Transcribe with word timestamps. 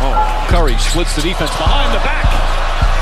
jam. 0.00 0.48
Curry 0.48 0.76
splits 0.78 1.14
the 1.14 1.22
defense 1.22 1.50
behind 1.56 1.92
the 1.94 2.00
back. 2.00 2.24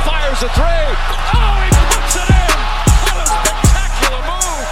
Fires 0.05 0.42
a 0.42 0.48
three. 0.50 0.67
Oh, 0.67 1.62
he 1.62 1.70
puts 1.95 2.14
it 2.19 2.27
in. 2.27 2.59
What 3.06 3.17
a 3.22 3.27
spectacular 3.31 4.22
move. 4.27 4.67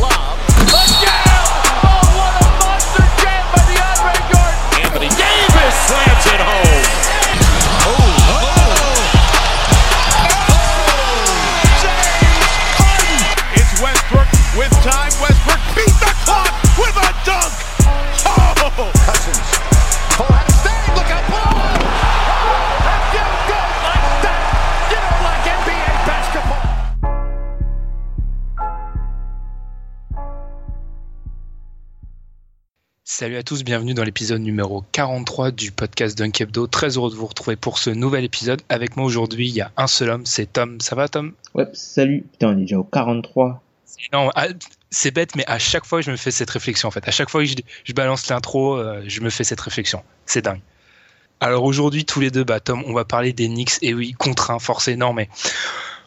Lob. 0.00 0.38
The. 0.72 1.28
Oh, 1.84 2.00
what 2.16 2.32
a 2.40 2.48
monster 2.56 3.04
jam 3.20 3.44
by 3.52 3.62
the 3.68 3.76
Andre 3.76 4.16
Jordan. 4.32 4.80
Anthony 4.80 5.10
Davis 5.12 5.74
slams 5.88 6.26
it 6.32 6.40
home. 6.40 6.88
Oh, 7.84 8.00
oh, 8.32 8.48
oh. 10.56 11.28
James 11.84 12.48
Harden. 12.80 13.20
It's 13.60 13.72
Westbrook 13.82 14.30
with 14.56 14.72
time. 14.80 15.12
Westbrook 15.20 15.41
Salut 33.22 33.36
à 33.36 33.44
tous, 33.44 33.62
bienvenue 33.62 33.94
dans 33.94 34.02
l'épisode 34.02 34.40
numéro 34.40 34.82
43 34.90 35.52
du 35.52 35.70
podcast 35.70 36.18
Dunk 36.18 36.40
Hebdo. 36.40 36.66
Très 36.66 36.96
heureux 36.96 37.08
de 37.08 37.14
vous 37.14 37.26
retrouver 37.26 37.54
pour 37.54 37.78
ce 37.78 37.90
nouvel 37.90 38.24
épisode. 38.24 38.62
Avec 38.68 38.96
moi 38.96 39.06
aujourd'hui, 39.06 39.48
il 39.48 39.54
y 39.54 39.60
a 39.60 39.70
un 39.76 39.86
seul 39.86 40.10
homme, 40.10 40.26
c'est 40.26 40.52
Tom. 40.52 40.80
Ça 40.80 40.96
va 40.96 41.06
Tom? 41.06 41.30
Ouais, 41.54 41.68
salut. 41.72 42.24
Putain, 42.32 42.48
on 42.48 42.58
est 42.58 42.62
déjà 42.62 42.80
au 42.80 42.82
43. 42.82 43.62
Non, 44.12 44.28
ah, 44.34 44.48
c'est 44.90 45.12
bête, 45.12 45.36
mais 45.36 45.44
à 45.46 45.60
chaque 45.60 45.86
fois 45.86 46.00
je 46.00 46.10
me 46.10 46.16
fais 46.16 46.32
cette 46.32 46.50
réflexion 46.50 46.88
en 46.88 46.90
fait. 46.90 47.06
À 47.06 47.12
chaque 47.12 47.30
fois 47.30 47.42
que 47.42 47.46
je, 47.46 47.54
je 47.84 47.92
balance 47.92 48.28
l'intro, 48.28 48.74
euh, 48.74 49.04
je 49.06 49.20
me 49.20 49.30
fais 49.30 49.44
cette 49.44 49.60
réflexion. 49.60 50.02
C'est 50.26 50.42
dingue. 50.42 50.60
Alors 51.38 51.62
aujourd'hui, 51.62 52.04
tous 52.04 52.18
les 52.18 52.32
deux, 52.32 52.42
bah 52.42 52.58
Tom, 52.58 52.82
on 52.88 52.92
va 52.92 53.04
parler 53.04 53.32
des 53.32 53.46
Knicks. 53.46 53.78
Et 53.82 53.94
oui, 53.94 54.14
contraint, 54.14 54.58
forcé, 54.58 54.96
non 54.96 55.12
mais 55.12 55.28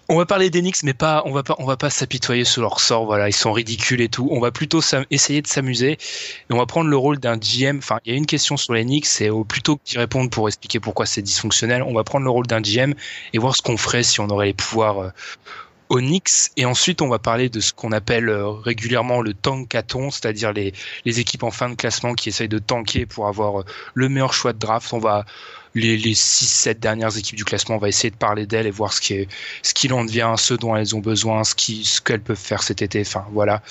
on 0.08 0.18
va 0.18 0.26
parler 0.26 0.52
Knicks, 0.52 0.84
mais 0.84 0.94
pas, 0.94 1.24
on 1.26 1.32
va 1.32 1.44
pas, 1.44 1.56
on 1.58 1.66
va 1.66 1.78
pas 1.78 1.90
s'apitoyer 1.90 2.46
sur 2.46 2.62
leur 2.62 2.80
sort. 2.80 3.06
Voilà, 3.06 3.28
ils 3.28 3.34
sont 3.34 3.52
ridicules 3.52 4.02
et 4.02 4.10
tout. 4.10 4.28
On 4.32 4.40
va 4.40 4.52
plutôt 4.52 4.82
essayer 5.10 5.42
de 5.42 5.48
s'amuser. 5.48 5.94
Et 5.94 6.54
on 6.54 6.58
va 6.58 6.66
prendre 6.66 6.90
le 6.90 6.98
rôle 6.98 7.20
d'un 7.20 7.38
GM. 7.38 7.78
Enfin, 7.80 8.00
il 8.06 8.12
y 8.12 8.16
a 8.16 8.18
une 8.18 8.28
question 8.28 8.56
sur 8.58 8.76
Knicks, 8.76 9.22
et 9.22 9.30
plutôt 9.48 9.78
que 9.78 9.82
d'y 9.86 9.98
répondre 9.98 10.30
pour 10.30 10.48
expliquer 10.48 10.80
pourquoi 10.80 11.06
c'est 11.06 11.22
dysfonctionnel, 11.22 11.82
on 11.82 11.94
va 11.94 12.04
prendre 12.04 12.24
le 12.24 12.30
rôle 12.30 12.46
d'un 12.46 12.62
GM 12.62 12.94
et 13.34 13.38
voir 13.40 13.56
ce 13.56 13.62
qu'on 13.62 13.78
ferait 13.78 14.04
si 14.04 14.20
on 14.20 14.30
aurait 14.30 14.48
les 14.48 14.54
pouvoirs 14.54 15.00
euh, 15.00 16.00
Knicks. 16.00 16.52
Et 16.58 16.66
ensuite, 16.66 17.02
on 17.02 17.08
va 17.08 17.20
parler 17.20 17.50
de 17.50 17.60
ce 17.60 17.74
qu'on 17.74 17.92
appelle 17.92 18.30
euh, 18.30 18.50
régulièrement 18.50 19.22
le 19.22 19.34
tankathon, 19.34 20.12
c'est-à-dire 20.12 20.54
les, 20.54 20.74
les 21.06 21.20
équipes 21.20 21.44
en 21.44 21.52
fin 21.52 21.70
de 21.70 21.76
classement 21.76 22.14
qui 22.14 22.30
essayent 22.30 22.48
de 22.48 22.60
tanker 22.60 23.06
pour 23.08 23.28
avoir 23.28 23.62
euh, 23.62 23.66
le 23.96 24.10
meilleur 24.10 24.34
choix 24.34 24.54
de 24.54 24.60
draft. 24.60 24.94
On 24.94 25.00
va 25.00 25.26
les, 25.76 25.98
les 25.98 26.14
6-7 26.14 26.80
dernières 26.80 27.18
équipes 27.18 27.36
du 27.36 27.46
classement, 27.46 27.76
on 27.76 27.80
va 27.80 27.90
essayer 27.90 28.10
de 28.10 28.16
parler 28.16 28.46
d'elles 28.46 28.66
et 28.66 28.72
voir 28.72 28.94
ce 28.94 29.02
qui 29.02 29.14
est, 29.14 29.28
ce 29.62 29.74
qu'il 29.74 29.94
en 29.94 30.06
devient, 30.06 30.34
ce 30.38 30.54
dont 30.54 30.76
elles 30.76 30.96
ont 30.96 31.00
besoin, 31.00 31.44
ce 31.44 31.54
qui, 31.54 31.84
ce 31.84 32.02
qu'elles 32.02 32.22
peuvent 32.22 32.38
faire 32.38 32.64
cet 32.64 32.82
été. 32.82 33.02
Enfin, 33.02 33.26
voilà. 33.32 33.62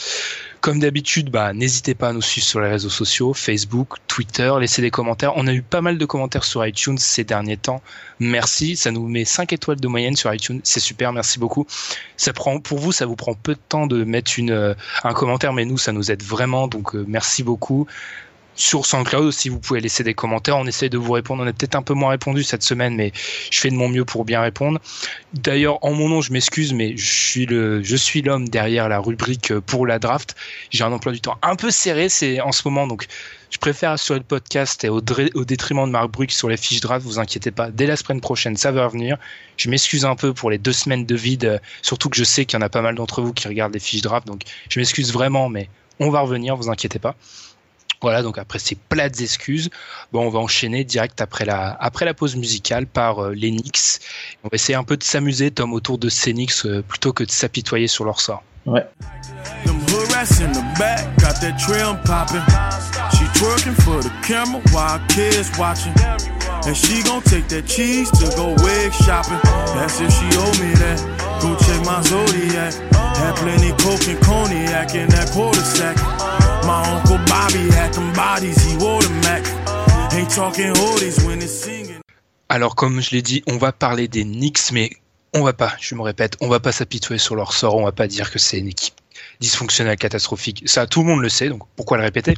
Comme 0.61 0.79
d'habitude, 0.79 1.31
bah, 1.31 1.53
n'hésitez 1.53 1.95
pas 1.95 2.09
à 2.09 2.13
nous 2.13 2.23
suivre 2.23 2.47
sur 2.47 2.61
les 2.61 2.69
réseaux 2.69 2.89
sociaux, 2.89 3.35
Facebook, 3.35 3.97
Twitter, 4.07 4.51
laissez 4.59 4.81
des 4.81 4.91
commentaires. 4.91 5.33
On 5.37 5.47
a 5.47 5.53
eu 5.53 5.61
pas 5.61 5.83
mal 5.83 5.99
de 5.99 6.05
commentaires 6.07 6.45
sur 6.45 6.65
iTunes 6.65 6.97
ces 6.97 7.25
derniers 7.25 7.59
temps. 7.59 7.83
Merci, 8.19 8.77
ça 8.77 8.91
nous 8.91 9.07
met 9.07 9.27
5 9.27 9.53
étoiles 9.53 9.81
de 9.81 9.89
moyenne 9.89 10.17
sur 10.17 10.33
iTunes, 10.33 10.61
c'est 10.65 10.81
super, 10.81 11.13
merci 11.13 11.39
beaucoup. 11.39 11.67
Ça 12.17 12.33
prend, 12.33 12.61
pour 12.61 12.79
vous, 12.79 12.93
ça 12.93 13.05
vous 13.05 13.17
prend 13.17 13.35
peu 13.35 13.55
de 13.55 13.61
temps 13.69 13.87
de 13.87 14.05
mettre 14.05 14.39
une, 14.39 14.53
euh, 14.53 14.75
un 15.03 15.13
commentaire, 15.13 15.53
mais 15.53 15.67
nous, 15.67 15.77
ça 15.77 15.93
nous 15.93 16.11
aide 16.11 16.23
vraiment, 16.23 16.67
donc 16.67 16.95
euh, 16.95 17.05
merci 17.07 17.43
beaucoup. 17.43 17.87
Sur 18.57 18.87
SoundCloud 18.87 19.25
aussi, 19.25 19.49
vous 19.49 19.59
pouvez 19.59 19.81
laisser 19.81 20.05
des 20.05 20.15
commentaires. 20.15 20.57
On 20.57 20.67
essaie 20.67 20.89
de 20.89 20.99
vous 20.99 21.13
répondre. 21.13 21.43
On 21.43 21.47
a 21.47 21.53
peut-être 21.53 21.75
un 21.75 21.83
peu 21.83 21.95
moins 21.95 22.11
répondu 22.11 22.45
cette 22.45 22.63
semaine, 22.63 22.95
mais 22.95 23.13
je 23.51 23.59
fais 23.59 23.71
de 23.71 23.75
mon 23.75 23.89
mieux 23.89 24.05
pour 24.05 24.25
bien 24.25 24.41
répondre. 24.41 24.81
D'ailleurs, 25.33 25.85
en 25.85 25.93
mon 25.93 26.09
nom, 26.09 26.21
je 26.21 26.33
m'excuse, 26.33 26.73
mais 26.73 26.97
je 26.97 27.13
suis 27.13 27.47
le, 27.47 27.83
je 27.83 27.97
suis 27.97 28.23
l'homme 28.23 28.49
derrière 28.49 28.89
la 28.89 29.01
rubrique 29.01 29.53
pour 29.61 29.87
la 29.87 29.99
draft. 29.99 30.37
J'ai 30.71 30.85
un 30.85 30.93
emploi 30.93 31.13
du 31.13 31.21
temps 31.21 31.37
un 31.43 31.57
peu 31.57 31.73
serré, 31.73 32.09
c'est 32.09 32.41
en 32.41 32.53
ce 32.53 32.63
moment, 32.65 32.87
donc 32.87 33.07
je 33.51 33.59
préfère 33.59 33.91
assurer 33.91 34.21
le 34.21 34.25
podcast 34.25 34.85
et 34.85 34.89
au, 34.89 35.01
au 35.35 35.45
détriment 35.45 35.87
de 35.87 35.91
ma 35.91 36.03
rubrique 36.03 36.33
sur 36.33 36.49
les 36.49 36.57
fiches 36.57 36.81
draft. 36.81 37.05
Vous 37.05 37.19
inquiétez 37.19 37.51
pas. 37.51 37.71
Dès 37.71 37.87
la 37.87 37.97
semaine 37.97 38.21
prochaine, 38.21 38.57
ça 38.57 38.71
va 38.71 38.87
revenir. 38.87 39.17
Je 39.57 39.69
m'excuse 39.69 40.05
un 40.05 40.15
peu 40.15 40.33
pour 40.33 40.51
les 40.51 40.59
deux 40.59 40.73
semaines 40.73 41.07
de 41.07 41.17
vide, 41.17 41.61
surtout 41.83 42.09
que 42.09 42.17
je 42.17 42.25
sais 42.25 42.45
qu'il 42.45 42.59
y 42.59 42.63
en 42.63 42.65
a 42.65 42.69
pas 42.69 42.83
mal 42.83 42.95
d'entre 42.95 43.21
vous 43.21 43.33
qui 43.33 43.49
regardent 43.49 43.75
les 43.75 43.81
fiches 43.81 44.03
draft, 44.03 44.29
donc 44.29 44.43
je 44.69 44.79
m'excuse 44.79 45.13
vraiment, 45.13 45.49
mais 45.49 45.69
on 45.99 46.11
va 46.11 46.21
revenir, 46.21 46.57
vous 46.57 46.71
inquiétez 46.71 46.99
pas. 46.99 47.17
Voilà, 48.01 48.23
donc 48.23 48.39
après 48.39 48.59
ces 48.59 48.75
plates 48.75 49.21
excuses, 49.21 49.71
bon, 50.13 50.27
on 50.27 50.31
va 50.31 50.39
enchaîner 50.39 50.85
direct 50.85 51.21
après 51.21 51.45
la, 51.45 51.77
après 51.81 52.05
la 52.05 52.15
pause 52.15 52.37
musicale 52.37 52.87
par 52.87 53.23
euh, 53.23 53.35
les 53.35 53.51
Knicks. 53.51 54.01
On 54.43 54.49
va 54.49 54.55
essayer 54.55 54.77
un 54.77 54.85
peu 54.85 54.97
de 54.97 55.03
s'amuser, 55.03 55.51
Tom, 55.51 55.73
autour 55.73 55.99
de 55.99 56.09
ces 56.09 56.33
Knicks, 56.33 56.67
euh, 56.67 56.83
plutôt 56.83 57.13
que 57.13 57.25
de 57.25 57.31
s'apitoyer 57.31 57.89
sur 57.89 58.05
leur 58.05 58.21
sort. 58.21 58.43
Ouais. 58.67 58.87
Them 59.67 59.79
hood 59.89 60.11
rats 60.13 60.41
in 60.41 60.53
the 60.53 60.65
back, 60.79 61.05
got 61.19 61.41
that 61.41 61.59
trim 61.59 62.01
poppin'. 62.05 62.43
She 63.13 63.25
twerking 63.39 63.77
for 63.83 64.03
the 64.03 64.11
camera 64.23 64.63
while 64.73 64.99
kids 65.09 65.51
watching. 65.59 65.93
And 66.65 66.75
she 66.75 67.03
gon' 67.03 67.21
take 67.21 67.47
that 67.49 67.67
cheese 67.69 68.11
to 68.13 68.25
go 68.37 68.57
wig 68.65 68.91
shopping. 69.05 69.39
That's 69.77 70.01
if 70.01 70.09
she 70.09 70.25
owe 70.41 70.55
me 70.57 70.73
that. 70.81 70.97
Go 71.43 71.53
check 71.61 71.85
my 71.85 72.01
zodiac. 72.01 72.73
Had 73.21 73.37
plenty 73.37 73.71
coke 73.85 74.09
and 74.09 74.19
cognac 74.25 74.95
in 74.95 75.09
that 75.13 75.29
quarter 75.31 75.61
sack. 75.61 75.97
My 76.65 76.81
uncle 76.89 77.04
Alors, 82.49 82.77
comme 82.77 83.01
je 83.01 83.11
l'ai 83.11 83.23
dit, 83.23 83.43
on 83.49 83.57
va 83.57 83.73
parler 83.73 84.07
des 84.07 84.23
Knicks, 84.23 84.71
mais 84.71 84.91
on 85.33 85.43
va 85.43 85.53
pas, 85.53 85.73
je 85.81 85.97
me 85.97 86.03
répète, 86.03 86.37
on 86.41 86.47
va 86.47 86.61
pas 86.61 86.71
s'apitoyer 86.71 87.19
sur 87.19 87.35
leur 87.35 87.53
sort, 87.53 87.75
on 87.75 87.85
va 87.85 87.91
pas 87.91 88.07
dire 88.07 88.31
que 88.31 88.39
c'est 88.39 88.59
une 88.59 88.69
équipe 88.69 88.95
dysfonctionnelle, 89.41 89.97
catastrophique. 89.97 90.63
Ça, 90.67 90.87
tout 90.87 91.01
le 91.01 91.09
monde 91.09 91.23
le 91.23 91.29
sait, 91.29 91.49
donc 91.49 91.63
pourquoi 91.75 91.97
le 91.97 92.05
répéter? 92.05 92.37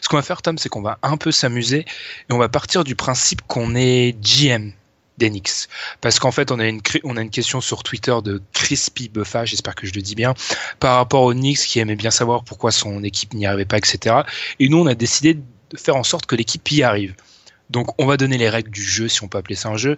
Ce 0.00 0.08
qu'on 0.08 0.16
va 0.16 0.22
faire, 0.22 0.42
Tom, 0.42 0.58
c'est 0.58 0.68
qu'on 0.68 0.80
va 0.80 1.00
un 1.02 1.16
peu 1.16 1.32
s'amuser 1.32 1.80
et 1.80 2.32
on 2.32 2.38
va 2.38 2.48
partir 2.48 2.84
du 2.84 2.94
principe 2.94 3.42
qu'on 3.48 3.74
est 3.74 4.16
GM 4.22 4.70
des 5.18 5.30
Knicks. 5.30 5.68
Parce 6.00 6.18
qu'en 6.18 6.30
fait, 6.30 6.50
on 6.50 6.58
a 6.58 6.66
une, 6.66 6.80
on 7.04 7.16
a 7.16 7.22
une 7.22 7.30
question 7.30 7.60
sur 7.60 7.82
Twitter 7.82 8.14
de 8.24 8.42
Crispy 8.52 9.08
Buffa, 9.08 9.44
j'espère 9.44 9.74
que 9.74 9.86
je 9.86 9.94
le 9.94 10.02
dis 10.02 10.14
bien, 10.14 10.34
par 10.80 10.96
rapport 10.96 11.22
aux 11.22 11.32
Knicks 11.32 11.58
qui 11.58 11.78
aimait 11.78 11.96
bien 11.96 12.10
savoir 12.10 12.44
pourquoi 12.44 12.70
son 12.70 13.02
équipe 13.02 13.34
n'y 13.34 13.46
arrivait 13.46 13.64
pas, 13.64 13.78
etc. 13.78 14.16
Et 14.60 14.68
nous, 14.68 14.78
on 14.78 14.86
a 14.86 14.94
décidé 14.94 15.34
de 15.34 15.42
faire 15.76 15.96
en 15.96 16.04
sorte 16.04 16.26
que 16.26 16.36
l'équipe 16.36 16.70
y 16.70 16.82
arrive. 16.82 17.14
Donc, 17.70 18.00
on 18.00 18.06
va 18.06 18.16
donner 18.16 18.38
les 18.38 18.48
règles 18.48 18.70
du 18.70 18.82
jeu, 18.82 19.08
si 19.08 19.22
on 19.24 19.28
peut 19.28 19.38
appeler 19.38 19.56
ça 19.56 19.68
un 19.70 19.76
jeu. 19.76 19.96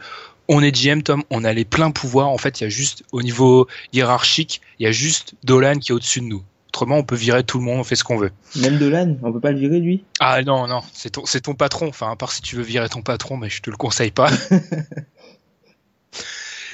On 0.49 0.63
est 0.63 0.73
GM, 0.73 1.03
Tom, 1.03 1.23
on 1.29 1.45
a 1.45 1.53
les 1.53 1.67
pleins 1.67 1.91
pouvoirs. 1.91 2.29
En 2.29 2.39
fait, 2.39 2.61
il 2.61 2.65
y 2.65 2.67
a 2.67 2.71
juste, 2.71 3.03
au 3.13 3.23
niveau 3.23 3.69
hiérarchique, 3.93 4.63
il 4.79 4.85
y 4.85 4.87
a 4.87 4.93
juste 4.93 5.35
Dolan 5.45 5.79
qui 5.79 5.93
est 5.93 5.95
au-dessus 5.95 6.21
de 6.21 6.27
nous. 6.27 6.43
Autrement, 6.69 6.97
on 6.97 7.03
peut 7.03 7.17
virer 7.17 7.45
tout 7.45 7.59
le 7.59 7.65
monde, 7.65 7.81
on 7.81 7.85
fait 7.85 7.97
ce 7.97 8.05
qu'on 8.05 8.19
veut. 8.19 8.31
Même 8.57 8.79
Dolan, 8.79 9.17
on 9.23 9.33
peut 9.33 9.41
pas 9.41 9.53
le 9.53 9.59
virer 9.59 9.81
lui? 9.81 10.05
Ah 10.21 10.43
non, 10.43 10.67
non, 10.67 10.81
c'est 10.93 11.11
ton, 11.11 11.25
c'est 11.25 11.41
ton 11.41 11.55
patron. 11.55 11.89
Enfin, 11.89 12.11
à 12.11 12.17
part 12.17 12.31
si 12.31 12.43
tu 12.43 12.57
veux 12.57 12.63
virer 12.63 12.89
ton 12.89 13.03
patron, 13.03 13.37
mais 13.37 13.49
je 13.49 13.63
te 13.63 13.71
le 13.71 13.77
conseille 13.77 14.11
pas. 14.11 14.31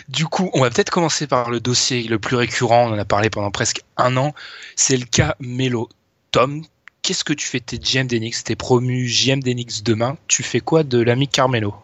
Du 0.08 0.26
coup, 0.26 0.50
on 0.52 0.61
va 0.61 0.69
peut-être 0.69 0.91
commencer 0.91 1.26
par 1.26 1.50
le 1.50 1.61
dossier 1.61 2.02
le 2.02 2.19
plus 2.19 2.37
récurrent. 2.37 2.88
On 2.91 2.93
en 2.93 2.99
a 2.99 3.06
parlé 3.06 3.31
pendant 3.31 3.50
presque 3.50 3.82
un 3.96 4.17
an. 4.19 4.35
C'est 4.76 4.99
le 4.99 5.06
cas 5.06 5.35
Melo. 5.41 5.88
Tom, 6.31 6.62
qu'est-ce 7.00 7.25
que 7.25 7.32
tu 7.32 7.46
fais 7.46 7.61
T'es 7.61 7.79
GM 7.79 8.06
d'Enix, 8.06 8.44
t'es 8.44 8.56
promu 8.56 9.06
GM 9.06 9.41
d'Enix 9.41 9.82
demain? 9.82 10.19
Tu 10.29 10.43
fais 10.43 10.61
quoi 10.61 10.82
de 10.82 11.00
l'ami 11.00 11.26
Carmelo? 11.26 11.75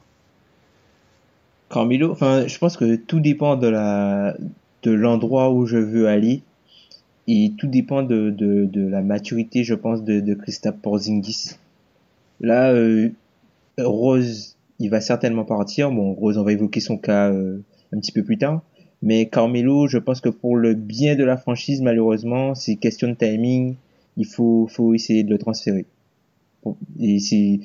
Carmelo, 1.71 2.11
enfin, 2.13 2.47
je 2.47 2.59
pense 2.59 2.77
que 2.77 2.97
tout 2.97 3.21
dépend 3.21 3.57
de 3.57 3.69
la 3.69 4.35
de 4.83 4.91
l'endroit 4.91 5.51
où 5.51 5.67
je 5.67 5.77
veux 5.77 6.09
aller 6.09 6.43
et 7.33 7.53
tout 7.57 7.69
dépend 7.69 8.03
de, 8.03 8.31
de, 8.31 8.65
de 8.65 8.87
la 8.87 9.03
maturité, 9.03 9.63
je 9.63 9.75
pense, 9.75 10.03
de, 10.03 10.21
de 10.21 10.35
Christophe 10.35 10.79
Porzingis. 10.83 11.53
Là, 12.41 12.73
euh, 12.73 13.11
Rose, 13.79 14.57
il 14.79 14.91
va 14.91 15.01
certainement 15.01 15.45
partir. 15.45 15.91
Bon, 15.93 16.13
Rose, 16.13 16.39
on 16.39 16.43
va 16.43 16.53
évoquer 16.53 16.81
son 16.81 16.99
cas 16.99 17.31
euh, 17.31 17.59
un 17.93 18.01
petit 18.01 18.13
peu 18.13 18.25
plus 18.25 18.39
tard. 18.39 18.63
Mais 19.03 19.27
Carmelo, 19.27 19.87
je 19.87 19.99
pense 19.99 20.21
que 20.21 20.29
pour 20.29 20.57
le 20.57 20.75
bien 20.75 21.17
de 21.17 21.25
la 21.25 21.37
franchise, 21.37 21.81
malheureusement, 21.83 22.55
c'est 22.55 22.77
question 22.77 23.09
de 23.09 23.15
timing. 23.15 23.77
Il 24.17 24.27
faut, 24.27 24.67
faut 24.67 24.93
essayer 24.93 25.23
de 25.23 25.31
le 25.31 25.39
transférer. 25.39 25.87
Et 26.99 27.19
c'est, 27.21 27.61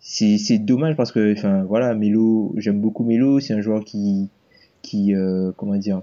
c'est, 0.00 0.38
c'est 0.38 0.58
dommage 0.58 0.96
parce 0.96 1.12
que, 1.12 1.32
enfin, 1.32 1.62
voilà, 1.64 1.94
Melo, 1.94 2.54
j'aime 2.56 2.80
beaucoup 2.80 3.04
Melo. 3.04 3.38
C'est 3.38 3.54
un 3.54 3.60
joueur 3.60 3.84
qui, 3.84 4.28
qui, 4.82 5.14
euh, 5.14 5.52
comment 5.56 5.76
dire, 5.76 6.02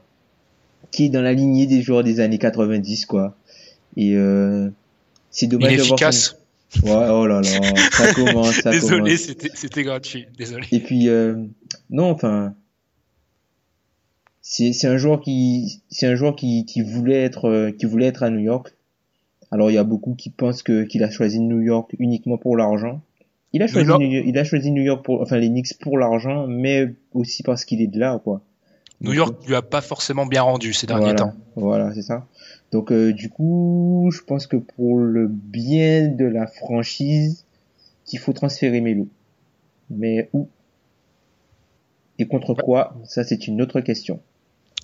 qui 0.91 1.05
est 1.05 1.09
dans 1.09 1.21
la 1.21 1.33
lignée 1.33 1.65
des 1.67 1.81
joueurs 1.81 2.03
des 2.03 2.19
années 2.19 2.37
90, 2.37 3.05
quoi. 3.05 3.35
Et 3.97 4.15
euh, 4.15 4.69
c'est 5.29 5.47
dommage 5.47 5.71
Il 5.71 5.73
est 5.75 5.77
de 5.77 5.81
voir 5.83 5.93
efficace. 5.93 6.23
son- 6.29 6.35
Ouais, 6.85 7.07
oh 7.09 7.27
là 7.27 7.41
là, 7.41 7.89
ça 7.91 8.13
commence, 8.13 8.61
ça 8.61 8.71
Désolé, 8.71 9.17
c'était 9.17 9.83
gratuit. 9.83 10.27
Désolé. 10.37 10.65
Et 10.71 10.79
puis 10.79 11.09
euh, 11.09 11.35
non, 11.89 12.09
enfin, 12.11 12.53
c'est 14.41 14.73
c'est 14.73 14.87
un 14.87 14.97
joueur 14.97 15.21
qui 15.21 15.81
c'est 15.89 16.07
un 16.07 16.15
joueur 16.15 16.35
qui 16.35 16.65
qui 16.65 16.81
voulait 16.81 17.21
être 17.23 17.45
euh, 17.49 17.71
qui 17.71 17.85
voulait 17.85 18.07
être 18.07 18.23
à 18.23 18.29
New 18.29 18.39
York. 18.39 18.73
Alors 19.51 19.69
il 19.69 19.73
y 19.73 19.77
a 19.77 19.83
beaucoup 19.83 20.15
qui 20.15 20.29
pensent 20.29 20.63
que 20.63 20.83
qu'il 20.83 21.03
a 21.03 21.09
choisi 21.09 21.39
New 21.41 21.61
York 21.61 21.93
uniquement 21.99 22.37
pour 22.37 22.55
l'argent. 22.55 23.01
Il 23.53 23.61
a 23.61 23.67
choisi 23.67 23.89
New 23.89 23.99
York, 24.09 24.25
il 24.27 24.37
a 24.37 24.43
choisi 24.45 24.71
New 24.71 24.81
York 24.83 25.03
pour 25.03 25.21
enfin 25.21 25.37
les 25.37 25.49
Knicks 25.49 25.77
pour 25.79 25.97
l'argent, 25.97 26.47
mais 26.47 26.93
aussi 27.13 27.43
parce 27.43 27.65
qu'il 27.65 27.81
est 27.81 27.87
de 27.87 27.99
là 27.99 28.19
quoi. 28.23 28.41
New 29.01 29.13
York 29.13 29.45
lui 29.47 29.55
a 29.55 29.61
pas 29.63 29.81
forcément 29.81 30.25
bien 30.25 30.43
rendu 30.43 30.73
ces 30.73 30.85
derniers 30.85 31.05
voilà, 31.05 31.19
temps. 31.19 31.33
Voilà, 31.55 31.93
c'est 31.93 32.03
ça. 32.03 32.27
Donc 32.71 32.91
euh, 32.91 33.11
du 33.11 33.29
coup, 33.29 34.09
je 34.13 34.21
pense 34.21 34.47
que 34.47 34.57
pour 34.57 34.99
le 34.99 35.27
bien 35.27 36.07
de 36.07 36.25
la 36.25 36.45
franchise, 36.47 37.45
qu'il 38.05 38.19
faut 38.19 38.33
transférer 38.33 38.79
Melo. 38.79 39.07
Mais 39.89 40.29
où? 40.33 40.47
Et 42.19 42.27
contre 42.27 42.53
quoi? 42.53 42.95
Ça, 43.03 43.23
c'est 43.23 43.47
une 43.47 43.61
autre 43.61 43.81
question. 43.81 44.21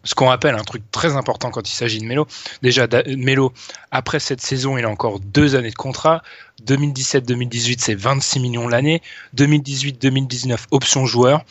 Ce 0.07 0.15
qu'on 0.15 0.27
rappelle, 0.27 0.55
un 0.55 0.63
truc 0.63 0.89
très 0.89 1.17
important 1.17 1.51
quand 1.51 1.69
il 1.69 1.73
s'agit 1.73 1.99
de 1.99 2.05
Melo. 2.05 2.27
Déjà, 2.61 2.87
Melo, 3.17 3.51
après 3.91 4.21
cette 4.21 4.39
saison, 4.39 4.77
il 4.77 4.85
a 4.85 4.89
encore 4.89 5.19
deux 5.19 5.55
années 5.55 5.69
de 5.69 5.75
contrat. 5.75 6.23
2017-2018, 6.65 7.79
c'est 7.79 7.93
26 7.93 8.39
millions 8.39 8.69
l'année. 8.69 9.01
2018-2019, 9.35 10.67
option 10.71 11.05
joueur 11.05 11.43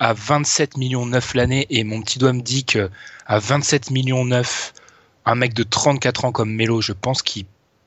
à 0.00 0.12
27 0.12 0.76
millions 0.76 1.06
9 1.06 1.34
l'année. 1.34 1.66
Et 1.70 1.84
mon 1.84 2.02
petit 2.02 2.18
doigt 2.18 2.32
me 2.32 2.42
dit 2.42 2.64
que 2.64 2.90
à 3.26 3.38
27 3.38 3.92
millions 3.92 4.24
9, 4.24 4.72
un 5.26 5.34
mec 5.36 5.54
de 5.54 5.62
34 5.62 6.24
ans 6.24 6.32
comme 6.32 6.52
Melo, 6.52 6.80
je 6.80 6.92
pense 6.92 7.22
qu'il 7.22 7.44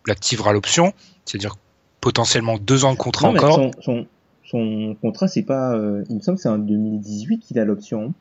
activera 0.08 0.54
l'option. 0.54 0.94
C'est-à-dire 1.25 1.58
potentiellement 2.00 2.58
deux 2.58 2.86
ans 2.86 2.94
de 2.94 2.98
contrat 2.98 3.28
Non, 3.28 3.36
encore. 3.36 3.56
son, 3.56 3.72
son, 3.81 4.08
son 4.46 4.96
contrat, 5.02 5.28
c'est 5.28 5.44
pas. 5.44 5.74
euh, 5.74 6.06
il 6.10 6.16
me 6.16 6.22
semble 6.22 6.38
que 6.38 6.44
c'est 6.44 6.50
en 6.50 6.58
2018 6.58 7.40
qu'il 7.40 7.60
a 7.60 7.66
l'option. 7.66 8.14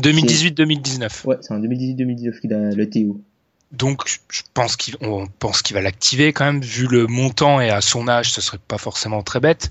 2018-2019. 0.00 1.26
Ouais, 1.26 1.36
c'est 1.40 1.52
en 1.52 1.60
2018-2019 1.60 2.40
qu'il 2.40 2.54
a 2.54 2.70
le 2.70 2.90
TO. 2.90 3.20
Donc, 3.72 4.02
je 4.06 4.42
pense 4.52 4.76
qu'il 4.76 4.96
on 5.00 5.26
pense 5.26 5.62
qu'il 5.62 5.74
va 5.74 5.80
l'activer 5.80 6.32
quand 6.32 6.44
même, 6.44 6.60
vu 6.60 6.88
le 6.88 7.06
montant 7.06 7.60
et 7.60 7.70
à 7.70 7.80
son 7.80 8.08
âge, 8.08 8.32
ce 8.32 8.40
serait 8.40 8.58
pas 8.58 8.78
forcément 8.78 9.22
très 9.22 9.38
bête. 9.38 9.70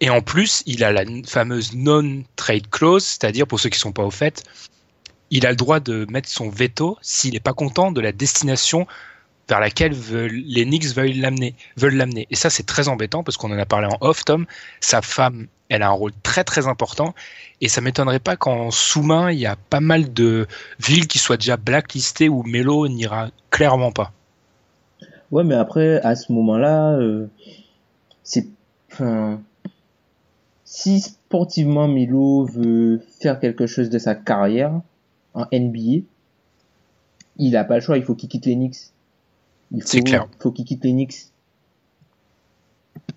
Et 0.00 0.08
en 0.08 0.22
plus, 0.22 0.62
il 0.66 0.84
a 0.84 0.92
la 0.92 1.04
fameuse 1.26 1.74
non-trade 1.74 2.70
clause, 2.70 3.04
c'est-à-dire 3.04 3.46
pour 3.46 3.58
ceux 3.58 3.68
qui 3.68 3.78
sont 3.78 3.92
pas 3.92 4.04
au 4.04 4.10
fait, 4.10 4.44
il 5.30 5.46
a 5.46 5.50
le 5.50 5.56
droit 5.56 5.80
de 5.80 6.06
mettre 6.10 6.28
son 6.28 6.48
veto 6.48 6.96
s'il 7.02 7.34
n'est 7.34 7.40
pas 7.40 7.52
content 7.52 7.92
de 7.92 8.00
la 8.00 8.12
destination 8.12 8.86
vers 9.50 9.60
laquelle 9.60 9.92
les 10.12 10.64
Knicks 10.64 10.94
veulent 10.94 11.16
l'amener, 11.16 11.54
veulent 11.76 11.96
l'amener. 11.96 12.26
Et 12.30 12.36
ça, 12.36 12.50
c'est 12.50 12.62
très 12.62 12.88
embêtant 12.88 13.22
parce 13.22 13.36
qu'on 13.36 13.52
en 13.52 13.58
a 13.58 13.66
parlé 13.66 13.88
en 13.88 13.98
off, 14.00 14.24
Tom. 14.24 14.46
Sa 14.80 15.02
femme, 15.02 15.48
elle 15.68 15.82
a 15.82 15.88
un 15.88 15.92
rôle 15.92 16.12
très 16.22 16.44
très 16.44 16.68
important. 16.68 17.14
Et 17.60 17.68
ça 17.68 17.80
m'étonnerait 17.80 18.20
pas 18.20 18.36
qu'en 18.36 18.70
sous-main, 18.70 19.30
il 19.32 19.40
y 19.40 19.46
a 19.46 19.56
pas 19.56 19.80
mal 19.80 20.12
de 20.12 20.46
villes 20.78 21.08
qui 21.08 21.18
soient 21.18 21.36
déjà 21.36 21.56
blacklistées 21.56 22.28
où 22.28 22.44
Melo 22.44 22.88
n'ira 22.88 23.30
clairement 23.50 23.92
pas. 23.92 24.12
Ouais, 25.32 25.44
mais 25.44 25.56
après, 25.56 26.00
à 26.02 26.14
ce 26.14 26.32
moment-là, 26.32 26.94
euh, 26.94 27.26
c'est. 28.22 28.46
Enfin, 28.92 29.40
si 30.64 31.00
sportivement 31.00 31.88
Milo 31.88 32.44
veut 32.44 33.00
faire 33.20 33.40
quelque 33.40 33.66
chose 33.66 33.90
de 33.90 33.98
sa 33.98 34.14
carrière 34.14 34.80
en 35.34 35.44
NBA, 35.52 36.04
il 37.36 37.56
a 37.56 37.64
pas 37.64 37.76
le 37.76 37.80
choix, 37.80 37.98
il 37.98 38.04
faut 38.04 38.14
qu'il 38.14 38.28
quitte 38.28 38.46
les 38.46 38.54
Knicks. 38.54 38.92
Il 39.72 39.82
faut, 39.82 39.88
C'est 39.88 40.02
clair. 40.02 40.26
faut 40.40 40.50
qu'il 40.52 40.64
quitte 40.64 40.84
les 40.84 40.92
Knicks. 40.92 41.16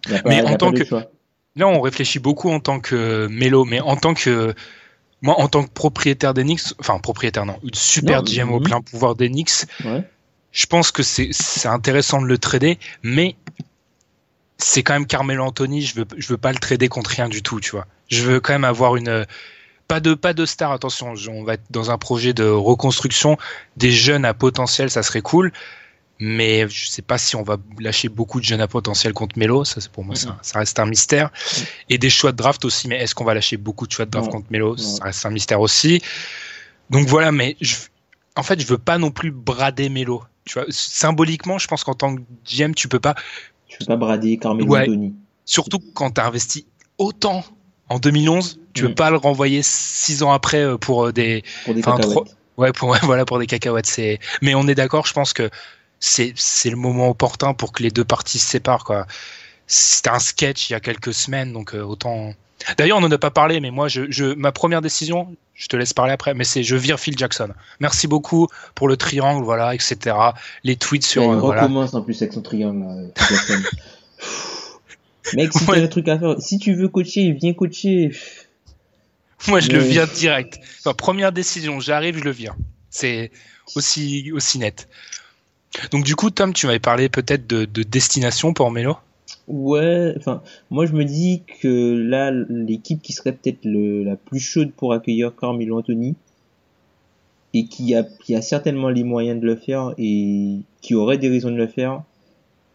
Il 0.07 0.15
a 0.15 0.21
pas, 0.21 0.29
Mais 0.29 0.41
en 0.41 0.55
tant 0.55 0.71
que- 0.71 0.85
choix. 0.85 1.05
Là, 1.55 1.67
on 1.67 1.81
réfléchit 1.81 2.17
beaucoup 2.19 2.49
en 2.49 2.59
tant 2.59 2.79
que 2.79 3.27
Melo, 3.27 3.63
mais 3.63 3.79
en 3.79 3.95
tant 3.95 4.13
que 4.15 4.55
moi, 5.21 5.39
en 5.39 5.47
tant 5.47 5.63
que 5.63 5.69
propriétaire 5.69 6.33
Knicks, 6.43 6.73
enfin 6.79 6.97
propriétaire 6.99 7.45
non, 7.45 7.57
une 7.63 7.73
super 7.73 8.23
Non, 8.23 8.25
GM 8.25 8.51
au 8.51 8.59
plein 8.59 8.81
pouvoir 8.81 9.15
Ouais. 9.85 10.03
je 10.51 10.65
pense 10.65 10.91
que 10.91 11.03
c'est 11.03 11.29
intéressant 11.67 12.21
de 12.21 12.25
le 12.27 12.37
trader, 12.39 12.77
mais 13.03 13.35
c'est 14.57 14.81
quand 14.83 14.93
même 14.93 15.05
Carmelo 15.05 15.43
Anthony, 15.45 15.81
je 15.83 15.95
veux 15.95 16.05
je 16.17 16.27
veux 16.27 16.37
pas 16.37 16.51
le 16.51 16.57
trader 16.57 16.87
contre 16.89 17.11
rien 17.11 17.29
du 17.29 17.41
tout, 17.43 17.59
tu 17.59 17.71
vois. 17.71 17.85
Je 18.09 18.23
veux 18.23 18.39
quand 18.39 18.53
même 18.53 18.65
avoir 18.65 18.95
une 18.95 19.25
pas 19.87 19.99
de 19.99 20.13
pas 20.15 20.33
de 20.33 20.45
star, 20.45 20.71
attention, 20.71 21.13
on 21.29 21.43
va 21.43 21.53
être 21.53 21.63
dans 21.69 21.91
un 21.91 21.97
projet 21.99 22.33
de 22.33 22.45
reconstruction 22.45 23.37
des 23.77 23.91
jeunes 23.91 24.25
à 24.25 24.33
potentiel, 24.33 24.89
ça 24.89 25.03
serait 25.03 25.21
cool. 25.21 25.53
Mais 26.19 26.67
je 26.69 26.87
sais 26.87 27.01
pas 27.01 27.17
si 27.17 27.35
on 27.35 27.43
va 27.43 27.57
lâcher 27.79 28.07
beaucoup 28.07 28.39
de 28.39 28.45
jeunes 28.45 28.61
à 28.61 28.67
potentiel 28.67 29.13
contre 29.13 29.37
Melo, 29.37 29.65
ça 29.65 29.81
c'est 29.81 29.91
pour 29.91 30.03
moi 30.05 30.15
ça, 30.15 30.37
ça 30.41 30.59
reste 30.59 30.79
un 30.79 30.85
mystère. 30.85 31.31
Et 31.89 31.97
des 31.97 32.09
choix 32.09 32.31
de 32.31 32.37
draft 32.37 32.63
aussi, 32.65 32.87
mais 32.87 32.97
est-ce 33.01 33.15
qu'on 33.15 33.25
va 33.25 33.33
lâcher 33.33 33.57
beaucoup 33.57 33.87
de 33.87 33.91
choix 33.91 34.05
de 34.05 34.11
draft 34.11 34.27
Non. 34.27 34.37
contre 34.37 34.47
Melo? 34.51 34.77
Ça 34.77 35.03
reste 35.05 35.25
un 35.25 35.31
mystère 35.31 35.59
aussi. 35.59 36.01
Donc 36.89 37.07
voilà, 37.07 37.31
mais 37.31 37.57
je, 37.61 37.75
en 38.35 38.43
fait, 38.43 38.59
je 38.61 38.67
veux 38.67 38.77
pas 38.77 38.97
non 38.97 39.11
plus 39.11 39.31
brader 39.31 39.89
Melo. 39.89 40.23
Tu 40.45 40.53
vois, 40.53 40.65
symboliquement, 40.69 41.57
je 41.57 41.67
pense 41.67 41.83
qu'en 41.83 41.93
tant 41.95 42.15
que 42.15 42.21
GM, 42.45 42.73
tu 42.73 42.87
peux 42.87 42.99
pas, 42.99 43.15
Tu 43.67 43.77
peux 43.79 43.85
pas 43.85 43.95
brader 43.97 44.37
Carmelo 44.37 44.67
Ouais. 44.67 44.81
Anthony. 44.83 45.15
surtout 45.45 45.79
quand 45.95 46.11
tu 46.11 46.21
as 46.21 46.25
investi 46.27 46.67
autant 46.99 47.43
en 47.89 47.97
2011, 47.99 48.59
tu 48.73 48.83
veux 48.83 48.89
Mm. 48.89 48.95
pas 48.95 49.09
le 49.09 49.17
renvoyer 49.17 49.61
six 49.63 50.21
ans 50.23 50.31
après 50.31 50.61
euh, 50.63 50.77
pour 50.77 51.07
euh, 51.07 51.11
des, 51.11 51.43
Pour 51.65 51.73
des 51.73 51.81
cacahuètes. 51.81 52.19
ouais, 52.57 52.71
pour 52.71 52.89
ouais, 52.89 52.99
voilà 53.03 53.25
pour 53.25 53.39
des 53.39 53.47
cacahuètes. 53.47 53.87
C'est, 53.87 54.19
mais 54.41 54.53
on 54.55 54.67
est 54.67 54.75
d'accord, 54.75 55.05
je 55.07 55.13
pense 55.13 55.33
que 55.33 55.49
c'est 56.05 56.69
le 56.69 56.75
moment 56.75 57.09
opportun 57.09 57.53
pour 57.53 57.71
que 57.71 57.81
les 57.83 57.91
deux 57.91 58.03
parties 58.03 58.39
se 58.39 58.47
séparent 58.47 58.83
quoi. 58.83 59.07
C'était 59.67 60.09
un 60.09 60.19
sketch 60.19 60.69
il 60.69 60.73
y 60.73 60.75
a 60.75 60.79
quelques 60.81 61.13
semaines, 61.13 61.53
donc 61.53 61.73
euh, 61.73 61.81
autant. 61.81 62.33
D'ailleurs, 62.77 62.97
on 62.97 63.01
n'en 63.01 63.11
a 63.11 63.17
pas 63.17 63.31
parlé, 63.31 63.59
mais 63.59 63.71
moi, 63.71 63.87
je, 63.87 64.03
je, 64.09 64.25
ma 64.35 64.51
première 64.51 64.81
décision, 64.81 65.35
je 65.53 65.67
te 65.67 65.75
laisse 65.77 65.93
parler 65.93 66.11
après, 66.11 66.33
mais 66.33 66.43
c'est 66.43 66.63
je 66.63 66.75
vire 66.75 66.99
Phil 66.99 67.17
Jackson. 67.17 67.49
Merci 67.79 68.07
beaucoup 68.07 68.47
pour 68.75 68.87
le 68.89 68.97
triangle, 68.97 69.43
voilà, 69.43 69.73
etc. 69.73 70.15
Les 70.63 70.75
tweets 70.75 71.05
sur, 71.05 71.23
il 71.23 71.29
euh, 71.31 71.35
voilà. 71.37 71.61
recommence 71.61 71.93
en 71.93 72.01
plus 72.01 72.21
avec 72.21 72.33
son 72.33 72.41
triangle. 72.41 72.85
Euh, 72.85 73.07
Phil 73.17 73.37
Jackson. 73.37 73.61
Mec, 75.35 75.53
si 75.53 75.63
Ouais. 75.69 75.77
t'as 75.77 75.83
un 75.83 75.87
truc 75.87 76.07
à 76.09 76.19
faire, 76.19 76.35
si 76.39 76.59
tu 76.59 76.73
veux 76.73 76.89
coacher, 76.89 77.31
viens 77.31 77.53
coacher. 77.53 78.11
Moi, 79.47 79.61
je 79.61 79.69
le 79.69 79.79
vire 79.79 80.07
direct. 80.07 80.59
Enfin, 80.79 80.93
première 80.93 81.31
décision, 81.31 81.79
j'arrive, 81.79 82.17
je 82.17 82.23
le 82.23 82.31
vire. 82.31 82.55
C'est 82.89 83.31
aussi, 83.75 84.31
aussi 84.33 84.59
net. 84.59 84.87
Donc, 85.91 86.03
du 86.03 86.15
coup, 86.15 86.29
Tom, 86.29 86.53
tu 86.53 86.65
m'avais 86.65 86.79
parlé 86.79 87.09
peut-être 87.09 87.47
de, 87.47 87.65
de 87.65 87.83
destination 87.83 88.53
pour 88.53 88.71
Melo? 88.71 88.97
Ouais, 89.47 90.13
enfin, 90.17 90.41
moi 90.69 90.85
je 90.85 90.93
me 90.93 91.05
dis 91.05 91.43
que 91.61 91.95
là, 91.97 92.31
l'équipe 92.31 93.01
qui 93.01 93.13
serait 93.13 93.33
peut-être 93.33 93.63
la 93.63 94.15
plus 94.15 94.39
chaude 94.39 94.71
pour 94.73 94.93
accueillir 94.93 95.33
Carmelo 95.35 95.77
Anthony 95.79 96.15
et 97.53 97.67
qui 97.67 97.95
a, 97.95 98.03
qui 98.03 98.35
a 98.35 98.41
certainement 98.41 98.89
les 98.89 99.03
moyens 99.03 99.39
de 99.39 99.45
le 99.45 99.55
faire 99.55 99.93
et 99.97 100.59
qui 100.81 100.95
aurait 100.95 101.17
des 101.17 101.29
raisons 101.29 101.51
de 101.51 101.55
le 101.55 101.67
faire, 101.67 102.03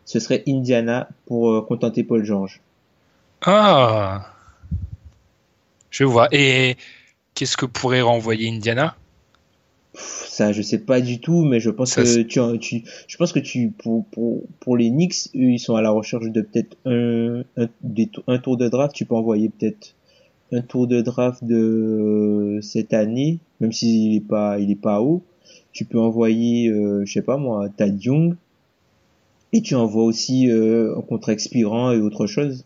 ce 0.07 0.21
serait 0.21 0.43
Indiana 0.49 1.09
pour 1.27 1.51
euh, 1.53 1.63
contenter 1.63 2.05
Paul 2.05 2.25
George. 2.25 2.61
Ah 3.43 4.35
Je 5.91 6.05
vois. 6.05 6.29
Et 6.33 6.77
qu'est-ce 7.35 7.57
que 7.57 7.67
pourrait 7.67 8.01
renvoyer 8.03 8.49
Indiana? 8.49 8.97
Ça, 10.39 10.53
je 10.53 10.63
sais 10.63 10.79
pas 10.79 11.01
du 11.01 11.19
tout, 11.19 11.43
mais 11.43 11.59
je 11.59 11.69
pense 11.69 11.95
Ça, 11.95 12.05
que 12.05 12.23
tu, 12.23 12.59
tu, 12.61 12.85
je 13.09 13.17
pense 13.17 13.33
que 13.33 13.41
tu, 13.41 13.73
pour, 13.77 14.05
pour, 14.05 14.45
pour 14.61 14.77
les 14.77 14.89
Knicks, 14.89 15.31
eux, 15.35 15.51
ils 15.51 15.59
sont 15.59 15.75
à 15.75 15.83
la 15.83 15.91
recherche 15.91 16.31
de 16.31 16.43
peut-être 16.43 16.77
un, 16.85 17.43
un, 17.57 17.69
des 17.83 18.09
un 18.29 18.39
tour 18.39 18.57
de 18.57 18.69
draft. 18.69 18.95
Tu 18.95 19.05
peux 19.05 19.17
envoyer 19.17 19.49
peut-être 19.49 19.97
un 20.53 20.61
tour 20.61 20.87
de 20.87 21.01
draft 21.01 21.43
de 21.43 22.61
cette 22.63 22.95
année, 22.95 23.41
même 23.59 23.73
s'il 23.73 24.15
est 24.15 24.21
pas, 24.21 24.61
il 24.61 24.71
est 24.71 24.81
pas 24.81 25.01
haut. 25.01 25.25
Tu 25.73 25.85
peux 25.85 25.99
envoyer, 25.99 26.69
euh, 26.69 27.05
je 27.05 27.13
sais 27.13 27.23
pas 27.23 27.37
moi, 27.37 27.69
Tad 27.77 28.01
Young. 28.01 28.37
Et 29.53 29.61
tu 29.61 29.75
envoies 29.75 30.05
aussi 30.05 30.49
euh, 30.49 30.97
un 30.97 31.01
contrat 31.01 31.33
expirant 31.33 31.91
et 31.91 31.99
autre 31.99 32.29
chose. 32.29 32.65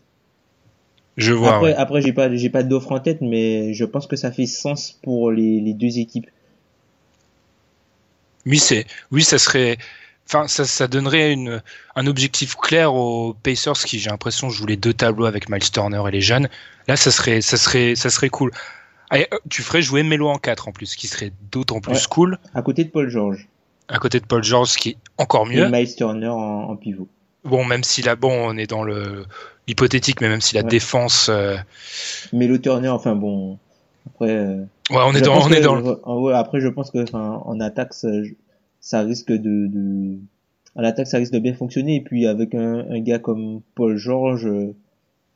Je 1.17 1.33
vois. 1.33 1.55
Après, 1.55 1.71
ouais. 1.71 1.75
après 1.75 2.01
j'ai 2.03 2.13
pas, 2.13 2.35
j'ai 2.35 2.51
pas 2.51 2.61
d'offre 2.61 2.91
en 2.91 2.99
tête, 2.99 3.21
mais 3.21 3.73
je 3.73 3.85
pense 3.85 4.05
que 4.05 4.15
ça 4.15 4.31
fait 4.31 4.45
sens 4.45 4.99
pour 5.01 5.31
les, 5.31 5.59
les 5.59 5.73
deux 5.73 5.97
équipes. 5.97 6.27
Oui, 8.45 8.59
c'est, 8.59 8.85
oui, 9.11 9.23
ça 9.23 9.37
serait, 9.39 9.77
enfin, 10.27 10.47
ça, 10.47 10.65
ça 10.65 10.87
donnerait 10.87 11.31
une, 11.31 11.61
un 11.95 12.07
objectif 12.07 12.55
clair 12.55 12.93
aux 12.93 13.33
Pacers 13.33 13.73
qui, 13.85 13.99
j'ai 13.99 14.09
l'impression, 14.09 14.49
jouent 14.49 14.65
les 14.65 14.77
deux 14.77 14.93
tableaux 14.93 15.25
avec 15.25 15.49
Miles 15.49 15.71
Turner 15.71 16.01
et 16.07 16.11
les 16.11 16.21
jeunes. 16.21 16.49
Là, 16.87 16.95
ça 16.97 17.11
serait, 17.11 17.41
ça 17.41 17.57
serait, 17.57 17.95
ça 17.95 18.09
serait 18.09 18.29
cool. 18.29 18.51
Allez, 19.09 19.27
euh, 19.33 19.37
tu 19.49 19.61
ferais 19.61 19.81
jouer 19.81 20.03
Melo 20.03 20.27
en 20.27 20.37
4 20.37 20.67
en 20.67 20.71
plus, 20.71 20.87
ce 20.87 20.97
qui 20.97 21.07
serait 21.07 21.31
d'autant 21.51 21.79
plus 21.81 21.93
Ouais. 21.93 21.99
cool. 22.09 22.37
À 22.53 22.61
côté 22.61 22.83
de 22.83 22.89
Paul 22.89 23.09
George 23.09 23.47
À 23.87 23.99
côté 23.99 24.19
de 24.19 24.25
Paul 24.25 24.43
George, 24.43 24.69
ce 24.69 24.77
qui 24.77 24.89
est 24.89 24.97
encore 25.17 25.49
et 25.51 25.55
mieux. 25.55 25.69
Miles 25.69 25.95
Turner 25.95 26.27
en, 26.29 26.69
en 26.69 26.75
pivot. 26.75 27.07
Bon, 27.45 27.63
même 27.65 27.83
si 27.83 28.01
là, 28.01 28.15
bon, 28.15 28.31
on 28.31 28.57
est 28.57 28.67
dans 28.67 28.83
le 28.83 29.25
l'hypothétique, 29.67 30.19
mais 30.19 30.27
même 30.29 30.41
si 30.41 30.55
la 30.55 30.61
Ouais. 30.61 30.67
défense, 30.69 31.27
euh, 31.29 31.55
Melo 32.33 32.57
Turner, 32.57 32.89
enfin 32.89 33.15
bon, 33.15 33.57
après. 34.07 34.31
euh, 34.31 34.57
ouais, 34.89 34.97
on 35.05 35.13
est 35.13 35.21
dans, 35.21 35.45
on 35.45 35.49
est 35.51 35.61
dans. 35.61 36.21
ouais, 36.21 36.33
après, 36.33 36.59
je 36.61 36.67
pense 36.67 36.91
que, 36.91 37.03
en 37.15 37.59
attaque, 37.59 37.93
ça, 37.93 38.09
ça 38.79 39.01
risque 39.01 39.31
de, 39.31 39.67
de, 39.67 40.17
en 40.75 40.83
attaque, 40.83 41.07
ça 41.07 41.17
risque 41.17 41.33
de 41.33 41.39
bien 41.39 41.53
fonctionner. 41.53 41.95
Et 41.95 42.01
puis 42.01 42.25
avec 42.27 42.53
un, 42.55 42.85
un 42.89 42.99
gars 42.99 43.19
comme 43.19 43.61
Paul 43.75 43.97
George 43.97 44.45
euh, 44.45 44.73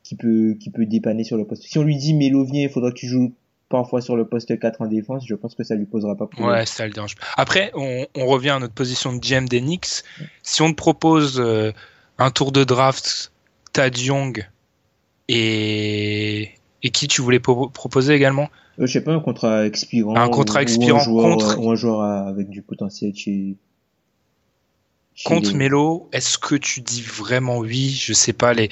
qui 0.03 0.15
peut, 0.15 0.55
qui 0.59 0.69
peut 0.69 0.85
dépanner 0.85 1.23
sur 1.23 1.37
le 1.37 1.45
poste. 1.45 1.63
Si 1.63 1.77
on 1.77 1.83
lui 1.83 1.97
dit 1.97 2.13
Melo 2.13 2.43
viens, 2.43 2.63
il 2.63 2.69
faudra 2.69 2.91
que 2.91 2.97
tu 2.97 3.07
joues 3.07 3.33
parfois 3.69 3.99
sur 4.01 4.15
le 4.15 4.25
poste 4.25 4.57
4 4.57 4.81
en 4.81 4.87
défense, 4.87 5.25
je 5.27 5.35
pense 5.35 5.53
que 5.53 5.63
ça 5.63 5.75
lui 5.75 5.85
posera 5.85 6.15
pas 6.15 6.23
de 6.25 6.29
problème. 6.29 6.51
Ouais, 6.59 6.65
ça 6.65 6.87
le 6.87 6.93
dérange. 6.93 7.15
Après, 7.35 7.71
on, 7.75 8.05
on 8.15 8.25
revient 8.25 8.51
à 8.51 8.59
notre 8.59 8.73
position 8.73 9.13
de 9.13 9.19
GM 9.19 9.45
des 9.47 9.59
Knicks. 9.59 10.03
Si 10.41 10.61
on 10.61 10.69
te 10.69 10.75
propose 10.75 11.39
euh, 11.41 11.73
un 12.17 12.31
tour 12.31 12.53
de 12.53 12.63
draft, 12.63 13.33
Tad 13.73 13.97
Young 13.97 14.47
et 15.27 16.51
et 16.83 16.89
qui 16.89 17.07
tu 17.07 17.21
voulais 17.21 17.39
po- 17.39 17.69
proposer 17.69 18.13
également? 18.13 18.49
Euh, 18.79 18.85
je 18.85 18.91
sais 18.93 19.01
pas, 19.03 19.11
un 19.13 19.19
contrat 19.19 19.65
expirant. 19.65 20.15
Un 20.15 20.29
contrat 20.29 20.61
expirant 20.61 20.97
ou 20.97 21.01
un 21.01 21.03
joueur, 21.03 21.37
contre- 21.37 21.59
ou 21.59 21.71
un 21.71 21.75
joueur 21.75 22.01
avec 22.01 22.49
du 22.49 22.61
potentiel 22.61 23.13
chez. 23.15 23.55
chez 25.15 25.29
Contre 25.29 25.51
les- 25.51 25.57
Melo, 25.57 26.09
est-ce 26.11 26.37
que 26.37 26.55
tu 26.55 26.81
dis 26.81 27.01
vraiment 27.01 27.57
oui? 27.57 27.89
Je 27.89 28.13
sais 28.13 28.33
pas. 28.33 28.53
Les, 28.53 28.69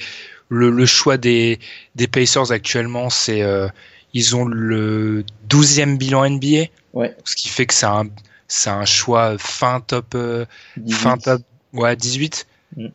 le, 0.48 0.70
le 0.70 0.86
choix 0.86 1.16
des, 1.16 1.58
des 1.96 2.06
Pacers 2.06 2.52
actuellement, 2.52 3.10
c'est 3.10 3.42
euh, 3.42 3.66
ils 4.14 4.36
ont 4.36 4.44
le 4.44 5.24
12e 5.48 5.98
bilan 5.98 6.24
NBA, 6.24 6.66
Ouais, 6.92 7.14
ce 7.24 7.34
qui 7.36 7.48
fait 7.48 7.66
que 7.66 7.74
c'est 7.74 7.84
un, 7.86 8.04
c'est 8.48 8.70
un 8.70 8.84
choix 8.86 9.36
fin 9.38 9.80
top, 9.80 10.14
euh, 10.14 10.46
18. 10.76 10.94
fin 10.96 11.18
top, 11.18 11.42
ouais 11.72 11.96
18. 11.96 12.46
Mm. 12.76 12.86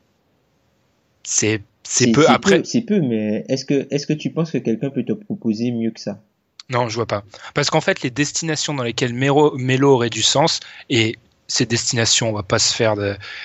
C'est 1.23 1.61
c'est 1.83 2.11
peu. 2.11 2.29
Après, 2.29 2.61
C'est 2.63 2.81
peu, 2.81 3.01
mais 3.01 3.45
est-ce 3.49 3.65
que, 3.65 3.87
est-ce 3.91 4.07
que 4.07 4.13
tu 4.13 4.31
penses 4.31 4.51
que 4.51 4.57
quelqu'un 4.57 4.89
peut 4.89 5.03
te 5.03 5.13
proposer 5.13 5.71
mieux 5.71 5.91
que 5.91 5.99
ça? 5.99 6.21
Non, 6.69 6.87
je 6.87 6.95
vois 6.95 7.05
pas. 7.05 7.23
Parce 7.53 7.69
qu'en 7.69 7.81
fait, 7.81 8.01
les 8.01 8.11
destinations 8.11 8.73
dans 8.73 8.83
lesquelles 8.83 9.13
Melo, 9.13 9.57
Melo 9.57 9.93
aurait 9.93 10.09
du 10.09 10.21
sens, 10.21 10.59
et 10.89 11.17
ces 11.47 11.65
destinations, 11.65 12.29
on 12.29 12.33
va 12.33 12.43
pas 12.43 12.59
se 12.59 12.73
faire 12.73 12.95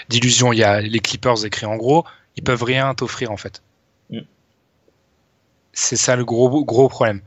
d'illusions, 0.09 0.53
il 0.53 0.59
y 0.59 0.65
a 0.65 0.81
les 0.81 1.01
Clippers 1.01 1.45
écrits 1.45 1.67
en 1.67 1.77
gros, 1.77 2.05
ils 2.37 2.43
peuvent 2.43 2.63
rien 2.63 2.95
t'offrir 2.95 3.33
en 3.33 3.37
fait. 3.37 3.63
Mm. 4.11 4.21
C'est 5.73 5.97
ça 5.97 6.15
le 6.15 6.25
gros, 6.25 6.65
gros 6.65 6.89
problème. 6.89 7.21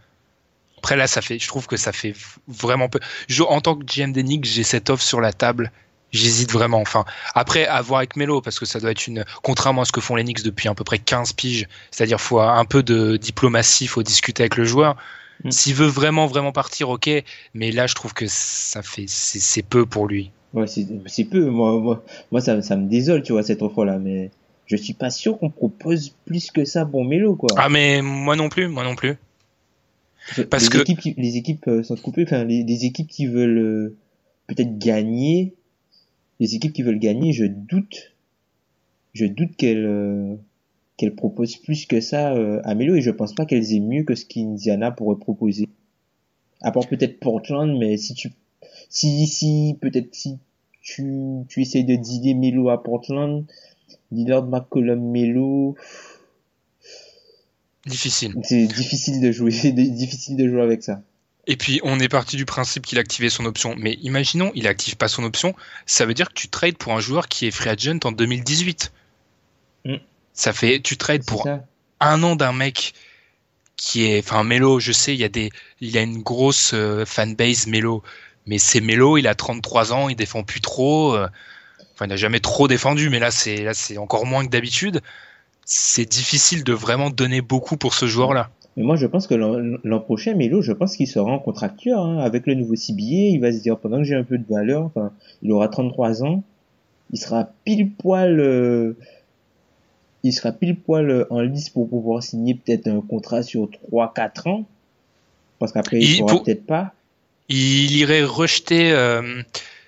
Après 0.77 0.95
là, 0.95 1.07
ça 1.07 1.21
fait, 1.21 1.37
je 1.37 1.47
trouve 1.47 1.67
que 1.67 1.75
ça 1.75 1.91
fait 1.91 2.13
vraiment 2.47 2.87
peu. 2.87 2.99
Je, 3.27 3.43
en 3.43 3.59
tant 3.59 3.75
que 3.75 3.83
GM 3.83 4.13
Knicks, 4.13 4.45
j'ai 4.45 4.63
cette 4.63 4.89
offre 4.89 5.03
sur 5.03 5.19
la 5.19 5.33
table. 5.33 5.71
J'hésite 6.11 6.51
vraiment. 6.51 6.81
Enfin, 6.81 7.05
après, 7.35 7.65
à 7.67 7.81
voir 7.81 7.99
avec 7.99 8.15
Melo, 8.15 8.41
parce 8.41 8.59
que 8.59 8.65
ça 8.65 8.79
doit 8.79 8.91
être 8.91 9.05
une, 9.07 9.25
contrairement 9.43 9.83
à 9.83 9.85
ce 9.85 9.91
que 9.91 10.01
font 10.01 10.15
les 10.15 10.23
Knicks 10.23 10.43
depuis 10.43 10.67
à 10.67 10.73
peu 10.73 10.83
près 10.83 10.97
15 10.97 11.33
piges, 11.33 11.67
c'est-à-dire 11.91 12.19
faut 12.19 12.39
un 12.39 12.65
peu 12.65 12.81
de 12.81 13.17
diplomatie, 13.17 13.85
faut 13.87 14.01
discuter 14.03 14.43
avec 14.43 14.55
le 14.55 14.63
joueur. 14.65 14.95
Mm. 15.43 15.51
S'il 15.51 15.75
veut 15.75 15.87
vraiment, 15.87 16.25
vraiment 16.25 16.51
partir, 16.51 16.89
ok. 16.89 17.09
Mais 17.53 17.71
là, 17.71 17.85
je 17.87 17.93
trouve 17.93 18.13
que 18.13 18.25
ça 18.27 18.81
fait, 18.81 19.05
c'est 19.07 19.61
peu 19.61 19.85
pour 19.85 20.07
lui. 20.07 20.31
Ouais, 20.53 20.65
c'est, 20.67 20.87
c'est 21.05 21.25
peu. 21.25 21.45
Moi, 21.45 21.79
moi, 21.79 22.03
moi, 22.31 22.41
ça, 22.41 22.59
ça 22.63 22.75
me 22.75 22.89
désole, 22.89 23.21
tu 23.21 23.33
vois, 23.33 23.43
cette 23.43 23.61
offre-là, 23.61 23.99
mais 23.99 24.31
je 24.65 24.75
suis 24.75 24.93
pas 24.93 25.11
sûr 25.11 25.37
qu'on 25.37 25.49
propose 25.51 26.11
plus 26.25 26.49
que 26.49 26.65
ça 26.65 26.85
pour 26.85 27.05
Melo, 27.05 27.35
quoi. 27.35 27.49
Ah, 27.55 27.69
mais 27.69 28.01
moi 28.01 28.35
non 28.35 28.49
plus, 28.49 28.67
moi 28.67 28.83
non 28.83 28.95
plus. 28.95 29.15
parce 30.49 30.63
les 30.63 30.69
que- 30.69 30.77
équipes, 30.79 30.99
qui- 30.99 31.13
les 31.17 31.37
équipes 31.37 31.67
euh, 31.67 31.83
sont 31.83 31.95
coupées, 31.95 32.23
enfin, 32.23 32.43
les, 32.43 32.63
les 32.63 32.85
équipes 32.85 33.07
qui 33.07 33.27
veulent 33.27 33.57
euh, 33.59 33.95
peut-être 34.47 34.77
gagner, 34.79 35.53
les 36.39 36.55
équipes 36.55 36.73
qui 36.73 36.83
veulent 36.83 36.99
gagner, 36.99 37.33
je 37.33 37.45
doute, 37.45 38.15
je 39.13 39.25
doute 39.25 39.55
qu'elles, 39.55 39.85
euh, 39.85 40.35
qu'elles 40.97 41.15
proposent 41.15 41.57
plus 41.57 41.85
que 41.85 42.01
ça 42.01 42.33
euh, 42.33 42.61
à 42.63 42.75
Melo 42.75 42.95
et 42.95 43.01
je 43.01 43.11
pense 43.11 43.33
pas 43.33 43.45
qu'elles 43.45 43.73
aient 43.73 43.79
mieux 43.79 44.03
que 44.03 44.15
ce 44.15 44.25
qu'Indiana 44.25 44.91
pourrait 44.91 45.19
proposer. 45.19 45.67
À 46.61 46.71
part 46.71 46.87
peut-être 46.87 47.19
Portland, 47.19 47.77
mais 47.77 47.97
si 47.97 48.13
tu, 48.13 48.31
si, 48.89 49.27
si, 49.27 49.77
peut-être 49.79 50.13
si 50.13 50.37
tu, 50.81 51.43
tu 51.47 51.61
essayes 51.61 51.85
de 51.85 51.95
dealer 51.95 52.35
Melo 52.35 52.69
à 52.69 52.83
Portland, 52.83 53.45
Lillard, 54.11 54.45
McCollum, 54.45 54.99
Melo, 54.99 55.75
Difficile. 57.85 58.33
c'est 58.43 58.67
difficile 58.67 59.21
de 59.21 59.31
jouer, 59.31 59.51
c'est 59.51 59.71
difficile 59.71 60.35
de 60.35 60.47
jouer 60.47 60.61
avec 60.61 60.83
ça. 60.83 61.01
Et 61.51 61.57
puis, 61.57 61.81
on 61.83 61.99
est 61.99 62.07
parti 62.09 62.35
du 62.37 62.45
principe 62.45 62.85
qu'il 62.85 62.99
activait 62.99 63.31
son 63.31 63.43
option. 63.45 63.73
Mais 63.75 63.93
imaginons, 64.03 64.51
il 64.53 64.67
active 64.67 64.97
pas 64.97 65.07
son 65.07 65.23
option. 65.23 65.55
Ça 65.87 66.05
veut 66.05 66.13
dire 66.13 66.29
que 66.29 66.35
tu 66.35 66.47
trades 66.47 66.77
pour 66.77 66.93
un 66.93 66.99
joueur 66.99 67.27
qui 67.27 67.47
est 67.47 67.51
free 67.51 67.69
agent 67.71 67.97
en 68.03 68.11
2018. 68.11 68.91
Mm. 69.83 69.95
Ça 70.33 70.53
fait, 70.53 70.79
tu 70.79 70.95
trades 70.95 71.25
pour 71.25 71.43
ça. 71.43 71.63
un 72.01 72.21
an 72.21 72.35
d'un 72.35 72.53
mec 72.53 72.93
qui 73.77 74.05
est, 74.05 74.19
enfin, 74.19 74.43
Melo, 74.43 74.79
je 74.79 74.91
sais, 74.91 75.15
il 75.15 75.19
y 75.19 75.23
a 75.23 75.29
des, 75.29 75.49
il 75.81 75.89
y 75.89 75.97
a 75.97 76.01
une 76.01 76.21
grosse 76.21 76.71
euh, 76.75 77.03
fanbase 77.03 77.65
Melo. 77.65 78.03
Mais 78.45 78.59
c'est 78.59 78.79
Melo, 78.79 79.17
il 79.17 79.27
a 79.27 79.33
33 79.33 79.91
ans, 79.91 80.07
il 80.07 80.15
défend 80.15 80.43
plus 80.43 80.61
trop. 80.61 81.15
euh, 81.15 81.27
Enfin, 81.95 82.05
il 82.05 82.09
n'a 82.09 82.15
jamais 82.15 82.39
trop 82.39 82.67
défendu, 82.67 83.09
mais 83.09 83.19
là, 83.19 83.31
c'est, 83.31 83.63
là, 83.63 83.73
c'est 83.73 83.97
encore 83.97 84.25
moins 84.27 84.45
que 84.45 84.51
d'habitude. 84.51 85.01
C'est 85.65 86.05
difficile 86.05 86.63
de 86.63 86.73
vraiment 86.73 87.09
donner 87.09 87.41
beaucoup 87.41 87.75
pour 87.75 87.95
ce 87.95 88.05
joueur-là. 88.05 88.51
Mais 88.79 88.85
moi, 88.85 88.95
je 88.95 89.05
pense 89.07 89.27
que 89.27 89.35
l'an 89.35 89.99
prochain, 89.99 90.35
Melo, 90.35 90.61
je 90.61 90.71
pense 90.71 90.95
qu'il 90.95 91.05
sera 91.05 91.29
en 91.29 91.37
contracteur. 91.39 91.99
Hein. 92.05 92.19
Avec 92.19 92.47
le 92.47 92.53
nouveau 92.55 92.75
CBA, 92.77 93.03
il 93.33 93.39
va 93.41 93.51
se 93.51 93.57
dire, 93.59 93.77
pendant 93.77 93.97
que 93.97 94.05
j'ai 94.05 94.15
un 94.15 94.23
peu 94.23 94.37
de 94.37 94.45
valeur, 94.49 94.83
enfin, 94.83 95.11
il 95.43 95.51
aura 95.51 95.67
33 95.67 96.23
ans, 96.23 96.43
il 97.11 97.19
sera 97.19 97.49
pile 97.65 97.91
poil, 97.91 98.39
euh, 98.39 98.93
il 100.23 100.31
sera 100.31 100.53
pile 100.53 100.77
poil 100.77 101.09
euh, 101.09 101.25
en 101.29 101.41
lice 101.41 101.69
pour 101.69 101.89
pouvoir 101.89 102.23
signer 102.23 102.53
peut-être 102.55 102.87
un 102.87 103.01
contrat 103.01 103.43
sur 103.43 103.69
3-4 103.91 104.47
ans. 104.47 104.65
Parce 105.59 105.73
qu'après, 105.73 105.97
il 105.99 106.09
Il- 106.11 106.19
pourra 106.21 106.33
pour- 106.35 106.43
peut-être 106.45 106.65
pas. 106.65 106.93
Il 107.49 107.97
irait 107.97 108.23
rejeter 108.23 108.91
euh, 108.93 109.41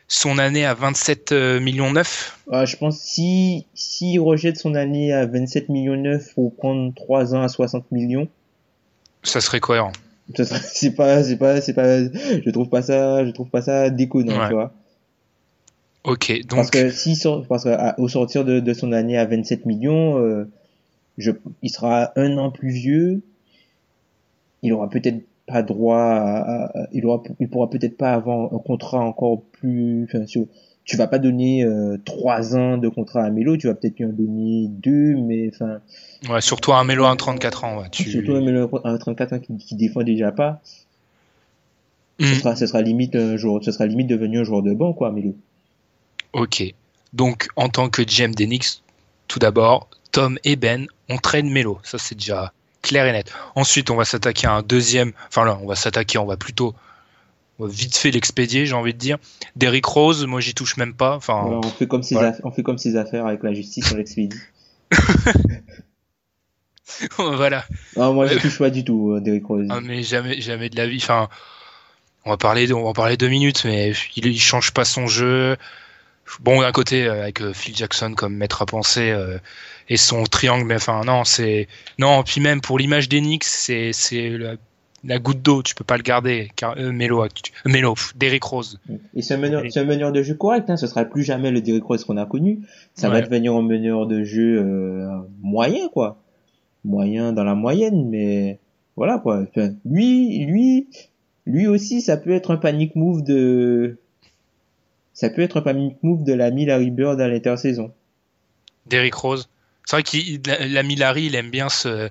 son 0.09 0.37
année 0.37 0.65
à 0.65 0.73
27 0.73 1.31
euh, 1.31 1.61
millions 1.61 1.93
9. 1.93 2.39
Ah, 2.51 2.65
je 2.65 2.75
pense 2.75 2.99
si, 2.99 3.65
s'il 3.73 4.19
rejette 4.19 4.57
son 4.57 4.75
année 4.75 5.13
à 5.13 5.25
27 5.25 5.69
millions 5.69 5.95
9 5.95 6.33
pour 6.33 6.53
prendre 6.53 6.93
3 6.93 7.35
ans 7.35 7.41
à 7.41 7.47
60 7.47 7.89
millions, 7.93 8.27
Ça 9.23 9.41
serait 9.41 9.59
cohérent. 9.59 9.91
c'est 10.35 10.95
pas, 10.95 11.23
c'est 11.23 11.35
pas, 11.37 11.59
c'est 11.61 11.73
pas, 11.73 12.03
je 12.03 12.49
trouve 12.51 12.69
pas 12.69 12.81
ça, 12.81 13.25
je 13.25 13.31
trouve 13.31 13.49
pas 13.49 13.61
ça 13.61 13.89
déconnant, 13.89 14.39
Ouais. 14.39 14.47
tu 14.47 14.53
vois. 14.53 14.73
Ok, 16.03 16.31
donc 16.47 16.55
Parce 16.57 16.71
que 16.71 16.89
si 16.89 17.21
parce 17.47 17.63
que 17.65 17.69
à- 17.69 17.99
au 17.99 18.07
sortir 18.07 18.43
de, 18.45 18.59
de 18.59 18.73
son 18.73 18.91
année 18.91 19.17
à 19.17 19.25
27 19.25 19.65
millions, 19.67 20.17
euh, 20.17 20.49
je, 21.17 21.31
il 21.61 21.69
sera 21.69 22.11
un 22.15 22.37
an 22.37 22.49
plus 22.49 22.71
vieux. 22.71 23.21
Il 24.63 24.73
aura 24.73 24.89
peut-être 24.89 25.21
pas 25.45 25.61
droit 25.63 25.99
à, 26.01 26.65
à- 26.65 26.87
il 26.93 27.05
aura, 27.05 27.21
il 27.39 27.49
pourra 27.49 27.69
peut-être 27.69 27.97
pas 27.97 28.13
avoir 28.13 28.51
un 28.53 28.57
contrat 28.59 28.99
encore 28.99 29.41
plus, 29.51 30.05
enfin, 30.05 30.25
sur- 30.25 30.45
tu 30.85 30.97
vas 30.97 31.07
pas 31.07 31.19
donner 31.19 31.63
euh, 31.63 31.97
trois 32.05 32.55
ans 32.55 32.77
de 32.77 32.89
contrat 32.89 33.23
à 33.23 33.29
Melo, 33.29 33.57
tu 33.57 33.67
vas 33.67 33.75
peut-être 33.75 33.97
lui 33.99 34.05
en 34.05 34.09
donner 34.09 34.67
deux, 34.67 35.15
mais 35.15 35.51
enfin, 35.53 35.79
ouais, 36.29 36.41
surtout 36.41 36.73
un 36.73 36.83
Melo 36.83 37.05
à 37.05 37.15
34 37.15 37.63
ans. 37.63 37.79
Ouais, 37.79 37.89
tu... 37.91 38.09
surtout 38.09 38.33
un 38.33 38.41
Melo 38.41 38.69
à 38.83 38.97
34 38.97 39.33
ans 39.33 39.39
qui, 39.39 39.57
qui 39.57 39.75
défend 39.75 40.03
déjà 40.03 40.31
pas, 40.31 40.61
Hmm, 42.21 42.25
ce 42.25 42.35
sera, 42.35 42.55
ce 42.55 42.67
sera 42.67 42.81
limite 42.83 43.15
un 43.15 43.35
joueur, 43.35 43.63
ce 43.63 43.71
sera 43.71 43.87
limite 43.87 44.05
devenu 44.05 44.39
un 44.39 44.43
joueur 44.43 44.61
de 44.61 44.73
banc, 44.73 44.93
quoi, 44.93 45.11
Melo. 45.11 45.35
Ok, 46.33 46.63
donc 47.13 47.47
en 47.55 47.67
tant 47.67 47.89
que 47.89 48.03
GM 48.03 48.35
d'Enix, 48.35 48.83
tout 49.27 49.39
d'abord, 49.39 49.89
Tom 50.11 50.37
et 50.43 50.55
Ben 50.55 50.85
on 51.09 51.17
traîne 51.17 51.49
Melo. 51.49 51.79
Ça 51.83 51.97
c'est 51.97 52.15
déjà 52.15 52.53
clair 52.83 53.07
et 53.07 53.11
net. 53.11 53.33
Ensuite, 53.55 53.89
on 53.89 53.95
va 53.95 54.05
s'attaquer 54.05 54.45
à 54.45 54.53
un 54.53 54.61
deuxième. 54.61 55.13
Enfin 55.29 55.45
là, 55.45 55.57
on 55.63 55.65
va 55.65 55.75
s'attaquer, 55.75 56.19
on 56.19 56.25
va 56.25 56.37
plutôt 56.37 56.75
vite 57.59 57.95
fait 57.95 58.11
l'expédier, 58.11 58.65
j'ai 58.65 58.73
envie 58.73 58.93
de 58.93 58.99
dire. 58.99 59.17
Derrick 59.55 59.85
Rose, 59.85 60.25
moi 60.25 60.41
j'y 60.41 60.53
touche 60.53 60.77
même 60.77 60.93
pas. 60.93 61.15
Enfin, 61.15 61.43
on 61.45 61.61
fait 61.61 61.87
comme 61.87 62.03
ses 62.03 62.15
voilà. 62.15 62.35
on 62.43 62.51
fait 62.51 62.63
comme 62.63 62.77
ses 62.77 62.95
affaires 62.95 63.25
avec 63.25 63.43
la 63.43 63.53
justice, 63.53 63.91
on 63.91 63.97
l'expédie. 63.97 64.37
voilà. 67.17 67.65
Ah, 67.97 68.11
moi, 68.11 68.27
je 68.27 68.37
touche 68.37 68.57
pas 68.57 68.69
du 68.69 68.83
tout, 68.83 69.11
euh, 69.11 69.21
Derrick 69.21 69.45
Rose. 69.45 69.67
Ah, 69.69 69.79
mais 69.81 70.03
jamais, 70.03 70.41
jamais 70.41 70.69
de 70.69 70.75
la 70.75 70.87
vie. 70.87 70.97
Enfin, 70.97 71.29
on 72.25 72.31
va 72.31 72.37
parler, 72.37 72.71
on 72.73 72.83
va 72.83 72.89
en 72.89 72.93
parler 72.93 73.17
deux 73.17 73.29
minutes, 73.29 73.63
mais 73.65 73.93
il, 74.15 74.25
il 74.25 74.41
change 74.41 74.71
pas 74.71 74.85
son 74.85 75.07
jeu. 75.07 75.55
Bon, 76.39 76.61
d'un 76.61 76.71
côté, 76.71 77.05
euh, 77.05 77.23
avec 77.23 77.41
euh, 77.41 77.53
Phil 77.53 77.75
Jackson 77.75 78.13
comme 78.15 78.35
maître 78.35 78.61
à 78.61 78.65
penser 78.65 79.11
euh, 79.11 79.37
et 79.89 79.97
son 79.97 80.23
triangle, 80.23 80.65
mais 80.65 80.75
enfin, 80.75 81.03
non, 81.03 81.23
c'est. 81.23 81.67
Non, 81.97 82.23
puis 82.23 82.41
même 82.41 82.61
pour 82.61 82.79
l'image 82.79 83.09
Knicks, 83.09 83.43
c'est 83.43 83.91
la, 84.13 84.55
la 85.03 85.19
goutte 85.19 85.41
d'eau, 85.41 85.63
tu 85.63 85.73
peux 85.75 85.83
pas 85.83 85.97
le 85.97 86.03
garder. 86.03 86.51
Car, 86.55 86.75
euh, 86.77 86.91
Melo, 86.91 87.25
Melo, 87.65 87.95
Derrick 88.15 88.43
Rose. 88.43 88.79
Et 89.15 89.21
c'est 89.21 89.33
un, 89.33 89.37
meneur, 89.37 89.63
c'est 89.69 89.79
un 89.79 89.83
meneur 89.85 90.11
de 90.11 90.21
jeu 90.21 90.35
correct, 90.35 90.69
hein, 90.69 90.77
ce 90.77 90.87
sera 90.87 91.05
plus 91.05 91.23
jamais 91.23 91.51
le 91.51 91.61
Derrick 91.61 91.83
Rose 91.83 92.03
qu'on 92.05 92.17
a 92.17 92.25
connu. 92.25 92.59
Ça 92.93 93.07
Ouais. 93.09 93.15
va 93.15 93.21
devenir 93.21 93.53
un 93.55 93.61
meneur 93.63 94.05
de 94.07 94.23
jeu 94.23 94.59
euh, 94.59 95.09
moyen, 95.41 95.87
quoi. 95.89 96.17
Moyen 96.85 97.33
dans 97.33 97.43
la 97.43 97.55
moyenne, 97.55 98.09
mais 98.09 98.59
voilà, 98.95 99.17
quoi. 99.19 99.41
Enfin, 99.49 99.73
lui, 99.85 100.45
lui, 100.45 100.87
lui 101.45 101.67
aussi, 101.67 102.01
ça 102.01 102.17
peut 102.17 102.31
être 102.31 102.51
un 102.51 102.57
panic 102.57 102.95
move 102.95 103.23
de. 103.23 103.97
Ça 105.13 105.29
peut 105.29 105.41
être 105.41 105.57
un 105.57 105.61
panic 105.61 105.97
move 106.03 106.23
de 106.23 106.33
l'ami 106.33 106.65
Larry 106.65 106.89
Bird 106.91 107.19
à 107.19 107.27
l'intersaison. 107.27 107.91
Derrick 108.87 109.13
Rose. 109.13 109.49
C'est 109.85 109.95
vrai 109.95 110.03
qu'il 110.03 110.41
l'ami 110.69 110.95
Larry, 110.95 111.25
il 111.25 111.35
aime 111.35 111.49
bien 111.49 111.69
se, 111.69 112.09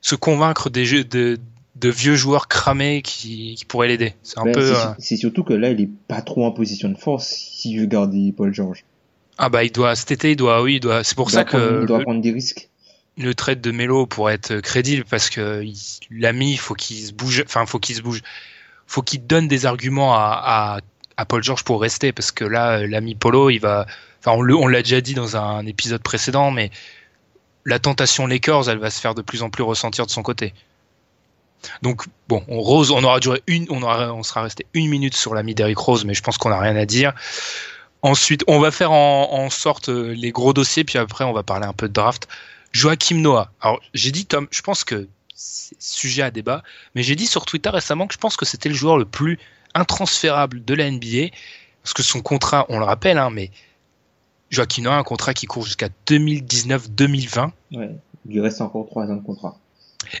se 0.00 0.14
convaincre 0.14 0.68
des 0.68 0.84
jeux 0.84 1.04
de, 1.04 1.38
de 1.80 1.88
vieux 1.90 2.16
joueurs 2.16 2.48
cramés 2.48 3.02
qui, 3.02 3.54
qui 3.56 3.64
pourraient 3.64 3.88
l'aider. 3.88 4.14
C'est 4.22 4.38
un 4.38 4.44
Ben, 4.44 4.52
peu. 4.54 4.74
c'est, 4.74 4.80
euh, 4.80 4.90
c'est 4.98 5.16
surtout 5.16 5.44
que 5.44 5.52
là, 5.54 5.70
il 5.70 5.80
est 5.80 5.90
pas 6.08 6.22
trop 6.22 6.44
en 6.44 6.50
position 6.50 6.88
de 6.88 6.96
force 6.96 7.28
s'il 7.28 7.78
veut 7.80 7.86
garder 7.86 8.32
Paul 8.36 8.52
George. 8.52 8.84
Ah 9.40 9.48
bah 9.50 9.62
il 9.62 9.70
doit 9.70 9.94
cet 9.94 10.10
été 10.10 10.32
il 10.32 10.36
doit 10.36 10.62
oui 10.62 10.74
il 10.76 10.80
doit 10.80 11.04
c'est 11.04 11.14
pour 11.14 11.28
Il 11.30 11.34
ça 11.34 11.44
doit 11.44 11.50
prendre- 11.52 11.68
que 11.68 11.80
il 11.82 11.86
doit 11.86 11.98
le, 11.98 12.04
prendre 12.04 12.20
des 12.20 12.32
risques. 12.32 12.68
le 13.16 13.34
trade 13.36 13.60
de 13.60 13.70
Melo 13.70 14.04
pourrait 14.06 14.34
être 14.34 14.58
crédible 14.58 15.04
parce 15.08 15.30
que 15.30 15.62
l'ami 16.10 16.52
il 16.54 16.56
faut 16.58 16.74
qu'il 16.74 16.96
se 16.96 17.12
bouge 17.12 17.44
enfin 17.46 17.64
faut 17.64 17.78
qu'il 17.78 17.94
se 17.94 18.02
bouge 18.02 18.22
faut 18.88 19.02
qu'il 19.02 19.24
donne 19.24 19.46
des 19.46 19.64
arguments 19.64 20.14
à, 20.14 20.42
à, 20.44 20.80
à 21.16 21.24
Paul 21.24 21.44
George 21.44 21.62
pour 21.62 21.80
rester 21.80 22.10
parce 22.10 22.32
que 22.32 22.44
là 22.44 22.84
l'ami 22.84 23.14
Polo 23.14 23.48
il 23.50 23.58
va 23.60 23.86
enfin 24.18 24.32
on 24.36 24.42
le- 24.42 24.56
on 24.56 24.66
l'a 24.66 24.82
déjà 24.82 25.00
dit 25.00 25.14
dans 25.14 25.36
un 25.36 25.64
épisode 25.66 26.02
précédent 26.02 26.50
mais 26.50 26.72
la 27.64 27.78
tentation 27.78 28.26
Lakers 28.26 28.68
elle 28.68 28.78
va 28.78 28.90
se 28.90 29.00
faire 29.00 29.14
de 29.14 29.22
plus 29.22 29.42
en 29.42 29.50
plus 29.50 29.62
ressentir 29.62 30.04
de 30.04 30.10
son 30.10 30.22
côté 30.24 30.52
donc 31.82 32.04
bon 32.28 32.42
on 32.48 32.60
Rose 32.60 32.90
on 32.90 33.02
aura 33.02 33.20
duré 33.20 33.42
une 33.46 33.66
on 33.70 34.22
sera 34.22 34.42
resté 34.42 34.66
une 34.74 34.88
minute 34.88 35.16
sur 35.16 35.34
l'ami 35.34 35.54
d'Eric 35.54 35.78
Rose 35.78 36.04
mais 36.04 36.14
je 36.14 36.22
pense 36.22 36.38
qu'on 36.38 36.50
n'a 36.50 36.60
rien 36.60 36.76
à 36.76 36.86
dire 36.86 37.14
Ensuite, 38.02 38.44
on 38.46 38.60
va 38.60 38.70
faire 38.70 38.92
en, 38.92 39.50
sorte 39.50 39.88
euh, 39.88 40.14
les 40.14 40.30
gros 40.30 40.52
dossiers, 40.52 40.84
puis 40.84 40.98
après, 40.98 41.24
on 41.24 41.32
va 41.32 41.42
parler 41.42 41.66
un 41.66 41.72
peu 41.72 41.88
de 41.88 41.92
draft. 41.92 42.28
Joachim 42.72 43.16
Noah. 43.16 43.50
Alors, 43.60 43.80
j'ai 43.92 44.12
dit, 44.12 44.24
Tom, 44.24 44.46
je 44.50 44.62
pense 44.62 44.84
que 44.84 45.08
c'est 45.34 45.80
sujet 45.80 46.22
à 46.22 46.30
débat, 46.30 46.62
mais 46.94 47.02
j'ai 47.02 47.16
dit 47.16 47.26
sur 47.26 47.44
Twitter 47.44 47.70
récemment 47.70 48.06
que 48.06 48.14
je 48.14 48.18
pense 48.18 48.36
que 48.36 48.44
c'était 48.44 48.68
le 48.68 48.74
joueur 48.74 48.98
le 48.98 49.04
plus 49.04 49.38
intransférable 49.74 50.64
de 50.64 50.74
la 50.74 50.90
NBA, 50.90 51.34
parce 51.82 51.92
que 51.92 52.02
son 52.02 52.20
contrat, 52.20 52.66
on 52.68 52.78
le 52.78 52.84
rappelle, 52.84 53.18
hein, 53.18 53.30
mais 53.30 53.50
Joachim 54.50 54.82
Noah 54.82 54.94
a 54.94 54.98
un 54.98 55.04
contrat 55.04 55.34
qui 55.34 55.46
court 55.46 55.64
jusqu'à 55.64 55.88
2019-2020, 56.06 57.50
Ouais. 57.72 57.90
Il 58.26 58.34
lui 58.34 58.40
reste 58.40 58.60
encore 58.60 58.86
trois 58.86 59.06
ans 59.06 59.16
de 59.16 59.22
contrat. 59.22 59.58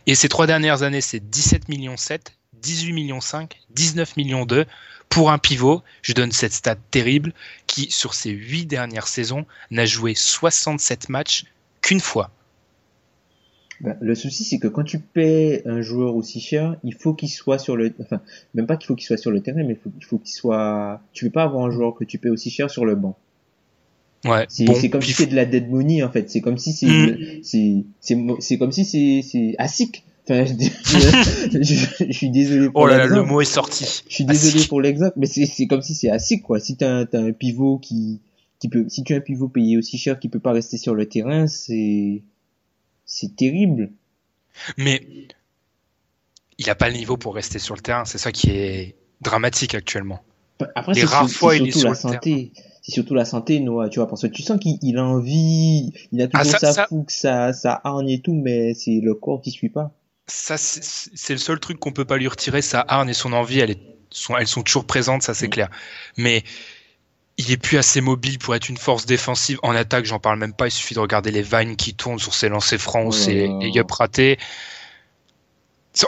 Et 0.06 0.14
ces 0.14 0.28
trois 0.28 0.46
dernières 0.46 0.82
années, 0.82 1.00
c'est 1.00 1.20
17 1.20 1.68
millions 1.68 1.96
7, 1.96 2.32
18 2.60 2.92
millions 2.92 3.20
5, 3.20 3.58
19 3.70 4.16
millions 4.16 4.44
2 4.44 4.66
pour 5.08 5.30
un 5.30 5.38
pivot. 5.38 5.82
Je 6.02 6.12
donne 6.12 6.32
cette 6.32 6.52
stat 6.52 6.76
terrible 6.90 7.32
qui, 7.66 7.90
sur 7.90 8.14
ces 8.14 8.30
huit 8.30 8.66
dernières 8.66 9.08
saisons, 9.08 9.46
n'a 9.70 9.86
joué 9.86 10.14
67 10.14 11.08
matchs 11.08 11.44
qu'une 11.82 12.00
fois. 12.00 12.30
Ben, 13.80 13.96
le 14.00 14.14
souci, 14.16 14.42
c'est 14.42 14.58
que 14.58 14.66
quand 14.66 14.82
tu 14.82 14.98
paies 14.98 15.62
un 15.64 15.80
joueur 15.82 16.16
aussi 16.16 16.40
cher, 16.40 16.76
il 16.82 16.94
faut 16.94 17.14
qu'il 17.14 17.28
soit 17.28 17.58
sur 17.58 17.76
le, 17.76 17.94
enfin, 18.00 18.20
même 18.54 18.66
pas 18.66 18.76
qu'il 18.76 18.88
faut 18.88 18.96
qu'il 18.96 19.06
soit 19.06 19.16
sur 19.16 19.30
le 19.30 19.40
terrain, 19.40 19.62
mais 19.62 19.74
il 19.74 19.76
faut, 19.76 19.92
il 19.96 20.04
faut 20.04 20.18
qu'il 20.18 20.34
soit, 20.34 21.00
tu 21.12 21.26
peux 21.26 21.30
pas 21.30 21.44
avoir 21.44 21.64
un 21.64 21.70
joueur 21.70 21.94
que 21.94 22.02
tu 22.02 22.18
paies 22.18 22.28
aussi 22.28 22.50
cher 22.50 22.70
sur 22.70 22.84
le 22.84 22.96
banc. 22.96 23.16
Ouais, 24.24 24.46
C'est 24.48 24.64
bon, 24.64 24.74
c'est 24.74 24.90
comme 24.90 25.00
puis 25.00 25.10
si 25.10 25.14
c'est 25.14 25.26
de 25.26 25.36
la 25.36 25.44
dead 25.44 25.70
money, 25.70 26.02
en 26.02 26.10
fait. 26.10 26.28
C'est 26.30 26.40
comme 26.40 26.58
si 26.58 26.72
c'est, 26.72 26.86
Mm. 26.86 27.42
c'est, 27.42 27.84
c'est, 28.00 28.14
mo- 28.16 28.40
c'est 28.40 28.58
comme 28.58 28.72
si 28.72 28.84
c'est, 28.84 29.22
c'est 29.22 29.54
ASIC. 29.58 30.04
Enfin, 30.24 30.44
je, 30.44 30.54
je, 30.84 31.62
je- 31.62 32.04
je 32.08 32.12
suis 32.12 32.30
désolé 32.30 32.66
pour 32.68 32.82
Oh 32.82 32.86
là 32.86 32.98
là, 32.98 33.06
le 33.06 33.22
mot 33.22 33.40
est 33.40 33.44
sorti. 33.46 33.84
Je 34.08 34.14
suis 34.14 34.24
désolé 34.24 34.56
ASIC. 34.56 34.68
pour 34.68 34.80
l'exemple, 34.80 35.14
mais 35.16 35.26
c'est, 35.26 35.46
c'est 35.46 35.66
comme 35.66 35.82
si 35.82 35.94
c'est 35.94 36.10
ASIC, 36.10 36.42
quoi. 36.42 36.58
Si 36.60 36.76
t'as, 36.76 37.06
t'as 37.06 37.20
un 37.20 37.32
pivot 37.32 37.78
qui, 37.78 38.20
qui 38.58 38.68
peut, 38.68 38.86
si 38.88 39.04
tu 39.04 39.14
as 39.14 39.18
un 39.18 39.20
pivot 39.20 39.48
payé 39.48 39.78
aussi 39.78 39.96
cher 39.98 40.18
qui 40.18 40.28
peut 40.28 40.40
pas 40.40 40.52
rester 40.52 40.78
sur 40.78 40.94
le 40.94 41.06
terrain, 41.06 41.46
c'est, 41.46 42.22
c'est 43.06 43.36
terrible. 43.36 43.90
Mais 44.76 45.00
il 46.58 46.68
a 46.68 46.74
pas 46.74 46.88
le 46.88 46.96
niveau 46.96 47.16
pour 47.16 47.34
rester 47.36 47.58
sur 47.60 47.74
le 47.76 47.80
terrain. 47.80 48.04
C'est 48.04 48.18
ça 48.18 48.32
qui 48.32 48.50
est 48.50 48.96
dramatique 49.20 49.74
actuellement. 49.74 50.20
Après, 50.74 50.92
Les 50.94 51.00
c'est 51.02 51.06
rares 51.06 51.30
fois, 51.30 51.56
il 51.56 51.68
est 51.68 51.70
sur 51.70 51.84
la 51.84 51.90
le 51.90 51.94
santé. 51.94 52.52
C'est 52.88 52.94
surtout 52.94 53.12
la 53.14 53.26
santé, 53.26 53.60
Noah, 53.60 53.90
tu 53.90 53.98
vois, 53.98 54.08
parce 54.08 54.22
que 54.22 54.28
tu 54.28 54.42
sens 54.42 54.58
qu'il 54.58 54.78
il 54.80 54.96
a 54.96 55.04
envie, 55.04 55.92
il 56.10 56.22
a 56.22 56.26
toujours 56.26 56.46
Ah, 56.46 56.58
ça- 56.58 56.58
sa 56.58 56.72
ça- 56.72 56.86
fougue, 56.88 57.10
sa, 57.10 57.52
sa 57.52 57.78
hargne 57.84 58.08
et 58.08 58.20
tout, 58.22 58.32
mais 58.32 58.72
c'est 58.72 59.00
le 59.02 59.12
corps 59.14 59.42
qui 59.42 59.50
suit 59.50 59.68
pas. 59.68 59.92
Ça, 60.26 60.56
c'est 60.56 61.34
le 61.34 61.38
seul 61.38 61.60
truc 61.60 61.78
qu'on 61.78 61.92
peut 61.92 62.06
pas 62.06 62.16
lui 62.16 62.28
retirer. 62.28 62.62
Sa 62.62 62.80
hargne 62.88 63.10
et 63.10 63.14
son 63.14 63.34
envie, 63.34 63.58
elles, 63.60 63.72
est- 63.72 63.80
sont, 64.08 64.38
elles 64.38 64.46
sont 64.46 64.62
toujours 64.62 64.86
présentes, 64.86 65.22
ça 65.22 65.34
c'est 65.34 65.48
Mm. 65.48 65.50
clair. 65.50 65.70
Mais 66.16 66.44
il 67.36 67.52
est 67.52 67.58
plus 67.58 67.76
assez 67.76 68.00
mobile 68.00 68.38
pour 68.38 68.54
être 68.54 68.70
une 68.70 68.78
force 68.78 69.04
défensive. 69.04 69.58
En 69.62 69.74
attaque, 69.74 70.06
j'en 70.06 70.18
parle 70.18 70.38
même 70.38 70.54
pas. 70.54 70.68
Il 70.68 70.70
suffit 70.70 70.94
de 70.94 71.00
regarder 71.00 71.30
les 71.30 71.42
vines 71.42 71.76
qui 71.76 71.92
tournent 71.94 72.18
sur 72.18 72.32
ses 72.32 72.48
lancers 72.48 72.80
francs 72.80 73.04
Oh 73.08 73.12
ses 73.12 73.48
là. 73.48 73.58
lay-up 73.60 73.90
ratés. 73.90 74.38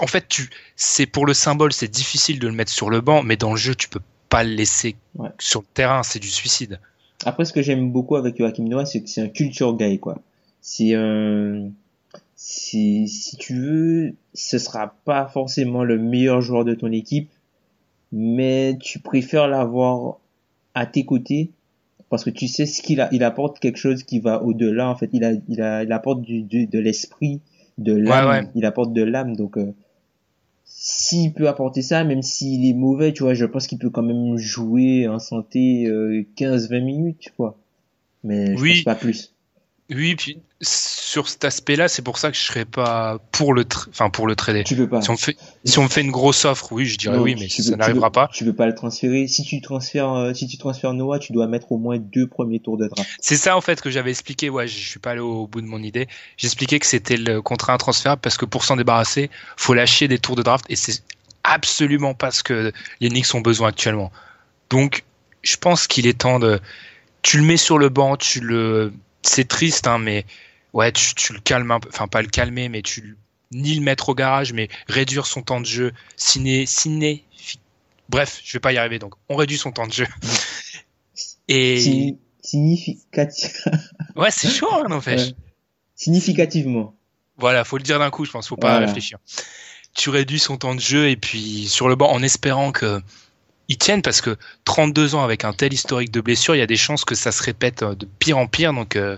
En 0.01 0.07
fait, 0.07 0.27
tu, 0.29 0.49
c'est 0.77 1.07
pour 1.07 1.27
le 1.27 1.35
symbole, 1.35 1.75
c'est 1.75 1.89
difficile 1.89 2.39
de 2.39 2.47
le 2.47 2.55
mettre 2.55 2.73
sur 2.73 2.89
le 2.89 3.03
banc, 3.03 3.23
mais 3.23 3.37
dans 3.37 3.51
le 3.51 3.57
jeu, 3.59 3.75
tu 3.75 3.89
peux 3.89 4.01
pas 4.31 4.43
le 4.45 4.55
laisser 4.55 4.97
Ouais. 5.17 5.29
sur 5.39 5.61
le 5.61 5.67
terrain. 5.75 6.03
C'est 6.03 6.19
du 6.21 6.29
suicide. 6.31 6.81
Après, 7.27 7.45
ce 7.45 7.53
que 7.53 7.61
j'aime 7.61 7.91
beaucoup 7.93 8.17
avec 8.17 8.39
Joachim 8.39 8.65
Noah, 8.65 8.87
c'est 8.87 9.03
que 9.03 9.09
c'est 9.11 9.21
un 9.21 9.29
culture 9.29 9.77
guy, 9.77 9.99
quoi. 9.99 10.19
C'est 10.63 10.95
un, 10.95 11.69
c'est, 12.35 13.05
si 13.07 13.37
tu 13.39 13.55
veux, 13.61 14.15
ce 14.33 14.59
sera 14.59 14.95
pas 15.05 15.27
forcément 15.27 15.85
le 15.85 15.99
meilleur 15.99 16.41
joueur 16.41 16.65
de 16.65 16.73
ton 16.75 16.91
équipe, 16.93 17.29
mais 18.13 18.77
tu 18.81 18.99
préfères 19.01 19.49
l'avoir 19.49 20.17
à 20.75 20.87
tes 20.87 21.05
côtés 21.05 21.51
parce 22.09 22.25
que 22.25 22.31
tu 22.31 22.49
sais 22.49 22.67
ce 22.67 22.83
qu'il 22.83 23.01
a, 23.01 23.09
il 23.13 23.23
apporte 23.23 23.61
quelque 23.61 23.77
chose 23.79 24.03
qui 24.03 24.19
va 24.19 24.43
au-delà, 24.43 24.89
en 24.89 24.97
fait. 24.97 25.11
Il 25.13 25.23
a, 25.25 25.33
il 25.49 25.63
a, 25.63 25.85
il 25.85 25.93
apporte 25.93 26.23
du, 26.23 26.43
du- 26.43 26.67
de 26.67 26.79
l'esprit, 26.81 27.41
de 27.79 27.95
l'âme. 27.95 28.29
Ouais, 28.29 28.41
ouais. 28.41 28.49
Il 28.57 28.65
apporte 28.65 28.93
de 28.93 29.03
l'âme, 29.03 29.37
donc, 29.37 29.57
euh, 29.59 29.73
s'il 30.73 31.35
peut 31.35 31.49
apporter 31.49 31.83
ça, 31.83 32.05
même 32.05 32.23
s'il 32.23 32.65
est 32.65 32.75
mauvais, 32.75 33.13
tu 33.13 33.25
vois, 33.25 33.35
je 33.35 33.45
pense 33.45 33.67
qu'il 33.67 33.79
peut 33.79 33.91
quand 33.91 34.05
même 34.05 34.37
jouer 34.37 35.09
en 35.09 35.19
santé 35.19 35.87
euh, 35.87 36.25
15-20 36.37 36.81
minutes, 36.81 37.19
tu 37.19 37.33
vois. 37.37 37.59
Mais 38.23 38.57
je 38.57 38.63
Oui. 38.63 38.71
pense 38.75 38.85
pas 38.85 38.95
plus. 38.95 39.35
Oui, 39.91 40.15
puis 40.15 40.39
sur 40.63 41.29
cet 41.29 41.45
aspect-là, 41.45 41.89
c'est 41.89 42.03
pour 42.03 42.19
ça 42.19 42.31
que 42.31 42.37
je 42.37 42.43
serais 42.43 42.65
pas 42.65 43.19
pour 43.33 43.55
le, 43.55 43.65
enfin 43.89 44.11
pour 44.11 44.27
le 44.27 44.37
trader. 44.37 44.63
Tu 44.63 44.77
peux 44.77 44.89
pas. 44.89 45.03
Si 45.03 45.11
on 45.11 45.15
me 45.15 45.19
fait, 45.19 45.37
si 45.65 45.79
on 45.79 45.85
me 45.85 45.89
fait 45.89 46.03
une 46.03 46.11
grosse 46.11 46.45
offre, 46.45 46.73
oui, 46.73 46.87
je 46.87 46.97
dirais 46.97 47.17
Non, 47.17 47.23
oui, 47.23 47.35
mais 47.39 47.49
ça 47.49 47.77
n'arrivera 47.77 48.11
pas. 48.11 48.29
Tu 48.33 48.45
peux 48.45 48.53
pas 48.53 48.67
le 48.67 48.75
transférer. 48.75 49.27
Si 49.27 49.43
tu 49.43 49.61
transfères, 49.61 50.13
euh, 50.13 50.35
si 50.35 50.47
tu 50.47 50.59
transfères 50.59 50.93
Noah, 50.93 51.19
tu 51.19 51.33
dois 51.33 51.47
mettre 51.47 51.73
au 51.73 51.79
moins 51.79 51.99
deux 51.99 52.27
premiers 52.27 52.61
tours 52.61 52.77
de 52.77 52.87
draft. 52.87 53.09
C'est 53.21 53.37
ça 53.37 53.57
en 53.57 53.61
fait 53.61 53.81
que 53.81 53.91
j'avais 53.91 54.11
expliqué. 54.11 54.51
Ouais, 54.51 54.69
je 54.69 54.77
suis 54.77 55.01
pas 55.01 55.13
allé 55.13 55.21
au 55.21 55.47
bout 55.47 55.61
de 55.61 55.67
mon 55.67 55.83
idée. 55.83 56.09
J'expliquais 56.37 56.79
que 56.79 56.87
c'était 56.87 57.17
le 57.17 57.43
contrat 57.43 57.73
intransférable 57.73 58.21
parce 58.21 58.37
que 58.37 58.45
pour 58.45 58.65
s'en 58.65 58.77
débarrasser, 58.77 59.31
faut 59.57 59.75
lâcher 59.75 60.09
des 60.09 60.19
tours 60.19 60.37
de 60.37 60.43
draft 60.43 60.65
et 60.69 60.77
c'est 60.77 61.03
absolument 61.43 62.15
pas 62.15 62.31
ce 62.31 62.43
que 62.43 62.73
les 63.01 63.09
Knicks 63.09 63.35
ont 63.35 63.41
besoin 63.41 63.69
actuellement. 63.69 64.13
Donc, 64.69 65.05
je 65.43 65.57
pense 65.57 65.87
qu'il 65.87 66.07
est 66.07 66.19
temps 66.19 66.39
de. 66.39 66.61
Tu 67.23 67.39
le 67.39 67.45
mets 67.45 67.57
sur 67.57 67.79
le 67.79 67.89
banc, 67.89 68.17
tu 68.17 68.41
le. 68.41 68.93
C'est 69.23 69.47
triste, 69.49 69.87
hein, 69.87 69.99
mais 69.99 70.25
ouais, 70.73 70.93
tu, 70.93 71.15
tu 71.15 71.33
le 71.33 71.41
calmes 71.41 71.71
un 71.71 71.81
peu. 71.81 71.89
Enfin, 71.93 72.09
pas 72.09 72.23
le 72.23 72.29
calmer, 72.29 72.69
mais 72.69 72.83
tu 72.83 73.01
le- 73.03 73.17
ni 73.53 73.75
le 73.75 73.81
mettre 73.83 74.09
au 74.11 74.15
garage, 74.15 74.53
mais 74.53 74.69
réduire 74.89 75.27
son 75.27 75.43
temps 75.43 75.61
de 75.61 75.67
jeu. 75.67 75.93
Ciné, 76.17 76.67
ciné. 76.67 77.25
Bref, 78.09 78.41
je 78.45 78.53
vais 78.55 78.61
pas 78.61 78.73
y 78.73 78.79
arriver. 78.79 78.99
Donc, 78.99 79.15
on 79.29 79.37
réduit 79.37 79.59
son 79.59 79.73
temps 79.73 79.87
de 79.87 79.93
jeu. 79.93 80.07
Et 81.49 81.79
Signi- 81.81 82.19
significatif- 82.43 83.69
ouais, 84.17 84.31
c'est 84.31 84.49
chaud, 84.51 84.69
hein, 84.73 84.89
n'empêche. 84.89 85.21
Ouais. 85.29 85.35
significativement. 85.97 86.95
Voilà, 87.37 87.65
faut 87.65 87.77
le 87.79 87.83
dire 87.83 87.99
d'un 87.99 88.11
coup, 88.11 88.25
je 88.25 88.31
pense, 88.31 88.49
faut 88.49 88.57
pas 88.57 88.71
Voilà. 88.73 88.87
réfléchir. 88.87 89.19
Tu 89.95 90.11
réduis 90.11 90.39
son 90.39 90.57
temps 90.57 90.75
de 90.75 90.81
jeu 90.81 91.09
et 91.11 91.17
puis 91.17 91.67
sur 91.69 91.89
le 91.89 91.97
banc 91.97 92.11
en 92.11 92.23
espérant 92.23 92.71
que 92.71 93.01
il 93.71 93.79
tienne 93.79 94.03
parce 94.03 94.21
que 94.21 94.37
32 94.65 95.15
ans 95.15 95.23
avec 95.23 95.45
un 95.45 95.53
tel 95.53 95.73
historique 95.73 96.11
de 96.11 96.21
blessure, 96.21 96.57
il 96.57 96.59
y 96.59 96.63
a 96.63 96.67
des 96.67 96.77
chances 96.77 97.05
que 97.05 97.15
ça 97.15 97.31
se 97.31 97.41
répète 97.43 97.83
euh, 97.85 97.95
de 97.95 98.05
pire 98.19 98.37
en 98.37 98.49
pire. 98.49 98.75
Donc, 98.75 98.97
euh, 98.97 99.17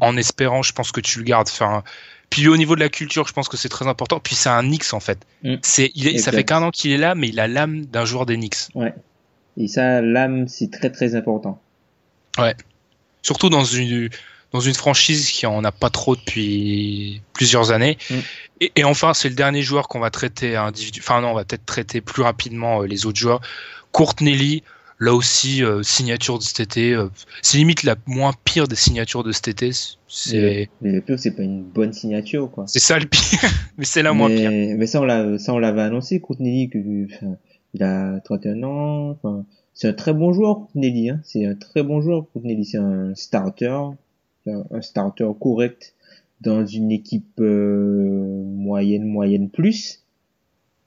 en 0.00 0.16
espérant, 0.16 0.62
je 0.62 0.72
pense 0.72 0.92
que 0.92 1.00
tu 1.00 1.18
le 1.18 1.24
gardes. 1.24 1.48
Enfin, 1.50 1.82
puis 2.30 2.46
au 2.46 2.56
niveau 2.56 2.76
de 2.76 2.80
la 2.80 2.88
culture, 2.88 3.26
je 3.26 3.32
pense 3.32 3.48
que 3.48 3.56
c'est 3.56 3.68
très 3.68 3.88
important. 3.88 4.20
Puis 4.20 4.36
c'est 4.36 4.48
un 4.48 4.64
X 4.70 4.92
en 4.92 5.00
fait. 5.00 5.18
Mm. 5.42 5.56
C'est, 5.62 5.90
il 5.96 6.06
est- 6.06 6.18
ça 6.18 6.30
fait 6.30 6.44
qu'un 6.44 6.62
an 6.62 6.70
qu'il 6.70 6.92
est 6.92 6.98
là, 6.98 7.16
mais 7.16 7.28
il 7.28 7.40
a 7.40 7.48
l'âme 7.48 7.84
d'un 7.86 8.04
joueur 8.04 8.26
des 8.26 8.36
Knicks. 8.36 8.68
Ouais. 8.76 8.94
Et 9.56 9.66
ça, 9.66 10.00
l'âme, 10.02 10.46
c'est 10.46 10.70
très 10.70 10.90
très 10.90 11.16
important. 11.16 11.60
Surtout 13.22 13.48
dans 13.50 13.64
une 13.64 14.08
dans 14.52 14.60
une 14.60 14.74
franchise 14.74 15.30
qui 15.30 15.46
en 15.46 15.62
a 15.64 15.72
pas 15.72 15.90
trop 15.90 16.16
depuis 16.16 17.22
plusieurs 17.32 17.70
années. 17.70 17.98
Mm. 18.10 18.14
Et, 18.60 18.72
et 18.76 18.84
enfin, 18.84 19.14
c'est 19.14 19.28
le 19.28 19.34
dernier 19.34 19.62
joueur 19.62 19.88
qu'on 19.88 20.00
va 20.00 20.10
traiter 20.10 20.56
individu. 20.56 21.00
Enfin 21.02 21.20
non, 21.20 21.30
on 21.30 21.34
va 21.34 21.44
peut-être 21.44 21.66
traiter 21.66 22.00
plus 22.00 22.22
rapidement 22.22 22.82
euh, 22.82 22.86
les 22.86 23.06
autres 23.06 23.18
joueurs. 23.18 23.40
Courtney 23.92 24.34
Lee, 24.34 24.62
Là 25.00 25.14
aussi, 25.14 25.62
euh, 25.62 25.84
signature 25.84 26.38
de 26.38 26.42
cet 26.42 26.58
été, 26.58 26.92
euh, 26.92 27.08
c'est 27.40 27.56
limite 27.56 27.84
la 27.84 27.94
moins 28.06 28.32
pire 28.44 28.66
des 28.66 28.74
signatures 28.74 29.22
de 29.22 29.30
cet 29.30 29.46
été. 29.46 29.70
C'est 30.08 30.68
Mais 30.80 30.90
le 30.90 31.00
pire, 31.00 31.20
c'est 31.20 31.30
pas 31.30 31.44
une 31.44 31.62
bonne 31.62 31.92
signature, 31.92 32.50
quoi. 32.50 32.64
c'est 32.66 32.80
ça 32.80 32.98
le 32.98 33.06
pire, 33.06 33.38
mais 33.78 33.84
c'est 33.84 34.02
la 34.02 34.12
moins 34.12 34.28
pire. 34.28 34.50
mais, 34.50 34.86
ça, 34.86 35.00
on 35.00 35.04
l'a, 35.04 35.38
ça, 35.38 35.54
on 35.54 35.58
l'avait 35.58 35.82
annoncé, 35.82 36.18
Courtney 36.18 36.68
que, 36.68 36.78
enfin, 37.04 37.36
il 37.74 37.84
a 37.84 38.18
31 38.24 38.62
ans, 38.64 39.10
enfin, 39.10 39.44
c'est 39.72 39.86
un 39.86 39.92
très 39.92 40.12
bon 40.12 40.32
joueur, 40.32 40.56
Courtney 40.56 41.10
hein. 41.10 41.20
C'est 41.22 41.46
un 41.46 41.54
très 41.54 41.84
bon 41.84 42.00
joueur, 42.00 42.24
Courtney 42.32 42.64
C'est 42.64 42.78
un 42.78 43.14
starter, 43.14 43.78
un, 44.48 44.64
un 44.70 44.80
starter 44.80 45.28
correct 45.40 45.94
dans 46.40 46.64
une 46.66 46.90
équipe 46.92 47.40
euh, 47.40 48.42
moyenne, 48.44 49.04
moyenne 49.04 49.50
plus. 49.50 50.04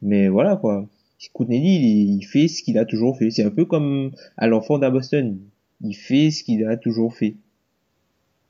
Mais 0.01 0.27
voilà, 0.29 0.55
quoi. 0.55 0.87
Courtney 1.33 1.59
il, 1.59 2.15
il 2.17 2.23
fait 2.23 2.47
ce 2.47 2.63
qu'il 2.63 2.77
a 2.77 2.85
toujours 2.85 3.17
fait. 3.17 3.29
C'est 3.31 3.43
un 3.43 3.51
peu 3.51 3.65
comme 3.65 4.11
à 4.37 4.47
l'enfant 4.47 4.79
d'à 4.79 4.89
Boston. 4.89 5.37
Il 5.81 5.93
fait 5.93 6.31
ce 6.31 6.43
qu'il 6.43 6.65
a 6.65 6.77
toujours 6.77 7.13
fait. 7.13 7.35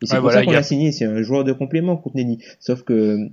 Et 0.01 0.05
c'est 0.05 0.13
Ouais, 0.13 0.19
pour 0.19 0.29
voilà, 0.29 0.39
ça 0.39 0.45
qu'on 0.45 0.53
a- 0.53 0.63
signé. 0.63 0.91
C'est 0.91 1.05
un 1.05 1.21
joueur 1.21 1.43
de 1.43 1.53
complément, 1.53 1.97
Courtney 1.97 2.39
Sauf 2.59 2.83
que 2.83 3.29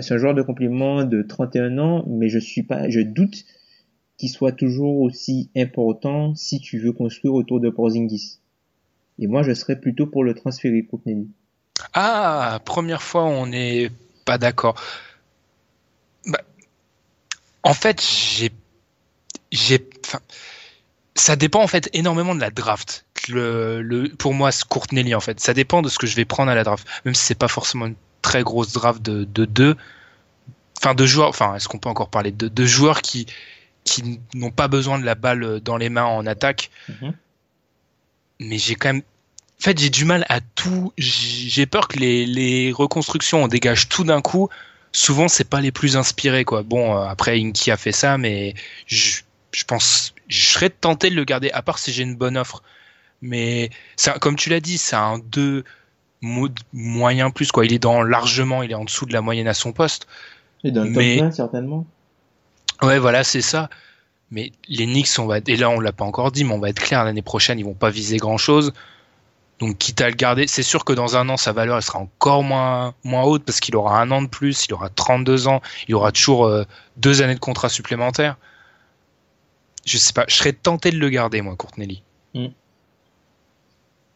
c'est 0.00 0.14
un 0.14 0.18
joueur 0.18 0.34
de 0.34 0.42
complément 0.42 1.04
de 1.04 1.22
31 1.22 1.78
ans, 1.78 2.04
mais 2.08 2.28
je 2.28 2.38
suis 2.38 2.62
pas, 2.62 2.88
je 2.88 3.00
doute 3.00 3.44
qu'il 4.16 4.28
soit 4.28 4.52
toujours 4.52 5.00
aussi 5.00 5.50
important 5.56 6.34
si 6.34 6.60
tu 6.60 6.78
veux 6.78 6.92
construire 6.92 7.34
autour 7.34 7.60
de 7.60 7.70
Porzingis. 7.70 8.38
Et 9.20 9.26
moi, 9.26 9.42
je 9.42 9.52
serais 9.52 9.78
plutôt 9.78 10.06
pour 10.06 10.24
le 10.24 10.34
transférer, 10.34 10.82
Courtney 10.82 11.28
Ah, 11.92 12.60
première 12.64 13.02
fois, 13.02 13.24
on 13.24 13.46
n'est 13.46 13.90
pas 14.24 14.38
d'accord. 14.38 14.74
Bah, 16.26 16.40
en 17.62 17.74
fait, 17.74 18.02
j'ai, 18.02 18.50
j'ai, 19.52 19.86
ça 21.14 21.36
dépend 21.36 21.62
en 21.62 21.66
fait 21.66 21.90
énormément 21.92 22.34
de 22.34 22.40
la 22.40 22.50
draft. 22.50 23.04
Le, 23.28 23.82
le, 23.82 24.08
pour 24.08 24.32
moi, 24.32 24.50
ce 24.50 24.64
Courtney 24.64 25.14
en 25.14 25.20
fait, 25.20 25.38
ça 25.38 25.52
dépend 25.52 25.82
de 25.82 25.90
ce 25.90 25.98
que 25.98 26.06
je 26.06 26.16
vais 26.16 26.24
prendre 26.24 26.50
à 26.50 26.54
la 26.54 26.64
draft. 26.64 26.88
Même 27.04 27.14
si 27.14 27.22
c'est 27.22 27.38
pas 27.38 27.48
forcément 27.48 27.86
une 27.86 27.96
très 28.22 28.42
grosse 28.42 28.72
draft 28.72 29.02
de, 29.02 29.24
de 29.24 29.44
deux, 29.44 29.76
enfin 30.78 30.94
de 30.94 31.04
joueurs. 31.04 31.28
Enfin, 31.28 31.54
est-ce 31.54 31.68
qu'on 31.68 31.78
peut 31.78 31.90
encore 31.90 32.08
parler 32.08 32.32
de, 32.32 32.48
de 32.48 32.64
joueurs 32.64 33.02
qui 33.02 33.26
qui 33.84 34.20
n'ont 34.34 34.50
pas 34.50 34.68
besoin 34.68 34.98
de 34.98 35.04
la 35.04 35.14
balle 35.14 35.60
dans 35.60 35.76
les 35.76 35.90
mains 35.90 36.04
en 36.04 36.26
attaque? 36.26 36.70
Mhm. 36.88 37.14
Mais 38.40 38.58
j'ai 38.58 38.74
quand 38.74 38.88
même. 38.94 39.02
En 39.60 39.62
fait, 39.62 39.78
j'ai 39.78 39.90
du 39.90 40.04
mal 40.04 40.24
à 40.28 40.40
tout. 40.40 40.92
J'ai 40.98 41.66
peur 41.66 41.86
que 41.86 41.98
les, 41.98 42.24
les 42.26 42.72
reconstructions, 42.72 43.44
on 43.44 43.48
dégage 43.48 43.88
tout 43.88 44.04
d'un 44.04 44.20
coup. 44.22 44.48
Souvent, 44.92 45.28
c'est 45.28 45.48
pas 45.48 45.60
les 45.60 45.70
plus 45.70 45.96
inspirés, 45.96 46.44
quoi. 46.44 46.62
Bon, 46.62 46.96
euh, 46.96 47.02
après, 47.04 47.38
Inky 47.38 47.70
a 47.70 47.76
fait 47.76 47.92
ça, 47.92 48.18
mais 48.18 48.54
je, 48.86 49.20
je 49.52 49.64
pense, 49.64 50.14
je 50.28 50.40
serais 50.46 50.70
tenté 50.70 51.10
de 51.10 51.14
le 51.14 51.24
garder, 51.24 51.50
à 51.52 51.62
part 51.62 51.78
si 51.78 51.92
j'ai 51.92 52.02
une 52.02 52.16
bonne 52.16 52.36
offre. 52.38 52.62
Mais 53.22 53.70
comme 54.20 54.34
tu 54.36 54.48
l'as 54.48 54.60
dit, 54.60 54.78
c'est 54.78 54.96
un 54.96 55.18
2 55.18 55.62
moyen 56.72 57.30
plus, 57.30 57.52
quoi. 57.52 57.64
Il 57.66 57.72
est 57.72 57.78
dans 57.78 58.02
largement, 58.02 58.62
il 58.62 58.70
est 58.70 58.74
en 58.74 58.84
dessous 58.84 59.06
de 59.06 59.12
la 59.12 59.20
moyenne 59.20 59.46
à 59.48 59.54
son 59.54 59.72
poste. 59.72 60.06
Et 60.64 60.70
dans 60.70 60.84
le 60.84 60.90
Mais- 60.90 61.16
top 61.16 61.26
20, 61.26 61.30
certainement. 61.32 61.86
Ouais, 62.82 62.98
voilà, 62.98 63.24
c'est 63.24 63.42
ça. 63.42 63.68
Mais 64.30 64.52
les 64.68 64.86
Knicks, 64.86 65.08
on 65.18 65.26
va, 65.26 65.38
et 65.44 65.56
là, 65.56 65.70
on 65.70 65.80
l'a 65.80 65.92
pas 65.92 66.04
encore 66.04 66.30
dit, 66.30 66.44
mais 66.44 66.52
on 66.54 66.60
va 66.60 66.68
être 66.68 66.80
clair, 66.80 67.04
l'année 67.04 67.22
prochaine, 67.22 67.58
ils 67.58 67.64
vont 67.64 67.74
pas 67.74 67.90
viser 67.90 68.16
grand 68.16 68.38
chose. 68.38 68.72
Donc, 69.58 69.76
quitte 69.76 70.00
à 70.00 70.08
le 70.08 70.14
garder, 70.14 70.46
c'est 70.46 70.62
sûr 70.62 70.84
que 70.84 70.92
dans 70.92 71.16
un 71.16 71.28
an, 71.28 71.36
sa 71.36 71.52
valeur, 71.52 71.76
elle 71.76 71.82
sera 71.82 71.98
encore 71.98 72.42
moins, 72.42 72.94
moins 73.04 73.24
haute 73.24 73.44
parce 73.44 73.60
qu'il 73.60 73.76
aura 73.76 74.00
un 74.00 74.10
an 74.10 74.22
de 74.22 74.28
plus, 74.28 74.66
il 74.66 74.72
aura 74.74 74.88
32 74.88 75.48
ans, 75.48 75.60
il 75.88 75.94
aura 75.94 76.12
toujours 76.12 76.46
euh, 76.46 76.64
deux 76.96 77.20
années 77.22 77.34
de 77.34 77.40
contrat 77.40 77.68
supplémentaire. 77.68 78.36
Je 79.84 79.98
sais 79.98 80.12
pas, 80.12 80.24
je 80.28 80.34
serais 80.36 80.52
tenté 80.52 80.90
de 80.90 80.98
le 80.98 81.08
garder, 81.10 81.42
moi, 81.42 81.56
Courtney. 81.56 82.02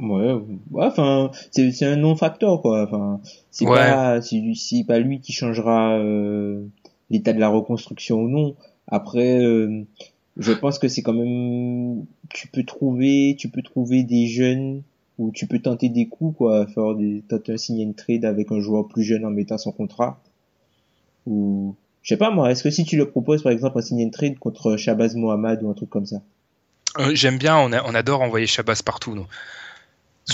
Ouais, 0.00 0.32
ouais, 0.70 0.86
enfin, 0.86 1.30
c'est 1.52 1.70
c'est 1.70 1.86
un 1.86 1.96
non-facteur 1.96 2.60
quoi. 2.60 2.82
Enfin, 2.84 3.20
c'est 3.52 3.64
Ouais. 3.64 3.76
pas 3.78 4.20
c'est 4.20 4.36
lui- 4.36 4.56
c'est 4.56 4.82
pas 4.84 4.98
lui 4.98 5.20
qui 5.20 5.32
changera 5.32 5.92
euh, 5.98 6.64
l'état 7.10 7.32
de 7.32 7.38
la 7.38 7.48
reconstruction 7.48 8.16
ou 8.16 8.28
non. 8.28 8.56
Après, 8.88 9.40
euh, 9.42 9.84
je 10.36 10.52
pense 10.52 10.78
que 10.78 10.88
c'est 10.88 11.02
quand 11.02 11.12
même 11.14 12.04
tu 12.30 12.48
peux 12.48 12.64
trouver 12.64 13.36
tu 13.38 13.48
peux 13.48 13.62
trouver 13.62 14.02
des 14.04 14.26
jeunes 14.26 14.82
ou 15.18 15.30
tu 15.30 15.46
peux 15.46 15.60
tenter 15.60 15.88
des 15.88 16.06
coups 16.08 16.36
quoi, 16.38 16.66
faire 16.66 16.94
des 16.94 17.22
tenter 17.28 17.52
un 17.52 17.56
signer 17.56 17.84
une 17.84 17.94
trade 17.94 18.24
avec 18.24 18.50
un 18.52 18.60
joueur 18.60 18.88
plus 18.88 19.04
jeune 19.04 19.24
en 19.24 19.30
mettant 19.30 19.58
son 19.58 19.72
contrat 19.72 20.20
ou 21.26 21.74
je 22.02 22.08
sais 22.10 22.16
pas 22.18 22.30
moi. 22.30 22.50
Est-ce 22.50 22.62
que 22.62 22.70
si 22.70 22.84
tu 22.84 22.96
le 22.96 23.08
proposes 23.08 23.42
par 23.42 23.52
exemple 23.52 23.78
un 23.78 23.82
signer 23.82 24.04
une 24.04 24.10
trade 24.10 24.38
contre 24.38 24.76
Shabazz 24.76 25.14
Mohamed 25.16 25.62
ou 25.62 25.70
un 25.70 25.74
truc 25.74 25.88
comme 25.90 26.06
ça? 26.06 26.20
Euh, 26.98 27.14
J'aime 27.14 27.38
bien, 27.38 27.56
on, 27.56 27.72
a- 27.72 27.82
on 27.84 27.94
adore 27.94 28.20
envoyer 28.20 28.46
Shabazz 28.46 28.82
partout, 28.82 29.14
nous. 29.14 29.26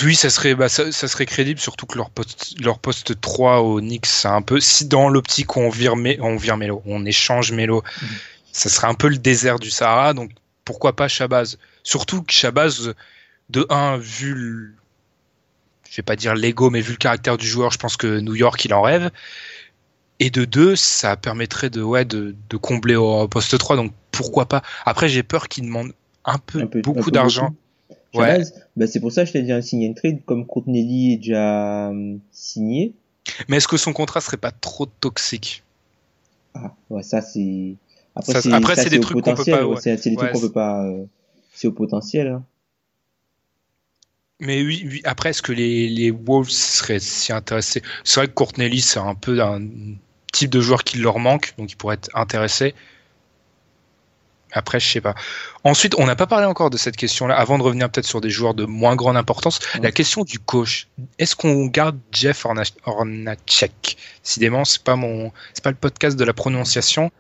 Oui, 0.05 0.15
ça 0.15 0.31
serait, 0.31 0.55
bah, 0.55 0.69
ça, 0.69 0.93
ça 0.93 1.09
serait 1.09 1.27
crédible, 1.27 1.59
surtout 1.59 1.85
que 1.85 1.99
leur 1.99 2.11
poste, 2.11 2.55
leur 2.61 2.79
poste 2.79 3.21
3 3.21 3.61
au 3.61 3.81
Knicks, 3.81 4.07
c'est 4.07 4.29
un 4.29 4.41
peu, 4.41 4.61
si 4.61 4.87
dans 4.87 5.09
l'optique 5.09 5.57
où 5.57 5.61
on 5.61 5.69
vire, 5.69 5.95
on 6.21 6.37
vire 6.37 6.57
Melo, 6.57 6.81
on 6.87 7.05
échange 7.05 7.51
Melo, 7.51 7.83
ça 8.53 8.69
serait 8.69 8.89
un 8.89 8.95
peu 8.95 9.09
le 9.09 9.19
désert 9.19 9.59
du 9.59 9.71
Sahara, 9.71 10.15
donc 10.15 10.31
pourquoi 10.65 10.95
pas 10.97 11.09
Shabazz? 11.09 11.59
Surtout 11.83 12.23
que 12.23 12.33
Shabazz, 12.33 12.95
de 13.51 13.67
1, 13.71 13.97
vu 13.99 14.35
le, 14.35 14.75
je 15.91 15.97
vais 15.97 16.03
pas 16.03 16.17
dire 16.17 16.35
l'ego, 16.35 16.71
mais 16.71 16.81
vu 16.81 16.93
le 16.93 16.99
caractère 16.99 17.37
du 17.37 17.47
joueur, 17.47 17.71
je 17.73 17.79
pense 17.79 17.97
que 17.97 18.21
New 18.21 18.35
York, 18.35 18.65
il 18.65 18.75
en 18.75 18.83
rêve. 18.83 19.11
Et 20.19 20.31
de 20.31 20.45
2, 20.45 20.77
ça 20.77 21.17
permettrait 21.17 21.71
de, 21.71 21.83
ouais, 21.83 22.05
de, 22.05 22.35
de 22.51 22.57
combler 22.57 22.95
au 22.97 23.27
poste 23.27 23.57
3, 23.57 23.77
donc 23.77 23.93
pourquoi 24.13 24.47
pas? 24.47 24.63
Après, 24.85 25.09
j'ai 25.09 25.23
peur 25.23 25.49
qu'il 25.49 25.65
demande 25.65 25.93
un 26.25 26.39
peu, 26.39 26.61
Un 26.61 26.67
peu- 26.67 26.79
un 26.79 26.83
beaucoup 26.83 27.11
d'argent. 27.11 27.55
Ouais. 28.13 28.43
Bah 28.77 28.87
c'est 28.87 29.01
pour 29.01 29.13
ça 29.13 29.23
que 29.23 29.29
je 29.29 29.33
t'ai 29.35 29.43
dit 29.43 29.53
un 29.53 29.63
signer 29.63 29.87
une 29.87 29.95
trade 29.95 30.25
comme 30.27 30.45
Courtney 30.47 31.15
est 31.15 31.17
déjà 31.19 31.91
euh, 31.91 32.17
signé. 32.33 32.93
Mais 33.49 33.59
est-ce 33.59 33.69
que 33.69 33.77
son 33.77 33.93
contrat 33.93 34.21
serait 34.21 34.37
pas 34.37 34.51
trop 34.51 34.87
toxique? 34.87 35.63
Ah, 36.55 36.75
ouais, 36.91 37.03
ça 37.03 37.21
c'est. 37.23 37.77
Après, 38.21 38.33
Ça, 38.35 38.43
c'est 38.43 38.53
après, 38.53 38.77
ça, 38.77 38.83
c'est 38.85 38.91
des 38.91 39.01
trucs 39.01 39.21
qu'on 39.23 39.35
peut 39.35 39.45
pas, 39.45 39.67
ouais. 39.67 39.77
C'est 39.81 39.97
c'est 39.97 40.11
des 40.11 40.17
Ouais, 40.17 40.23
trucs 40.31 40.33
qu'on 40.33 40.41
peut 40.49 40.53
pas. 40.53 40.85
euh, 40.85 41.05
C'est 41.53 41.67
au 41.69 41.73
potentiel. 41.73 42.29
Hein. 42.29 42.45
Mais 44.39 44.63
oui, 44.63 44.87
oui, 44.91 45.01
après, 45.05 45.31
est-ce 45.31 45.43
que 45.43 45.53
les, 45.53 45.89
les 45.89 46.11
Wolves 46.11 46.49
seraient 46.51 46.99
si 47.01 47.33
intéressés? 47.33 47.83
C'est 48.05 48.21
vrai 48.21 48.29
que 48.29 48.33
Courtney 48.33 48.69
Lee, 48.71 48.81
c'est 48.81 48.99
un 48.99 49.15
peu 49.15 49.43
un 49.43 49.61
type 50.33 50.51
de 50.51 50.61
joueur 50.61 50.83
qui 50.85 50.97
leur 50.99 51.19
manque, 51.19 51.53
donc 51.59 51.71
il 51.73 51.77
pourrait 51.77 51.97
être 51.97 52.09
intéressé. 52.15 52.75
Après, 54.53 54.81
je 54.81 54.89
sais 54.91 55.01
pas. 55.01 55.15
Ensuite, 55.63 55.95
on 55.99 56.07
n'a 56.07 56.17
pas 56.17 56.27
parlé 56.27 56.47
encore 56.47 56.71
de 56.71 56.77
cette 56.77 56.97
question-là, 56.97 57.37
avant 57.37 57.57
de 57.59 57.63
revenir 57.63 57.89
peut-être 57.91 58.07
sur 58.07 58.21
des 58.21 58.31
joueurs 58.31 58.55
de 58.55 58.65
moins 58.65 58.97
grande 58.97 59.17
importance. 59.17 59.61
Ouais. 59.75 59.81
La 59.83 59.93
question 59.93 60.25
du 60.25 60.39
coach. 60.41 60.89
Est-ce 61.19 61.37
qu'on 61.37 61.67
garde 61.67 61.99
Jeff 62.11 62.45
Horna- 62.47 62.65
Hornacek? 62.85 63.97
Décidément, 64.25 64.65
c'est 64.65 64.83
pas 64.83 64.97
mon, 64.97 65.31
c'est 65.55 65.63
pas 65.63 65.71
le 65.71 65.77
podcast 65.77 66.17
de 66.17 66.25
la 66.25 66.33
prononciation. 66.33 67.13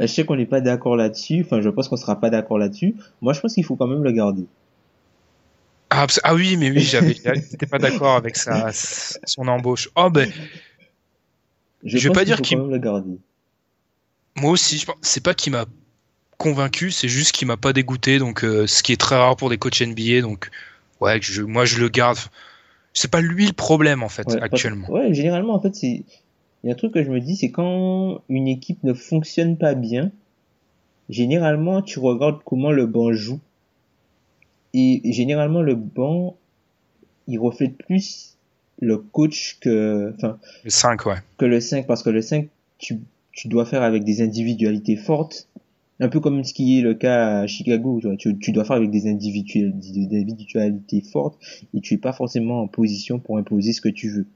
Je 0.00 0.06
sais 0.06 0.24
qu'on 0.24 0.36
n'est 0.36 0.46
pas 0.46 0.60
d'accord 0.60 0.96
là-dessus. 0.96 1.42
Enfin, 1.44 1.60
je 1.60 1.68
pense 1.68 1.88
qu'on 1.88 1.96
sera 1.96 2.20
pas 2.20 2.30
d'accord 2.30 2.58
là-dessus. 2.58 2.94
Moi, 3.20 3.32
je 3.32 3.40
pense 3.40 3.54
qu'il 3.54 3.64
faut 3.64 3.76
quand 3.76 3.86
même 3.86 4.02
le 4.02 4.12
garder. 4.12 4.44
Ah, 5.90 6.06
ah 6.24 6.34
oui, 6.34 6.56
mais 6.56 6.70
oui, 6.70 6.80
j'avais, 6.80 7.14
j'étais 7.14 7.66
pas 7.66 7.78
d'accord 7.78 8.16
avec 8.16 8.36
sa, 8.36 8.70
son 8.72 9.46
embauche. 9.46 9.88
Oh 9.94 10.10
ben, 10.10 10.28
Je, 11.84 11.98
Je 11.98 12.08
vais 12.08 12.12
pas 12.12 12.24
dire 12.24 12.40
qu'il- 12.42 12.58
garder. 12.80 13.18
Moi 14.36 14.50
aussi, 14.50 14.78
je 14.78 14.86
pense- 14.86 14.96
c'est 15.02 15.22
pas 15.22 15.34
qu'il 15.34 15.52
m'a 15.52 15.66
convaincu, 16.38 16.90
c'est 16.90 17.08
juste 17.08 17.30
qu'il 17.32 17.46
m'a 17.46 17.56
pas 17.56 17.72
dégoûté, 17.72 18.18
donc 18.18 18.42
euh, 18.44 18.66
ce 18.66 18.82
qui 18.82 18.92
est 18.92 18.96
très 19.00 19.14
rare 19.16 19.36
pour 19.36 19.48
des 19.50 19.58
coachs 19.58 19.80
NBA, 19.80 20.20
donc 20.22 20.50
ouais, 21.00 21.20
je, 21.22 21.42
moi 21.42 21.64
je 21.64 21.78
le 21.78 21.88
garde. 21.88 22.18
C'est 22.92 23.10
pas 23.10 23.20
lui 23.20 23.46
le 23.46 23.52
problème 23.52 24.02
en 24.02 24.08
fait 24.08 24.26
Ouais, 24.26 24.34
parce- 24.34 24.44
actuellement. 24.46 24.90
Ouais, 24.90 25.14
généralement, 25.14 25.54
en 25.54 25.60
fait, 25.60 25.74
c'est. 25.76 26.04
Il 26.64 26.68
y 26.68 26.70
a 26.70 26.72
un 26.72 26.76
truc 26.76 26.94
que 26.94 27.04
je 27.04 27.10
me 27.10 27.20
dis, 27.20 27.36
c'est 27.36 27.50
quand 27.50 28.22
une 28.30 28.48
équipe 28.48 28.82
ne 28.84 28.94
fonctionne 28.94 29.58
pas 29.58 29.74
bien, 29.74 30.10
généralement, 31.10 31.82
tu 31.82 31.98
regardes 31.98 32.42
comment 32.42 32.70
le 32.72 32.86
banc 32.86 33.12
joue. 33.12 33.38
Et 34.72 35.02
généralement, 35.12 35.60
le 35.60 35.74
banc, 35.74 36.36
il 37.28 37.38
reflète 37.38 37.76
plus 37.76 38.38
le 38.80 38.96
coach 38.96 39.58
que, 39.60 40.14
enfin, 40.16 40.38
Le 40.64 40.70
5, 40.70 41.04
ouais. 41.04 41.16
que 41.36 41.44
le 41.44 41.60
5, 41.60 41.86
parce 41.86 42.02
que 42.02 42.08
le 42.08 42.22
5, 42.22 42.48
tu, 42.78 42.98
tu 43.32 43.48
dois 43.48 43.66
faire 43.66 43.82
avec 43.82 44.02
des 44.04 44.22
individualités 44.22 44.96
fortes. 44.96 45.48
Un 46.00 46.08
peu 46.08 46.18
comme 46.18 46.42
ce 46.44 46.54
qui 46.54 46.78
est 46.78 46.82
le 46.82 46.94
cas 46.94 47.40
à 47.40 47.46
Chicago, 47.46 47.98
tu, 48.00 48.06
vois, 48.06 48.16
tu, 48.16 48.38
tu 48.38 48.52
dois 48.52 48.64
faire 48.64 48.76
avec 48.76 48.90
des 48.90 49.06
individual- 49.06 49.78
des 49.78 50.18
individualités 50.18 51.02
fortes 51.02 51.38
et 51.74 51.82
tu 51.82 51.92
es 51.92 51.98
pas 51.98 52.14
forcément 52.14 52.62
en 52.62 52.68
position 52.68 53.18
pour 53.18 53.36
imposer 53.36 53.74
ce 53.74 53.82
que 53.82 53.90
tu 53.90 54.08
veux. 54.08 54.26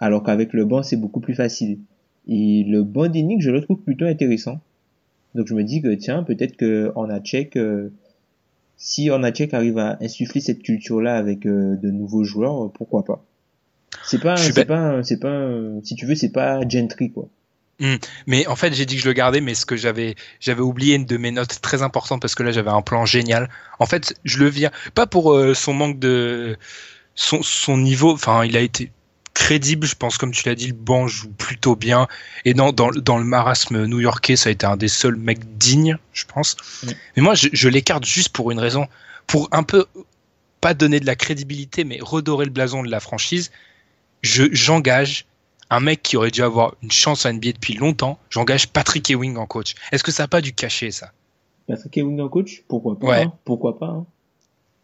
Alors 0.00 0.22
qu'avec 0.22 0.52
le 0.52 0.64
banc, 0.64 0.82
c'est 0.82 0.96
beaucoup 0.96 1.20
plus 1.20 1.34
facile. 1.34 1.78
Et 2.28 2.64
le 2.64 2.82
banc 2.82 3.08
des 3.08 3.22
Knicks, 3.22 3.42
je 3.42 3.50
le 3.50 3.62
trouve 3.62 3.78
plutôt 3.78 4.04
intéressant. 4.04 4.60
Donc 5.34 5.46
je 5.46 5.54
me 5.54 5.64
dis 5.64 5.82
que 5.82 5.94
tiens, 5.94 6.22
peut-être 6.22 6.56
que 6.56 6.92
Hornacek, 6.94 7.56
euh, 7.56 7.90
si 8.76 9.10
Hornacek 9.10 9.54
arrive 9.54 9.78
à 9.78 9.98
insuffler 10.00 10.40
cette 10.40 10.62
culture-là 10.62 11.16
avec 11.16 11.46
euh, 11.46 11.76
de 11.76 11.90
nouveaux 11.90 12.24
joueurs, 12.24 12.70
pourquoi 12.72 13.04
pas? 13.04 13.24
C'est 14.04 14.20
pas, 14.20 14.36
c'est 14.36 14.64
pas, 14.64 15.02
c'est 15.02 15.18
pas, 15.18 15.30
un- 15.30 15.82
si 15.82 15.94
tu 15.94 16.06
veux, 16.06 16.14
c'est 16.14 16.32
pas 16.32 16.60
Gentry 16.68 17.10
quoi. 17.10 17.28
Hmm. 17.80 17.96
Mais 18.26 18.46
en 18.48 18.56
fait, 18.56 18.74
j'ai 18.74 18.86
dit 18.86 18.96
que 18.96 19.02
je 19.02 19.06
le 19.08 19.12
gardais, 19.12 19.40
mais 19.40 19.54
ce 19.54 19.64
que 19.64 19.76
j'avais, 19.76 20.16
j'avais 20.40 20.62
oublié 20.62 20.96
une 20.96 21.04
de 21.06 21.16
mes 21.16 21.30
notes 21.30 21.60
très 21.60 21.82
importantes 21.82 22.20
parce 22.20 22.34
que 22.34 22.42
là, 22.42 22.50
j'avais 22.50 22.70
un 22.70 22.82
plan 22.82 23.04
génial. 23.06 23.48
En 23.78 23.86
fait, 23.86 24.14
je 24.24 24.38
le 24.38 24.48
viens 24.48 24.70
pas 24.94 25.06
pour 25.06 25.32
euh, 25.32 25.54
son 25.54 25.74
manque 25.74 25.98
de 26.00 26.56
son, 27.14 27.42
son 27.42 27.78
niveau. 27.78 28.12
Enfin, 28.12 28.44
il 28.44 28.56
a 28.56 28.60
été 28.60 28.90
crédible. 29.38 29.86
Je 29.86 29.94
pense, 29.94 30.18
comme 30.18 30.32
tu 30.32 30.46
l'as 30.48 30.54
dit, 30.56 30.66
le 30.66 30.72
banc 30.74 31.06
joue 31.06 31.30
plutôt 31.30 31.76
bien. 31.76 32.08
Et 32.44 32.54
dans, 32.54 32.72
dans, 32.72 32.90
dans 32.90 33.18
le 33.18 33.24
marasme 33.24 33.86
new-yorkais, 33.86 34.36
ça 34.36 34.48
a 34.48 34.52
été 34.52 34.66
un 34.66 34.76
des 34.76 34.88
seuls 34.88 35.16
mecs 35.16 35.56
dignes, 35.56 35.96
je 36.12 36.24
pense. 36.24 36.56
Mais 37.16 37.22
moi, 37.22 37.34
je, 37.34 37.48
je 37.52 37.68
l'écarte 37.68 38.04
juste 38.04 38.30
pour 38.30 38.50
une 38.50 38.58
raison, 38.58 38.88
pour 39.26 39.48
un 39.52 39.62
peu 39.62 39.86
pas 40.60 40.74
donner 40.74 40.98
de 40.98 41.06
la 41.06 41.14
crédibilité, 41.14 41.84
mais 41.84 41.98
redorer 42.00 42.44
le 42.46 42.50
blason 42.50 42.82
de 42.82 42.90
la 42.90 42.98
franchise. 43.00 43.52
Je 44.22 44.44
j'engage 44.50 45.24
un 45.70 45.78
mec 45.80 46.02
qui 46.02 46.16
aurait 46.16 46.32
dû 46.32 46.42
avoir 46.42 46.74
une 46.82 46.90
chance 46.90 47.24
à 47.24 47.32
NBA 47.32 47.52
depuis 47.52 47.74
longtemps. 47.74 48.18
J'engage 48.30 48.66
Patrick 48.68 49.08
Ewing 49.08 49.36
en 49.36 49.46
coach. 49.46 49.74
Est-ce 49.92 50.02
que 50.02 50.10
ça 50.10 50.24
n'a 50.24 50.28
pas 50.28 50.40
dû 50.40 50.52
cacher 50.52 50.90
ça? 50.90 51.12
Patrick 51.68 51.96
Ewing 51.96 52.20
en 52.20 52.28
coach? 52.28 52.64
Pourquoi 52.66 52.98
pas 52.98 53.06
Ouais. 53.06 53.22
hein? 53.22 53.32
Pourquoi 53.44 53.78
pas 53.78 53.86
hein? 53.86 54.06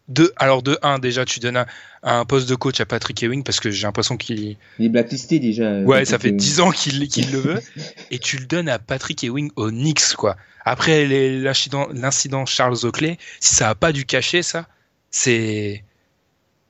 De, 0.07 0.31
alors 0.37 0.61
de 0.61 0.77
1 0.83 0.99
déjà 0.99 1.25
tu 1.25 1.39
donnes 1.39 1.57
un, 1.57 1.65
un 2.03 2.25
poste 2.25 2.47
de 2.47 2.55
coach 2.55 2.79
à 2.79 2.85
Patrick 2.85 3.21
Ewing 3.23 3.43
parce 3.43 3.59
que 3.59 3.71
j'ai 3.71 3.87
l'impression 3.87 4.17
qu'il 4.17 4.57
Il 4.79 4.85
est 4.85 4.89
blacklisté 4.89 5.39
déjà. 5.39 5.79
Ouais, 5.79 5.99
Patrick 5.99 6.07
ça 6.07 6.19
fait 6.19 6.27
Ewing. 6.29 6.37
10 6.37 6.59
ans 6.61 6.71
qu'il 6.71 7.07
qu'il 7.07 7.31
le 7.31 7.39
veut. 7.39 7.61
Et 8.11 8.19
tu 8.19 8.37
le 8.37 8.45
donnes 8.45 8.69
à 8.69 8.77
Patrick 8.77 9.23
Ewing 9.23 9.51
au 9.55 9.71
Knicks, 9.71 10.13
quoi. 10.15 10.35
Après 10.63 11.05
l'incident 11.05 11.87
l'incident 11.93 12.45
Charles 12.45 12.85
Oakley, 12.85 13.17
si 13.39 13.55
ça 13.55 13.69
a 13.69 13.75
pas 13.75 13.91
dû 13.91 14.05
cacher 14.05 14.43
ça, 14.43 14.67
c'est. 15.09 15.83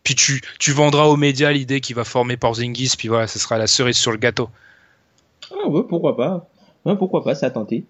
Puis 0.04 0.15
tu, 0.15 0.41
tu 0.60 0.71
vendras 0.71 1.06
aux 1.06 1.17
médias 1.17 1.52
l'idée 1.52 1.82
qu'il 1.82 1.95
va 1.95 2.04
former 2.04 2.38
Porzingis, 2.38 2.93
puis 2.98 3.08
voilà, 3.08 3.26
ce 3.28 3.39
sera 3.39 3.58
la 3.58 3.67
cerise 3.67 3.98
sur 3.98 4.12
le 4.12 4.17
gâteau. 4.17 4.50
Ah 5.52 5.67
ouais, 5.67 5.82
pourquoi 5.89 6.15
pas 6.15 6.48
Ouais, 6.86 6.95
pourquoi 6.95 7.24
pas, 7.24 7.34
ça 7.34 7.48
a 7.48 7.50
tenté. 7.50 7.86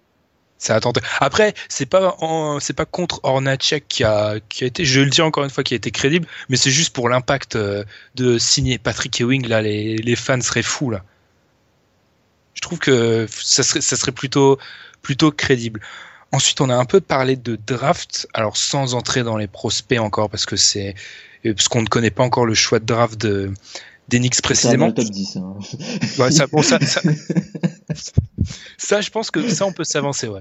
Après, 1.20 1.54
c'est 1.68 1.86
pas 1.86 2.16
c'est 2.60 2.72
pas 2.72 2.86
contre 2.86 3.20
Hornacek 3.22 3.86
qui 3.88 4.04
a 4.04 4.40
qui 4.48 4.64
a 4.64 4.66
été, 4.66 4.84
je 4.84 5.00
le 5.00 5.10
dis 5.10 5.20
encore 5.20 5.44
une 5.44 5.50
fois, 5.50 5.62
qui 5.64 5.74
a 5.74 5.76
été 5.76 5.90
crédible, 5.90 6.26
mais 6.48 6.56
c'est 6.56 6.70
juste 6.70 6.94
pour 6.94 7.08
l'impact 7.08 7.56
euh, 7.56 7.84
de 8.14 8.38
signer 8.38 8.78
Patrick 8.78 9.20
Ewing 9.20 9.46
là, 9.48 9.62
les, 9.62 9.96
les 9.96 10.16
fans 10.16 10.40
seraient 10.40 10.62
fous 10.62 10.90
là. 10.90 11.04
Je 12.54 12.62
trouve 12.62 12.78
que 12.78 13.26
ça 13.30 13.62
serait 13.62 13.82
ça 13.82 13.96
serait 13.96 14.12
plutôt 14.12 14.58
plutôt 15.02 15.30
crédible. 15.30 15.80
Ensuite, 16.32 16.60
on 16.60 16.70
a 16.70 16.74
un 16.74 16.84
peu 16.84 17.00
parlé 17.00 17.36
de 17.36 17.56
draft, 17.56 18.26
alors 18.34 18.56
sans 18.56 18.94
entrer 18.94 19.22
dans 19.22 19.36
les 19.36 19.46
prospects 19.46 20.00
encore 20.00 20.28
parce 20.30 20.46
que 20.46 20.56
c'est 20.56 20.94
euh, 21.44 21.54
parce 21.54 21.68
qu'on 21.68 21.82
ne 21.82 21.86
connaît 21.86 22.10
pas 22.10 22.24
encore 22.24 22.46
le 22.46 22.54
choix 22.54 22.78
de 22.78 22.86
draft 22.86 23.20
de 23.20 23.52
d'Enix 24.08 24.36
Ça 24.38 24.40
dans 24.42 24.46
précisément. 24.46 24.86
le 24.88 24.94
top 24.94 25.04
10. 25.06 25.36
Hein. 25.36 25.54
Ouais, 26.18 26.30
ça, 26.30 26.46
bon, 26.46 26.62
ça, 26.62 26.78
ça, 26.80 27.00
ça, 28.78 29.00
je 29.00 29.10
pense 29.10 29.30
que 29.30 29.48
ça, 29.48 29.66
on 29.66 29.72
peut 29.72 29.84
s'avancer. 29.84 30.28
Ouais. 30.28 30.40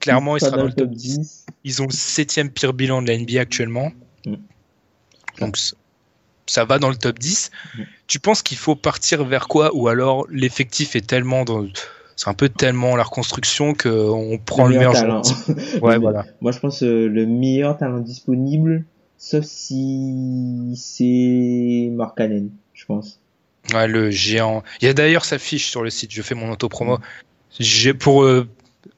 Clairement, 0.00 0.36
il 0.36 0.40
sera 0.40 0.56
dans 0.56 0.64
le 0.64 0.72
top 0.72 0.90
10. 0.90 1.18
10. 1.18 1.46
Ils 1.64 1.82
ont 1.82 1.86
le 1.86 1.92
septième 1.92 2.50
pire 2.50 2.72
bilan 2.72 3.02
de 3.02 3.08
la 3.08 3.18
NBA 3.18 3.40
actuellement. 3.40 3.92
Mm. 4.24 4.34
Donc, 5.40 5.58
ça 6.46 6.64
va 6.64 6.78
dans 6.78 6.88
le 6.88 6.96
top 6.96 7.18
10. 7.18 7.50
Mm. 7.76 7.82
Tu 8.06 8.20
penses 8.20 8.42
qu'il 8.42 8.56
faut 8.56 8.76
partir 8.76 9.24
vers 9.24 9.48
quoi? 9.48 9.74
Ou 9.74 9.88
alors 9.88 10.26
l'effectif 10.30 10.96
est 10.96 11.06
tellement 11.06 11.44
dans. 11.44 11.66
C'est 12.18 12.28
un 12.30 12.34
peu 12.34 12.48
tellement 12.48 12.96
la 12.96 13.02
reconstruction 13.02 13.74
qu'on 13.74 14.38
prend 14.46 14.68
le 14.68 14.76
meilleur, 14.76 14.94
talent. 14.94 15.22
joueur. 15.22 15.58
Ouais, 15.82 15.94
Le- 15.96 16.00
voilà. 16.00 16.24
Moi, 16.40 16.50
je 16.52 16.58
pense 16.60 16.82
euh, 16.82 17.08
le 17.08 17.26
meilleur 17.26 17.76
talent 17.76 17.98
disponible, 18.00 18.84
sauf 19.18 19.44
si 19.44 20.72
c'est 20.76 21.90
Mark 21.92 22.18
Allen, 22.18 22.50
je 22.76 22.84
pense. 22.84 23.20
Ouais, 23.74 23.88
le 23.88 24.10
géant. 24.10 24.62
Il 24.80 24.84
y 24.84 24.88
a 24.88 24.94
d'ailleurs 24.94 25.24
sa 25.24 25.38
fiche 25.38 25.66
sur 25.68 25.82
le 25.82 25.90
site. 25.90 26.12
Je 26.12 26.22
fais 26.22 26.36
mon 26.36 26.52
autopromo. 26.52 26.98
J'ai 27.58 27.94
pour 27.94 28.22
euh, 28.22 28.46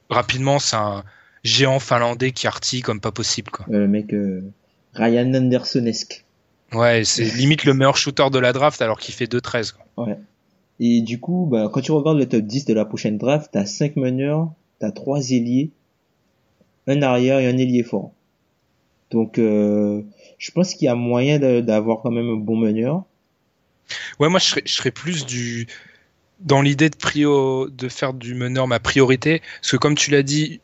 rapidement, 0.09 0.59
c'est 0.59 0.75
un 0.75 1.03
géant 1.43 1.79
finlandais 1.79 2.31
qui 2.31 2.45
artille 2.45 2.81
comme 2.81 2.99
pas 2.99 3.11
possible. 3.11 3.49
Quoi. 3.49 3.65
Euh, 3.69 3.79
le 3.79 3.87
mec 3.87 4.13
euh, 4.13 4.43
Ryan 4.93 5.33
Andersonesque. 5.33 6.25
Ouais, 6.73 7.03
c'est 7.03 7.23
limite 7.23 7.63
le 7.63 7.73
meilleur 7.73 7.97
shooter 7.97 8.29
de 8.31 8.37
la 8.37 8.53
draft 8.53 8.79
alors 8.83 8.99
qu'il 8.99 9.15
fait 9.15 9.25
2-13. 9.25 9.73
quoi. 9.73 10.05
Ouais. 10.05 10.17
Et 10.79 11.01
du 11.01 11.19
coup, 11.19 11.47
bah, 11.49 11.69
quand 11.73 11.81
tu 11.81 11.91
regardes 11.91 12.19
le 12.19 12.27
top 12.27 12.41
10 12.41 12.65
de 12.65 12.73
la 12.73 12.85
prochaine 12.85 13.17
draft, 13.17 13.49
t'as 13.51 13.65
5 13.65 13.95
meneurs, 13.95 14.51
t'as 14.77 14.91
3 14.91 15.31
ailiers, 15.31 15.71
un 16.85 17.01
arrière 17.01 17.39
et 17.39 17.47
un 17.47 17.57
ailier 17.57 17.83
fort. 17.83 18.11
Donc, 19.09 19.39
euh, 19.39 20.03
je 20.37 20.51
pense 20.51 20.75
qu'il 20.75 20.85
y 20.85 20.89
a 20.89 20.95
moyen 20.95 21.39
d'avoir 21.61 22.01
quand 22.01 22.11
même 22.11 22.29
un 22.29 22.35
bon 22.35 22.55
meneur. 22.55 23.03
Ouais, 24.19 24.29
moi 24.29 24.39
je 24.39 24.45
serais, 24.45 24.61
je 24.65 24.73
serais 24.73 24.91
plus 24.91 25.25
du 25.25 25.67
dans 26.39 26.61
l'idée 26.61 26.89
de 26.89 26.95
prio 26.95 27.69
de 27.69 27.89
faire 27.89 28.13
du 28.13 28.33
meneur 28.33 28.67
ma 28.67 28.79
priorité 28.79 29.41
parce 29.61 29.71
que 29.71 29.77
comme 29.77 29.95
tu 29.95 30.09
l'as 30.11 30.23
dit, 30.23 30.61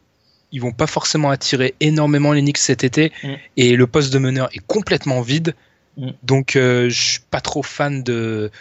ils 0.52 0.62
vont 0.62 0.72
pas 0.72 0.88
forcément 0.88 1.30
attirer 1.32 1.76
énormément 1.82 2.32
les 2.32 2.42
Knicks 2.42 2.58
cet 2.60 2.84
été 2.84 3.12
Mm. 3.24 3.34
et 3.58 3.76
le 3.76 3.88
poste 3.88 4.14
de 4.14 4.20
meneur 4.20 4.50
est 4.54 4.66
complètement 4.68 5.22
vide. 5.22 5.54
Mm. 5.98 6.10
Donc 6.24 6.56
euh, 6.56 6.90
je 6.90 7.02
suis 7.02 7.20
pas 7.30 7.42
trop 7.42 7.64
fan 7.64 8.04
de 8.04 8.52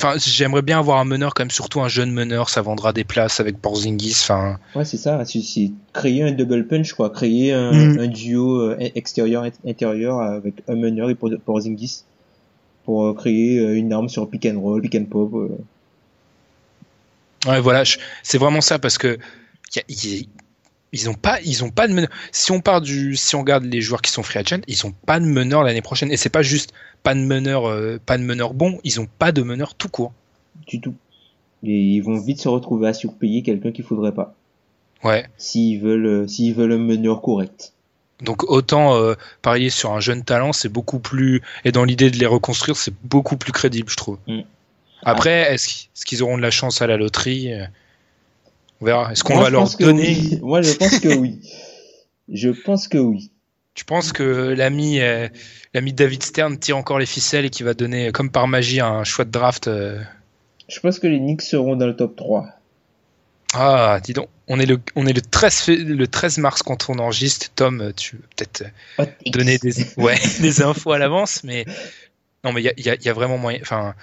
Enfin, 0.00 0.14
j'aimerais 0.16 0.62
bien 0.62 0.78
avoir 0.78 0.98
un 0.98 1.04
meneur 1.04 1.34
quand 1.34 1.42
même, 1.42 1.50
surtout 1.50 1.80
un 1.80 1.88
jeune 1.88 2.12
meneur, 2.12 2.50
ça 2.50 2.62
vendra 2.62 2.92
des 2.92 3.02
places 3.02 3.40
avec 3.40 3.60
Porzingis. 3.60 4.14
Enfin, 4.22 4.60
Ouais, 4.76 4.84
c'est 4.84 4.96
ça. 4.96 5.24
C'est 5.24 5.72
créer 5.92 6.22
un 6.22 6.30
double 6.30 6.68
punch, 6.68 6.92
quoi. 6.92 7.10
Créer 7.10 7.52
un, 7.52 7.72
Mm. 7.72 7.98
un 7.98 8.06
duo 8.06 8.60
euh, 8.60 8.76
extérieur-intérieur 8.94 10.20
avec 10.20 10.54
un 10.68 10.76
meneur 10.76 11.10
et 11.10 11.16
pour, 11.16 11.30
pour 12.88 13.04
euh, 13.04 13.12
créer 13.12 13.58
euh, 13.58 13.76
une 13.76 13.92
arme 13.92 14.08
sur 14.08 14.30
pick 14.30 14.46
and 14.46 14.58
roll, 14.58 14.80
pick 14.80 14.94
and 14.94 15.04
pop. 15.10 15.30
euh. 15.34 15.48
Ouais, 17.46 17.60
voilà, 17.60 17.82
c'est 18.22 18.38
vraiment 18.38 18.62
ça 18.62 18.78
parce 18.78 18.96
que 18.96 19.18
y 19.76 19.78
a- 19.78 19.82
y- 19.90 20.26
ils 20.94 21.10
ont 21.10 21.14
pas, 21.14 21.38
ils 21.42 21.62
ont 21.62 21.68
pas 21.70 21.86
de 21.86 21.92
meneur. 21.92 22.08
Si 22.32 22.50
on 22.50 22.60
part 22.62 22.80
du, 22.80 23.14
si 23.14 23.36
on 23.36 23.40
regarde 23.40 23.64
les 23.64 23.82
joueurs 23.82 24.00
qui 24.00 24.10
sont 24.10 24.22
free 24.22 24.38
agent, 24.38 24.62
ils 24.66 24.86
ont 24.86 24.92
pas 25.04 25.20
de 25.20 25.26
meneur 25.26 25.62
l'année 25.64 25.82
prochaine. 25.82 26.10
Et 26.10 26.16
c'est 26.16 26.30
pas 26.30 26.40
juste 26.40 26.72
pas 27.02 27.14
de 27.14 27.20
meneur, 27.20 27.66
euh, 27.68 27.98
pas 28.06 28.16
de 28.16 28.22
meneur 28.22 28.54
bon, 28.54 28.78
ils 28.84 28.98
ont 29.00 29.06
pas 29.18 29.32
de 29.32 29.42
meneur 29.42 29.74
tout 29.74 29.90
court. 29.90 30.14
du 30.66 30.80
tout. 30.80 30.94
Et 31.62 31.78
ils 31.78 32.00
vont 32.00 32.18
vite 32.18 32.40
se 32.40 32.48
retrouver 32.48 32.88
à 32.88 32.94
surpayer 32.94 33.42
quelqu'un 33.42 33.70
qu'il 33.70 33.84
faudrait 33.84 34.12
pas. 34.14 34.34
Ouais. 35.04 35.26
S'ils 35.36 35.78
veulent, 35.80 36.26
s'ils 36.26 36.54
veulent 36.54 36.72
un 36.72 36.78
meneur 36.78 37.20
correct. 37.20 37.74
Donc 38.22 38.50
autant 38.50 38.96
euh, 38.96 39.14
parier 39.42 39.70
sur 39.70 39.92
un 39.92 40.00
jeune 40.00 40.24
talent, 40.24 40.52
c'est 40.52 40.68
beaucoup 40.68 40.98
plus 40.98 41.42
et 41.64 41.72
dans 41.72 41.84
l'idée 41.84 42.10
de 42.10 42.16
les 42.16 42.26
reconstruire, 42.26 42.76
c'est 42.76 42.94
beaucoup 43.04 43.36
plus 43.36 43.52
crédible, 43.52 43.88
je 43.90 43.96
trouve. 43.96 44.18
Mm. 44.26 44.40
Après, 45.02 45.54
est-ce 45.54 45.68
qu'ils 45.68 45.88
est-ce 45.94 46.04
qu'ils 46.04 46.22
auront 46.22 46.36
de 46.36 46.42
la 46.42 46.50
chance 46.50 46.82
à 46.82 46.86
la 46.86 46.96
loterie 46.96 47.52
Euh, 47.52 47.64
On 48.80 48.86
verra. 48.86 49.12
Est-ce 49.12 49.22
qu'on 49.22 49.38
va 49.38 49.46
je 49.46 49.52
leur 49.52 49.62
pense 49.62 49.76
que 49.76 49.84
donner 49.84 50.08
oui. 50.08 50.38
Moi, 50.42 50.62
je 50.62 50.72
pense 50.72 50.98
que 50.98 51.16
oui. 51.16 51.40
Je 52.28 52.50
pense 52.50 52.88
que 52.88 52.98
oui. 52.98 53.30
Tu 53.74 53.84
penses 53.84 54.12
que 54.12 54.24
l'ami 54.24 55.00
euh, 55.00 55.28
l'ami 55.72 55.92
David 55.92 56.24
Stern 56.24 56.58
tire 56.58 56.76
encore 56.76 56.98
les 56.98 57.06
ficelles 57.06 57.44
et 57.44 57.50
qu'il 57.50 57.64
va 57.64 57.74
donner 57.74 58.10
comme 58.10 58.30
par 58.30 58.48
magie 58.48 58.80
un 58.80 59.04
choix 59.04 59.24
de 59.24 59.30
draft 59.30 59.68
euh, 59.68 60.02
Je 60.68 60.80
pense 60.80 60.98
que 60.98 61.06
les 61.06 61.18
Knicks 61.18 61.42
seront 61.42 61.76
dans 61.76 61.86
le 61.86 61.94
top 61.94 62.16
3. 62.16 62.48
Ah, 63.54 63.98
dis 64.02 64.12
donc, 64.12 64.28
on 64.46 64.60
est 64.60 64.66
le 64.66 64.78
on 64.94 65.06
est 65.06 65.12
le 65.12 65.22
13 65.22 65.60
fé- 65.60 65.76
le 65.76 66.06
13 66.06 66.38
mars 66.38 66.62
quand 66.62 66.90
on 66.90 66.98
enregistre. 66.98 67.48
Tom, 67.54 67.92
tu 67.96 68.16
veux 68.16 68.22
peut-être 68.36 68.64
Hot 68.98 69.04
donner 69.26 69.58
des 69.58 69.72
ouais 69.96 70.18
des 70.40 70.62
infos 70.62 70.92
à 70.92 70.98
l'avance, 70.98 71.44
mais 71.44 71.64
non 72.44 72.52
mais 72.52 72.62
il 72.62 72.72
y 72.78 72.88
y 72.90 73.04
y 73.04 73.08
a 73.08 73.12
vraiment 73.14 73.38
moyen. 73.38 73.58
Enfin, 73.62 73.94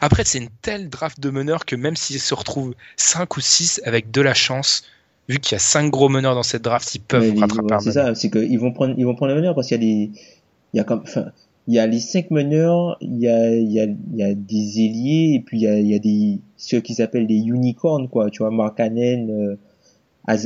après 0.00 0.24
c'est 0.24 0.38
une 0.38 0.50
telle 0.62 0.88
draft 0.88 1.20
de 1.20 1.30
meneurs 1.30 1.64
que 1.64 1.76
même 1.76 1.96
s'ils 1.96 2.20
se 2.20 2.34
retrouvent 2.34 2.74
5 2.96 3.36
ou 3.36 3.40
6 3.40 3.80
avec 3.84 4.10
de 4.10 4.20
la 4.20 4.34
chance, 4.34 4.84
vu 5.28 5.38
qu'il 5.38 5.52
y 5.52 5.56
a 5.56 5.60
5 5.60 5.90
gros 5.90 6.08
meneurs 6.08 6.34
dans 6.34 6.42
cette 6.42 6.62
draft, 6.62 6.94
ils 6.94 7.00
peuvent 7.00 7.32
les- 7.34 7.40
rattraper 7.40 7.74
ouais, 7.74 7.74
un 7.74 7.80
C'est 7.80 7.92
ça, 7.92 8.14
c'est 8.14 8.30
qu'ils 8.30 8.58
vont 8.58 8.72
prendre, 8.72 8.94
ils 8.98 9.04
vont 9.04 9.14
prendre 9.14 9.30
le 9.32 9.36
meneur 9.40 9.54
parce 9.54 9.68
qu'il 9.68 9.76
y 9.76 9.80
a 9.80 9.86
des, 10.06 10.10
il 10.74 10.76
y 10.76 10.80
a 10.80 10.84
comme, 10.84 11.00
enfin, 11.02 11.26
il 11.68 11.74
y 11.74 11.80
a 11.80 11.86
les 11.86 12.00
cinq 12.00 12.32
meneurs, 12.32 12.98
il 13.02 13.18
y 13.20 13.28
a, 13.28 13.54
il 13.56 13.70
y 13.72 13.80
a, 13.80 13.84
il 13.84 14.16
y 14.16 14.24
a 14.24 14.34
des 14.34 14.80
ailiers 14.80 15.34
et 15.36 15.40
puis 15.46 15.58
il 15.58 15.62
y 15.64 15.68
a, 15.68 15.78
il 15.78 15.88
y 15.88 15.94
a 15.94 16.00
des, 16.00 16.40
ceux 16.56 16.80
qui 16.80 16.94
s'appellent 16.94 17.28
des 17.28 17.36
unicorns, 17.38 18.08
quoi. 18.08 18.30
Tu 18.30 18.40
vois, 18.40 18.50
Mark 18.52 18.78
Cannon, 18.78 19.28
euh, 19.30 19.56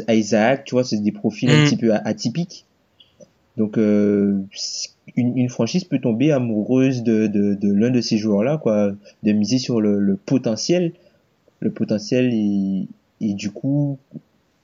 Isaac, 0.09 0.65
tu 0.65 0.75
vois, 0.75 0.85
c'est 0.85 0.99
des 0.99 1.13
profils 1.13 1.53
un 1.53 1.59
Mm. 1.59 1.65
petit 1.65 1.77
peu 1.77 1.93
a- 1.95 2.03
atypiques. 2.07 2.67
Donc, 3.57 3.79
euh, 3.79 4.39
une, 5.17 5.37
une 5.37 5.49
franchise 5.49 5.85
peut 5.85 6.01
tomber 6.01 6.33
amoureuse 6.33 7.03
de, 7.03 7.27
de, 7.27 7.55
de 7.55 7.73
l'un 7.73 7.91
de 7.91 8.01
ces 8.01 8.19
joueurs-là, 8.19 8.59
quoi, 8.59 8.93
de 9.23 9.33
miser 9.33 9.59
sur 9.59 9.81
le, 9.81 9.99
le 10.01 10.17
potentiel, 10.17 10.93
le 11.61 11.73
potentiel 11.73 12.31
et, 12.33 12.89
et 13.21 13.35
du 13.35 13.51
coup, 13.51 13.99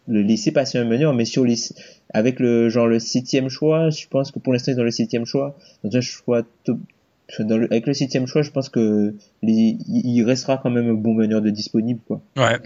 le 0.09 0.23
laisser 0.23 0.51
passer 0.53 0.79
un 0.79 0.85
meneur, 0.85 1.12
mais 1.14 1.25
sur 1.25 1.44
les, 1.44 1.57
avec 2.14 2.40
le 2.40 2.68
genre 2.71 2.87
le 2.87 2.99
septième 2.99 3.49
choix, 3.49 3.90
je 3.90 4.07
pense 4.09 4.31
que 4.33 4.38
pour 4.38 4.53
l'instant 4.53 4.73
ils 4.73 4.75
sont 4.75 4.79
dans 4.81 4.85
le 4.85 4.90
septième 4.90 5.27
choix, 5.27 5.57
dans 5.85 5.97
un 5.97 6.01
choix 6.01 6.42
top- 6.64 6.79
dans 7.40 7.59
le, 7.59 7.66
avec 7.71 7.87
le 7.87 7.92
septième 7.92 8.27
choix, 8.27 8.40
je 8.42 8.51
pense 8.51 8.68
que 8.71 9.14
les, 9.42 9.77
il 9.87 10.03
il 10.16 10.23
restera 10.25 10.57
quand 10.57 10.71
même 10.71 10.88
un 10.88 10.94
bon 10.94 11.12
meneur 11.14 11.42
de 11.42 11.51
disponible 11.51 12.01
quoi. 12.09 12.21
Ouais. 12.37 12.59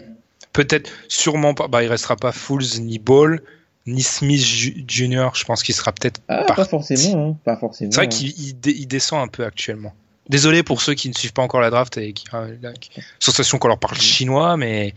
Peut-être, 0.52 0.90
sûrement 1.08 1.54
pas. 1.54 1.66
Bah, 1.66 1.82
il 1.82 1.88
restera 1.88 2.14
pas 2.14 2.30
Fools 2.30 2.62
ni 2.80 2.98
Ball 2.98 3.40
ni 3.86 4.02
Smith 4.02 4.40
Jr. 4.40 5.30
Je 5.34 5.44
pense 5.44 5.62
qu'il 5.64 5.74
sera 5.74 5.90
peut-être 5.92 6.20
Ah, 6.28 6.44
Par- 6.44 6.56
pas 6.56 6.64
forcément, 6.64 7.30
hein, 7.30 7.36
pas 7.44 7.56
forcément. 7.56 7.90
C'est 7.90 7.96
vrai 7.96 8.06
hein. 8.06 8.08
qu'il 8.08 8.28
il 8.38 8.52
dé- 8.60 8.76
il 8.78 8.86
descend 8.86 9.20
un 9.20 9.28
peu 9.28 9.44
actuellement. 9.44 9.92
Désolé 10.28 10.62
pour 10.62 10.80
ceux 10.82 10.94
qui 10.94 11.08
ne 11.08 11.14
suivent 11.14 11.32
pas 11.32 11.42
encore 11.42 11.60
la 11.60 11.70
draft 11.70 11.96
et 11.98 12.12
qui, 12.12 12.24
la- 12.62 12.72
qui- 12.74 12.90
sensation 13.18 13.58
qu'on 13.58 13.66
leur 13.68 13.78
parle 13.78 13.96
chinois, 13.96 14.56
mais 14.56 14.94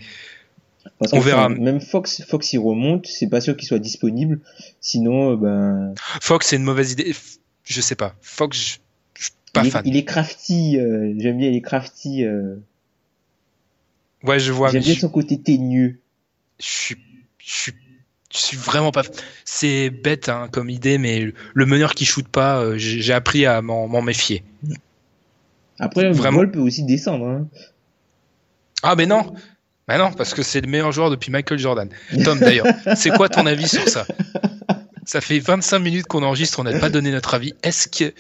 Parce 1.00 1.14
On 1.14 1.20
que, 1.20 1.26
verra. 1.26 1.50
Même 1.50 1.82
Fox, 1.82 2.24
Fox 2.28 2.54
il 2.54 2.60
remonte, 2.60 3.08
c'est 3.08 3.28
pas 3.28 3.42
sûr 3.42 3.58
qu'il 3.58 3.68
soit 3.68 3.80
disponible. 3.80 4.40
Sinon, 4.82 5.32
euh, 5.34 5.36
ben, 5.36 5.94
Fox 6.22 6.48
c'est 6.48 6.56
une 6.58 6.64
mauvaise 6.64 6.92
idée. 6.94 7.14
Je 7.64 7.82
sais 7.82 7.96
pas. 7.96 8.16
Fox, 8.22 8.58
je, 8.58 8.78
je 9.20 9.24
suis 9.26 9.34
pas 9.54 9.62
il, 9.64 9.68
est, 9.68 9.72
fan. 9.72 9.82
il 9.86 9.98
est 9.98 10.06
crafty. 10.06 10.78
euh, 10.80 11.14
J'aime 11.18 11.38
bien, 11.38 11.50
il 11.50 11.56
est 11.56 11.62
crafty. 11.62 12.24
euh, 12.24 12.56
Ouais, 14.24 14.40
je 14.40 14.52
vois. 14.52 14.72
J'aime 14.72 14.84
bien 14.84 14.94
je, 14.94 15.00
son 15.00 15.10
côté 15.10 15.40
teigneux. 15.40 16.00
je 16.60 16.66
suis, 16.66 16.96
je 17.40 17.52
suis, 17.54 17.74
je 18.34 18.38
suis 18.38 18.58
vraiment 18.58 18.92
pas. 18.92 19.04
C'est 19.44 19.90
bête 19.90 20.30
hein, 20.30 20.48
comme 20.52 20.70
idée, 20.70 20.98
mais 20.98 21.32
le 21.54 21.66
meneur 21.66 21.94
qui 21.96 22.06
shoot 22.06 22.28
pas, 22.28 22.78
j'ai 22.78 23.14
appris 23.14 23.46
à 23.46 23.62
m'en 23.62 23.88
m'en 23.88 24.02
méfier. 24.02 24.44
Après, 25.80 26.04
le 26.04 26.14
Vraiment. 26.14 26.38
vol 26.38 26.52
peut 26.52 26.60
aussi 26.60 26.84
descendre. 26.84 27.26
Hein. 27.28 27.48
Ah 28.82 28.96
mais 28.96 29.06
non, 29.06 29.34
bah 29.88 29.98
non, 29.98 30.12
parce 30.12 30.34
que 30.34 30.42
c'est 30.44 30.62
le 30.62 30.68
meilleur 30.68 30.92
joueur 30.92 31.10
depuis 31.12 31.32
Michael 31.32 31.60
Jordan. 31.60 31.90
Tom 32.24 32.40
d'ailleurs, 32.40 32.66
c'est 32.96 33.12
quoi 33.12 33.30
ton 33.30 33.46
avis 33.46 33.68
sur 33.68 33.88
ça? 33.88 34.06
Ça 35.06 35.22
fait 35.22 35.40
25 35.40 35.78
minutes 35.80 36.08
qu'on 36.08 36.24
enregistre, 36.24 36.60
on 36.60 36.64
n'a 36.64 36.80
pas 36.80 36.90
donné 36.90 37.12
notre 37.12 37.36
avis. 37.36 37.54
Est-ce 37.62 37.88
que 37.88 38.14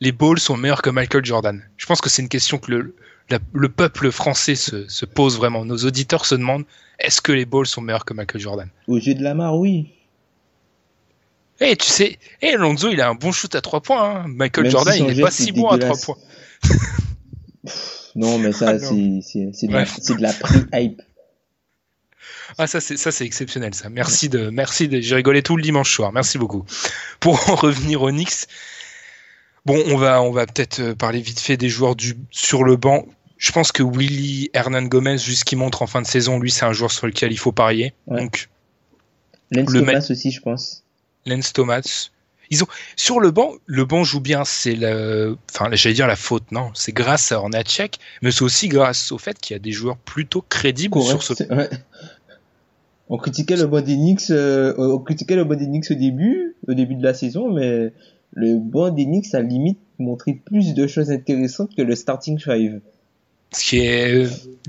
les 0.00 0.12
balls 0.12 0.38
sont 0.38 0.56
meilleurs 0.56 0.82
que 0.82 0.90
Michael 0.90 1.24
Jordan? 1.24 1.60
Je 1.76 1.86
pense 1.86 2.00
que 2.00 2.08
c'est 2.08 2.22
une 2.22 2.28
question 2.28 2.58
que 2.58 2.70
le, 2.70 2.94
la- 3.30 3.40
le 3.52 3.68
peuple 3.68 4.12
français 4.12 4.54
se, 4.54 4.86
se 4.86 5.04
pose 5.04 5.36
vraiment. 5.36 5.64
Nos 5.64 5.78
auditeurs 5.78 6.24
se 6.24 6.36
demandent 6.36 6.64
est-ce 7.00 7.20
que 7.20 7.32
les 7.32 7.44
balls 7.46 7.66
sont 7.66 7.80
meilleurs 7.80 8.04
que 8.04 8.14
Michael 8.14 8.40
Jordan? 8.40 8.68
Aux 8.86 8.98
yeux 8.98 9.14
de 9.14 9.22
Lamar, 9.24 9.56
oui. 9.56 9.92
Eh, 11.60 11.74
tu 11.74 11.88
sais, 11.88 12.16
eh, 12.40 12.52
Lonzo, 12.56 12.88
il 12.90 13.00
a 13.00 13.08
un 13.08 13.16
bon 13.16 13.32
shoot 13.32 13.52
à 13.56 13.60
3 13.60 13.80
points. 13.80 14.20
hein. 14.20 14.24
Michael 14.28 14.64
Même 14.64 14.70
Jordan, 14.70 14.94
si 14.94 15.00
il 15.00 15.06
n'est 15.16 15.20
pas 15.22 15.30
si 15.32 15.50
bon 15.50 15.66
à 15.68 15.78
3 15.78 15.96
dégueulasse. 15.96 16.04
points. 16.04 16.16
Non, 18.14 18.38
mais 18.38 18.52
ça, 18.52 18.70
Ah, 18.70 18.78
c'est 18.78 18.86
de, 19.66 19.72
la- 19.72 19.84
de 19.84 20.22
la 20.22 20.32
pré-hype. 20.32 21.02
Ah 22.56 22.66
ça 22.66 22.80
c'est 22.80 22.96
ça 22.96 23.12
c'est 23.12 23.24
exceptionnel 23.24 23.74
ça. 23.74 23.90
Merci 23.90 24.28
de 24.28 24.48
merci 24.48 24.88
de 24.88 25.00
j'ai 25.00 25.14
rigolé 25.14 25.42
tout 25.42 25.56
le 25.56 25.62
dimanche 25.62 25.92
soir. 25.92 26.12
Merci 26.12 26.38
beaucoup. 26.38 26.64
Pour 27.20 27.50
en 27.50 27.54
revenir 27.56 28.02
aux 28.02 28.10
Knicks. 28.10 28.46
Bon, 29.66 29.82
on 29.86 29.96
va 29.96 30.22
on 30.22 30.30
va 30.30 30.46
peut-être 30.46 30.80
euh, 30.80 30.94
parler 30.94 31.20
vite 31.20 31.40
fait 31.40 31.56
des 31.56 31.68
joueurs 31.68 31.96
du 31.96 32.16
sur 32.30 32.64
le 32.64 32.76
banc. 32.76 33.06
Je 33.36 33.52
pense 33.52 33.70
que 33.70 33.82
Willy 33.82 34.50
Hernan 34.54 34.82
Gomez 34.82 35.18
jusqu'il 35.18 35.58
montre 35.58 35.82
en 35.82 35.86
fin 35.86 36.00
de 36.00 36.06
saison, 36.06 36.38
lui 36.38 36.50
c'est 36.50 36.64
un 36.64 36.72
joueur 36.72 36.90
sur 36.90 37.06
lequel 37.06 37.32
il 37.32 37.38
faut 37.38 37.52
parier. 37.52 37.92
Ouais. 38.06 38.20
Donc 38.20 38.48
Lance 39.50 39.70
Le 39.70 39.80
Thomas 39.80 40.06
aussi, 40.10 40.30
je 40.30 40.40
pense. 40.40 40.84
Lance 41.26 41.52
Thomas. 41.52 42.10
Ils 42.50 42.64
ont 42.64 42.66
sur 42.96 43.20
le 43.20 43.30
banc, 43.30 43.52
le 43.66 43.84
banc 43.84 44.04
joue 44.04 44.20
bien, 44.20 44.44
c'est 44.44 44.74
le 44.74 45.36
enfin 45.52 45.68
j'allais 45.72 45.94
dire 45.94 46.06
la 46.06 46.16
faute 46.16 46.50
non, 46.50 46.70
c'est 46.72 46.92
grâce 46.92 47.30
à 47.30 47.38
Hornacek, 47.38 47.98
mais 48.22 48.30
c'est 48.30 48.42
aussi 48.42 48.68
grâce 48.68 49.12
au 49.12 49.18
fait 49.18 49.38
qu'il 49.38 49.54
y 49.54 49.56
a 49.56 49.58
des 49.58 49.72
joueurs 49.72 49.98
plutôt 49.98 50.42
crédibles 50.48 50.94
Correct. 50.94 51.20
sur 51.20 51.36
ce 51.36 51.42
ouais. 51.44 51.68
On 53.10 53.16
critiquait 53.16 53.56
le 53.56 53.66
banc 53.66 53.82
Knicks, 53.82 54.30
euh, 54.30 54.74
on 54.76 54.98
critiquait 54.98 55.36
le 55.36 55.44
banc 55.44 55.56
Knicks 55.56 55.90
au 55.90 55.94
début, 55.94 56.56
au 56.66 56.74
début 56.74 56.94
de 56.94 57.02
la 57.02 57.14
saison, 57.14 57.50
mais 57.52 57.92
le 58.32 58.58
banc 58.58 58.90
Knicks 58.90 59.34
a 59.34 59.40
limite 59.40 59.78
montré 59.98 60.34
plus 60.34 60.74
de 60.74 60.86
choses 60.86 61.10
intéressantes 61.10 61.74
que 61.74 61.82
le 61.82 61.94
starting 61.94 62.38
five. 62.38 62.80
Ce 63.52 63.64
qui 63.64 63.78
est, 63.78 64.26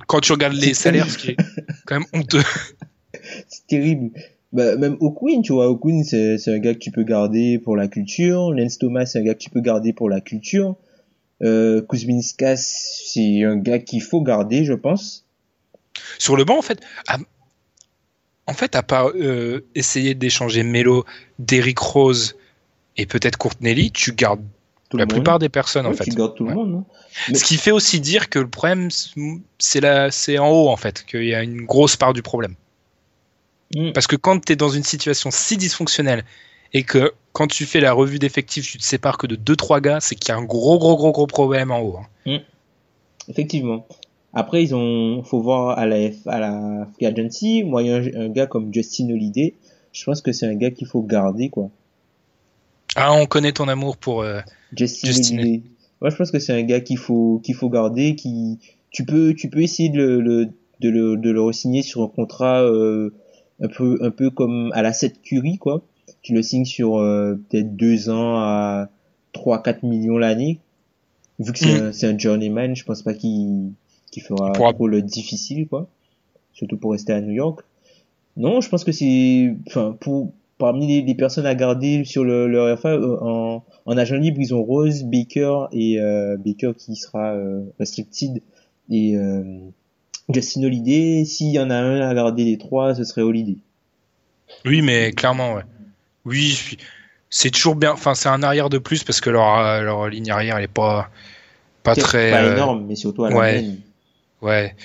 quand 0.07 0.21
tu 0.21 0.31
regardes 0.31 0.55
les 0.55 0.73
salaires, 0.73 1.09
ce 1.09 1.17
qui 1.17 1.31
est 1.31 1.37
quand 1.85 1.99
même 1.99 2.07
honteux. 2.13 2.43
C'est 3.49 3.67
terrible. 3.67 4.11
Bah, 4.53 4.77
même 4.77 4.97
O'Quinn, 4.99 5.41
tu 5.43 5.53
vois, 5.53 5.69
O'Quinn, 5.69 6.03
c'est, 6.03 6.39
c'est 6.39 6.51
un 6.51 6.57
gars 6.57 6.73
que 6.73 6.79
tu 6.79 6.89
peux 6.89 7.03
garder 7.03 7.59
pour 7.59 7.75
la 7.75 7.87
culture. 7.87 8.51
Lance 8.51 8.79
Thomas, 8.79 9.05
c'est 9.05 9.19
un 9.19 9.23
gars 9.23 9.35
que 9.35 9.39
tu 9.39 9.51
peux 9.51 9.61
garder 9.61 9.93
pour 9.93 10.09
la 10.09 10.21
culture. 10.21 10.75
Euh, 11.43 11.81
Kuzminskas, 11.87 12.57
c'est 12.57 13.43
un 13.43 13.57
gars 13.57 13.79
qu'il 13.79 14.01
faut 14.01 14.21
garder, 14.21 14.65
je 14.65 14.73
pense. 14.73 15.25
Sur 16.17 16.35
le 16.35 16.45
banc, 16.45 16.57
en 16.57 16.63
fait, 16.63 16.79
à, 17.07 17.17
en 18.49 18.53
fait, 18.53 18.75
à 18.75 18.83
part 18.83 19.09
euh, 19.15 19.65
essayer 19.75 20.15
d'échanger 20.15 20.63
Melo, 20.63 21.05
Derrick 21.37 21.79
Rose 21.79 22.35
et 22.97 23.05
peut-être 23.05 23.37
Courtney 23.37 23.91
tu 23.91 24.13
gardes 24.13 24.41
Tout 24.89 24.97
la 24.97 25.03
monde. 25.05 25.13
plupart 25.13 25.39
des 25.39 25.49
personnes, 25.49 25.85
en 25.85 25.93
fait. 25.93 26.05
Tu 26.05 26.11
gardes 26.11 26.35
tout 26.35 26.43
Ouais. 26.45 26.49
le 26.49 26.55
monde? 26.55 26.83
Mais- 27.29 27.35
Ce 27.35 27.43
qui 27.45 27.57
fait 27.57 27.71
aussi 27.71 27.99
dire 27.99 28.29
que 28.29 28.39
le 28.39 28.47
problème, 28.49 28.89
c'est 29.59 29.79
la, 29.81 30.09
en 30.39 30.49
haut, 30.49 30.69
en 30.69 30.77
fait, 30.77 31.05
qu'il 31.05 31.25
y 31.25 31.35
a 31.35 31.43
une 31.43 31.61
grosse 31.65 31.95
part 31.95 32.13
du 32.13 32.21
problème. 32.21 32.55
Mm. 33.75 33.91
Parce 33.93 34.07
que 34.07 34.15
quand 34.15 34.43
tu 34.43 34.53
es 34.53 34.55
dans 34.55 34.69
une 34.69 34.83
situation 34.83 35.29
si 35.31 35.55
dysfonctionnelle 35.57 36.25
et 36.73 36.83
que 36.83 37.13
quand 37.33 37.47
tu 37.47 37.65
fais 37.65 37.79
la 37.79 37.93
revue 37.93 38.17
d'effectifs, 38.19 38.65
tu 38.71 38.77
te 38.79 38.83
sépares 38.83 39.17
que 39.19 39.27
de 39.27 39.35
2-3 39.35 39.79
gars, 39.79 39.99
c'est 40.01 40.15
qu'il 40.15 40.29
y 40.29 40.31
a 40.31 40.37
un 40.37 40.43
gros, 40.43 40.79
gros, 40.79 40.97
gros, 40.97 41.11
gros 41.11 41.27
problème 41.27 41.69
en 41.71 41.79
haut. 41.79 41.99
hein. 42.25 42.39
Effectivement. 43.27 43.87
Après, 44.33 44.63
ils 44.63 44.75
ont, 44.75 45.23
faut 45.23 45.41
voir 45.41 45.77
à 45.79 45.85
la, 45.87 45.97
F- 46.09 46.27
à 46.27 46.39
la 46.39 46.87
free 46.93 47.05
agency. 47.07 47.63
Moi, 47.63 47.83
il 47.83 47.87
y 47.89 47.91
a 47.91 47.97
un, 47.97 48.25
un 48.25 48.29
gars 48.29 48.45
comme 48.47 48.73
Justin 48.73 49.09
Holiday. 49.09 49.55
Je 49.91 50.03
pense 50.03 50.21
que 50.21 50.31
c'est 50.31 50.45
un 50.45 50.55
gars 50.55 50.71
qu'il 50.71 50.87
faut 50.87 51.01
garder, 51.01 51.49
quoi. 51.49 51.69
Ah, 52.95 53.13
on 53.13 53.25
connaît 53.25 53.51
ton 53.51 53.67
amour 53.67 53.97
pour. 53.97 54.21
euh, 54.21 54.39
Justin, 54.75 55.07
Justin. 55.07 55.39
Holiday. 55.39 55.61
Moi, 56.01 56.09
je 56.11 56.15
pense 56.15 56.31
que 56.31 56.39
c'est 56.39 56.53
un 56.53 56.63
gars 56.63 56.79
qu'il 56.79 56.97
faut, 56.97 57.39
qu'il 57.43 57.55
faut 57.55 57.69
garder, 57.69 58.15
qui, 58.15 58.59
tu 58.91 59.03
peux, 59.05 59.33
tu 59.33 59.49
peux 59.49 59.61
essayer 59.61 59.89
de 59.89 59.97
le, 59.97 60.21
le- 60.21 60.49
de 60.79 60.89
le, 60.89 61.17
de 61.17 61.29
le 61.29 61.41
re-signer 61.41 61.81
sur 61.81 62.03
un 62.03 62.07
contrat, 62.07 62.61
euh, 62.63 63.13
un 63.61 63.67
peu, 63.67 63.97
un 64.01 64.11
peu 64.11 64.29
comme 64.29 64.71
à 64.73 64.81
la 64.81 64.93
7 64.93 65.21
Curie, 65.21 65.57
quoi. 65.57 65.81
Tu 66.21 66.33
le 66.33 66.41
signes 66.41 66.65
sur, 66.65 66.97
euh, 66.99 67.35
peut-être 67.49 67.75
deux 67.75 68.09
ans 68.09 68.37
à 68.37 68.89
3, 69.33 69.61
4 69.61 69.83
millions 69.83 70.17
l'année. 70.17 70.59
Vu 71.39 71.51
que 71.51 71.59
c'est 71.59 71.73
Mm. 71.73 71.81
un, 71.81 71.91
c'est 71.91 72.07
un 72.07 72.17
journeyman, 72.17 72.75
je 72.75 72.83
pense 72.85 73.01
pas 73.01 73.13
qu'il, 73.13 73.71
qu'il 74.11 74.23
fera 74.23 74.49
Il 74.53 74.57
pourra- 74.57 74.73
trop 74.73 74.87
le 74.87 75.01
difficile, 75.01 75.67
quoi. 75.67 75.87
Surtout 76.53 76.77
pour 76.77 76.91
rester 76.91 77.13
à 77.13 77.21
New 77.21 77.31
York. 77.31 77.61
Non, 78.37 78.61
je 78.61 78.69
pense 78.69 78.83
que 78.83 78.91
c'est, 78.91 79.53
enfin, 79.67 79.95
pour, 79.99 80.31
parmi 80.57 80.87
les, 80.87 81.01
les 81.01 81.15
personnes 81.15 81.45
à 81.45 81.55
garder 81.55 82.03
sur 82.05 82.23
le, 82.23 82.47
le 82.47 82.73
RFA, 82.73 82.89
euh, 82.89 83.17
en, 83.21 83.63
en 83.85 83.97
agent 83.97 84.15
libre, 84.15 84.37
ils 84.39 84.53
ont 84.53 84.63
Rose, 84.63 85.03
Baker 85.03 85.67
et 85.71 85.99
euh, 85.99 86.37
Baker 86.37 86.71
qui 86.77 86.95
sera 86.95 87.33
euh, 87.33 87.61
restricted 87.79 88.41
et 88.91 89.15
Justin 90.33 90.63
Holiday. 90.63 91.23
S'il 91.25 91.51
y 91.51 91.59
en 91.59 91.69
a 91.69 91.75
un 91.75 92.01
à 92.01 92.13
garder 92.13 92.45
des 92.45 92.57
trois, 92.57 92.95
ce 92.95 93.03
serait 93.03 93.21
Holiday. 93.21 93.57
Oui, 94.65 94.81
mais 94.81 95.11
clairement, 95.11 95.53
ouais. 95.53 95.63
Oui, 96.25 96.77
c'est 97.29 97.51
toujours 97.51 97.75
bien. 97.75 97.91
Enfin, 97.93 98.15
c'est 98.15 98.29
un 98.29 98.41
arrière 98.43 98.69
de 98.69 98.77
plus 98.79 99.03
parce 99.03 99.21
que 99.21 99.29
leur, 99.29 99.81
leur 99.83 100.07
ligne 100.09 100.31
arrière, 100.31 100.57
elle 100.57 100.63
est 100.63 100.67
pas, 100.67 101.09
pas 101.83 101.95
très. 101.95 102.31
pas 102.31 102.51
énorme, 102.51 102.85
mais 102.87 102.95
surtout 102.95 103.23
à 103.25 103.29
la 103.29 103.35
ouais. 103.37 103.61
main. 103.61 103.73
Ouais. 104.41 104.75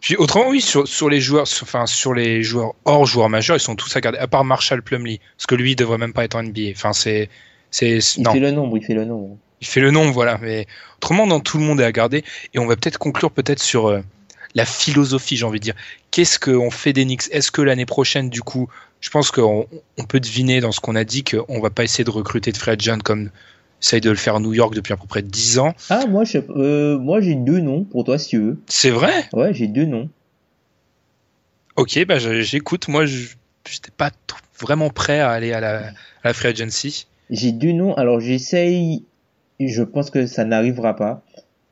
Puis 0.00 0.16
autrement, 0.16 0.48
oui, 0.48 0.60
sur, 0.60 0.86
sur 0.88 1.08
les 1.08 1.20
joueurs, 1.20 1.46
sur- 1.46 1.64
enfin 1.64 1.86
sur 1.86 2.12
les 2.12 2.42
joueurs 2.42 2.74
hors 2.84 3.06
joueurs 3.06 3.28
majeurs, 3.28 3.56
ils 3.56 3.60
sont 3.60 3.76
tous 3.76 3.94
à 3.96 4.00
garder, 4.00 4.18
à 4.18 4.26
part 4.26 4.44
Marshall 4.44 4.82
Plumlee, 4.82 5.20
parce 5.36 5.46
que 5.46 5.54
lui, 5.54 5.72
il 5.72 5.76
devrait 5.76 5.98
même 5.98 6.12
pas 6.12 6.24
être 6.24 6.34
en 6.34 6.42
NBA. 6.42 6.70
Enfin, 6.72 6.92
c'est, 6.92 7.28
c'est, 7.70 7.98
Il 8.16 8.22
non, 8.24 8.32
fait 8.32 8.40
le 8.40 8.50
nombre, 8.50 8.76
il 8.76 8.84
fait 8.84 8.94
le 8.94 9.04
nombre. 9.04 9.36
il 9.60 9.66
fait 9.66 9.80
le 9.80 9.90
nom, 9.92 10.10
voilà. 10.10 10.38
Mais 10.42 10.66
autrement, 10.98 11.26
dans 11.26 11.38
tout 11.40 11.58
le 11.58 11.64
monde 11.64 11.80
est 11.80 11.84
à 11.84 11.92
garder. 11.92 12.24
Et 12.52 12.58
on 12.58 12.66
va 12.66 12.74
peut-être 12.76 12.98
conclure 12.98 13.30
peut-être 13.30 13.62
sur 13.62 13.86
euh, 13.86 14.00
la 14.56 14.64
philosophie, 14.64 15.36
j'ai 15.36 15.44
envie 15.44 15.60
de 15.60 15.64
dire. 15.64 15.74
Qu'est-ce 16.10 16.38
qu'on 16.40 16.70
fait 16.72 16.92
des 16.92 17.04
Knicks? 17.04 17.28
Est-ce 17.30 17.52
que 17.52 17.62
l'année 17.62 17.86
prochaine, 17.86 18.28
du 18.28 18.42
coup, 18.42 18.68
je 19.00 19.08
pense 19.08 19.30
qu'on 19.30 19.66
on 19.98 20.04
peut 20.04 20.20
deviner 20.20 20.60
dans 20.60 20.72
ce 20.72 20.80
qu'on 20.80 20.96
a 20.96 21.04
dit 21.04 21.22
qu'on 21.22 21.60
va 21.60 21.70
pas 21.70 21.84
essayer 21.84 22.02
de 22.04 22.10
recruter 22.10 22.50
de 22.50 22.56
Fred 22.56 22.80
John 22.82 23.00
comme 23.02 23.30
essaye 23.82 24.00
de 24.00 24.10
le 24.10 24.16
faire 24.16 24.36
à 24.36 24.40
New 24.40 24.54
York 24.54 24.74
depuis 24.74 24.92
à 24.92 24.96
peu 24.96 25.06
près 25.06 25.22
10 25.22 25.58
ans. 25.58 25.74
Ah, 25.90 26.06
moi, 26.06 26.24
je, 26.24 26.38
euh, 26.50 26.98
moi, 26.98 27.20
j'ai 27.20 27.34
deux 27.34 27.60
noms 27.60 27.84
pour 27.84 28.04
toi, 28.04 28.18
si 28.18 28.28
tu 28.28 28.38
veux. 28.38 28.60
C'est 28.68 28.90
vrai? 28.90 29.28
Ouais, 29.32 29.52
j'ai 29.52 29.66
deux 29.66 29.86
noms. 29.86 30.08
Ok, 31.76 32.04
bah 32.06 32.18
j'écoute. 32.18 32.88
Moi, 32.88 33.06
je 33.06 33.34
n'étais 33.66 33.90
pas 33.96 34.10
vraiment 34.60 34.90
prêt 34.90 35.20
à 35.20 35.30
aller 35.30 35.52
à 35.52 35.60
la, 35.60 35.88
à 35.88 35.92
la 36.24 36.34
Free 36.34 36.48
Agency. 36.48 37.06
J'ai 37.30 37.52
deux 37.52 37.72
noms. 37.72 37.94
Alors, 37.94 38.20
j'essaye. 38.20 39.04
Je 39.58 39.82
pense 39.82 40.10
que 40.10 40.26
ça 40.26 40.44
n'arrivera 40.44 40.94
pas. 40.94 41.22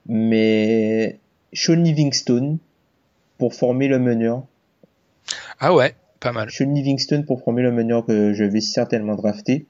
Mais 0.07 1.19
Sean 1.53 1.75
Livingstone 1.75 2.59
pour 3.39 3.55
former 3.55 3.89
le 3.89 3.99
meneur. 3.99 4.43
Ah 5.61 5.75
ouais, 5.75 5.95
pas 6.19 6.33
mal. 6.33 6.51
Sean 6.51 6.73
Livingstone 6.73 7.25
pour 7.25 7.43
former 7.43 7.63
le 7.63 7.73
meneur 7.73 8.05
que 8.07 8.33
je 8.33 8.45
vais 8.45 8.61
certainement 8.61 9.15
drafter. 9.15 9.67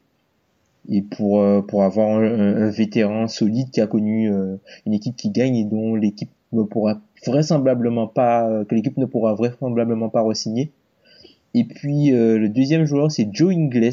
Et 0.88 1.02
pour, 1.02 1.40
euh, 1.40 1.62
pour 1.62 1.82
avoir 1.84 2.08
un, 2.18 2.22
un- 2.66 2.70
vétéran 2.70 3.28
solide 3.28 3.70
qui 3.70 3.80
a 3.80 3.86
connu 3.86 4.30
euh, 4.32 4.56
une 4.86 4.94
équipe 4.94 5.16
qui 5.16 5.30
gagne 5.30 5.56
et 5.56 5.64
dont 5.64 5.94
l'équipe 5.94 6.30
ne 6.52 6.62
pourra 6.62 7.00
vraisemblablement 7.26 8.06
pas, 8.08 8.48
euh, 8.48 8.64
que 8.64 8.74
l'équipe 8.74 8.96
ne 8.96 9.06
pourra 9.06 9.34
vraisemblablement 9.34 10.08
pas 10.08 10.22
re-signer. 10.22 10.72
Et 11.54 11.64
puis 11.64 12.12
euh, 12.12 12.38
le 12.38 12.48
deuxième 12.48 12.84
joueur 12.86 13.10
c'est 13.10 13.28
Joe 13.32 13.54
Ingles. 13.54 13.90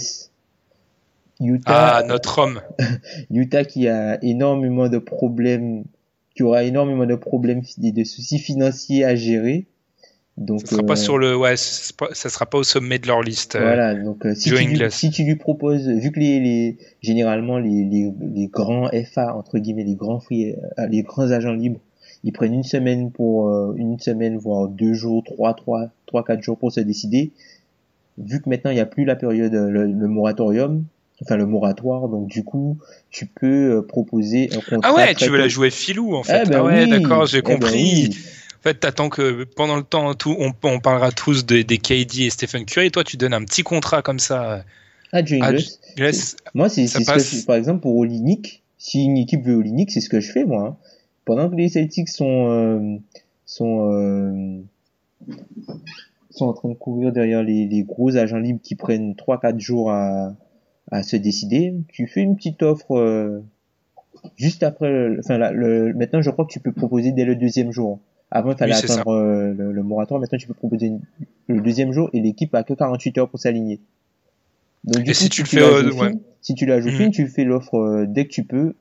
Utah, 1.39 1.97
Ah, 1.97 2.03
notre 2.03 2.39
homme. 2.39 2.61
Utah 3.31 3.63
qui 3.63 3.87
a 3.87 4.17
énormément 4.23 4.89
de 4.89 4.97
problèmes, 4.97 5.83
qui 6.35 6.43
aura 6.43 6.63
énormément 6.63 7.05
de 7.05 7.15
problèmes 7.15 7.61
et 7.83 7.91
de 7.91 8.03
soucis 8.03 8.39
financiers 8.39 9.03
à 9.05 9.15
gérer. 9.15 9.67
Donc, 10.37 10.61
ça 10.61 10.67
sera 10.67 10.83
pas 10.83 10.93
euh, 10.93 10.95
sur 10.95 11.17
le, 11.17 11.35
ouais, 11.35 11.55
ça 11.57 12.29
sera 12.29 12.45
pas 12.45 12.59
au 12.59 12.63
sommet 12.63 12.99
de 12.99 13.07
leur 13.07 13.21
liste. 13.23 13.55
euh. 13.55 13.59
Voilà, 13.59 13.95
donc 13.95 14.23
euh, 14.25 14.35
si, 14.35 14.51
tu 14.51 14.55
lui, 14.55 14.79
si 14.91 15.09
tu 15.09 15.23
lui 15.23 15.35
proposes, 15.35 15.87
vu 15.87 16.11
que 16.11 16.19
les, 16.19 16.39
les 16.39 16.77
généralement 17.01 17.57
les, 17.57 17.83
les, 17.83 18.13
les 18.35 18.45
grands 18.47 18.87
FA 19.11 19.35
entre 19.35 19.57
guillemets, 19.57 19.83
les 19.83 19.95
grands 19.95 20.19
free, 20.19 20.53
les 20.89 21.01
grands 21.01 21.31
agents 21.31 21.53
libres, 21.53 21.79
ils 22.23 22.33
prennent 22.33 22.53
une 22.53 22.63
semaine 22.63 23.09
pour 23.11 23.49
euh, 23.49 23.73
une 23.77 23.97
semaine 23.99 24.37
voire 24.37 24.67
deux 24.67 24.93
jours, 24.93 25.23
trois, 25.23 25.55
trois, 25.55 25.89
trois, 26.05 26.23
quatre 26.23 26.43
jours 26.43 26.57
pour 26.59 26.71
se 26.71 26.81
décider. 26.81 27.31
Vu 28.19 28.39
que 28.39 28.47
maintenant 28.47 28.69
il 28.71 28.75
n'y 28.75 28.79
a 28.79 28.85
plus 28.85 29.05
la 29.05 29.15
période, 29.15 29.53
le, 29.53 29.85
le 29.85 30.07
moratorium, 30.07 30.83
enfin 31.23 31.35
le 31.37 31.47
moratoire, 31.47 32.09
donc 32.09 32.27
du 32.27 32.43
coup 32.43 32.77
tu 33.09 33.25
peux 33.25 33.77
euh, 33.77 33.81
proposer 33.81 34.49
un 34.53 34.59
contrat. 34.59 34.91
Ah 34.91 34.95
ouais, 34.95 35.15
tu 35.15 35.31
veux 35.31 35.37
la 35.37 35.47
jouer 35.47 35.71
filou 35.71 36.13
en 36.15 36.21
fait. 36.23 36.43
Eh 36.45 36.49
ben 36.49 36.57
ah 36.59 36.63
ouais, 36.63 36.83
oui, 36.83 36.89
d'accord, 36.91 37.25
j'ai 37.25 37.39
eh 37.39 37.41
ben 37.41 37.53
compris. 37.55 38.09
oui. 38.09 38.17
En 38.59 38.63
fait, 38.63 38.75
t'attends 38.79 39.09
que 39.09 39.43
pendant 39.43 39.75
le 39.77 39.83
temps, 39.83 40.13
tout, 40.13 40.35
on, 40.39 40.51
on 40.63 40.79
parlera 40.79 41.11
tous 41.11 41.45
des, 41.45 41.63
des 41.63 41.77
KD 41.77 42.21
et 42.21 42.29
Stephen 42.29 42.65
Curry. 42.65 42.87
Et 42.87 42.91
toi, 42.91 43.03
tu 43.03 43.15
donnes 43.17 43.33
un 43.33 43.43
petit 43.45 43.63
contrat 43.63 44.01
comme 44.01 44.19
ça. 44.19 44.63
Ah, 45.11 45.23
Joe 45.23 45.39
Ingles. 45.39 45.57
Moi, 46.53 46.67
c'est 46.69 46.87
ce 46.87 46.97
que 46.97 47.03
je- 47.41 47.45
par 47.45 47.55
exemple 47.55 47.81
pour 47.81 47.95
Olinik, 47.95 48.63
si 48.77 49.05
une 49.05 49.17
équipe 49.17 49.43
veut 49.45 49.55
Olinik, 49.55 49.91
c'est 49.91 50.01
ce 50.01 50.09
que 50.09 50.19
je 50.19 50.31
fais 50.31 50.43
moi. 50.45 50.67
hein. 50.67 50.77
Pendant 51.25 51.49
que 51.49 51.55
les 51.55 51.69
Celtics 51.69 52.09
sont 52.09 52.49
euh, 52.49 52.97
sont 53.45 53.91
euh, 53.91 54.59
sont 56.31 56.45
en 56.45 56.53
train 56.53 56.69
de 56.69 56.73
courir 56.75 57.11
derrière 57.11 57.43
les, 57.43 57.65
les 57.67 57.83
gros 57.83 58.15
agents 58.17 58.37
libres 58.37 58.59
qui 58.61 58.75
prennent 58.75 59.13
3-4 59.15 59.59
jours 59.59 59.91
à 59.91 60.33
à 60.89 61.03
se 61.03 61.17
décider, 61.17 61.73
tu 61.89 62.07
fais 62.07 62.21
une 62.21 62.37
petite 62.37 62.63
offre 62.63 62.95
euh, 62.97 63.43
juste 64.37 64.63
après. 64.63 64.89
le- 64.89 65.19
Enfin, 65.19 65.37
là, 65.37 65.51
le, 65.51 65.93
maintenant, 65.93 66.21
je 66.21 66.29
crois 66.29 66.45
que 66.45 66.51
tu 66.53 66.61
peux 66.61 66.71
proposer 66.71 67.11
dès 67.11 67.25
le 67.25 67.35
deuxième 67.35 67.73
jour. 67.73 67.99
Avant, 68.31 68.51
il 68.51 68.57
fallait 68.57 68.73
Oui, 68.73 68.79
attendre 68.79 69.09
euh, 69.13 69.53
le, 69.53 69.71
le 69.71 69.83
moratoire. 69.83 70.19
Maintenant, 70.19 70.37
tu 70.37 70.47
peux 70.47 70.53
proposer 70.53 70.87
une- 70.87 71.01
le 71.47 71.61
deuxième 71.61 71.91
jour 71.93 72.09
et 72.13 72.21
l'équipe 72.21 72.53
a 72.55 72.63
que 72.63 72.73
48 72.73 73.17
heures 73.17 73.29
pour 73.29 73.39
s'aligner. 73.39 73.79
Donc, 74.83 75.03
du 75.03 75.11
Et 75.11 75.13
coup, 75.13 75.19
si 75.19 75.29
tu 75.29 75.41
le 75.43 75.47
fais, 75.47 75.61
euh, 75.61 75.91
ouais. 75.93 76.13
si 76.41 76.55
tu 76.55 76.65
la 76.65 76.81
joues 76.81 76.91
fine, 76.91 77.11
tu 77.11 77.27
fais 77.27 77.43
l'offre 77.43 77.75
euh, 77.75 78.05
dès 78.07 78.25
que 78.25 78.31
tu 78.33 78.43
peux. 78.43 78.75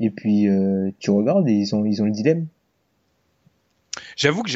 Et 0.00 0.10
puis, 0.10 0.48
euh, 0.48 0.90
tu 1.00 1.10
regardes 1.10 1.48
et 1.48 1.52
ils 1.54 1.74
ont, 1.74 1.84
ils 1.84 2.02
ont 2.02 2.06
le 2.06 2.12
dilemme. 2.12 2.46
J'avoue 4.16 4.42
que 4.42 4.50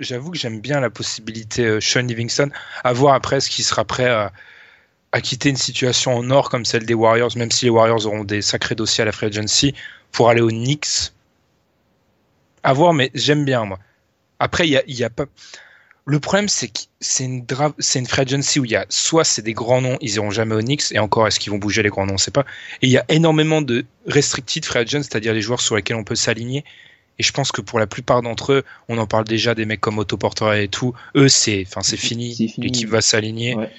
j'avoue 0.00 0.34
j'aime 0.34 0.60
bien 0.60 0.80
la 0.80 0.90
possibilité 0.90 1.80
Sean 1.80 2.02
Livingston 2.02 2.50
à 2.84 2.92
voir 2.92 3.14
après 3.14 3.40
ce 3.40 3.50
qui 3.50 3.62
sera 3.62 3.84
prêt 3.84 4.08
à, 4.08 4.32
à 5.12 5.20
quitter 5.20 5.50
une 5.50 5.56
situation 5.56 6.14
en 6.16 6.30
or 6.30 6.50
comme 6.50 6.64
celle 6.64 6.86
des 6.86 6.94
Warriors, 6.94 7.36
même 7.36 7.50
si 7.52 7.66
les 7.66 7.70
Warriors 7.70 8.06
auront 8.06 8.24
des 8.24 8.42
sacrés 8.42 8.74
dossiers 8.76 9.02
à 9.02 9.04
la 9.06 9.12
free 9.12 9.26
agency 9.28 9.74
pour 10.12 10.30
aller 10.30 10.40
aux 10.42 10.50
Knicks. 10.50 11.12
À 12.64 12.72
voir, 12.72 12.94
mais 12.94 13.10
j'aime 13.14 13.44
bien 13.44 13.64
moi. 13.64 13.78
Après, 14.40 14.66
il 14.66 14.72
y 14.72 14.76
a, 14.76 14.82
y 14.86 15.04
a 15.04 15.10
pas. 15.10 15.26
Le 16.06 16.20
problème, 16.20 16.48
c'est 16.48 16.68
que 16.68 16.80
c'est 17.00 17.24
une, 17.24 17.46
c'est 17.78 17.98
une 17.98 18.06
free 18.06 18.22
agency 18.22 18.60
où 18.60 18.64
il 18.64 18.72
y 18.72 18.76
a 18.76 18.84
soit 18.90 19.24
c'est 19.24 19.42
des 19.42 19.54
grands 19.54 19.80
noms, 19.80 19.96
ils 20.00 20.16
iront 20.16 20.30
jamais 20.30 20.54
aux 20.54 20.60
Knicks, 20.60 20.92
et 20.92 20.98
encore, 20.98 21.26
est-ce 21.26 21.40
qu'ils 21.40 21.52
vont 21.52 21.58
bouger 21.58 21.82
les 21.82 21.88
grands 21.88 22.04
noms, 22.04 22.14
on 22.14 22.18
sait 22.18 22.30
pas. 22.30 22.44
Et 22.82 22.88
il 22.88 22.90
y 22.90 22.98
a 22.98 23.04
énormément 23.08 23.62
de 23.62 23.86
restricted 24.06 24.64
free 24.64 24.80
agents, 24.80 25.02
c'est-à-dire 25.02 25.32
les 25.32 25.40
joueurs 25.40 25.60
sur 25.60 25.76
lesquels 25.76 25.96
on 25.96 26.04
peut 26.04 26.16
s'aligner. 26.16 26.64
Et 27.18 27.22
je 27.22 27.32
pense 27.32 27.52
que 27.52 27.60
pour 27.60 27.78
la 27.78 27.86
plupart 27.86 28.22
d'entre 28.22 28.52
eux, 28.52 28.64
on 28.88 28.98
en 28.98 29.06
parle 29.06 29.24
déjà 29.24 29.54
des 29.54 29.66
mecs 29.66 29.80
comme 29.80 29.98
Otto 29.98 30.16
Porter 30.16 30.62
et 30.62 30.68
tout. 30.68 30.94
Eux, 31.14 31.28
c'est, 31.28 31.64
enfin, 31.66 31.82
c'est 31.82 31.96
fini. 31.96 32.34
Fini. 32.34 32.54
L'équipe 32.58 32.88
va 32.88 33.00
s'aligner. 33.00 33.54
Ouais. 33.54 33.70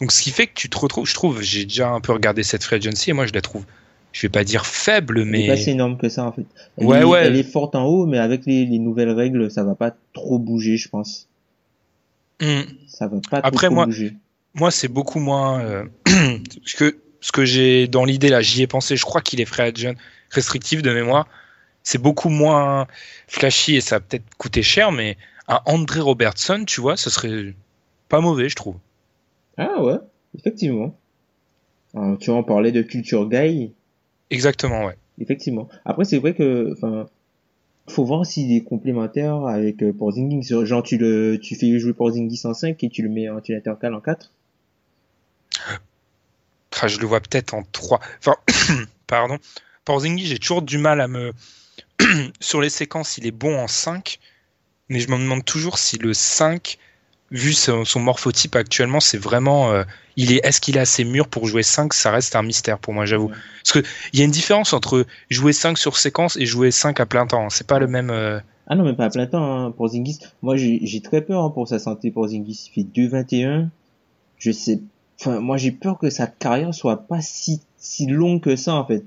Donc, 0.00 0.12
ce 0.12 0.22
qui 0.22 0.30
fait 0.30 0.46
que 0.46 0.54
tu 0.54 0.70
te 0.70 0.78
retrouves, 0.78 1.06
je 1.06 1.14
trouve, 1.14 1.42
j'ai 1.42 1.64
déjà 1.64 1.90
un 1.90 2.00
peu 2.00 2.12
regardé 2.12 2.42
cette 2.42 2.64
free 2.64 2.76
agency 2.76 3.10
et 3.10 3.12
moi, 3.12 3.26
je 3.26 3.32
la 3.32 3.42
trouve, 3.42 3.64
je 4.14 4.22
vais 4.22 4.30
pas 4.30 4.44
dire 4.44 4.64
faible, 4.64 5.18
Elle 5.20 5.34
est 5.34 5.46
pas 5.48 5.56
si 5.56 5.66
mais 5.66 5.72
énorme 5.72 5.98
que 5.98 6.08
ça, 6.08 6.24
en 6.24 6.32
fait. 6.32 6.46
Elle, 6.78 6.86
Ouais, 6.86 7.00
est, 7.00 7.04
ouais. 7.04 7.26
elle 7.26 7.36
est 7.36 7.42
forte 7.42 7.74
en 7.74 7.84
haut, 7.84 8.06
mais 8.06 8.18
avec 8.18 8.46
les, 8.46 8.64
les 8.64 8.78
nouvelles 8.78 9.10
règles, 9.10 9.50
ça 9.50 9.62
va 9.64 9.74
pas 9.74 9.94
trop 10.14 10.38
bouger, 10.38 10.76
je 10.78 10.88
pense. 10.88 11.28
Hmm. 12.40 12.62
Ça 12.86 13.08
va 13.08 13.18
pas 13.30 13.38
Après, 13.42 13.66
trop, 13.66 13.74
moi- 13.74 13.86
bouger. 13.86 14.14
moi, 14.54 14.70
c'est 14.70 14.88
beaucoup 14.88 15.18
moins 15.18 15.60
euh, 15.60 15.84
ce 16.64 16.76
que 16.76 16.96
ce 17.20 17.32
que 17.32 17.44
j'ai 17.44 17.88
dans 17.88 18.04
l'idée 18.04 18.28
là, 18.28 18.40
j'y 18.40 18.62
ai 18.62 18.66
pensé. 18.66 18.96
Je 18.96 19.04
crois 19.04 19.20
qu'il 19.20 19.40
est 19.40 19.44
free 19.46 19.62
agent 19.62 19.94
restrictif 20.30 20.82
de 20.82 20.92
mémoire. 20.92 21.26
C'est 21.82 22.00
beaucoup 22.00 22.28
moins 22.28 22.86
flashy 23.28 23.76
et 23.76 23.80
ça 23.80 23.96
va 23.96 24.00
peut-être 24.00 24.24
coûter 24.38 24.62
cher, 24.62 24.92
mais 24.92 25.16
un 25.48 25.60
André 25.66 26.00
Robertson, 26.00 26.64
tu 26.66 26.80
vois, 26.80 26.96
ce 26.96 27.10
serait 27.10 27.54
pas 28.08 28.20
mauvais, 28.20 28.48
je 28.48 28.56
trouve. 28.56 28.76
Ah 29.56 29.82
ouais, 29.82 29.96
effectivement. 30.38 30.94
Alors, 31.94 32.18
tu 32.18 32.30
en 32.30 32.42
parlais 32.42 32.72
de 32.72 32.82
culture 32.82 33.28
guy, 33.28 33.72
Exactement, 34.34 34.84
ouais. 34.86 34.96
effectivement. 35.20 35.68
Après, 35.84 36.04
c'est 36.04 36.18
vrai 36.18 36.34
que, 36.34 36.72
enfin, 36.72 37.06
faut 37.88 38.04
voir 38.04 38.26
s'il 38.26 38.52
est 38.52 38.64
complémentaire 38.64 39.46
avec 39.46 39.82
euh, 39.82 39.92
Porzingis. 39.92 40.48
Genre, 40.64 40.82
tu 40.82 40.98
le, 40.98 41.38
tu 41.40 41.54
fais 41.54 41.78
jouer 41.78 41.92
Porzingis 41.92 42.40
en 42.44 42.54
5 42.54 42.82
et 42.82 42.88
tu 42.88 43.02
le 43.02 43.08
mets 43.08 43.28
en, 43.28 43.40
tu 43.40 43.52
l'intercales 43.52 43.94
en 43.94 44.00
4. 44.00 44.32
Enfin, 46.72 46.88
je 46.88 46.98
le 46.98 47.06
vois 47.06 47.20
peut-être 47.20 47.54
en 47.54 47.62
3. 47.62 48.00
Enfin, 48.18 48.34
pardon. 49.06 49.38
Porzingis, 49.84 50.26
j'ai 50.26 50.38
toujours 50.38 50.62
du 50.62 50.78
mal 50.78 51.00
à 51.00 51.08
me. 51.08 51.32
Sur 52.40 52.60
les 52.60 52.70
séquences, 52.70 53.18
il 53.18 53.26
est 53.26 53.30
bon 53.30 53.56
en 53.56 53.68
5, 53.68 54.18
mais 54.88 54.98
je 54.98 55.08
me 55.10 55.16
demande 55.16 55.44
toujours 55.44 55.78
si 55.78 55.98
le 55.98 56.12
5, 56.12 56.78
vu 57.30 57.52
son, 57.52 57.84
son 57.84 58.00
morphotype 58.00 58.54
actuellement, 58.56 59.00
c'est 59.00 59.18
vraiment. 59.18 59.72
euh, 59.72 59.84
il 60.16 60.32
est, 60.32 60.44
est-ce 60.46 60.60
qu'il 60.60 60.76
est 60.76 60.80
assez 60.80 61.04
mûr 61.04 61.26
pour 61.28 61.46
jouer 61.48 61.62
5 61.64 61.92
Ça 61.92 62.10
reste 62.12 62.36
un 62.36 62.42
mystère 62.42 62.78
pour 62.78 62.94
moi, 62.94 63.04
j'avoue. 63.06 63.28
Parce 63.28 63.72
que 63.72 63.88
il 64.12 64.18
y 64.18 64.22
a 64.22 64.24
une 64.24 64.30
différence 64.30 64.72
entre 64.72 65.06
jouer 65.30 65.52
5 65.52 65.76
sur 65.78 65.96
séquence 65.96 66.36
et 66.36 66.46
jouer 66.46 66.70
5 66.70 67.00
à 67.00 67.06
plein 67.06 67.26
temps. 67.26 67.50
C'est 67.50 67.66
pas 67.66 67.78
le 67.80 67.86
même. 67.88 68.10
euh, 68.10 68.38
Ah 68.68 68.76
non, 68.76 68.84
mais 68.84 68.94
pas 68.94 69.06
à 69.06 69.10
plein 69.10 69.26
temps, 69.26 69.66
hein, 69.66 69.70
Porzingis. 69.72 70.20
Moi, 70.42 70.56
j'ai 70.56 71.00
très 71.02 71.20
peur 71.22 71.42
hein, 71.42 71.50
pour 71.50 71.66
sa 71.68 71.78
santé, 71.78 72.10
Porzingis. 72.12 72.70
Il 72.76 72.84
fait 72.84 73.00
2,21. 73.00 73.68
Je 74.38 74.50
sais, 74.52 74.80
enfin, 75.20 75.40
moi, 75.40 75.56
j'ai 75.56 75.72
peur 75.72 75.98
que 75.98 76.10
sa 76.10 76.26
carrière 76.26 76.72
soit 76.74 77.06
pas 77.08 77.20
si, 77.20 77.60
si 77.78 78.06
longue 78.06 78.40
que 78.40 78.54
ça, 78.56 78.74
en 78.74 78.84
fait. 78.86 79.02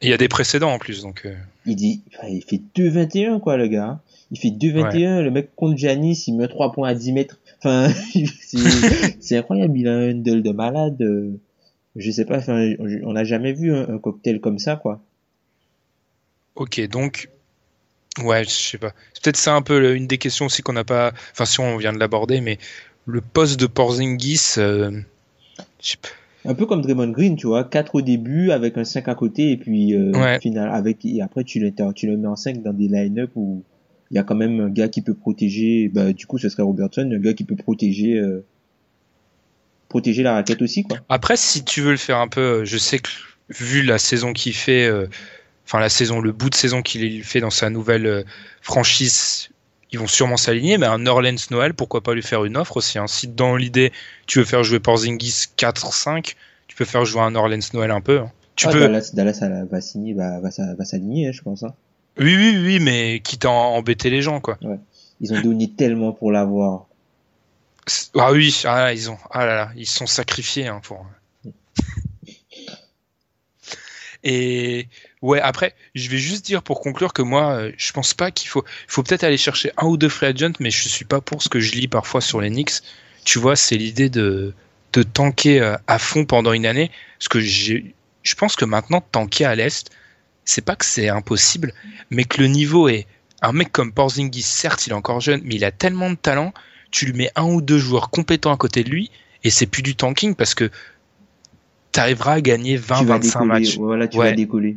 Il 0.00 0.08
y 0.08 0.12
a 0.12 0.16
des 0.16 0.28
précédents 0.28 0.72
en 0.72 0.78
plus, 0.78 1.02
donc. 1.02 1.22
euh, 1.24 1.34
Il 1.66 1.76
dit, 1.76 2.00
enfin, 2.14 2.28
il 2.28 2.42
fait 2.42 2.60
2,21 2.76 3.40
quoi 3.40 3.56
le 3.56 3.66
gars. 3.68 3.98
Il 4.30 4.38
fait 4.38 4.50
2,21, 4.50 5.22
le 5.22 5.30
mec 5.30 5.54
contre 5.56 5.76
Giannis, 5.78 6.24
il 6.26 6.36
met 6.36 6.48
3 6.48 6.72
points 6.72 6.88
à 6.90 6.94
10 6.94 7.12
mètres. 7.12 7.38
Enfin, 7.58 7.88
c'est 8.40 8.58
c'est 9.20 9.36
incroyable, 9.38 9.78
il 9.78 9.88
a 9.88 9.92
un 9.96 10.10
handle 10.12 10.42
de 10.42 10.50
malade. 10.52 11.00
euh, 11.00 11.32
Je 11.96 12.10
sais 12.10 12.24
pas, 12.26 12.38
enfin, 12.38 12.74
on 13.04 13.12
n'a 13.12 13.24
jamais 13.24 13.52
vu 13.52 13.72
un, 13.74 13.88
un 13.88 13.98
cocktail 13.98 14.40
comme 14.40 14.58
ça 14.58 14.76
quoi. 14.76 15.00
Ok, 16.56 16.80
donc. 16.88 17.28
Ouais, 18.22 18.42
je 18.44 18.50
sais 18.50 18.78
pas. 18.78 18.92
C'est 19.14 19.22
peut-être 19.22 19.36
ça 19.36 19.54
un 19.54 19.62
peu 19.62 19.94
une 19.94 20.06
des 20.08 20.18
questions 20.18 20.46
aussi 20.46 20.62
qu'on 20.62 20.72
n'a 20.72 20.84
pas. 20.84 21.12
Enfin, 21.32 21.44
si 21.44 21.60
on 21.60 21.76
vient 21.76 21.92
de 21.92 21.98
l'aborder, 21.98 22.40
mais 22.40 22.58
le 23.06 23.20
poste 23.20 23.58
de 23.60 23.66
Porzingis. 23.66 24.54
euh, 24.58 24.90
je 25.80 25.90
sais 25.90 25.96
pas. 25.96 26.08
Un 26.50 26.54
peu 26.54 26.66
comme 26.66 26.82
Draymond 26.82 27.10
Green, 27.10 27.36
tu 27.36 27.46
vois, 27.46 27.64
4 27.64 27.94
au 27.96 28.00
début 28.02 28.50
avec 28.50 28.76
un 28.78 28.84
5 28.84 29.08
à 29.08 29.14
côté 29.14 29.52
et 29.52 29.56
puis 29.56 29.94
euh, 29.94 30.12
Ouais. 30.12 30.40
final 30.40 30.68
avec 30.70 31.04
et 31.04 31.20
après 31.22 31.44
tu 31.44 31.60
le 31.60 31.72
tu 31.94 32.06
le 32.06 32.16
mets 32.16 32.28
en 32.28 32.36
5 32.36 32.62
dans 32.62 32.72
des 32.72 32.88
line-up 32.88 33.30
où 33.36 33.62
il 34.10 34.14
y 34.16 34.18
a 34.18 34.22
quand 34.22 34.34
même 34.34 34.60
un 34.60 34.70
gars 34.70 34.88
qui 34.88 35.02
peut 35.02 35.14
protéger 35.14 35.88
bah 35.92 36.12
du 36.12 36.26
coup 36.26 36.38
ce 36.38 36.48
serait 36.48 36.62
Robertson, 36.62 37.10
un 37.12 37.18
gars 37.18 37.34
qui 37.34 37.44
peut 37.44 37.56
protéger 37.56 38.14
euh, 38.18 38.44
protéger 39.88 40.22
la 40.22 40.34
raquette 40.34 40.62
aussi 40.62 40.82
quoi. 40.82 40.98
Après, 41.08 41.36
si 41.36 41.64
tu 41.64 41.80
veux 41.80 41.90
le 41.92 41.96
faire 41.96 42.18
un 42.18 42.28
peu, 42.28 42.40
euh, 42.40 42.64
je 42.64 42.76
sais 42.78 42.98
que 42.98 43.08
vu 43.48 43.82
la 43.82 43.98
saison 43.98 44.32
qu'il 44.32 44.54
fait, 44.54 44.86
euh, 44.86 45.06
enfin 45.66 45.80
la 45.80 45.88
saison, 45.88 46.20
le 46.20 46.32
bout 46.32 46.50
de 46.50 46.54
saison 46.54 46.82
qu'il 46.82 47.24
fait 47.24 47.40
dans 47.40 47.50
sa 47.50 47.70
nouvelle 47.70 48.06
euh, 48.06 48.22
franchise, 48.60 49.48
ils 49.90 49.98
vont 49.98 50.06
sûrement 50.06 50.36
s'aligner. 50.36 50.76
Mais 50.76 50.86
un 50.86 51.06
Orleans 51.06 51.34
Noël, 51.50 51.72
pourquoi 51.74 52.02
pas 52.02 52.14
lui 52.14 52.22
faire 52.22 52.44
une 52.44 52.56
offre 52.58 52.76
aussi 52.76 52.98
hein. 52.98 53.06
Si 53.06 53.28
dans 53.28 53.56
l'idée 53.56 53.92
tu 54.26 54.38
veux 54.40 54.44
faire 54.44 54.62
jouer 54.62 54.80
Porzingis 54.80 55.46
4-5, 55.56 56.34
tu 56.66 56.76
peux 56.76 56.84
faire 56.84 57.04
jouer 57.06 57.22
un 57.22 57.34
Orleans 57.34 57.58
Noël 57.72 57.90
un 57.90 58.00
peu. 58.02 58.18
hein. 58.20 58.30
Tu 58.56 58.66
Ah, 58.66 58.72
peux. 58.72 58.80
Dallas, 58.80 59.40
va 59.70 59.80
signer, 59.80 60.14
va, 60.14 60.40
va, 60.40 60.50
va 60.76 60.84
s'aligner, 60.84 61.28
hein, 61.28 61.32
je 61.32 61.42
pense. 61.42 61.62
Hein. 61.62 61.74
Oui, 62.18 62.34
oui, 62.36 62.58
oui, 62.64 62.80
mais 62.80 63.20
quitte 63.20 63.44
à 63.44 63.50
embêter 63.50 64.10
les 64.10 64.22
gens, 64.22 64.40
quoi. 64.40 64.58
Ils 65.20 65.32
ont 65.32 65.40
donné 65.40 65.70
tellement 65.70 66.12
pour 66.12 66.32
l'avoir. 66.32 66.86
Ah 68.16 68.32
oui, 68.32 68.54
ah 68.64 68.84
là, 68.84 68.92
ils 68.92 69.10
ont, 69.10 69.18
ah 69.30 69.46
là 69.46 69.54
là, 69.54 69.70
ils 69.76 69.86
sont 69.86 70.06
sacrifiés 70.06 70.66
hein, 70.66 70.80
pour. 70.82 71.06
Et 74.24 74.88
ouais, 75.22 75.40
après, 75.40 75.74
je 75.94 76.08
vais 76.10 76.18
juste 76.18 76.44
dire 76.44 76.62
pour 76.62 76.80
conclure 76.80 77.12
que 77.12 77.22
moi, 77.22 77.52
euh, 77.52 77.72
je 77.76 77.92
pense 77.92 78.14
pas 78.14 78.30
qu'il 78.30 78.48
faut, 78.48 78.64
il 78.66 78.92
faut 78.92 79.02
peut-être 79.02 79.24
aller 79.24 79.36
chercher 79.38 79.70
un 79.76 79.86
ou 79.86 79.96
deux 79.96 80.08
free 80.08 80.26
agents, 80.26 80.52
mais 80.60 80.70
je 80.70 80.88
suis 80.88 81.04
pas 81.04 81.20
pour 81.20 81.42
ce 81.42 81.48
que 81.48 81.60
je 81.60 81.72
lis 81.72 81.88
parfois 81.88 82.20
sur 82.20 82.40
les 82.40 82.50
Knicks. 82.50 82.82
Tu 83.24 83.38
vois, 83.38 83.56
c'est 83.56 83.76
l'idée 83.76 84.10
de 84.10 84.54
de 84.92 85.02
tanker 85.02 85.60
euh, 85.60 85.76
à 85.86 85.98
fond 85.98 86.24
pendant 86.24 86.52
une 86.52 86.66
année, 86.66 86.90
parce 87.18 87.28
que 87.28 87.40
je 87.40 88.34
pense 88.36 88.56
que 88.56 88.64
maintenant 88.64 89.00
tanker 89.00 89.44
à 89.44 89.54
l'est, 89.54 89.90
c'est 90.48 90.62
pas 90.64 90.76
que 90.76 90.84
c'est 90.84 91.08
impossible, 91.08 91.72
mais 92.10 92.24
que 92.24 92.40
le 92.40 92.48
niveau 92.48 92.88
est 92.88 93.06
un 93.42 93.52
mec 93.52 93.70
comme 93.70 93.92
Porzingis, 93.92 94.42
certes, 94.42 94.86
il 94.86 94.90
est 94.90 94.94
encore 94.94 95.20
jeune, 95.20 95.40
mais 95.44 95.56
il 95.56 95.64
a 95.64 95.70
tellement 95.70 96.10
de 96.10 96.16
talent 96.16 96.52
tu 96.90 97.04
lui 97.04 97.12
mets 97.12 97.30
un 97.36 97.44
ou 97.44 97.60
deux 97.60 97.76
joueurs 97.78 98.08
compétents 98.08 98.50
à 98.52 98.56
côté 98.56 98.82
de 98.82 98.88
lui 98.88 99.10
et 99.44 99.50
c'est 99.50 99.66
plus 99.66 99.82
du 99.82 99.94
tanking 99.94 100.34
parce 100.34 100.54
que 100.54 100.70
tu 101.92 102.00
arriveras 102.00 102.34
à 102.34 102.40
gagner 102.40 102.76
tu 102.76 102.82
vas 102.82 103.18
20-25 103.18 103.20
décoller. 103.20 103.46
matchs. 103.46 103.76
Voilà, 103.76 104.08
tu 104.08 104.16
Ouais. 104.18 104.30
vas 104.30 104.36
décoller. 104.36 104.76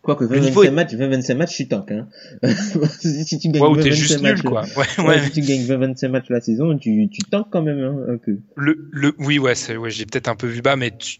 Quoique, 0.00 0.24
Le 0.24 0.38
niveau 0.38 0.62
20-25 0.62 0.66
est- 0.66 0.70
matchs, 0.70 0.94
20-25 0.94 1.34
matchs, 1.34 1.56
tu 1.56 1.68
tank, 1.68 1.90
hein. 1.90 2.08
si 3.00 3.38
tu 3.38 3.48
gagnes 3.48 3.62
Ouais, 3.64 3.68
ou 3.68 3.76
t'es 3.76 3.90
20-25 3.90 3.94
juste 3.94 4.22
matchs, 4.22 4.36
nul, 4.36 4.42
quoi. 4.44 4.64
Ouais, 4.76 5.04
Ouais, 5.04 5.24
si 5.26 5.32
tu 5.32 5.40
gagnes 5.42 5.66
20-25 5.66 6.08
matchs 6.08 6.30
la 6.30 6.40
saison, 6.40 6.78
tu, 6.78 7.08
tu 7.10 7.22
tankes 7.24 7.48
quand 7.50 7.62
même, 7.62 7.80
hein, 7.80 8.14
un 8.14 8.16
peu. 8.16 8.38
Le, 8.54 8.88
le, 8.92 9.14
oui, 9.18 9.38
ouais, 9.38 9.54
ouais, 9.76 9.90
j'ai 9.90 10.06
peut-être 10.06 10.28
un 10.28 10.36
peu 10.36 10.46
vu 10.46 10.62
bas, 10.62 10.76
mais 10.76 10.96
tu 10.96 11.18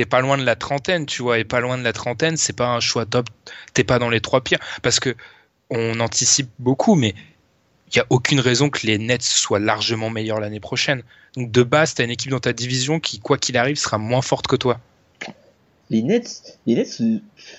t'es 0.00 0.06
pas 0.06 0.22
loin 0.22 0.38
de 0.38 0.44
la 0.44 0.56
trentaine, 0.56 1.04
tu 1.04 1.20
vois, 1.20 1.38
et 1.38 1.44
pas 1.44 1.60
loin 1.60 1.76
de 1.76 1.82
la 1.82 1.92
trentaine, 1.92 2.38
c'est 2.38 2.54
pas 2.54 2.68
un 2.68 2.80
choix 2.80 3.04
top. 3.04 3.28
T'es 3.74 3.84
pas 3.84 3.98
dans 3.98 4.08
les 4.08 4.22
trois 4.22 4.40
pires, 4.40 4.58
parce 4.80 4.98
que 4.98 5.14
on 5.68 6.00
anticipe 6.00 6.48
beaucoup, 6.58 6.94
mais 6.94 7.14
il 7.92 7.98
y 7.98 8.00
a 8.00 8.06
aucune 8.08 8.40
raison 8.40 8.70
que 8.70 8.86
les 8.86 8.96
Nets 8.96 9.20
soient 9.20 9.58
largement 9.58 10.08
meilleurs 10.08 10.40
l'année 10.40 10.58
prochaine. 10.58 11.02
Donc 11.36 11.50
de 11.52 11.62
base, 11.62 11.92
t'as 11.92 12.04
une 12.04 12.10
équipe 12.10 12.30
dans 12.30 12.40
ta 12.40 12.54
division 12.54 12.98
qui, 12.98 13.18
quoi 13.18 13.36
qu'il 13.36 13.58
arrive, 13.58 13.76
sera 13.76 13.98
moins 13.98 14.22
forte 14.22 14.46
que 14.46 14.56
toi. 14.56 14.80
Les 15.90 16.00
Nets, 16.00 16.58
les 16.64 16.76
Nets, 16.76 17.02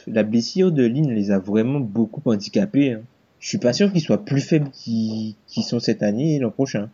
la 0.08 0.24
blessure 0.24 0.72
de 0.72 0.84
Lynn 0.84 1.14
les 1.14 1.30
a 1.30 1.38
vraiment 1.38 1.80
beaucoup 1.80 2.24
handicapés. 2.26 2.94
Hein. 2.94 3.02
Je 3.40 3.50
suis 3.50 3.60
pas 3.60 3.74
sûr 3.74 3.94
qu'ils 3.94 4.02
soient 4.02 4.26
plus 4.26 4.42
faibles 4.42 4.72
qu'ils 4.72 5.36
qu'ils 5.48 5.64
sont 5.64 5.80
cette 5.80 6.02
année 6.02 6.38
et 6.38 6.40
l'an 6.40 6.50
prochain. 6.50 6.90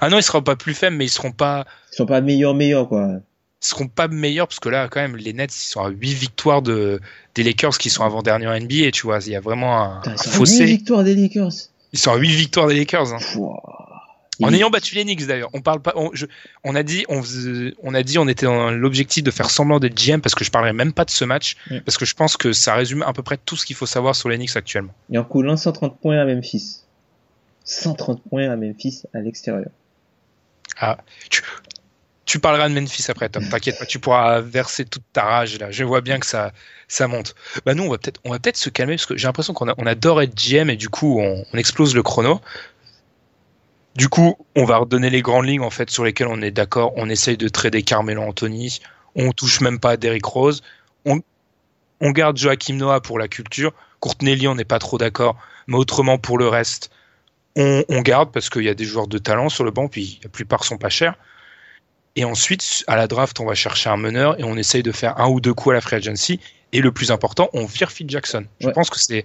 Ah 0.00 0.08
non, 0.08 0.18
ils 0.18 0.24
seront 0.24 0.42
pas 0.42 0.56
plus 0.56 0.74
faibles, 0.74 0.96
mais 0.96 1.04
ils 1.04 1.10
seront 1.10 1.30
pas, 1.30 1.66
Ils 1.92 1.96
sont 1.96 2.06
pas 2.06 2.20
meilleurs, 2.20 2.54
meilleurs, 2.54 2.88
quoi. 2.88 3.20
Seront 3.60 3.88
pas 3.88 4.06
meilleurs 4.08 4.46
parce 4.48 4.60
que 4.60 4.68
là, 4.68 4.88
quand 4.88 5.00
même, 5.00 5.16
les 5.16 5.32
Nets, 5.32 5.54
ils 5.54 5.66
sont 5.68 5.80
à 5.82 5.88
8 5.88 6.14
victoires 6.14 6.62
de, 6.62 7.00
des 7.34 7.42
Lakers 7.42 7.76
qui 7.78 7.90
sont 7.90 8.04
avant 8.04 8.22
dernier 8.22 8.46
en 8.46 8.58
NBA, 8.58 8.90
tu 8.92 9.02
vois. 9.02 9.18
Il 9.26 9.32
y 9.32 9.36
a 9.36 9.40
vraiment 9.40 9.82
un, 9.82 10.02
un 10.06 10.16
fossé. 10.16 10.60
huit 10.64 10.66
victoires 10.66 11.02
des 11.04 11.14
Lakers. 11.14 11.50
Ils 11.92 11.98
sont 11.98 12.12
à 12.12 12.16
8 12.16 12.28
victoires 12.34 12.68
des 12.68 12.76
Lakers. 12.76 13.12
hein. 13.14 13.18
En 14.40 14.52
ayant 14.52 14.70
battu 14.70 14.94
les 14.94 15.02
Knicks 15.02 15.26
d'ailleurs, 15.26 15.50
on 15.52 15.60
parle 15.60 15.82
pas. 15.82 15.92
On, 15.96 16.10
je- 16.12 16.26
on 16.62 16.76
a 16.76 16.84
dit, 16.84 17.04
on, 17.08 17.20
faisait- 17.24 17.74
on 17.82 17.92
a 17.92 18.04
dit, 18.04 18.18
on 18.18 18.28
était 18.28 18.46
dans 18.46 18.70
l'objectif 18.70 19.24
de 19.24 19.32
faire 19.32 19.50
semblant 19.50 19.80
d'être 19.80 19.96
GM 20.00 20.20
parce 20.20 20.36
que 20.36 20.44
je 20.44 20.52
parlerai 20.52 20.72
même 20.72 20.92
pas 20.92 21.04
de 21.04 21.10
ce 21.10 21.24
match 21.24 21.56
Mm. 21.68 21.78
parce 21.80 21.98
que 21.98 22.04
je 22.04 22.14
pense 22.14 22.36
que 22.36 22.52
ça 22.52 22.74
résume 22.74 23.02
à 23.02 23.12
peu 23.12 23.24
près 23.24 23.36
tout 23.36 23.56
ce 23.56 23.66
qu'il 23.66 23.74
faut 23.74 23.86
savoir 23.86 24.14
sur 24.14 24.28
les 24.28 24.36
Knicks 24.36 24.54
actuellement. 24.56 24.92
Et 25.12 25.18
en 25.18 25.24
coulant 25.24 25.56
130 25.56 25.98
points 26.00 26.18
à 26.20 26.24
Memphis. 26.24 26.82
130 27.64 28.22
points 28.30 28.48
à 28.48 28.54
Memphis 28.54 29.02
à 29.12 29.18
l'extérieur. 29.18 29.70
Tu 31.30 31.42
parleras 32.38 32.68
de 32.68 32.74
Memphis 32.74 33.06
après, 33.08 33.30
Tom. 33.30 33.48
T'inquiète 33.48 33.78
pas, 33.78 33.86
tu 33.86 33.98
pourras 33.98 34.40
verser 34.40 34.84
toute 34.84 35.02
ta 35.14 35.24
rage 35.24 35.58
là. 35.58 35.70
Je 35.70 35.82
vois 35.82 36.02
bien 36.02 36.18
que 36.18 36.26
ça, 36.26 36.52
ça 36.86 37.08
monte. 37.08 37.34
Bah 37.64 37.72
nous, 37.74 37.84
on 37.84 37.90
va 37.90 37.96
peut-être, 37.96 38.20
on 38.24 38.30
va 38.30 38.38
peut-être 38.38 38.58
se 38.58 38.68
calmer 38.68 38.96
parce 38.96 39.06
que 39.06 39.16
j'ai 39.16 39.26
l'impression 39.26 39.54
qu'on 39.54 39.72
on 39.76 39.86
adore 39.86 40.20
être 40.20 40.34
GM 40.34 40.68
et 40.68 40.76
du 40.76 40.90
coup, 40.90 41.18
on, 41.20 41.44
explose 41.54 41.94
le 41.94 42.02
chrono. 42.02 42.42
Du 43.96 44.10
coup, 44.10 44.36
on 44.54 44.64
va 44.64 44.76
redonner 44.76 45.08
les 45.08 45.22
grandes 45.22 45.46
lignes 45.46 45.62
en 45.62 45.70
fait 45.70 45.90
sur 45.90 46.04
lesquelles 46.04 46.28
on 46.28 46.42
est 46.42 46.50
d'accord. 46.50 46.92
On 46.96 47.08
essaye 47.08 47.38
de 47.38 47.48
trader 47.48 47.82
Carmelo 47.82 48.22
Anthony. 48.22 48.80
On 49.14 49.32
touche 49.32 49.62
même 49.62 49.80
pas 49.80 49.92
à 49.92 49.96
Derrick 49.96 50.26
Rose. 50.26 50.62
On, 51.06 51.20
on 52.00 52.10
garde 52.10 52.36
Joachim 52.36 52.74
Noah 52.74 53.00
pour 53.00 53.18
la 53.18 53.28
culture. 53.28 53.72
Courtney 54.00 54.46
on 54.46 54.54
n'est 54.54 54.64
pas 54.64 54.78
trop 54.78 54.98
d'accord. 54.98 55.36
Mais 55.66 55.76
autrement, 55.76 56.18
pour 56.18 56.36
le 56.36 56.46
reste, 56.46 56.90
on, 57.56 57.84
on 57.88 58.02
garde 58.02 58.32
parce 58.32 58.50
qu'il 58.50 58.62
y 58.62 58.68
a 58.68 58.74
des 58.74 58.84
joueurs 58.84 59.08
de 59.08 59.18
talent 59.18 59.48
sur 59.48 59.64
le 59.64 59.70
banc, 59.70 59.88
puis 59.88 60.20
la 60.22 60.28
plupart 60.28 60.64
sont 60.64 60.78
pas 60.78 60.90
chers. 60.90 61.16
Et 62.18 62.24
ensuite, 62.24 62.82
à 62.88 62.96
la 62.96 63.06
draft, 63.06 63.38
on 63.38 63.44
va 63.46 63.54
chercher 63.54 63.90
un 63.90 63.96
meneur 63.96 64.38
et 64.40 64.44
on 64.44 64.56
essaye 64.56 64.82
de 64.82 64.90
faire 64.90 65.18
un 65.20 65.28
ou 65.28 65.40
deux 65.40 65.54
coups 65.54 65.72
à 65.72 65.74
la 65.74 65.80
free 65.80 65.96
agency. 65.96 66.40
Et 66.72 66.80
le 66.80 66.90
plus 66.90 67.12
important, 67.12 67.48
on 67.52 67.64
vire 67.64 67.92
Phil 67.92 68.10
Jackson. 68.10 68.44
Je 68.60 68.66
Ouais. 68.66 68.72
pense 68.72 68.90
que 68.90 68.98
c'est 68.98 69.24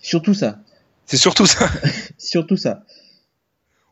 Surtout 0.00 0.32
ça. 0.34 0.58
c'est 1.06 1.16
surtout 1.16 1.44
ça. 1.46 1.68
Surtout 2.18 2.56
ça. 2.56 2.84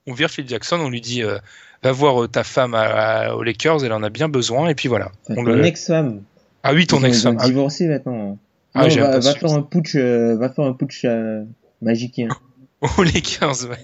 On 0.07 0.13
vire 0.13 0.31
Phil 0.31 0.49
Jackson, 0.49 0.77
on 0.81 0.89
lui 0.89 1.01
dit 1.01 1.23
euh, 1.25 1.39
va 1.83 1.91
voir 1.93 2.23
euh, 2.23 2.29
ta 2.29 2.45
femme 2.45 2.75
à- 2.75 2.81
à- 2.83 3.35
aux 3.35 3.43
Lakers, 3.43 3.85
elle 3.85 3.93
en 3.93 4.03
a 4.05 4.09
bien 4.09 4.29
besoin. 4.29 4.69
Et 4.69 4.75
puis 4.75 4.89
voilà. 4.89 5.11
Enfin, 5.25 5.35
On 5.41 5.45
ton 5.45 5.51
le- 5.51 5.65
ex-femme. 5.65 6.23
Ah 6.63 6.73
oui, 6.73 6.87
ton 6.87 6.99
Ils 7.01 7.05
ont- 7.05 7.09
ex 7.09 7.17
Ils 7.23 7.29
ont 7.29 7.39
femme. 7.39 7.47
divorcé 7.49 7.87
maintenant. 7.89 8.39
Ah, 8.75 8.87
Non, 8.87 8.95
va, 8.95 9.19
va 9.19 9.35
faire 9.35 9.53
un 9.53 9.63
putsch, 9.63 9.97
euh, 9.97 10.37
va 10.37 10.49
faire 10.49 10.65
un 10.65 10.73
putsch 10.75 11.05
euh, 11.05 11.43
magicien. 11.83 12.29
aux 12.99 13.03
Lakers, 13.03 13.65
ouais. 13.69 13.79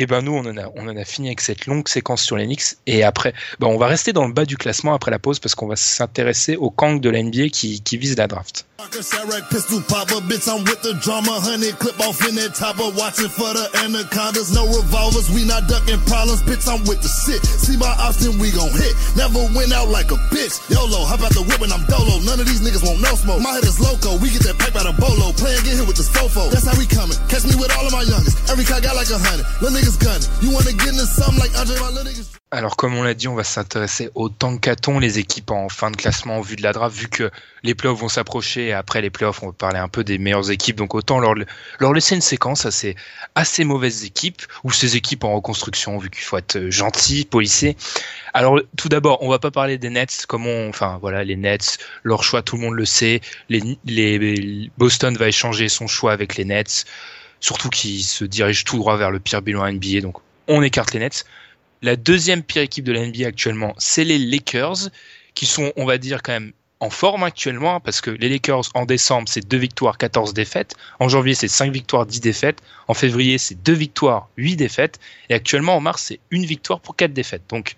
Et 0.00 0.06
ben 0.06 0.22
nous, 0.22 0.32
on 0.32 0.46
en, 0.46 0.96
a, 0.96 1.04
fini 1.04 1.28
avec 1.28 1.42
cette 1.42 1.66
longue 1.66 1.86
séquence 1.86 2.22
sur 2.22 2.38
Knicks. 2.46 2.78
Et 2.86 3.04
après, 3.04 3.34
ben 3.58 3.66
on 3.66 3.76
va 3.76 3.86
rester 3.86 4.14
dans 4.14 4.26
le 4.26 4.32
bas 4.32 4.46
du 4.46 4.56
classement 4.56 4.94
après 4.94 5.10
la 5.10 5.18
pause 5.18 5.38
parce 5.38 5.54
qu'on 5.54 5.66
va 5.66 5.76
s'intéresser 5.76 6.56
au 6.56 6.70
Kang 6.70 7.02
de 7.02 7.10
la 7.10 7.20
qui 7.50 7.82
vise 7.98 8.16
la 8.16 8.26
draft. 8.26 8.64
Sarek, 8.88 9.44
pistol 9.52 9.84
popper, 9.92 10.24
bitch, 10.24 10.48
I'm 10.48 10.64
with 10.64 10.80
the 10.80 10.96
drama, 11.04 11.36
honey, 11.36 11.68
clip 11.76 12.00
off 12.00 12.16
in 12.24 12.32
that 12.40 12.56
topper, 12.56 12.88
watching 12.96 13.28
for 13.28 13.52
the 13.52 13.68
anacondas, 13.84 14.56
no 14.56 14.64
revolvers, 14.64 15.28
we 15.28 15.44
not 15.44 15.68
ducking 15.68 16.00
problems, 16.08 16.40
bitch, 16.48 16.64
I'm 16.64 16.80
with 16.88 17.04
the 17.04 17.12
shit, 17.12 17.44
see 17.44 17.76
my 17.76 17.92
option, 18.00 18.40
we 18.40 18.48
gon' 18.56 18.72
hit, 18.72 18.96
never 19.20 19.44
went 19.52 19.76
out 19.76 19.92
like 19.92 20.08
a 20.08 20.18
bitch, 20.32 20.56
YOLO, 20.72 21.04
hop 21.04 21.20
out 21.20 21.32
the 21.36 21.44
whip 21.44 21.60
I'm 21.60 21.84
dolo, 21.92 22.24
none 22.24 22.40
of 22.40 22.48
these 22.48 22.64
niggas 22.64 22.80
want 22.80 23.04
no 23.04 23.12
smoke, 23.20 23.44
my 23.44 23.52
head 23.52 23.68
is 23.68 23.76
loco, 23.76 24.16
we 24.16 24.32
get 24.32 24.48
that 24.48 24.56
pipe 24.56 24.72
out 24.72 24.88
of 24.88 24.96
bolo, 24.96 25.36
play 25.36 25.52
and 25.52 25.64
get 25.64 25.76
hit 25.76 25.84
with 25.84 26.00
this 26.00 26.08
fofo, 26.08 26.48
that's 26.48 26.64
how 26.64 26.76
we 26.80 26.88
coming, 26.88 27.20
catch 27.28 27.44
me 27.44 27.52
with 27.60 27.68
all 27.76 27.84
of 27.84 27.92
my 27.92 28.04
youngest, 28.04 28.40
every 28.48 28.64
car 28.64 28.80
got 28.80 28.96
like 28.96 29.12
a 29.12 29.20
hundred, 29.20 29.44
little 29.60 29.76
niggas 29.76 30.00
gunning, 30.00 30.24
you 30.40 30.48
wanna 30.56 30.72
get 30.72 30.96
into 30.96 31.04
something 31.04 31.36
like 31.36 31.52
Andre, 31.52 31.76
my 31.84 31.92
little 31.92 32.08
niggas. 32.08 32.39
Alors, 32.52 32.76
comme 32.76 32.96
on 32.96 33.04
l'a 33.04 33.14
dit, 33.14 33.28
on 33.28 33.36
va 33.36 33.44
s'intéresser 33.44 34.10
au 34.16 34.28
tankathon, 34.28 34.98
les 34.98 35.20
équipes 35.20 35.52
en 35.52 35.68
fin 35.68 35.92
de 35.92 35.96
classement 35.96 36.38
en 36.38 36.40
vue 36.40 36.56
de 36.56 36.62
la 36.62 36.72
draft, 36.72 36.96
vu 36.96 37.08
que 37.08 37.30
les 37.62 37.76
playoffs 37.76 38.00
vont 38.00 38.08
s'approcher. 38.08 38.66
Et 38.66 38.72
après 38.72 39.00
les 39.00 39.10
playoffs, 39.10 39.44
on 39.44 39.46
va 39.46 39.52
parler 39.52 39.78
un 39.78 39.86
peu 39.86 40.02
des 40.02 40.18
meilleures 40.18 40.50
équipes. 40.50 40.74
Donc, 40.74 40.96
autant 40.96 41.20
leur, 41.20 41.34
leur 41.78 41.92
laisser 41.92 42.16
une 42.16 42.20
séquence 42.20 42.66
à 42.66 42.72
ces 42.72 42.96
assez 43.36 43.62
mauvaises 43.62 44.02
équipes, 44.04 44.42
ou 44.64 44.72
ces 44.72 44.96
équipes 44.96 45.22
en 45.22 45.32
reconstruction, 45.36 45.96
vu 45.98 46.10
qu'il 46.10 46.24
faut 46.24 46.38
être 46.38 46.70
gentil, 46.70 47.24
policé. 47.24 47.76
Alors, 48.34 48.58
tout 48.76 48.88
d'abord, 48.88 49.22
on 49.22 49.28
va 49.28 49.38
pas 49.38 49.52
parler 49.52 49.78
des 49.78 49.90
Nets, 49.90 50.26
comme 50.26 50.48
on, 50.48 50.70
enfin, 50.70 50.98
voilà, 51.00 51.22
les 51.22 51.36
Nets, 51.36 51.78
leur 52.02 52.24
choix, 52.24 52.42
tout 52.42 52.56
le 52.56 52.62
monde 52.62 52.74
le 52.74 52.84
sait. 52.84 53.20
Les, 53.48 53.78
les, 53.84 54.72
Boston 54.76 55.16
va 55.16 55.28
échanger 55.28 55.68
son 55.68 55.86
choix 55.86 56.10
avec 56.10 56.34
les 56.34 56.44
Nets, 56.44 56.84
surtout 57.38 57.68
qu'ils 57.68 58.02
se 58.02 58.24
dirigent 58.24 58.64
tout 58.64 58.78
droit 58.78 58.96
vers 58.96 59.12
le 59.12 59.20
pire 59.20 59.40
bilan 59.40 59.70
NBA. 59.70 60.00
Donc, 60.00 60.16
on 60.48 60.62
écarte 60.62 60.92
les 60.94 60.98
Nets. 60.98 61.24
La 61.82 61.96
deuxième 61.96 62.42
pire 62.42 62.62
équipe 62.62 62.84
de 62.84 62.92
la 62.92 63.06
NBA 63.06 63.26
actuellement, 63.26 63.74
c'est 63.78 64.04
les 64.04 64.18
Lakers, 64.18 64.90
qui 65.34 65.46
sont, 65.46 65.72
on 65.76 65.86
va 65.86 65.96
dire, 65.98 66.22
quand 66.22 66.32
même 66.32 66.52
en 66.80 66.90
forme 66.90 67.22
actuellement, 67.24 67.76
hein, 67.76 67.80
parce 67.80 68.00
que 68.00 68.10
les 68.10 68.28
Lakers 68.28 68.70
en 68.74 68.86
décembre, 68.86 69.28
c'est 69.28 69.46
2 69.46 69.56
victoires, 69.56 69.98
14 69.98 70.32
défaites. 70.32 70.74
En 70.98 71.08
janvier, 71.08 71.34
c'est 71.34 71.48
5 71.48 71.72
victoires, 71.72 72.06
10 72.06 72.20
défaites. 72.20 72.60
En 72.88 72.94
février, 72.94 73.38
c'est 73.38 73.62
2 73.62 73.72
victoires, 73.72 74.28
8 74.38 74.56
défaites. 74.56 74.98
Et 75.28 75.34
actuellement, 75.34 75.76
en 75.76 75.80
mars, 75.80 76.04
c'est 76.08 76.20
une 76.30 76.46
victoire 76.46 76.80
pour 76.80 76.96
4 76.96 77.12
défaites. 77.12 77.42
Donc, 77.48 77.76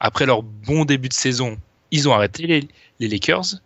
après 0.00 0.26
leur 0.26 0.42
bon 0.42 0.84
début 0.84 1.08
de 1.08 1.14
saison, 1.14 1.58
ils 1.90 2.08
ont 2.08 2.12
arrêté 2.12 2.46
les, 2.46 2.68
les 3.00 3.08
Lakers. 3.08 3.56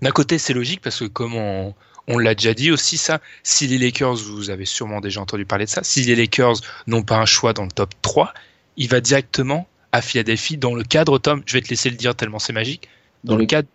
D'un 0.00 0.10
côté, 0.10 0.38
c'est 0.38 0.54
logique, 0.54 0.80
parce 0.80 1.00
que 1.00 1.04
comme 1.04 1.34
on, 1.34 1.74
on 2.08 2.18
l'a 2.18 2.34
déjà 2.34 2.54
dit 2.54 2.70
aussi, 2.70 2.98
ça, 2.98 3.20
si 3.42 3.66
les 3.66 3.78
Lakers, 3.78 4.16
vous 4.16 4.50
avez 4.50 4.64
sûrement 4.64 5.00
déjà 5.00 5.20
entendu 5.20 5.44
parler 5.44 5.64
de 5.64 5.70
ça, 5.70 5.82
si 5.82 6.02
les 6.02 6.16
Lakers 6.16 6.56
n'ont 6.86 7.02
pas 7.02 7.16
un 7.16 7.26
choix 7.26 7.52
dans 7.52 7.64
le 7.64 7.70
top 7.70 7.94
3, 8.02 8.32
il 8.76 8.88
va 8.88 9.00
directement 9.00 9.66
à 9.92 10.00
Philadelphie 10.02 10.56
dans 10.56 10.74
le 10.74 10.82
cadre, 10.84 11.18
Tom, 11.18 11.42
je 11.46 11.52
vais 11.54 11.60
te 11.60 11.68
laisser 11.68 11.90
le 11.90 11.96
dire 11.96 12.14
tellement 12.14 12.38
c'est 12.38 12.52
magique, 12.52 12.88
dans, 13.24 13.32
Dans 13.32 13.36
le 13.36 13.42
le- 13.42 13.46
cadre 13.46 13.68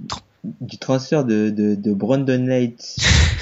Du 0.62 0.78
transfert 0.78 1.26
de, 1.26 1.50
de, 1.50 1.76
de 1.76 1.94
Brandon 1.94 2.40
Knight 2.40 2.96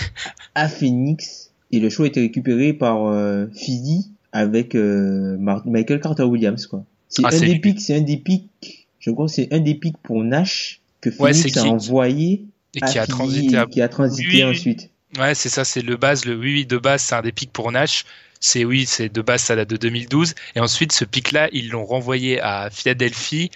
à 0.56 0.68
Phoenix. 0.68 1.52
Et 1.72 1.80
le 1.80 1.90
choix 1.90 2.06
a 2.06 2.08
été 2.10 2.22
récupéré 2.22 2.74
par 2.74 3.06
euh, 3.08 3.48
Fizzy 3.54 4.12
avec 4.32 4.76
euh, 4.76 5.38
Michael 5.66 6.00
Carter 6.02 6.24
Williams, 6.24 6.68
quoi. 6.68 6.84
C'est 7.10 7.22
Ah, 7.26 7.30
un 7.34 7.40
des 7.40 7.60
pics, 7.60 7.80
c'est 7.80 7.96
un 7.96 8.02
des 8.02 8.18
pics, 8.18 8.88
je 9.00 9.12
crois 9.12 9.28
que 9.28 9.32
c'est 9.32 9.54
un 9.54 9.60
des 9.60 9.76
pics 9.76 9.98
pour 10.04 10.24
Nash 10.24 10.82
que 11.02 11.12
Phoenix 11.12 11.56
a 11.58 11.64
envoyé 11.66 12.46
et 12.74 12.84
à 12.84 12.88
qui 12.88 12.98
a 13.00 13.06
Fizzy 13.06 13.12
transité 13.18 13.58
à... 13.58 13.64
et 13.64 13.68
qui 13.70 13.82
a 13.82 13.88
transité 13.88 14.28
Oui, 14.30 14.44
oui. 14.44 14.44
ensuite. 14.44 14.90
Ouais, 15.18 15.34
c'est 15.36 15.50
ça, 15.50 15.64
c'est 15.64 15.82
le 15.82 15.96
base, 15.98 16.26
le 16.26 16.36
oui, 16.36 16.54
oui, 16.54 16.66
de 16.66 16.78
base, 16.78 17.02
c'est 17.04 17.16
un 17.16 17.22
des 17.22 17.32
pics 17.32 17.52
pour 17.54 17.72
Nash. 17.72 18.06
C'est 18.40 18.66
oui, 18.66 18.86
c'est 18.86 19.10
de 19.10 19.22
base, 19.22 19.42
ça 19.42 19.56
date 19.56 19.70
de 19.70 19.78
2012. 19.78 20.36
Et 20.56 20.60
ensuite, 20.60 20.92
ce 20.92 21.06
pic-là, 21.06 21.50
ils 21.52 21.70
l'ont 21.70 21.86
renvoyé 21.86 22.40
à 22.42 22.70
Philadelphie 22.70 23.50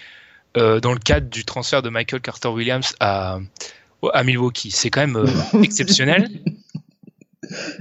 euh, 0.56 0.80
dans 0.80 0.92
le 0.92 0.98
cadre 0.98 1.28
du 1.28 1.44
transfert 1.44 1.82
de 1.82 1.90
Michael 1.90 2.20
Carter 2.20 2.48
Williams 2.48 2.94
à, 2.98 3.38
à 4.12 4.24
Milwaukee. 4.24 4.70
C'est 4.70 4.90
quand 4.90 5.00
même 5.00 5.16
euh, 5.16 5.26
exceptionnel. 5.62 6.28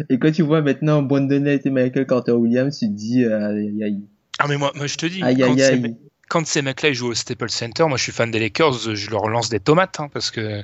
Et 0.09 0.19
quand 0.19 0.32
tu 0.32 0.41
vois 0.41 0.61
maintenant 0.61 1.01
Brandon 1.01 1.39
Knight 1.39 1.65
et 1.65 1.69
Michael 1.69 2.05
Carter 2.05 2.34
Williams, 2.34 2.77
tu 2.77 2.88
te 2.88 2.91
dis, 2.93 3.23
euh, 3.23 3.49
aïe, 3.49 3.84
aïe, 3.84 4.01
Ah, 4.39 4.47
mais 4.47 4.57
moi, 4.57 4.71
moi 4.75 4.88
je 4.88 4.95
te 4.95 5.05
dis, 5.05 5.23
aïe, 5.23 5.38
quand 5.38 5.51
aïe, 5.51 5.59
ces, 5.59 5.65
aïe. 5.65 5.97
quand 6.27 6.45
ces 6.45 6.61
mecs-là 6.61 6.91
jouent 6.91 7.09
au 7.09 7.15
Staples 7.15 7.49
Center, 7.49 7.86
moi 7.88 7.97
je 7.97 8.03
suis 8.03 8.11
fan 8.11 8.30
des 8.30 8.39
Lakers, 8.39 8.95
je 8.95 9.09
leur 9.09 9.27
lance 9.30 9.49
des 9.49 9.59
tomates 9.59 9.99
hein, 9.99 10.09
parce 10.11 10.32
que 10.32 10.63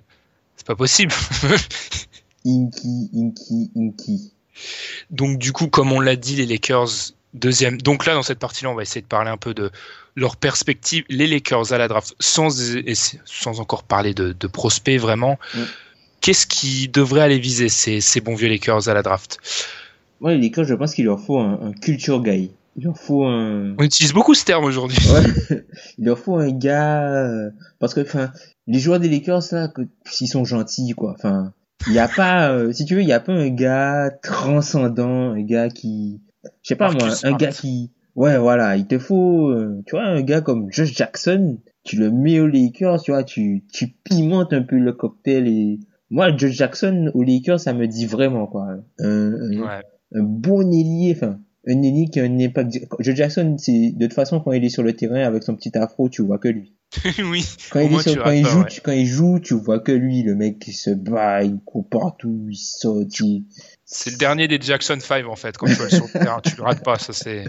c'est 0.58 0.68
pas 0.68 0.76
possible. 0.76 1.14
Inky, 2.46 3.10
Inky, 3.14 3.72
Inky. 3.76 4.32
Donc 5.10 5.38
du 5.38 5.52
coup, 5.52 5.68
comme 5.68 5.92
on 5.92 6.00
l'a 6.00 6.16
dit, 6.16 6.36
les 6.36 6.46
Lakers 6.46 7.14
deuxième. 7.36 7.82
Donc 7.82 8.06
là, 8.06 8.14
dans 8.14 8.24
cette 8.24 8.40
partie-là, 8.40 8.72
on 8.72 8.76
va 8.76 8.82
essayer 8.82 9.02
de 9.02 9.08
parler 9.08 9.30
un 9.30 9.38
peu 9.38 9.54
de 9.54 9.72
leur 10.16 10.38
perspective. 10.38 11.04
Les 11.10 11.28
Lakers 11.28 11.74
à 11.74 11.78
la 11.78 11.88
draft, 11.88 12.16
sans 12.20 12.50
sans 13.26 13.60
encore 13.60 13.84
parler 13.84 14.14
de, 14.14 14.32
de 14.32 14.48
prospects 14.48 15.00
vraiment. 15.00 15.38
Mm. 15.54 15.60
Qu'est-ce 16.22 16.48
qui 16.48 16.88
devrait 16.88 17.22
aller 17.22 17.40
viser 17.40 17.70
ces, 17.70 18.02
ces 18.02 18.22
bons 18.22 18.36
vieux 18.36 18.48
Lakers 18.48 18.88
à 18.88 18.94
la 18.94 19.04
draft? 19.04 19.38
Moi, 20.22 20.34
les 20.34 20.42
Lakers, 20.42 20.66
je 20.66 20.74
pense 20.74 20.96
qu'il 20.96 21.06
leur 21.06 21.20
faut 21.20 21.40
un, 21.40 21.60
un 21.62 21.74
culture 21.74 22.24
guy. 22.24 22.52
il 22.78 22.86
leur 22.86 22.98
faut 22.98 23.26
un. 23.26 23.76
On 23.78 23.84
utilise 23.84 24.14
beaucoup 24.14 24.34
ce 24.34 24.46
terme 24.46 24.64
aujourd'hui. 24.64 24.98
Ouais. 25.10 25.60
il 25.98 26.06
leur 26.06 26.18
faut 26.18 26.38
un 26.38 26.52
gars 26.52 27.12
euh, 27.12 27.50
parce 27.80 27.94
que 27.94 28.02
enfin 28.02 28.32
les 28.68 28.80
joueurs 28.80 29.00
des 29.00 29.10
Lakers 29.10 29.44
là, 29.52 29.72
s'ils 30.06 30.30
sont 30.30 30.46
gentils 30.46 30.94
quoi. 30.94 31.14
Enfin, 31.18 31.54
il 31.86 31.94
y 31.94 32.00
a 32.00 32.08
pas, 32.08 32.52
euh, 32.52 32.72
si 32.72 32.86
tu 32.86 32.96
veux, 32.96 33.02
il 33.02 33.08
y 33.08 33.14
a 33.14 33.20
pas 33.20 33.34
un 33.34 33.50
gars 33.50 34.12
transcendant, 34.24 35.32
un 35.32 35.42
gars 35.42 35.70
qui, 35.70 36.22
je 36.44 36.50
sais 36.70 36.76
pas 36.76 36.86
Marcus 36.92 37.02
moi, 37.04 37.12
un 37.12 37.16
Smart. 37.16 37.38
gars 37.38 37.50
qui, 37.52 37.92
ouais 38.16 38.38
voilà, 38.38 38.76
il 38.78 38.88
te 38.88 38.98
faut, 39.00 39.50
euh, 39.50 39.82
tu 39.86 39.96
vois, 39.96 40.04
un 40.06 40.22
gars 40.22 40.42
comme 40.42 40.68
Josh 40.72 40.94
Jackson, 40.96 41.58
tu 41.84 41.98
le 41.98 42.12
mets 42.12 42.40
aux 42.40 42.48
Lakers, 42.48 43.02
tu 43.02 43.12
vois, 43.12 43.24
tu 43.24 43.64
tu 43.72 43.88
pimentes 44.04 44.54
un 44.54 44.64
peu 44.64 44.78
le 44.78 44.94
cocktail 44.94 45.48
et 45.48 45.80
moi 46.10 46.36
Josh 46.36 46.52
Jackson 46.54 47.12
aux 47.14 47.24
Lakers 47.24 47.60
ça 47.60 47.74
me 47.74 47.88
dit 47.88 48.06
vraiment 48.06 48.48
quoi. 48.48 48.68
Un, 49.00 49.34
un- 49.34 49.60
Ouais. 49.62 49.82
un 50.14 50.24
bon 50.24 50.62
ailier, 50.72 51.14
enfin, 51.16 51.40
un 51.68 51.82
ailier 51.82 52.08
qui 52.08 52.20
a 52.20 52.24
un 52.24 52.40
impact. 52.40 52.78
Joe 53.00 53.16
Jackson, 53.16 53.56
c'est 53.58 53.92
de 53.92 54.06
toute 54.06 54.14
façon 54.14 54.40
quand 54.40 54.52
il 54.52 54.64
est 54.64 54.70
sur 54.70 54.84
le 54.84 54.94
terrain 54.94 55.22
avec 55.24 55.44
son 55.44 55.56
petit 55.56 55.76
afro, 55.78 56.10
tu 56.10 56.22
vois 56.24 56.38
que 56.40 56.48
lui. 56.48 56.74
oui. 57.32 57.46
Quand 57.72 57.80
il, 57.80 57.94
est 57.94 58.02
sur- 58.02 58.24
quand 58.24 58.32
il 58.32 58.44
pas, 58.44 58.50
joue, 58.50 58.60
ouais. 58.60 58.70
tu, 58.70 58.82
quand 58.82 58.92
il 58.92 59.06
joue, 59.06 59.40
tu 59.40 59.54
vois 59.54 59.80
que 59.80 59.92
lui, 59.92 60.24
le 60.24 60.36
mec 60.36 60.60
qui 60.60 60.74
se 60.74 60.90
bat, 60.90 61.44
il 61.44 61.60
court 61.60 61.88
partout, 61.88 62.48
il 62.50 62.56
saute, 62.56 63.20
il... 63.20 63.46
C'est 63.86 64.12
le 64.12 64.18
dernier 64.18 64.48
des 64.48 64.60
Jackson 64.60 64.98
5 65.00 65.28
en 65.28 65.36
fait. 65.36 65.58
Quand 65.58 65.68
tu 65.68 65.74
vas 65.74 65.90
sur 65.90 66.06
le 66.06 66.12
terrain, 66.20 66.42
tu 66.42 66.56
le 66.56 66.64
rates 66.64 66.84
pas. 66.84 66.98
Ça 66.98 67.14
c'est. 67.14 67.46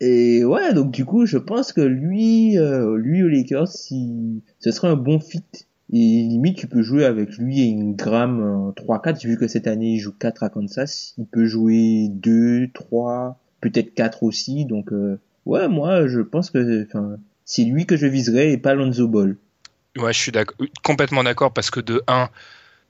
Et 0.00 0.44
ouais, 0.44 0.74
donc 0.74 0.92
du 0.92 1.04
coup, 1.04 1.26
je 1.26 1.38
pense 1.38 1.72
que 1.72 1.80
lui, 1.80 2.56
euh, 2.58 2.96
lui 2.96 3.22
aux 3.22 3.28
Lakers, 3.28 3.68
si... 3.68 4.42
ce 4.60 4.70
serait 4.70 4.88
un 4.88 4.96
bon 4.96 5.18
fit. 5.18 5.42
Et 5.90 5.96
limite, 5.96 6.58
tu 6.58 6.66
peux 6.66 6.82
jouer 6.82 7.04
avec 7.06 7.36
lui 7.38 7.62
et 7.62 7.72
Ingram 7.72 8.42
en 8.42 8.70
3-4, 8.72 9.26
vu 9.26 9.38
que 9.38 9.48
cette 9.48 9.66
année, 9.66 9.94
il 9.94 9.98
joue 9.98 10.12
4 10.12 10.42
à 10.42 10.50
Kansas. 10.50 11.14
Il 11.16 11.26
peut 11.26 11.46
jouer 11.46 12.08
2, 12.10 12.68
3, 12.74 13.40
peut-être 13.62 13.94
4 13.94 14.22
aussi. 14.22 14.66
Donc, 14.66 14.92
euh, 14.92 15.18
ouais, 15.46 15.66
moi, 15.66 16.06
je 16.06 16.20
pense 16.20 16.50
que 16.50 16.84
enfin, 16.84 17.16
c'est 17.48 17.64
lui 17.64 17.86
que 17.86 17.96
je 17.96 18.06
viserais 18.06 18.52
et 18.52 18.58
pas 18.58 18.74
Lonzo 18.74 19.08
Ball. 19.08 19.36
Ouais, 19.96 20.12
je 20.12 20.18
suis 20.18 20.32
complètement 20.84 21.24
d'accord 21.24 21.52
parce 21.52 21.70
que 21.70 21.80
de 21.80 22.04
1, 22.06 22.28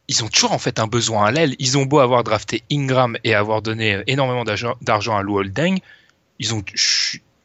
ils 0.08 0.24
ont 0.24 0.28
toujours 0.28 0.52
en 0.52 0.58
fait 0.58 0.80
un 0.80 0.88
besoin 0.88 1.26
à 1.26 1.30
l'aile. 1.30 1.54
Ils 1.60 1.78
ont 1.78 1.86
beau 1.86 2.00
avoir 2.00 2.24
drafté 2.24 2.64
Ingram 2.70 3.16
et 3.24 3.34
avoir 3.34 3.62
donné 3.62 3.94
euh, 3.94 4.02
énormément 4.08 4.44
d'argent 4.44 5.16
à 5.16 5.22
Lou 5.22 5.38
Holding, 5.38 5.78
ils 6.40 6.54
ont 6.54 6.62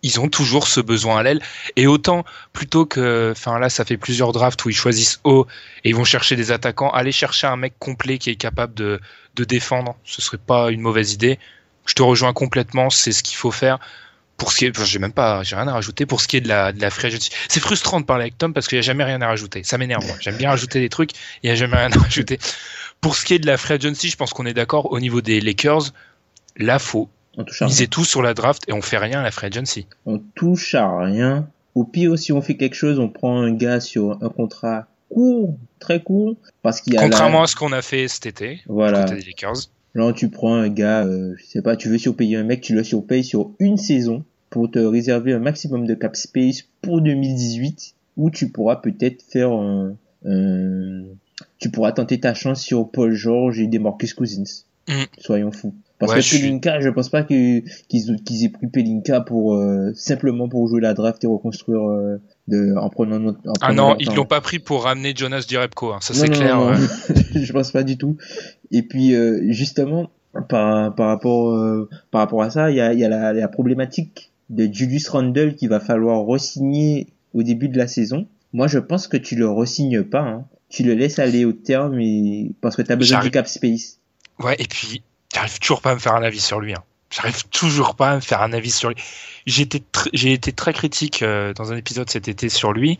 ils 0.05 0.20
ont 0.20 0.28
toujours 0.28 0.68
ce 0.68 0.82
besoin 0.82 1.20
à 1.20 1.24
l'aile. 1.24 1.41
Et 1.78 1.88
autant 1.88 2.26
plutôt 2.51 2.86
que, 2.86 3.32
enfin 3.32 3.59
là, 3.59 3.70
ça 3.70 3.86
fait 3.86 3.95
plusieurs 3.95 4.34
drafts 4.34 4.66
où 4.66 4.70
ils 4.70 4.76
choisissent 4.76 5.22
haut 5.24 5.45
et 5.84 5.89
ils 5.89 5.95
vont 5.95 6.03
chercher 6.03 6.36
des 6.36 6.51
attaquants, 6.51 6.89
aller 6.89 7.14
chercher 7.14 7.47
un 7.47 7.55
mec 7.57 7.76
complet 7.80 8.18
qui 8.18 8.32
est 8.32 8.36
capable 8.36 8.74
de 8.74 8.99
de 9.36 9.43
défendre, 9.43 9.95
ce 10.03 10.22
serait 10.22 10.38
pas 10.38 10.72
une 10.72 10.82
mauvaise 10.82 11.14
idée. 11.14 11.39
Je 11.86 11.93
te 11.93 12.01
rejoins 12.01 12.34
complètement, 12.34 12.89
c'est 12.89 13.11
ce 13.11 13.24
qu'il 13.24 13.38
faut 13.38 13.51
faire. 13.51 13.80
Pour 14.38 14.52
ce 14.52 14.58
qui 14.58 14.66
est, 14.66 14.86
j'ai 14.86 15.00
même 15.00 15.14
pas, 15.14 15.44
j'ai 15.44 15.56
rien 15.56 15.68
à 15.68 15.74
rajouter. 15.74 16.06
Pour 16.06 16.20
ce 16.22 16.28
qui 16.28 16.38
est 16.38 16.42
de 16.42 16.48
la, 16.48 16.72
de 16.74 16.82
la 16.82 16.90
free 16.90 17.08
agency, 17.08 17.30
c'est 17.48 17.60
frustrant 17.60 18.00
de 18.02 18.06
parler 18.06 18.24
avec 18.24 18.38
Tom 18.38 18.54
parce 18.54 18.68
qu'il 18.68 18.78
n'y 18.78 18.80
a 18.80 18.82
jamais 18.84 19.04
rien 19.04 19.22
à 19.22 19.28
rajouter. 19.28 19.64
Ça 19.64 19.78
m'énerve, 19.78 20.06
moi. 20.06 20.16
J'aime 20.20 20.38
bien 20.38 20.50
rajouter 20.50 20.80
des 20.80 20.90
trucs, 20.90 21.12
il 21.44 21.48
n'y 21.48 21.52
a 21.52 21.56
jamais 21.56 21.78
rien 21.78 21.92
à 21.92 22.00
rajouter. 22.00 22.40
Pour 23.00 23.16
ce 23.16 23.26
qui 23.26 23.34
est 23.36 23.40
de 23.40 23.48
la 23.48 23.58
free 23.58 23.74
agency, 23.76 24.10
je 24.10 24.18
pense 24.18 24.34
qu'on 24.34 24.46
est 24.46 24.54
d'accord 24.54 24.92
au 24.92 25.00
niveau 25.00 25.22
des 25.22 25.40
Lakers. 25.42 25.92
Là, 26.58 26.80
faut 26.80 27.10
On 27.38 27.44
touche 27.44 27.62
à 27.62 27.66
rien. 27.66 27.72
miser 27.72 27.88
tout 27.88 28.06
sur 28.06 28.22
la 28.22 28.34
draft 28.34 28.64
et 28.68 28.74
on 28.74 28.82
fait 28.82 28.98
rien 28.98 29.20
à 29.20 29.24
la 29.24 29.32
free 29.32 29.48
agency. 29.48 29.88
On 30.06 30.20
touche 30.36 30.76
à 30.76 30.98
rien. 31.00 31.48
Au 31.76 31.84
pire, 31.86 32.18
si 32.18 32.32
on 32.32 32.42
fait 32.42 32.56
quelque 32.56 32.76
chose, 32.76 33.00
on 33.00 33.10
prend 33.10 33.42
un 33.42 33.52
gars 33.52 33.80
sur 33.80 34.18
un 34.24 34.30
contrat 34.30 34.88
court, 35.10 35.56
très 35.80 36.02
court, 36.02 36.36
parce 36.62 36.82
qu'il 36.82 36.94
y 36.94 36.98
a 36.98 37.02
Contrairement 37.02 37.40
la... 37.40 37.44
à 37.44 37.48
ce 37.48 37.56
qu'on 37.56 37.72
a 37.72 37.82
fait 37.82 38.08
cet 38.08 38.26
été, 38.26 38.62
Voilà. 38.68 39.04
côté 39.04 39.16
des 39.16 39.26
Lakers. 39.26 39.56
Là, 39.96 40.12
tu 40.14 40.30
prends 40.30 40.56
un 40.56 40.70
gars, 40.70 41.06
euh, 41.06 41.34
je 41.38 41.46
sais 41.46 41.62
pas, 41.62 41.76
tu 41.76 41.88
veux 41.89 41.98
surpayer 42.00 42.36
un 42.38 42.44
mec, 42.44 42.62
tu 42.62 42.74
le 42.74 42.84
surpayes 42.84 43.24
sur 43.24 43.52
une 43.60 43.78
saison 43.78 44.24
pour 44.50 44.70
te 44.72 44.80
réserver 44.80 45.34
un 45.34 45.39
maximum 45.39 45.86
de 45.86 45.94
cap 45.94 46.16
space 46.16 46.64
pour 46.82 47.02
2018, 47.02 47.94
où 48.18 48.30
tu 48.32 48.50
pourras 48.50 48.78
peut-être 48.78 49.22
faire 49.24 49.52
un, 49.52 49.96
un- 50.26 51.04
tu 51.60 51.70
pourras 51.70 51.91
tenter 51.91 52.20
ta 52.20 52.34
chance 52.34 52.62
sur 52.62 52.89
Paul 52.89 53.14
George 53.14 53.60
et 53.60 53.68
Demarcus 53.68 54.14
Cousins. 54.14 54.64
Mm. 54.88 55.04
Soyons 55.20 55.52
fous. 55.52 55.74
Parce 56.00 56.12
Ouais, 56.12 56.18
que 56.18 56.24
je 56.24 56.28
suis- 56.36 56.39
Pelinka, 56.41 56.80
je 56.82 56.89
pense 56.89 57.10
pas 57.10 57.24
qu'ils 57.24 57.64
aient 57.64 58.50
pris 58.50 58.68
Pelinka 58.68 59.22
pour 59.22 59.56
euh, 59.56 59.91
simplement 59.96 60.50
pour 60.50 60.68
jouer 60.68 60.82
la 60.82 60.94
draft 60.94 61.24
et 61.24 61.28
reconstruire 61.28 61.82
euh, 61.82 62.18
de 62.48 62.76
en 62.78 62.89
prenant 62.89 63.20
notre- 63.20 63.39
en 63.48 63.54
Ah 63.62 63.74
non, 63.74 63.96
ils 64.00 64.14
l'ont 64.14 64.26
pas 64.26 64.41
pris 64.41 64.60
pour 64.60 64.84
ramener 64.84 65.14
Jonas 65.16 65.46
Direbko, 65.48 65.94
hein. 65.94 66.00
ça 66.02 66.14
c'est 66.14 66.30
clair. 66.30 66.58
non, 66.58 66.74
je 67.36 67.54
pense 67.54 67.72
pas 67.72 67.84
du 67.84 67.98
tout. 67.98 68.18
Et 68.72 68.84
puis 68.84 69.16
euh, 69.16 69.41
justement 69.52 70.10
par 70.50 70.94
par 70.96 71.08
rapport 71.08 71.52
euh, 71.52 71.89
par 72.12 72.22
rapport 72.22 72.41
à 72.44 72.50
ça, 72.50 72.70
il 72.72 72.78
y 72.78 72.82
a 72.82 72.91
il 72.94 73.00
y 73.00 73.06
a 73.06 73.10
la, 73.10 73.34
la 73.34 73.48
problématique 73.48 74.32
de 74.50 74.68
Julius 74.72 75.08
Randle 75.10 75.56
qu'il 75.56 75.70
va 75.70 75.80
falloir 75.80 76.26
re-signer 76.26 77.08
au 77.34 77.44
début 77.44 77.70
de 77.70 77.78
la 77.78 77.88
saison. 77.88 78.28
Moi, 78.52 78.68
je 78.68 78.78
pense 78.78 79.08
que 79.08 79.18
tu 79.18 79.36
le 79.36 79.50
re-signes 79.50 80.04
pas. 80.04 80.22
Hein. 80.22 80.46
Tu 80.70 80.84
le 80.84 80.94
laisses 80.94 81.18
aller 81.18 81.46
au 81.46 81.54
terme 81.54 82.00
et 82.00 82.52
parce 82.62 82.76
que 82.76 82.82
tu 82.82 82.91
as 82.91 82.96
besoin 82.96 83.22
du 83.22 83.32
cap 83.32 83.48
space. 83.48 84.00
Ouais, 84.39 84.56
et 84.60 84.66
puis, 84.68 85.02
j'arrive 85.34 85.58
toujours 85.60 85.82
pas 85.82 85.91
à 85.91 85.96
me 85.96 86.00
faire 86.00 86.14
un 86.16 86.22
avis 86.24 86.39
sur 86.39 86.60
lui. 86.60 86.74
Hein. 86.74 86.84
J'arrive 87.14 87.47
toujours 87.49 87.95
pas 87.95 88.11
à 88.11 88.16
me 88.16 88.22
faire 88.22 88.41
un 88.41 88.53
avis 88.53 88.72
sur 88.72 88.89
lui. 88.89 88.95
J'ai 89.45 89.64
été, 89.64 89.80
tr- 89.93 90.09
été 90.28 90.51
très 90.51 90.74
critique 90.74 91.22
euh, 91.22 91.53
dans 91.53 91.72
un 91.72 91.78
épisode 91.78 92.09
cet 92.09 92.28
été 92.28 92.49
sur 92.49 92.74
lui. 92.74 92.97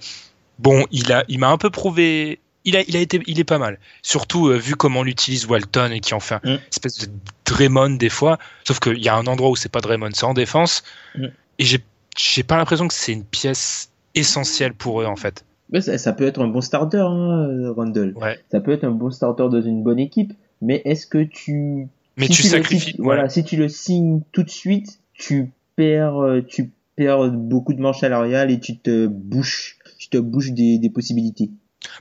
Bon, 0.59 0.86
il 0.91 1.11
a, 1.11 1.24
il 1.28 1.39
m'a 1.39 1.49
un 1.49 1.57
peu 1.57 1.70
prouvé. 1.70 2.39
Il 2.66 2.78
a, 2.78 2.82
il 2.88 2.95
a 2.95 2.99
été, 2.99 3.22
il 3.28 3.39
est 3.39 3.43
pas 3.43 3.57
mal. 3.57 3.80
Surtout 4.03 4.47
euh, 4.49 4.57
vu 4.57 4.76
comment 4.76 5.01
on 5.01 5.05
utilise 5.05 5.45
Walton 5.47 5.91
et 5.91 5.99
qui 5.99 6.14
en 6.14 6.20
fait 6.20 6.36
une 6.43 6.53
Mm. 6.55 6.59
espèce 6.72 6.99
de 6.99 7.07
Draymond 7.45 7.89
des 7.97 8.09
fois. 8.09 8.38
Sauf 8.66 8.80
qu'il 8.80 8.99
y 9.03 9.09
a 9.09 9.16
un 9.16 9.26
endroit 9.28 9.49
où 9.49 9.55
c'est 9.55 9.70
pas 9.72 9.82
Draymond, 9.82 10.11
c'est 10.14 10.26
en 10.26 10.34
défense. 10.34 10.84
Mm. 11.16 11.26
Et 11.59 11.66
j'ai, 11.66 11.80
j'ai 12.16 12.43
pas 12.43 12.55
l'impression 12.57 12.88
que 12.88 12.93
c'est 12.93 13.14
une 13.14 13.26
pièce 13.26 13.89
essentielle 14.16 14.74
pour 14.74 15.01
eux 15.01 15.05
en 15.05 15.16
fait. 15.16 15.43
Mais 15.72 15.82
ça, 15.82 15.97
ça 15.97 16.14
peut 16.14 16.26
être 16.28 16.39
un 16.41 16.47
bon 16.47 16.61
starter, 16.61 16.99
hein, 16.99 17.74
Randle. 17.76 18.14
Ouais. 18.16 18.39
Ça 18.51 18.59
peut 18.59 18.72
être 18.72 18.84
un 18.84 18.91
bon 18.91 19.09
starter 19.09 19.47
dans 19.49 19.61
une 19.61 19.82
bonne 19.82 19.97
équipe. 19.99 20.34
Mais 20.61 20.82
est-ce 20.86 21.07
que 21.07 21.24
tu 21.24 21.88
Mais 22.18 22.28
si 22.28 22.34
tu 22.34 22.43
le- 22.43 22.49
sacrifies. 22.49 22.91
si- 22.91 22.97
voilà, 22.99 23.30
si 23.30 23.43
tu 23.43 23.55
le 23.57 23.70
signes 23.70 24.22
tout 24.32 24.43
de 24.43 24.49
suite, 24.49 24.99
tu 25.14 25.51
perds, 25.76 26.18
euh, 26.22 26.41
tu 26.45 26.72
perds 26.95 27.30
beaucoup 27.32 27.74
de 27.74 27.82
manches 27.82 27.99
salariales 28.01 28.51
et 28.51 28.59
tu 28.59 28.78
te 28.78 29.07
bouches, 29.07 29.78
tu 29.97 30.09
te 30.09 30.18
bouches 30.18 30.51
des, 30.51 30.78
des 30.78 30.89
possibilités. 30.89 31.49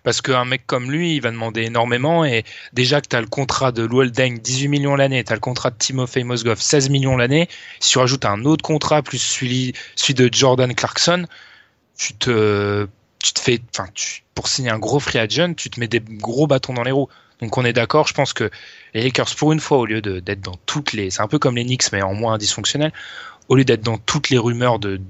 Parce 0.04 0.20
qu'un 0.20 0.44
mec 0.44 0.64
comme 0.66 0.92
lui, 0.92 1.16
il 1.16 1.20
va 1.20 1.30
demander 1.30 1.62
énormément. 1.62 2.24
Et 2.24 2.44
déjà 2.72 3.00
que 3.00 3.08
tu 3.08 3.16
as 3.16 3.20
le 3.20 3.26
contrat 3.26 3.72
de 3.72 3.82
Luol 3.84 4.10
Deng, 4.12 4.38
18 4.38 4.68
millions 4.68 4.94
l'année, 4.94 5.24
tu 5.24 5.32
as 5.32 5.36
le 5.36 5.40
contrat 5.40 5.70
de 5.70 5.76
Timofey 5.76 6.22
Mozgov, 6.24 6.60
16 6.60 6.88
millions 6.88 7.16
l'année. 7.16 7.48
Si 7.80 7.90
tu 7.90 7.98
rajoutes 7.98 8.24
un 8.24 8.44
autre 8.44 8.62
contrat, 8.62 9.02
plus 9.02 9.18
celui, 9.18 9.72
celui 9.96 10.14
de 10.14 10.28
Jordan 10.32 10.72
Clarkson, 10.74 11.26
tu 11.98 12.14
te, 12.14 12.86
tu 13.22 13.32
te 13.32 13.40
fais, 13.40 13.60
enfin, 13.76 13.88
pour 14.34 14.48
signer 14.48 14.70
un 14.70 14.78
gros 14.78 15.00
free 15.00 15.18
agent, 15.18 15.54
tu 15.54 15.68
te 15.70 15.80
mets 15.80 15.88
des 15.88 16.00
gros 16.00 16.46
bâtons 16.46 16.74
dans 16.74 16.84
les 16.84 16.92
roues. 16.92 17.08
Donc 17.42 17.58
on 17.58 17.64
est 17.64 17.72
d'accord, 17.74 18.06
je 18.06 18.14
pense 18.14 18.32
que 18.32 18.50
les 18.94 19.02
Lakers, 19.02 19.34
pour 19.36 19.52
une 19.52 19.60
fois, 19.60 19.78
au 19.78 19.84
lieu 19.84 20.00
d'être 20.00 20.40
dans 20.40 20.56
toutes 20.64 20.92
les, 20.92 21.10
c'est 21.10 21.20
un 21.20 21.26
peu 21.28 21.38
comme 21.38 21.56
les 21.56 21.64
Knicks, 21.64 21.92
mais 21.92 22.00
en 22.00 22.14
moins 22.14 22.38
dysfonctionnel, 22.38 22.92
au 23.48 23.56
lieu 23.56 23.64
d'être 23.64 23.82
dans 23.82 23.98
toutes 23.98 24.30
les 24.30 24.38
rumeurs 24.38 24.78
de, 24.78 25.00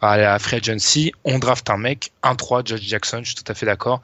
à 0.00 0.16
la 0.16 0.38
free 0.38 0.56
agency, 0.56 1.12
on 1.24 1.38
draft 1.40 1.68
un 1.68 1.76
mec, 1.76 2.12
1-3, 2.22 2.66
Judge 2.66 2.82
Jackson, 2.82 3.18
je 3.22 3.32
suis 3.32 3.34
tout 3.34 3.50
à 3.50 3.54
fait 3.54 3.66
d'accord, 3.66 4.00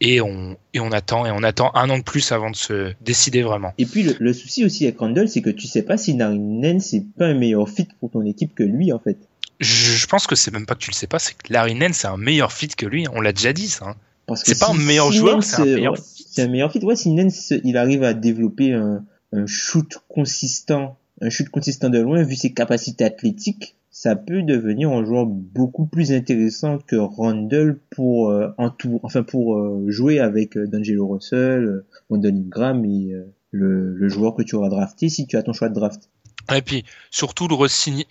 et 0.00 0.20
on, 0.20 0.56
et 0.74 0.80
on 0.80 0.90
attend, 0.90 1.24
et 1.24 1.30
on 1.30 1.44
attend 1.44 1.70
un 1.76 1.88
an 1.88 1.98
de 1.98 2.02
plus 2.02 2.32
avant 2.32 2.50
de 2.50 2.56
se 2.56 2.92
décider 3.00 3.42
vraiment. 3.42 3.72
Et 3.78 3.86
puis 3.86 4.02
le, 4.02 4.16
le 4.18 4.32
souci 4.32 4.64
aussi 4.64 4.84
avec 4.84 4.98
Randle, 4.98 5.28
c'est 5.28 5.40
que 5.40 5.50
tu 5.50 5.68
sais 5.68 5.82
pas 5.82 5.96
si 5.96 6.14
Narinen 6.14 6.80
c'est 6.80 7.04
pas 7.16 7.26
un 7.26 7.34
meilleur 7.34 7.68
fit 7.68 7.86
pour 8.00 8.10
ton 8.10 8.26
équipe 8.26 8.56
que 8.56 8.64
lui 8.64 8.92
en 8.92 8.98
fait. 8.98 9.16
Je, 9.60 9.92
je 9.92 10.06
pense 10.08 10.26
que 10.26 10.34
c'est 10.34 10.50
même 10.50 10.66
pas 10.66 10.74
que 10.74 10.80
tu 10.80 10.90
le 10.90 10.96
sais 10.96 11.06
pas, 11.06 11.20
c'est 11.20 11.34
que 11.34 11.52
Larry 11.52 11.76
Nance 11.76 11.92
c'est 11.98 12.08
un 12.08 12.16
meilleur 12.16 12.52
fit 12.52 12.66
que 12.68 12.86
lui, 12.86 13.06
on 13.12 13.20
l'a 13.20 13.32
déjà 13.32 13.52
dit 13.52 13.68
ça. 13.68 13.86
hein. 13.86 13.94
C'est 14.34 14.58
pas 14.58 14.70
un 14.70 14.74
meilleur 14.74 15.12
si 15.12 15.18
joueur, 15.18 15.44
c'est 15.44 15.60
un 15.60 15.66
euh, 15.66 15.74
meilleur 15.76 15.92
ouais, 15.92 15.98
fit. 15.98 16.13
C'est 16.34 16.42
un 16.42 16.48
meilleur 16.48 16.72
fit. 16.72 16.84
Ouais, 16.84 16.96
si 16.96 17.12
Nance 17.12 17.52
il 17.62 17.76
arrive 17.76 18.02
à 18.02 18.12
développer 18.12 18.72
un, 18.72 19.04
shoot 19.46 19.98
consistant, 20.08 20.98
un 21.20 21.30
shoot 21.30 21.48
consistant 21.48 21.90
de 21.90 22.00
loin, 22.00 22.24
vu 22.24 22.34
ses 22.34 22.52
capacités 22.52 23.04
athlétiques, 23.04 23.76
ça 23.92 24.16
peut 24.16 24.42
devenir 24.42 24.90
un 24.90 25.04
joueur 25.04 25.26
beaucoup 25.26 25.86
plus 25.86 26.10
intéressant 26.10 26.78
que 26.78 26.96
Randle 26.96 27.78
pour 27.88 28.30
euh, 28.30 28.48
entour, 28.58 28.98
enfin 29.04 29.22
pour 29.22 29.56
euh, 29.56 29.84
jouer 29.86 30.18
avec 30.18 30.56
euh, 30.56 30.66
D'Angelo 30.66 31.06
Russell, 31.06 31.64
euh, 31.64 31.86
Wendell 32.10 32.34
Ingram 32.34 32.84
et 32.84 33.12
euh, 33.12 33.32
le, 33.52 33.94
le 33.94 34.08
joueur 34.08 34.34
que 34.34 34.42
tu 34.42 34.56
auras 34.56 34.70
drafté 34.70 35.08
si 35.08 35.28
tu 35.28 35.36
as 35.36 35.44
ton 35.44 35.52
choix 35.52 35.68
de 35.68 35.74
draft. 35.74 36.10
Et 36.52 36.62
puis, 36.62 36.84
surtout, 37.12 37.46
le 37.46 37.54
re-signer. 37.54 38.08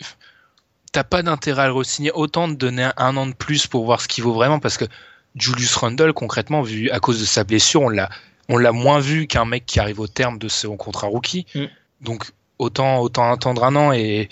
T'as 0.92 1.04
pas 1.04 1.22
d'intérêt 1.22 1.64
à 1.64 1.66
le 1.66 1.74
re-signer, 1.74 2.10
autant 2.12 2.48
de 2.48 2.54
donner 2.54 2.88
un 2.96 3.18
an 3.18 3.26
de 3.26 3.34
plus 3.34 3.66
pour 3.66 3.84
voir 3.84 4.00
ce 4.00 4.08
qu'il 4.08 4.24
vaut 4.24 4.32
vraiment, 4.32 4.60
parce 4.60 4.78
que 4.78 4.86
Julius 5.36 5.74
Randle, 5.76 6.12
concrètement, 6.12 6.62
vu 6.62 6.90
à 6.90 7.00
cause 7.00 7.20
de 7.20 7.24
sa 7.24 7.44
blessure, 7.44 7.82
on 7.82 7.88
l'a, 7.88 8.08
on 8.48 8.56
l'a 8.56 8.72
moins 8.72 9.00
vu 9.00 9.26
qu'un 9.26 9.44
mec 9.44 9.66
qui 9.66 9.80
arrive 9.80 10.00
au 10.00 10.06
terme 10.06 10.38
de 10.38 10.48
son 10.48 10.76
contrat 10.76 11.08
rookie. 11.08 11.46
Mm. 11.54 11.64
Donc, 12.02 12.24
autant, 12.58 13.00
autant 13.00 13.32
attendre 13.32 13.64
un 13.64 13.74
an 13.76 13.92
et 13.92 14.28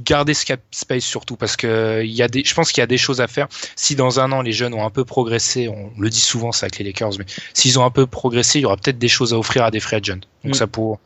garder 0.00 0.34
ce 0.34 0.44
cap 0.44 0.60
space 0.72 1.04
surtout, 1.04 1.36
parce 1.36 1.56
que 1.56 2.02
il 2.04 2.10
y 2.10 2.22
a 2.22 2.28
des, 2.28 2.42
je 2.44 2.52
pense 2.52 2.72
qu'il 2.72 2.80
y 2.80 2.82
a 2.82 2.86
des 2.86 2.98
choses 2.98 3.20
à 3.20 3.28
faire. 3.28 3.46
Si 3.76 3.94
dans 3.94 4.18
un 4.18 4.32
an, 4.32 4.42
les 4.42 4.52
jeunes 4.52 4.74
ont 4.74 4.84
un 4.84 4.90
peu 4.90 5.04
progressé, 5.04 5.68
on 5.68 5.92
le 5.98 6.10
dit 6.10 6.20
souvent, 6.20 6.50
ça 6.52 6.66
avec 6.66 6.78
les 6.78 6.84
Lakers, 6.84 7.12
mais 7.18 7.26
s'ils 7.54 7.78
ont 7.78 7.84
un 7.84 7.90
peu 7.90 8.06
progressé, 8.06 8.58
il 8.58 8.62
y 8.62 8.64
aura 8.66 8.76
peut-être 8.76 8.98
des 8.98 9.08
choses 9.08 9.32
à 9.32 9.38
offrir 9.38 9.64
à 9.64 9.70
des 9.70 9.80
free 9.80 9.96
agents. 9.96 10.14
Donc, 10.42 10.52
Mm. 10.52 10.54
ça 10.54 10.66
pour, 10.66 10.98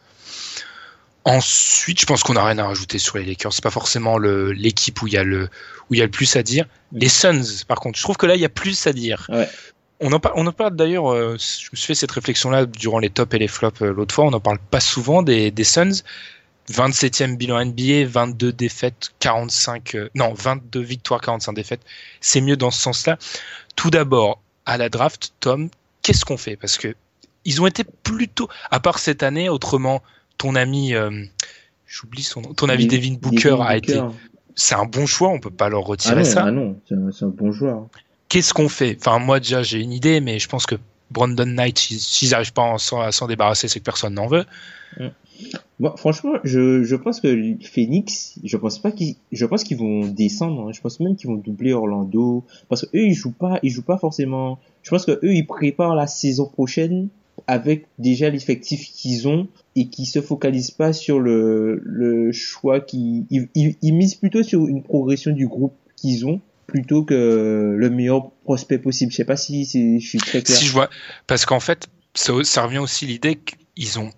Ensuite, 1.24 2.00
je 2.00 2.06
pense 2.06 2.22
qu'on 2.22 2.34
n'a 2.34 2.44
rien 2.44 2.58
à 2.58 2.66
rajouter 2.66 2.98
sur 2.98 3.18
les 3.18 3.24
Lakers. 3.24 3.52
C'est 3.52 3.62
pas 3.62 3.70
forcément 3.70 4.18
l'équipe 4.18 5.02
où 5.02 5.06
il 5.06 5.12
y 5.12 5.18
a 5.18 5.24
le 5.24 5.48
où 5.90 5.94
il 5.94 5.98
y 5.98 6.02
a 6.02 6.04
le 6.04 6.10
plus 6.10 6.36
à 6.36 6.42
dire. 6.42 6.66
Mm. 6.92 6.98
Les 6.98 7.08
Suns, 7.08 7.64
par 7.66 7.80
contre, 7.80 7.98
je 7.98 8.02
trouve 8.02 8.16
que 8.16 8.26
là 8.26 8.34
il 8.34 8.40
y 8.40 8.44
a 8.46 8.48
plus 8.50 8.86
à 8.86 8.92
dire. 8.92 9.26
Ouais. 9.28 9.48
On 10.00 10.12
en, 10.12 10.20
par- 10.20 10.32
on 10.36 10.46
en 10.46 10.52
parle 10.52 10.76
d'ailleurs. 10.76 11.12
euh, 11.12 11.36
je 11.38 11.68
me 11.72 11.76
suis 11.76 11.86
fait 11.88 11.94
cette 11.94 12.12
réflexion-là 12.12 12.66
durant 12.66 12.98
les 13.00 13.10
tops 13.10 13.34
et 13.34 13.38
les 13.38 13.48
flops 13.48 13.82
euh, 13.82 13.92
l'autre 13.92 14.14
fois. 14.14 14.24
On 14.26 14.32
en 14.32 14.40
parle 14.40 14.58
pas 14.58 14.80
souvent 14.80 15.22
des, 15.22 15.50
des 15.50 15.64
Suns. 15.64 16.02
27e 16.70 17.36
bilan 17.36 17.64
NBA, 17.64 18.06
22 18.06 18.52
défaites, 18.52 19.10
45 19.20 19.94
euh, 19.94 20.10
non 20.14 20.34
22 20.34 20.80
victoires, 20.80 21.20
45 21.22 21.54
défaites. 21.54 21.80
C'est 22.20 22.40
mieux 22.42 22.56
dans 22.58 22.70
ce 22.70 22.80
sens-là. 22.80 23.18
Tout 23.74 23.90
d'abord, 23.90 24.40
à 24.66 24.76
la 24.76 24.88
draft, 24.90 25.32
Tom, 25.40 25.70
qu'est-ce 26.02 26.24
qu'on 26.26 26.36
fait? 26.36 26.56
Parce 26.56 26.76
que 26.76 26.94
ils 27.44 27.62
ont 27.62 27.66
été 27.66 27.84
plutôt, 27.84 28.48
à 28.70 28.80
part 28.80 28.98
cette 28.98 29.22
année, 29.22 29.48
autrement, 29.48 30.02
ton 30.39 30.55
ami, 30.55 30.95
euh, 30.95 31.11
j'oublie 31.86 32.22
son 32.22 32.41
nom, 32.41 32.55
ton 32.55 32.68
ami 32.68 32.86
Devin 32.86 33.14
Booker 33.20 33.57
a 33.61 33.76
été, 33.76 34.01
c'est 34.55 34.74
un 34.74 34.84
bon 34.86 35.07
choix, 35.07 35.28
on 35.28 35.39
peut 35.41 35.51
pas 35.51 35.68
leur 35.68 35.82
Ah 35.84 35.89
retirer 35.89 36.16
non, 36.16 36.24
ça. 36.24 36.45
ah 36.47 36.51
non, 36.51 36.76
c'est 36.89 37.24
un, 37.24 37.28
bon 37.28 37.53
joueur. 37.53 37.86
Qu'est-ce 38.28 38.55
qu'on 38.55 38.68
fait? 38.68 38.97
Enfin, 39.01 39.18
moi 39.18 39.41
déjà, 39.41 39.62
j'ai 39.62 39.80
une 39.80 39.93
idée, 39.93 40.20
mais 40.20 40.39
je 40.39 40.49
pense 40.49 40.66
que 40.66 40.76
Brandon 41.11 41.47
Knight, 41.47 41.78
s'ils- 41.78 42.30
n'arrivent 42.30 42.53
pas 42.53 42.74
à 42.74 42.78
s'en- 43.12 43.26
débarrasser, 43.26 43.68
c'est 43.68 43.80
que 43.80 43.84
personne 43.84 44.14
n'en 44.14 44.26
veut. 44.26 44.45
Bon, 45.78 45.97
franchement, 45.97 46.32
je, 46.43 46.82
je 46.82 46.97
pense 46.97 47.20
que 47.20 47.55
Phoenix, 47.62 48.39
je 48.43 48.57
pense 48.57 48.80
pas 48.80 48.91
qu'ils, 48.91 49.14
je 49.30 49.47
pense 49.47 49.62
qu'ils 49.62 49.76
vont 49.76 50.01
descendre. 50.07 50.68
hein. 50.68 50.72
Je 50.74 50.80
pense 50.80 50.99
même 50.99 51.14
qu'ils 51.14 51.30
vont 51.30 51.36
doubler 51.36 51.72
Orlando, 51.72 52.45
parce 52.68 52.82
que 52.84 52.97
eux 52.97 53.03
ils 53.07 53.14
jouent 53.14 53.30
pas, 53.32 53.61
ils 53.62 53.70
jouent 53.70 53.82
pas 53.82 53.99
forcément. 53.99 54.59
Je 54.82 54.91
pense 54.91 55.07
que 55.07 55.12
eux 55.12 55.32
ils 55.34 55.47
préparent 55.47 55.95
la 55.95 56.09
saison 56.09 56.47
prochaine 56.47 57.09
avec 57.47 57.86
déjà 57.99 58.30
l'effectif 58.30 58.91
qu'ils 58.93 59.28
ont 59.28 59.49
et 59.76 59.89
qui 59.89 60.07
se 60.07 60.20
focalisent 60.20 60.70
pas 60.70 60.93
sur 60.93 61.20
le 61.20 61.80
le 61.84 62.32
choix 62.32 62.80
qui, 62.80 63.26
ils, 63.30 63.49
ils, 63.55 63.76
ils 63.82 63.93
misent 63.93 64.14
plutôt 64.14 64.43
sur 64.43 64.66
une 64.66 64.82
progression 64.82 65.32
du 65.32 65.47
groupe 65.47 65.74
qu'ils 65.97 66.26
ont 66.26 66.41
plutôt 66.66 67.03
que 67.03 67.74
le 67.76 67.91
meilleur 67.91 68.30
prospect 68.45 68.78
possible. 68.78 69.11
Je 69.11 69.16
sais 69.16 69.24
pas 69.24 69.36
si 69.36 69.64
je 69.64 70.07
suis 70.07 70.18
très 70.18 70.43
clair. 70.43 70.57
Si 70.57 70.66
je 70.66 70.72
vois, 70.72 70.91
parce 71.26 71.47
qu'en 71.47 71.61
fait, 71.61 71.89
ça, 72.14 72.32
ça 72.45 72.62
revient 72.62 72.78
aussi 72.78 73.07
l'idée 73.07 73.36
qu'ils 73.74 73.99
ont, 73.99 74.11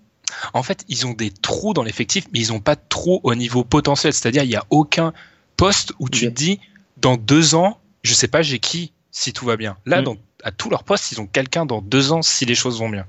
en 0.53 0.63
fait, 0.63 0.85
ils 0.89 1.07
ont 1.07 1.13
des 1.13 1.31
trous 1.31 1.75
dans 1.75 1.85
l'effectif, 1.85 2.27
mais 2.33 2.41
ils 2.41 2.53
ont 2.53 2.61
pas 2.61 2.75
de 2.75 2.81
trous 2.89 3.21
au 3.23 3.35
niveau 3.37 3.63
potentiel. 3.63 4.13
C'est-à-dire, 4.13 4.43
il 4.43 4.51
y 4.51 4.57
a 4.57 4.65
aucun 4.71 5.13
poste 5.57 5.93
où 6.01 6.09
tu 6.09 6.27
te 6.27 6.35
dis, 6.35 6.59
dans 6.97 7.17
deux 7.17 7.55
ans, 7.55 7.79
je 8.03 8.15
sais 8.15 8.29
pas, 8.29 8.43
j'ai 8.43 8.59
qui 8.59 8.93
si 9.13 9.33
tout 9.33 9.45
va 9.45 9.57
bien. 9.57 9.77
Là, 9.87 10.01
Mm. 10.01 10.05
dans, 10.05 10.17
à 10.45 10.51
tous 10.53 10.71
leurs 10.71 10.85
postes, 10.85 11.13
ils 11.13 11.21
ont 11.21 11.27
quelqu'un 11.27 11.67
dans 11.67 11.81
deux 11.81 12.13
ans 12.13 12.23
si 12.23 12.45
les 12.47 12.55
choses 12.55 12.79
vont 12.79 12.89
bien. 12.89 13.07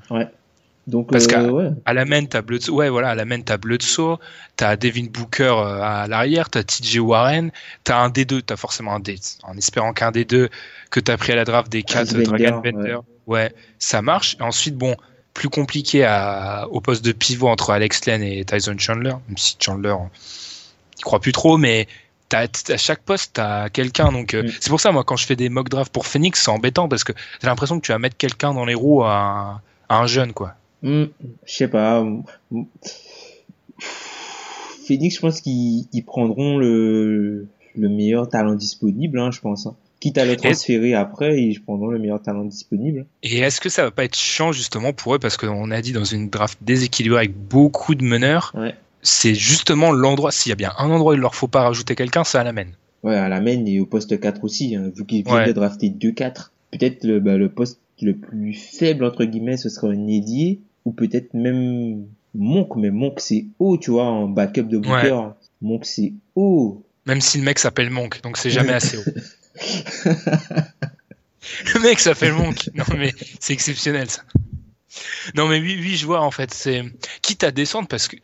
Donc, 0.88 1.12
Parce 1.12 1.26
euh, 1.26 1.28
qu'à- 1.28 1.44
ouais. 1.44 1.70
À 1.86 1.94
la 1.94 2.06
main, 2.06 2.26
t'as 2.26 2.42
Bledsoe, 2.42 2.72
ouais, 2.74 2.90
voilà, 2.90 3.10
à 3.12 3.16
la 3.16 3.24
main, 3.24 3.40
t'as 3.42 3.58
Bledsoe, 3.58 4.18
t'as 4.56 4.76
Devin 4.76 5.06
Booker 5.12 5.44
euh, 5.56 5.82
à 5.82 6.08
l'arrière, 6.08 6.50
t'as 6.50 6.64
TJ 6.64 6.98
Warren, 6.98 7.52
t'as 7.84 8.00
un 8.00 8.10
des 8.10 8.26
deux, 8.26 8.42
t'as 8.42 8.56
forcément 8.56 8.96
un 8.96 9.00
des, 9.00 9.18
en 9.44 9.56
espérant 9.58 9.94
qu'un 9.94 10.12
des 10.12 10.26
deux 10.26 10.50
que 10.90 11.00
t'as 11.00 11.18
pris 11.18 11.34
à 11.34 11.36
la 11.36 11.46
draft 11.46 11.72
des 11.72 11.84
quatre, 11.84 12.14
Bender, 12.14 12.26
Dragon 12.26 12.62
Bender, 12.62 12.98
ouais. 13.28 13.54
ça 13.78 14.02
marche. 14.02 14.36
Et 14.40 14.44
ensuite, 14.44 14.76
bon, 14.76 14.96
plus 15.36 15.50
compliqué 15.50 16.04
à, 16.04 16.68
au 16.72 16.82
poste 16.82 17.06
de 17.06 17.12
pivot 17.12 17.48
entre 17.48 17.70
Alex 17.70 18.06
Len 18.08 18.24
et 18.24 18.44
Tyson 18.44 18.76
Chandler, 18.78 19.14
même 19.28 19.38
si 19.38 19.56
Chandler, 19.60 19.96
il 20.98 21.04
croit 21.04 21.20
plus 21.22 21.32
trop, 21.32 21.58
mais 21.58 21.88
t'as, 22.32 22.74
à 22.74 22.78
chaque 22.78 23.02
poste, 23.04 23.34
t'as 23.36 23.70
quelqu'un. 23.70 24.12
Donc, 24.12 24.34
euh, 24.34 24.44
Mm. 24.44 24.52
c'est 24.60 24.70
pour 24.70 24.80
ça, 24.80 24.92
moi, 24.92 25.04
quand 25.04 25.18
je 25.18 25.26
fais 25.26 25.36
des 25.36 25.50
mock 25.50 25.70
drafts 25.70 25.92
pour 25.94 26.08
Phoenix, 26.08 26.42
c'est 26.44 26.50
embêtant 26.50 26.88
parce 26.90 27.04
que 27.04 27.14
j'ai 27.42 27.48
l'impression 27.48 27.80
que 27.80 27.86
tu 27.86 27.92
vas 27.92 28.00
mettre 28.00 28.18
quelqu'un 28.18 28.54
dans 28.54 28.66
les 28.66 28.74
roues 28.74 29.04
à 29.04 29.16
un, 29.18 29.62
à 29.90 30.00
un 30.00 30.08
jeune, 30.08 30.34
quoi. 30.34 30.56
Hmm, 30.82 31.06
je 31.46 31.54
sais 31.54 31.68
pas. 31.68 32.04
Phoenix, 34.88 35.16
je 35.16 35.20
pense 35.22 35.42
qu'ils 35.42 35.86
ils 35.94 36.04
prendront 36.04 36.58
le, 36.58 37.48
le 37.76 37.90
meilleur 37.90 38.28
talent 38.30 38.56
disponible, 38.56 39.20
hein, 39.20 39.32
je 39.32 39.40
pense. 39.40 39.66
hein. 39.68 39.76
Quitte 40.00 40.18
à 40.18 40.26
le 40.26 40.36
transférer 40.36 40.96
après, 40.96 41.40
ils 41.40 41.62
prendront 41.62 41.90
le 41.90 42.00
meilleur 42.00 42.20
talent 42.22 42.44
disponible. 42.44 43.06
Et 43.22 43.38
est-ce 43.40 43.62
que 43.62 43.70
ça 43.70 43.84
va 43.84 43.92
pas 43.92 44.04
être 44.04 44.16
chiant 44.18 44.52
justement 44.52 44.94
pour 44.94 45.14
eux 45.14 45.20
parce 45.20 45.38
qu'on 45.38 45.70
a 45.70 45.82
dit 45.82 45.92
dans 45.92 46.04
une 46.04 46.30
draft 46.30 46.58
déséquilibrée 46.62 47.20
avec 47.20 47.38
beaucoup 47.38 47.94
de 47.94 48.04
meneurs, 48.04 48.52
Ouais. 48.56 48.74
C'est 49.02 49.36
justement 49.36 49.92
l'endroit. 49.92 50.32
S'il 50.32 50.50
y 50.50 50.54
a 50.54 50.56
bien 50.56 50.74
un 50.78 50.90
endroit 50.90 51.14
où 51.14 51.16
il 51.16 51.22
leur 51.22 51.36
faut 51.36 51.48
pas 51.48 51.64
rajouter 51.64 51.96
quelqu'un, 51.96 52.24
c'est 52.24 52.38
à 52.38 52.44
la 52.44 52.54
main. 52.54 52.68
Ouais, 53.04 53.16
à 53.16 53.30
la 53.30 53.42
main 53.42 53.66
et 53.66 53.80
au 53.80 53.86
poste 53.86 54.20
4 54.20 54.44
aussi, 54.44 54.76
hein, 54.76 54.92
vu 54.96 55.06
qu'ils 55.06 55.24
viennent 55.24 55.36
Ouais. 55.38 55.48
de 55.48 55.54
drafter 55.54 55.90
2-4. 55.90 56.52
Peut-être 56.72 57.04
le, 57.04 57.20
bah, 57.20 57.36
le 57.38 57.50
poste 57.50 57.80
le 58.02 58.16
plus 58.16 58.54
faible, 58.54 59.04
entre 59.06 59.26
guillemets, 59.26 59.58
ce 59.58 59.70
serait 59.70 59.96
un 59.96 60.08
ailier, 60.08 60.60
ou 60.86 60.92
peut-être 60.92 61.34
même 61.34 62.06
Monk, 62.34 62.76
mais 62.76 62.90
Monk 62.92 63.20
c'est 63.20 63.46
haut, 63.60 63.78
tu 63.78 63.92
vois, 63.92 64.06
en 64.06 64.28
backup 64.28 64.64
de 64.64 64.78
Booker. 64.78 65.20
Monk 65.62 65.86
c'est 65.86 66.14
haut. 66.36 66.84
Même 67.06 67.22
si 67.22 67.38
le 67.38 67.44
mec 67.44 67.60
s'appelle 67.60 67.90
Monk, 67.90 68.22
donc 68.24 68.38
c'est 68.38 68.50
jamais 68.50 68.74
assez 68.74 68.98
haut. 68.98 69.04
le 71.76 71.80
mec 71.82 72.00
s'appelle 72.00 72.34
Monk. 72.34 72.70
Non 72.74 72.86
mais 72.98 73.14
c'est 73.40 73.54
exceptionnel 73.54 74.10
ça. 74.10 74.22
Non 75.36 75.48
mais 75.48 75.60
oui, 75.60 75.78
oui, 75.80 75.96
je 75.96 76.06
vois 76.06 76.22
en 76.22 76.32
fait. 76.32 76.54
C'est 76.54 76.84
quitte 77.22 77.44
à 77.44 77.52
descendre 77.52 77.88
parce 77.88 78.08
que 78.08 78.16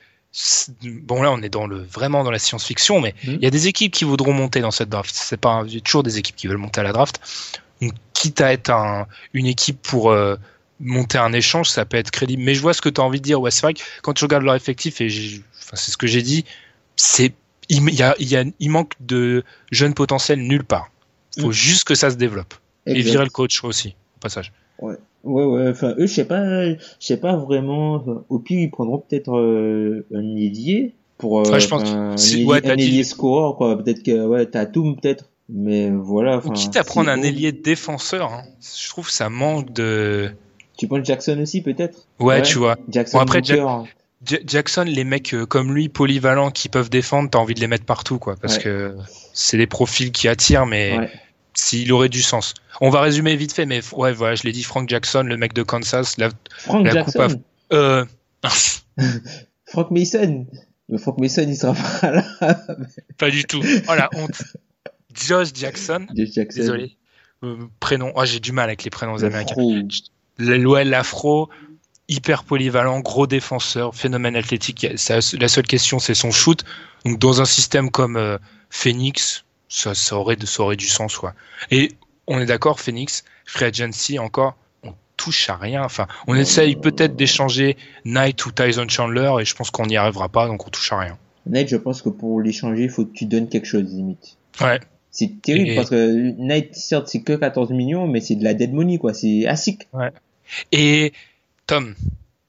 bon 1.04 1.22
là 1.22 1.32
on 1.32 1.42
est 1.42 1.50
dans 1.50 1.66
le 1.68 1.78
vraiment 1.84 2.24
dans 2.24 2.32
la 2.32 2.40
science-fiction, 2.40 3.02
mais 3.02 3.14
il 3.24 3.34
Mhm. 3.34 3.40
y 3.42 3.48
a 3.48 3.50
des 3.50 3.68
équipes 3.68 3.92
qui 3.94 4.04
voudront 4.04 4.34
monter 4.34 4.62
dans 4.62 4.72
cette 4.72 4.90
draft. 4.90 5.14
C'est 5.14 5.38
pas 5.38 5.64
il 5.68 5.74
y 5.74 5.78
a 5.78 5.82
toujours 5.82 6.04
des 6.04 6.18
équipes 6.18 6.36
qui 6.36 6.48
veulent 6.48 6.58
monter 6.58 6.80
à 6.82 6.84
la 6.84 6.94
draft. 6.94 7.20
Donc, 7.82 7.94
quitte 8.14 8.42
à 8.42 8.52
être 8.54 8.70
un, 8.72 9.08
une 9.34 9.46
équipe 9.46 9.82
pour 9.82 10.10
euh, 10.12 10.36
monter 10.80 11.18
un 11.20 11.32
échange, 11.34 11.70
ça 11.70 11.86
peut 11.86 11.98
être 11.98 12.12
crédible. 12.12 12.42
Mais 12.44 12.56
je 12.56 12.62
vois 12.62 12.74
ce 12.74 12.82
que 12.82 12.90
tu 12.90 13.00
as 13.02 13.04
envie 13.04 13.20
de 13.20 13.24
dire. 13.26 13.40
Ouais, 13.40 13.52
c'est 13.52 13.62
vrai 13.62 13.74
que 13.76 13.82
quand 14.02 14.14
tu 14.14 14.24
regardes 14.26 14.44
leur 14.44 14.56
effectif, 14.56 15.00
et 15.02 15.08
enfin, 15.60 15.76
c'est 15.76 15.92
ce 15.92 15.98
que 15.98 16.08
j'ai 16.08 16.22
dit, 16.24 16.44
c'est 16.96 17.34
il, 17.70 17.88
y 17.94 18.02
a, 18.02 18.16
il, 18.20 18.28
y 18.28 18.36
a, 18.36 18.44
il 18.60 18.70
manque 18.72 18.94
de 19.00 19.44
jeunes 19.72 19.94
potentiels 19.94 20.40
nulle 20.40 20.64
part. 20.64 20.90
Il 21.36 21.44
faut 21.44 21.50
Mm. 21.50 21.54
juste 21.54 21.84
que 21.84 21.94
ça 21.96 22.10
se 22.10 22.16
développe. 22.16 22.54
Et 22.88 23.02
virer 23.02 23.24
le 23.26 23.30
coach 23.30 23.64
aussi, 23.64 23.90
au 24.18 24.20
passage. 24.22 24.52
Ouais, 24.80 24.96
ouais, 25.28 25.70
enfin, 25.70 25.94
eux, 25.98 26.08
je 26.08 26.14
sais 26.14 26.26
pas, 26.26 26.66
je 26.74 26.76
sais 27.00 27.18
pas 27.18 27.36
vraiment, 27.36 28.04
au 28.30 28.40
pire, 28.40 28.60
ils 28.60 28.70
prendront 28.72 29.00
peut-être 29.00 29.36
euh, 29.38 30.06
un 30.14 30.36
ailier 30.36 30.94
pour, 31.18 31.40
euh, 31.42 31.52
Ouais, 31.52 31.60
je 31.60 31.68
pense 31.68 31.84
un 31.90 32.16
ailier, 32.16 32.46
ouais, 32.46 32.68
un 32.70 32.76
dit- 32.76 33.04
quoi. 33.18 33.78
Peut-être 33.84 34.04
que, 34.04 34.26
ouais, 34.26 34.46
Tatum, 34.46 34.96
peut-être. 34.96 35.26
Mais 35.50 35.90
voilà, 35.92 36.40
Ou 36.46 36.52
quitte 36.52 36.76
à 36.76 36.84
prendre 36.84 37.10
un 37.10 37.22
ailier 37.22 37.54
défenseur, 37.54 38.34
hein. 38.34 38.42
je 38.62 38.90
trouve 38.90 39.08
que 39.08 39.14
ça 39.14 39.30
manque 39.30 39.72
de. 39.72 40.30
Tu 40.78 40.88
prends 40.88 41.02
Jackson 41.04 41.40
aussi, 41.42 41.62
peut-être? 41.62 42.06
Ouais, 42.20 42.36
Ouais. 42.36 42.42
tu 42.42 42.58
vois. 42.58 42.76
Jackson 42.90 43.18
Bon, 43.18 43.24
après, 43.24 43.40
Booker. 43.42 43.62
hein. 43.62 43.86
Ja- 44.28 44.38
Jackson, 44.46 44.84
les 44.86 45.04
mecs 45.06 45.34
euh, 45.34 45.46
comme 45.46 45.74
lui, 45.74 45.88
polyvalents, 45.90 46.52
qui 46.52 46.68
peuvent 46.70 46.90
défendre, 46.90 47.30
t'as 47.30 47.40
envie 47.40 47.54
de 47.54 47.60
les 47.62 47.68
mettre 47.68 47.86
partout, 47.86 48.20
quoi. 48.20 48.36
Parce 48.42 48.58
Ouais. 48.58 48.64
que 48.64 48.96
c'est 49.34 49.58
des 49.58 49.68
profils 49.68 50.12
qui 50.12 50.28
attirent, 50.28 50.66
mais 50.66 50.98
Ouais. 50.98 51.10
S'il 51.58 51.92
aurait 51.92 52.08
du 52.10 52.22
sens. 52.22 52.54
On 52.82 52.90
va 52.92 53.02
résumer 53.02 53.36
vite 53.36 53.52
fait, 53.52 53.66
mais 53.66 53.82
ouais, 53.94 54.14
voilà, 54.14 54.36
je 54.36 54.44
l'ai 54.44 54.52
dit, 54.52 54.64
Frank 54.64 54.88
Jackson, 54.88 55.24
le 55.24 55.38
mec 55.38 55.54
de 55.54 55.64
Kansas, 55.64 56.18
la, 56.18 56.30
Frank 56.60 56.86
la 56.86 57.04
coupe 57.04 57.16
Jackson. 57.18 57.42
euh, 57.74 58.06
Frank 59.66 59.90
Mason. 59.90 60.46
Mais 60.88 61.00
Frank 61.00 61.18
Mason, 61.18 61.46
il 61.48 61.58
sera 61.58 61.74
pas 61.74 62.12
là. 62.12 62.24
pas 63.18 63.32
du 63.32 63.44
tout. 63.44 63.62
Oh 63.90 63.96
la 63.96 64.08
honte. 64.14 64.42
Josh 65.16 65.50
Jackson, 65.56 66.06
Josh 66.16 66.30
Jackson. 66.32 66.60
désolé. 66.60 66.96
Euh, 67.44 67.58
prénom, 67.80 68.12
oh, 68.16 68.24
j'ai 68.24 68.40
du 68.40 68.52
mal 68.52 68.66
avec 68.70 68.84
les 68.84 68.92
prénoms 68.92 69.24
américains. 69.24 69.56
L'OL 70.38 70.88
l'afro, 70.88 71.50
hyper 72.08 72.44
polyvalent, 72.44 73.00
gros 73.00 73.26
défenseur, 73.26 73.96
phénomène 73.96 74.36
athlétique. 74.36 74.86
La 75.10 75.48
seule 75.48 75.68
question, 75.68 75.98
c'est 75.98 76.14
son 76.14 76.30
shoot. 76.30 76.64
Donc, 77.04 77.18
dans 77.18 77.42
un 77.42 77.46
système 77.46 77.90
comme 77.90 78.16
euh, 78.16 78.38
Phoenix, 78.70 79.44
ça, 79.70 79.94
ça, 79.96 80.16
aurait, 80.18 80.38
ça 80.46 80.64
aurait 80.64 80.76
du 80.76 80.88
sens. 80.88 81.18
Quoi. 81.18 81.34
Et 81.72 81.92
on 82.28 82.40
est 82.40 82.46
d'accord, 82.46 82.80
Phoenix, 82.80 83.24
Free 83.46 83.66
Agency, 83.66 84.20
encore, 84.20 84.56
on 84.84 84.94
touche 85.16 85.50
à 85.50 85.56
rien. 85.56 85.84
Enfin, 85.84 86.08
on 86.28 86.36
essaye 86.36 86.76
peut-être 86.76 87.16
d'échanger 87.16 87.78
Knight 88.06 88.46
ou 88.46 88.52
Tyson 88.52 88.88
Chandler, 88.90 89.32
et 89.40 89.46
je 89.46 89.56
pense 89.56 89.72
qu'on 89.72 89.86
n'y 89.86 89.98
arrivera 89.98 90.30
pas, 90.30 90.48
donc 90.48 90.66
on 90.68 90.70
touche 90.70 90.92
à 90.92 91.00
rien. 91.00 91.18
Knight, 91.46 91.70
je 91.70 91.78
pense 91.78 92.02
que 92.02 92.10
pour 92.10 92.42
l'échanger, 92.42 92.84
il 92.84 92.90
faut 92.90 93.06
que 93.06 93.14
tu 93.14 93.26
donnes 93.26 93.48
quelque 93.50 93.66
chose, 93.68 93.86
limite. 93.94 94.38
Ouais. 94.62 94.80
C'est 95.12 95.42
terrible 95.42 95.70
Et- 95.70 95.76
parce 95.76 95.90
que 95.90 96.32
Knight, 96.38 96.76
certes, 96.76 97.08
c'est 97.08 97.22
que 97.22 97.34
14 97.34 97.72
millions, 97.72 98.08
mais 98.08 98.20
c'est 98.22 98.36
de 98.36 98.44
la 98.44 98.54
dead 98.54 98.74
money, 98.74 98.98
quoi. 98.98 99.14
C'est 99.14 99.48
ASIC. 99.48 99.88
Et 100.72 101.14
Tom, 101.66 101.96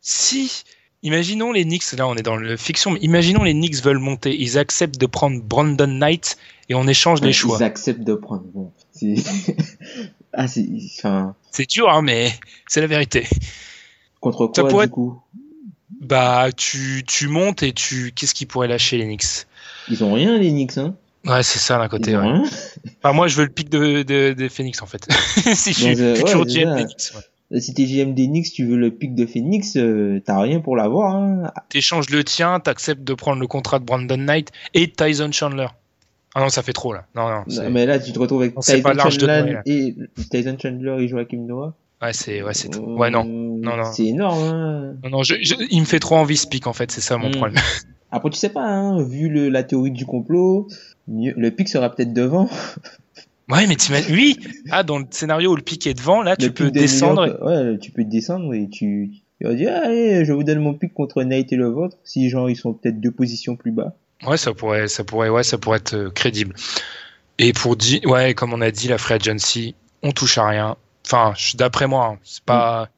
si, 0.00 0.64
imaginons 1.02 1.52
les 1.52 1.64
Knicks, 1.64 1.92
là 1.96 2.06
on 2.06 2.14
est 2.16 2.22
dans 2.22 2.36
le 2.36 2.56
fiction, 2.56 2.90
mais 2.92 3.00
imaginons 3.00 3.42
les 3.44 3.52
Knicks 3.54 3.82
veulent 3.82 3.98
monter, 3.98 4.36
ils 4.38 4.58
acceptent 4.58 4.98
de 5.00 5.06
prendre 5.06 5.40
Brandon 5.42 5.86
Knight 5.86 6.36
et 6.68 6.74
on 6.74 6.86
échange 6.86 7.20
les 7.22 7.32
choix. 7.32 7.56
Ils 7.60 7.64
acceptent 7.64 8.04
de 8.04 8.14
prendre. 8.14 8.44
Bon, 8.54 8.72
c'est, 8.92 9.14
ah, 10.32 10.46
enfin, 10.98 11.34
dur, 11.68 11.88
hein, 11.88 12.02
mais 12.02 12.32
c'est 12.66 12.80
la 12.80 12.86
vérité. 12.86 13.26
contre 14.20 14.50
Ça 14.54 14.62
quoi, 14.62 14.70
pourrait 14.70 14.86
du 14.86 14.92
coup? 14.92 15.20
Bah, 16.00 16.48
tu, 16.56 17.02
tu 17.06 17.28
montes 17.28 17.62
et 17.62 17.72
tu, 17.72 18.12
qu'est-ce 18.14 18.34
qu'ils 18.34 18.46
pourraient 18.46 18.68
lâcher 18.68 18.98
les 18.98 19.04
Knicks? 19.04 19.46
Ils 19.88 20.04
ont 20.04 20.12
rien, 20.12 20.38
les 20.38 20.50
Knicks, 20.50 20.78
hein? 20.78 20.94
Ouais, 21.24 21.42
c'est 21.42 21.58
ça 21.58 21.78
d'un 21.78 21.88
côté. 21.88 22.16
Ouais. 22.16 22.40
Enfin, 23.02 23.12
moi, 23.12 23.26
je 23.26 23.36
veux 23.36 23.44
le 23.44 23.50
pic 23.50 23.68
de, 23.68 24.02
de, 24.02 24.32
de 24.32 24.48
Phoenix 24.48 24.80
en 24.80 24.86
fait. 24.86 25.08
si 25.54 25.72
je 25.72 25.78
suis 25.78 26.00
euh, 26.00 26.14
futur 26.14 26.40
ouais, 26.40 26.46
GM 26.46 26.46
c'est 26.46 26.64
des 26.64 26.64
ça. 26.64 26.74
Knicks. 26.84 27.16
ouais. 27.16 27.22
Si 27.56 27.72
t'es 27.72 27.86
GM 27.86 28.14
Knicks, 28.14 28.52
tu 28.52 28.66
veux 28.66 28.76
le 28.76 28.90
pic 28.90 29.14
de 29.14 29.24
Phoenix, 29.24 29.76
euh, 29.76 30.20
t'as 30.24 30.38
rien 30.40 30.60
pour 30.60 30.76
l'avoir. 30.76 31.14
Hein. 31.16 31.50
T'échanges 31.70 32.10
le 32.10 32.22
tien, 32.22 32.60
t'acceptes 32.60 33.02
de 33.04 33.14
prendre 33.14 33.40
le 33.40 33.46
contrat 33.46 33.78
de 33.78 33.84
Brandon 33.84 34.18
Knight 34.18 34.50
et 34.74 34.90
Tyson 34.90 35.30
Chandler. 35.32 35.68
Ah 36.34 36.40
non, 36.42 36.50
ça 36.50 36.62
fait 36.62 36.74
trop 36.74 36.92
là. 36.92 37.06
Non, 37.16 37.26
non. 37.30 37.70
mais 37.70 37.86
là, 37.86 37.98
tu 37.98 38.12
te 38.12 38.18
retrouves 38.18 38.42
avec 38.42 38.54
Non, 38.54 38.60
Tyson 38.60 38.90
de 38.92 38.98
Chandler 39.00 39.56
et 39.64 39.94
Tyson 40.30 40.56
Chandler 40.62 40.96
et 41.00 41.08
Joachim 41.08 41.46
Noah. 41.46 41.72
Ouais, 42.02 42.12
c'est 42.12 42.42
ouais, 42.42 42.52
c'est 42.54 42.68
trop. 42.68 42.96
Ouais, 42.98 43.10
non. 43.10 43.24
Euh, 43.24 43.60
Non, 43.60 43.76
non. 43.78 43.92
C'est 43.92 44.04
énorme. 44.06 44.42
Hein. 44.42 44.94
Non, 45.04 45.10
non, 45.10 45.22
je- 45.22 45.42
je- 45.42 45.54
il 45.70 45.80
me 45.80 45.86
fait 45.86 45.98
trop 46.00 46.16
envie 46.16 46.36
ce 46.36 46.46
pic 46.46 46.66
en 46.66 46.72
fait, 46.74 46.90
c'est 46.92 47.00
ça 47.00 47.16
mon 47.16 47.28
Mm. 47.30 47.32
problème. 47.36 47.62
Après, 48.12 48.30
tu 48.30 48.38
sais 48.38 48.50
pas, 48.50 48.62
hein, 48.64 49.02
vu 49.02 49.28
le, 49.30 49.48
la 49.48 49.62
théorie 49.64 49.90
du 49.90 50.04
complot, 50.06 50.68
mieux- 51.08 51.34
le 51.36 51.50
pic 51.50 51.68
sera 51.68 51.88
peut-être 51.94 52.12
devant. 52.12 52.48
Ouais, 53.48 53.66
mais 53.66 53.76
t'imagines, 53.76 54.14
oui. 54.14 54.38
Ah, 54.70 54.82
dans 54.82 54.98
le 54.98 55.06
scénario 55.10 55.52
où 55.52 55.56
le 55.56 55.62
pic 55.62 55.86
est 55.86 55.94
devant, 55.94 56.22
là, 56.22 56.36
tu 56.36 56.50
peux 56.50 56.64
de 56.64 56.70
descendre. 56.70 57.38
Ouais, 57.42 57.78
tu 57.78 57.90
peux 57.90 58.04
descendre 58.04 58.52
et 58.54 58.68
tu, 58.68 59.10
tu 59.40 59.46
vas 59.46 59.54
dire, 59.54 59.74
allez, 59.74 60.24
je 60.24 60.32
vous 60.32 60.44
donne 60.44 60.60
mon 60.60 60.74
pic 60.74 60.92
contre 60.92 61.22
Nate 61.22 61.52
et 61.52 61.56
le 61.56 61.68
vôtre. 61.68 61.96
Si 62.04 62.28
genre 62.28 62.50
ils 62.50 62.56
sont 62.56 62.74
peut-être 62.74 63.00
deux 63.00 63.10
positions 63.10 63.56
plus 63.56 63.72
bas. 63.72 63.94
Ouais, 64.26 64.36
ça 64.36 64.52
pourrait, 64.52 64.88
ça 64.88 65.04
pourrait, 65.04 65.28
ouais, 65.28 65.44
ça 65.44 65.58
pourrait 65.58 65.78
être 65.78 65.94
euh, 65.94 66.10
crédible. 66.10 66.54
Et 67.38 67.52
pour 67.52 67.76
dire, 67.76 68.00
ouais, 68.04 68.34
comme 68.34 68.52
on 68.52 68.60
a 68.60 68.70
dit, 68.70 68.88
la 68.88 68.98
free 68.98 69.14
agency, 69.14 69.74
on 70.02 70.10
touche 70.10 70.38
à 70.38 70.48
rien. 70.48 70.76
Enfin, 71.06 71.32
d'après 71.54 71.86
moi, 71.86 72.12
hein, 72.12 72.18
c'est 72.24 72.42
pas, 72.42 72.90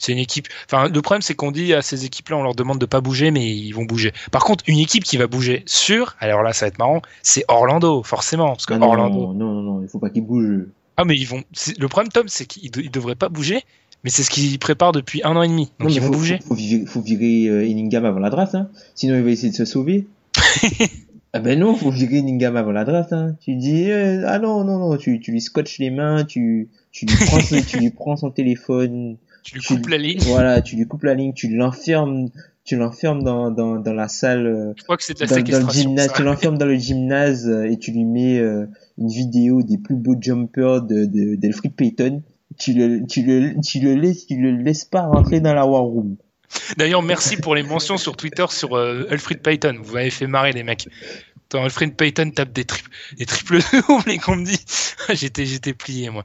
c'est 0.00 0.10
une 0.10 0.18
équipe. 0.18 0.48
Enfin, 0.66 0.88
le 0.88 1.02
problème, 1.02 1.22
c'est 1.22 1.34
qu'on 1.34 1.52
dit 1.52 1.72
à 1.72 1.82
ces 1.82 2.04
équipes-là, 2.04 2.36
on 2.38 2.42
leur 2.42 2.56
demande 2.56 2.78
de 2.80 2.86
pas 2.86 3.00
bouger, 3.00 3.30
mais 3.30 3.48
ils 3.54 3.70
vont 3.72 3.84
bouger. 3.84 4.12
Par 4.32 4.42
contre, 4.44 4.64
une 4.66 4.78
équipe 4.78 5.04
qui 5.04 5.16
va 5.16 5.28
bouger 5.28 5.62
sûr, 5.66 6.16
alors 6.18 6.42
là, 6.42 6.52
ça 6.52 6.64
va 6.66 6.68
être 6.68 6.78
marrant, 6.78 7.02
c'est 7.22 7.44
Orlando, 7.46 8.02
forcément, 8.02 8.48
parce 8.48 8.66
que 8.66 8.74
Ah 8.74 8.78
non, 8.78 8.88
Orlando. 8.88 9.18
non, 9.20 9.34
non, 9.34 9.62
non, 9.62 9.82
il 9.82 9.88
faut 9.88 9.98
pas 10.00 10.10
qu'ils 10.10 10.24
bougent. 10.26 10.66
Ah, 10.96 11.04
mais 11.04 11.16
ils 11.16 11.26
vont. 11.26 11.42
Le 11.78 11.88
problème, 11.88 12.10
Tom, 12.10 12.26
c'est 12.28 12.46
qu'ils 12.46 12.70
ils 12.76 12.90
devraient 12.90 13.14
pas 13.14 13.28
bouger, 13.28 13.62
mais 14.02 14.10
c'est 14.10 14.22
ce 14.22 14.30
qu'ils 14.30 14.58
préparent 14.58 14.92
depuis 14.92 15.22
un 15.24 15.36
an 15.36 15.42
et 15.42 15.48
demi. 15.48 15.70
Donc 15.78 15.88
non, 15.90 15.94
ils 15.94 16.00
vont 16.00 16.06
faut, 16.08 16.12
bouger. 16.14 16.38
Faut, 16.38 16.48
faut 16.48 16.54
virer, 16.54 16.84
faut 16.86 17.00
virer 17.00 17.46
euh, 17.48 17.66
Inningham 17.66 18.04
avant 18.04 18.18
la 18.18 18.30
draft, 18.30 18.54
hein. 18.54 18.68
Sinon 18.94 19.16
il 19.16 19.22
va 19.22 19.30
essayer 19.30 19.50
de 19.50 19.56
se 19.56 19.64
sauver. 19.64 20.06
ah 21.32 21.38
ben 21.38 21.58
non, 21.58 21.74
faut 21.74 21.90
virer 21.90 22.16
Inningham 22.18 22.56
avant 22.56 22.72
la 22.72 22.84
draft, 22.84 23.12
hein. 23.12 23.36
Tu 23.40 23.54
dis, 23.56 23.90
euh, 23.90 24.24
ah 24.26 24.38
non, 24.38 24.64
non, 24.64 24.78
non, 24.78 24.96
tu, 24.96 25.20
tu 25.20 25.30
lui 25.32 25.40
scotches 25.40 25.78
les 25.78 25.90
mains, 25.90 26.24
tu, 26.24 26.68
tu 26.92 27.06
lui 27.06 27.14
prends, 27.26 27.40
son- 27.40 27.62
tu 27.62 27.78
lui 27.78 27.90
prends 27.90 28.16
son 28.16 28.30
téléphone, 28.30 29.16
Tu 29.42 29.54
lui 29.54 29.60
tu- 29.60 29.74
coupes 29.74 29.88
la 29.88 29.98
ligne. 29.98 30.18
voilà, 30.22 30.60
tu 30.62 30.76
lui 30.76 30.86
coupes 30.86 31.02
la 31.04 31.14
ligne, 31.14 31.32
tu 31.32 31.48
l'enfermes, 31.48 32.28
tu 32.64 32.76
l'enfermes 32.76 33.22
dans, 33.22 33.50
dans, 33.50 33.76
dans 33.76 33.94
la 33.94 34.08
salle, 34.08 34.46
euh, 34.46 34.72
Je 34.76 34.82
crois 34.84 34.96
que 34.96 35.02
c'est 35.02 35.14
de 35.14 35.20
la 35.20 35.26
dans, 35.26 35.34
dans 35.34 35.40
le 35.40 35.46
séquestration. 35.46 35.82
gymnase, 35.82 36.06
ça. 36.08 36.12
tu 36.14 36.22
l'enfermes 36.22 36.58
dans 36.58 36.66
le 36.66 36.76
gymnase 36.76 37.48
euh, 37.48 37.64
et 37.70 37.78
tu 37.78 37.90
lui 37.92 38.04
mets 38.04 38.38
euh, 38.38 38.66
une 38.98 39.08
vidéo 39.08 39.62
des 39.62 39.78
plus 39.78 39.96
beaux 39.96 40.16
jumpers 40.20 40.82
de, 40.82 41.04
de, 41.06 41.68
Payton. 41.76 42.22
Tu 42.58 42.72
le, 42.74 43.06
tu 43.06 43.22
le, 43.22 43.54
tu 43.62 43.80
le 43.80 43.94
laisses, 43.94 44.26
tu 44.26 44.36
le 44.36 44.50
laisses 44.52 44.84
pas 44.84 45.02
rentrer 45.02 45.40
dans 45.40 45.54
la 45.54 45.64
war 45.66 45.82
room. 45.82 46.16
D'ailleurs, 46.76 47.02
merci 47.02 47.36
pour 47.36 47.54
les 47.54 47.62
mentions 47.62 47.96
sur 47.96 48.16
Twitter 48.16 48.44
sur 48.50 48.76
euh, 48.76 49.06
Alfred 49.10 49.40
Payton. 49.40 49.78
Vous 49.82 49.94
m'avez 49.94 50.10
fait 50.10 50.26
marrer, 50.26 50.52
les 50.52 50.64
mecs. 50.64 50.88
Quand 51.48 51.62
Alfred 51.64 51.94
Payton 51.96 52.30
tape 52.32 52.52
des, 52.52 52.64
tri- 52.64 52.82
des 53.18 53.24
triples 53.26 53.58
doubles 53.88 54.10
et 54.10 54.18
qu'on 54.18 54.36
me 54.36 54.44
dit, 54.44 54.58
j'étais, 55.14 55.46
j'étais 55.46 55.72
plié, 55.74 56.10
moi. 56.10 56.24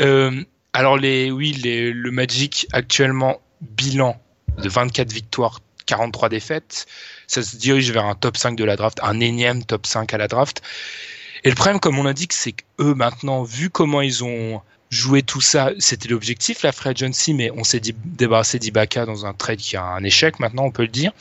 Euh, 0.00 0.30
alors, 0.72 0.96
les, 0.96 1.30
oui, 1.30 1.52
le 1.62 2.10
Magic, 2.10 2.66
actuellement, 2.72 3.40
bilan 3.60 4.20
de 4.58 4.68
24 4.68 5.12
victoires, 5.12 5.60
43 5.86 6.28
défaites. 6.28 6.86
Ça 7.26 7.42
se 7.42 7.56
dirige 7.56 7.90
vers 7.90 8.04
un 8.04 8.14
top 8.14 8.36
5 8.36 8.56
de 8.56 8.64
la 8.64 8.76
draft, 8.76 8.98
un 9.02 9.20
énième 9.20 9.64
top 9.64 9.86
5 9.86 10.12
à 10.14 10.18
la 10.18 10.28
draft. 10.28 10.62
Et 11.44 11.48
le 11.48 11.54
problème, 11.54 11.80
comme 11.80 11.98
on 11.98 12.12
dit, 12.12 12.28
c'est 12.30 12.52
qu'eux, 12.52 12.94
maintenant, 12.94 13.42
vu 13.42 13.70
comment 13.70 14.00
ils 14.00 14.24
ont 14.24 14.60
joué 14.90 15.22
tout 15.22 15.40
ça, 15.40 15.70
c'était 15.78 16.08
l'objectif, 16.08 16.62
la 16.62 16.72
free 16.72 16.90
agency, 16.90 17.34
mais 17.34 17.50
on 17.50 17.64
s'est 17.64 17.80
débarrassé 17.80 18.58
d'Ibaka 18.58 19.04
dans 19.06 19.26
un 19.26 19.34
trade 19.34 19.58
qui 19.58 19.76
a 19.76 19.84
un 19.84 20.02
échec, 20.02 20.40
maintenant, 20.40 20.64
on 20.64 20.70
peut 20.70 20.82
le 20.82 20.88
dire. 20.88 21.12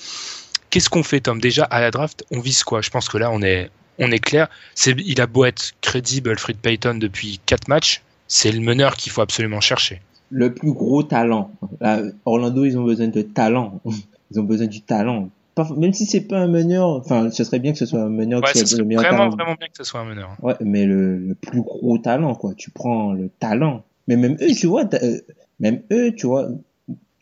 Qu'est-ce 0.69 0.89
qu'on 0.89 1.03
fait, 1.03 1.21
Tom? 1.21 1.39
Déjà, 1.39 1.63
à 1.65 1.81
la 1.81 1.91
draft, 1.91 2.25
on 2.31 2.39
vise 2.39 2.63
quoi? 2.63 2.81
Je 2.81 2.89
pense 2.89 3.09
que 3.09 3.17
là, 3.17 3.29
on 3.31 3.41
est, 3.41 3.69
on 3.99 4.11
est 4.11 4.19
clair. 4.19 4.47
Il 4.85 5.21
a 5.21 5.27
beau 5.27 5.45
être 5.45 5.73
crédible, 5.81 6.31
Alfred 6.31 6.57
Payton, 6.57 6.95
depuis 6.95 7.39
4 7.45 7.67
matchs, 7.67 8.01
c'est 8.27 8.51
le 8.51 8.59
meneur 8.61 8.95
qu'il 8.95 9.11
faut 9.11 9.21
absolument 9.21 9.59
chercher. 9.61 10.01
Le 10.29 10.53
plus 10.53 10.73
gros 10.73 11.03
talent. 11.03 11.51
Là, 11.79 12.01
Orlando, 12.25 12.65
ils 12.65 12.77
ont 12.77 12.83
besoin 12.83 13.07
de 13.07 13.21
talent. 13.21 13.79
Ils 14.31 14.41
ont 14.41 14.43
besoin 14.43 14.67
du 14.67 14.81
talent. 14.81 15.29
Même 15.77 15.93
si 15.93 16.05
c'est 16.05 16.19
pas 16.27 16.37
un 16.39 16.47
meneur, 16.47 16.87
enfin, 16.89 17.31
ce 17.31 17.45
serait 17.45 17.59
bien 17.59 17.71
que 17.71 17.77
ce 17.77 17.85
soit 17.85 18.01
un 18.01 18.09
meneur 18.09 18.41
Ouais, 18.43 18.51
qui 18.51 18.59
ce 18.59 18.65
soit 18.65 18.79
le 18.79 18.83
meilleur 18.83 19.01
vraiment, 19.03 19.17
talent. 19.29 19.35
vraiment 19.37 19.55
bien 19.57 19.67
que 19.69 19.77
ce 19.77 19.85
soit 19.85 20.01
un 20.01 20.05
meneur. 20.05 20.35
Ouais, 20.41 20.53
mais 20.59 20.85
le, 20.85 21.17
le 21.17 21.33
plus 21.33 21.61
gros 21.61 21.97
talent, 21.97 22.35
quoi. 22.35 22.53
Tu 22.53 22.69
prends 22.69 23.13
le 23.13 23.29
talent. 23.39 23.83
Mais 24.09 24.17
même 24.17 24.35
eux, 24.41 24.51
tu 24.53 24.67
vois, 24.67 24.83
euh, 25.01 25.17
même 25.61 25.81
eux, 25.93 26.13
tu 26.13 26.27
vois, 26.27 26.49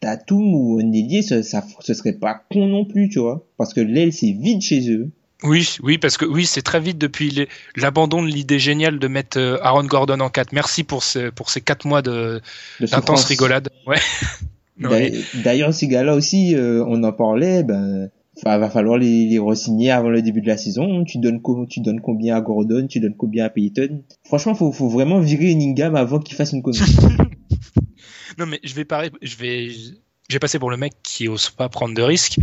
Tatum 0.01 0.53
ou 0.53 0.81
Nelly, 0.81 1.21
ça, 1.23 1.43
ça, 1.43 1.63
ce 1.79 1.93
serait 1.93 2.13
pas 2.13 2.41
con 2.51 2.65
non 2.67 2.85
plus, 2.85 3.07
tu 3.09 3.19
vois. 3.19 3.45
Parce 3.57 3.73
que 3.73 3.81
l'aile, 3.81 4.11
c'est 4.11 4.31
vide 4.31 4.61
chez 4.61 4.89
eux. 4.91 5.09
Oui, 5.45 5.75
oui, 5.83 5.97
parce 5.97 6.17
que 6.17 6.25
oui, 6.25 6.45
c'est 6.45 6.61
très 6.61 6.79
vite 6.79 6.97
depuis 6.97 7.47
l'abandon 7.75 8.21
de 8.23 8.27
l'idée 8.27 8.59
géniale 8.59 8.99
de 8.99 9.07
mettre 9.07 9.37
euh, 9.39 9.57
Aaron 9.61 9.83
Gordon 9.85 10.19
en 10.19 10.29
4. 10.29 10.51
Merci 10.53 10.83
pour, 10.83 11.03
ce, 11.03 11.29
pour 11.29 11.49
ces 11.49 11.61
4 11.61 11.85
mois 11.85 12.01
de, 12.01 12.41
De 12.79 12.85
d'intense 12.87 12.99
souffrance. 13.21 13.25
rigolade. 13.25 13.69
Ouais. 13.87 13.97
D'a- 14.79 14.89
Ouais. 14.89 15.13
D'ailleurs, 15.35 15.73
ces 15.73 15.87
gars-là 15.87 16.15
aussi, 16.15 16.53
euh, 16.55 16.83
on 16.87 17.01
en 17.03 17.13
parlait, 17.13 17.63
ben, 17.63 18.09
fa- 18.43 18.57
va 18.57 18.69
falloir 18.69 18.97
les, 18.97 19.25
les 19.25 19.39
re-signer 19.39 19.89
avant 19.91 20.09
le 20.09 20.21
début 20.21 20.41
de 20.41 20.47
la 20.47 20.57
saison. 20.57 21.05
Tu 21.05 21.17
donnes, 21.19 21.41
co- 21.41 21.65
tu 21.65 21.79
donnes 21.79 22.01
combien 22.01 22.35
à 22.35 22.41
Gordon, 22.41 22.85
tu 22.87 22.99
donnes 22.99 23.15
combien 23.15 23.45
à 23.45 23.49
Payton. 23.49 24.03
Franchement, 24.25 24.53
faut, 24.53 24.73
faut 24.73 24.89
vraiment 24.89 25.19
virer 25.21 25.51
Inningham 25.51 25.95
avant 25.95 26.19
qu'il 26.19 26.35
fasse 26.35 26.51
une 26.51 26.61
connerie. 26.61 26.81
Non, 28.37 28.45
mais 28.47 28.59
je 28.65 28.73
vais 28.73 28.83
pareil, 28.83 29.11
je 29.21 29.37
vais, 29.37 29.69
je 29.69 30.33
vais 30.33 30.39
passer 30.39 30.59
pour 30.59 30.69
le 30.69 30.75
mec 30.75 30.91
qui 31.03 31.29
ose 31.29 31.49
pas 31.49 31.69
prendre 31.69 31.93
de 31.95 32.01
risques. 32.01 32.37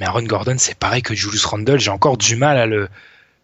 Mais 0.00 0.06
Aaron 0.06 0.22
Gordon, 0.24 0.56
c'est 0.58 0.76
pareil 0.78 1.02
que 1.02 1.14
Julius 1.14 1.44
Randle. 1.44 1.78
J'ai 1.78 1.90
encore 1.90 2.16
du 2.18 2.36
mal 2.36 2.56
à 2.56 2.66
le, 2.66 2.88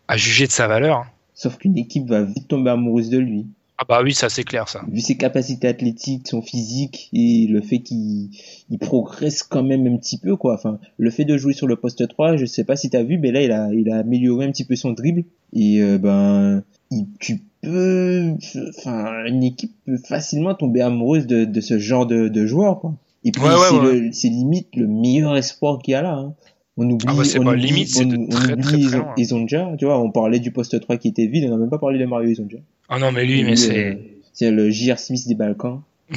à 0.08 0.16
juger 0.16 0.46
de 0.46 0.52
sa 0.52 0.66
valeur. 0.66 0.98
hein. 0.98 1.06
Sauf 1.34 1.56
qu'une 1.56 1.78
équipe 1.78 2.06
va 2.08 2.22
vite 2.22 2.48
tomber 2.48 2.70
amoureuse 2.70 3.08
de 3.08 3.18
lui. 3.18 3.46
Ah 3.78 3.84
bah 3.88 4.02
oui, 4.04 4.12
ça 4.12 4.28
c'est 4.28 4.44
clair 4.44 4.68
ça. 4.68 4.82
Vu 4.92 5.00
ses 5.00 5.16
capacités 5.16 5.66
athlétiques, 5.66 6.28
son 6.28 6.42
physique 6.42 7.08
et 7.14 7.46
le 7.48 7.62
fait 7.62 7.78
qu'il 7.78 8.28
il 8.68 8.78
progresse 8.78 9.42
quand 9.42 9.62
même 9.62 9.86
un 9.86 9.96
petit 9.96 10.18
peu, 10.18 10.36
quoi. 10.36 10.54
Enfin, 10.54 10.78
le 10.98 11.10
fait 11.10 11.24
de 11.24 11.38
jouer 11.38 11.54
sur 11.54 11.66
le 11.66 11.76
poste 11.76 12.06
3, 12.06 12.36
je 12.36 12.44
sais 12.44 12.64
pas 12.64 12.76
si 12.76 12.90
t'as 12.90 13.02
vu, 13.02 13.16
mais 13.16 13.32
là, 13.32 13.40
il 13.42 13.52
a, 13.52 13.70
il 13.72 13.90
a 13.90 14.00
amélioré 14.00 14.44
un 14.44 14.50
petit 14.50 14.66
peu 14.66 14.76
son 14.76 14.90
dribble. 14.92 15.24
Et, 15.54 15.80
euh, 15.80 15.96
ben, 15.96 16.62
il- 16.90 17.06
tu 17.20 17.40
peux, 17.62 18.34
enfin, 18.78 19.24
une 19.24 19.42
équipe 19.42 19.72
peut 19.86 19.96
facilement 19.96 20.54
tomber 20.54 20.82
amoureuse 20.82 21.26
de, 21.26 21.46
de 21.46 21.60
ce 21.62 21.78
genre 21.78 22.04
de, 22.04 22.28
de 22.28 22.44
joueur, 22.46 22.80
quoi. 22.80 22.92
Et 23.24 23.32
puis, 23.32 23.42
Ouais, 23.42 23.48
ouais, 23.50 24.10
c'est 24.12 24.28
ouais. 24.28 24.34
limite 24.34 24.68
le 24.76 24.86
meilleur 24.86 25.36
espoir 25.36 25.78
qu'il 25.78 25.92
y 25.92 25.94
a 25.94 26.02
là, 26.02 26.14
hein. 26.14 26.34
On 26.76 26.88
oublie, 26.88 27.06
Ah 27.10 27.12
bah, 27.14 27.22
on 27.38 27.42
pas 27.44 27.50
oublie, 27.50 27.66
limite, 27.66 27.94
on, 27.98 28.04
de 28.06 28.16
on 28.16 28.26
très, 28.28 28.52
oublie 28.52 28.62
très, 28.62 28.70
très 28.72 28.78
Ison- 28.80 28.98
loin. 28.98 29.14
Isonja, 29.18 29.70
tu 29.78 29.84
vois, 29.84 29.98
on 29.98 30.10
parlait 30.10 30.40
du 30.40 30.50
poste 30.52 30.80
3 30.80 30.96
qui 30.96 31.08
était 31.08 31.26
vide, 31.26 31.44
on 31.46 31.50
n'a 31.50 31.56
même 31.58 31.68
pas 31.68 31.78
parlé 31.78 31.98
de 31.98 32.06
Mario 32.06 32.30
Isonja. 32.30 32.56
Ah 32.88 32.98
non, 32.98 33.12
mais 33.12 33.26
lui, 33.26 33.44
mais 33.44 33.56
c'est. 33.56 33.84
euh, 33.90 33.94
c'est 34.32 34.50
le 34.50 34.70
J.R. 34.70 34.98
Smith 34.98 35.26
des 35.28 35.34
Balkans. 35.34 35.82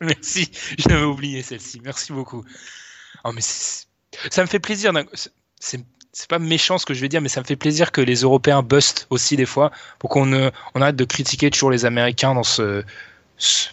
Merci, 0.00 0.50
j'avais 0.78 1.04
oublié 1.04 1.42
celle-ci. 1.42 1.80
Merci 1.84 2.12
beaucoup. 2.12 2.44
Oh, 3.24 3.30
mais 3.32 3.40
ça 3.40 4.42
me 4.42 4.46
fait 4.46 4.58
plaisir. 4.58 4.92
c'est- 5.60 5.84
pas 6.28 6.38
méchant 6.40 6.78
ce 6.78 6.86
que 6.86 6.94
je 6.94 7.00
vais 7.00 7.08
dire, 7.08 7.20
mais 7.20 7.28
ça 7.28 7.40
me 7.40 7.46
fait 7.46 7.54
plaisir 7.56 7.92
que 7.92 8.00
les 8.00 8.16
Européens 8.22 8.62
bustent 8.62 9.06
aussi 9.10 9.36
des 9.36 9.46
fois, 9.46 9.70
pour 10.00 10.10
qu'on 10.10 10.26
ne- 10.26 10.50
on 10.74 10.80
arrête 10.82 10.96
de 10.96 11.04
critiquer 11.04 11.48
toujours 11.50 11.70
les 11.70 11.84
Américains 11.84 12.34
dans 12.34 12.42
ce, 12.42 12.82
ce 13.36 13.68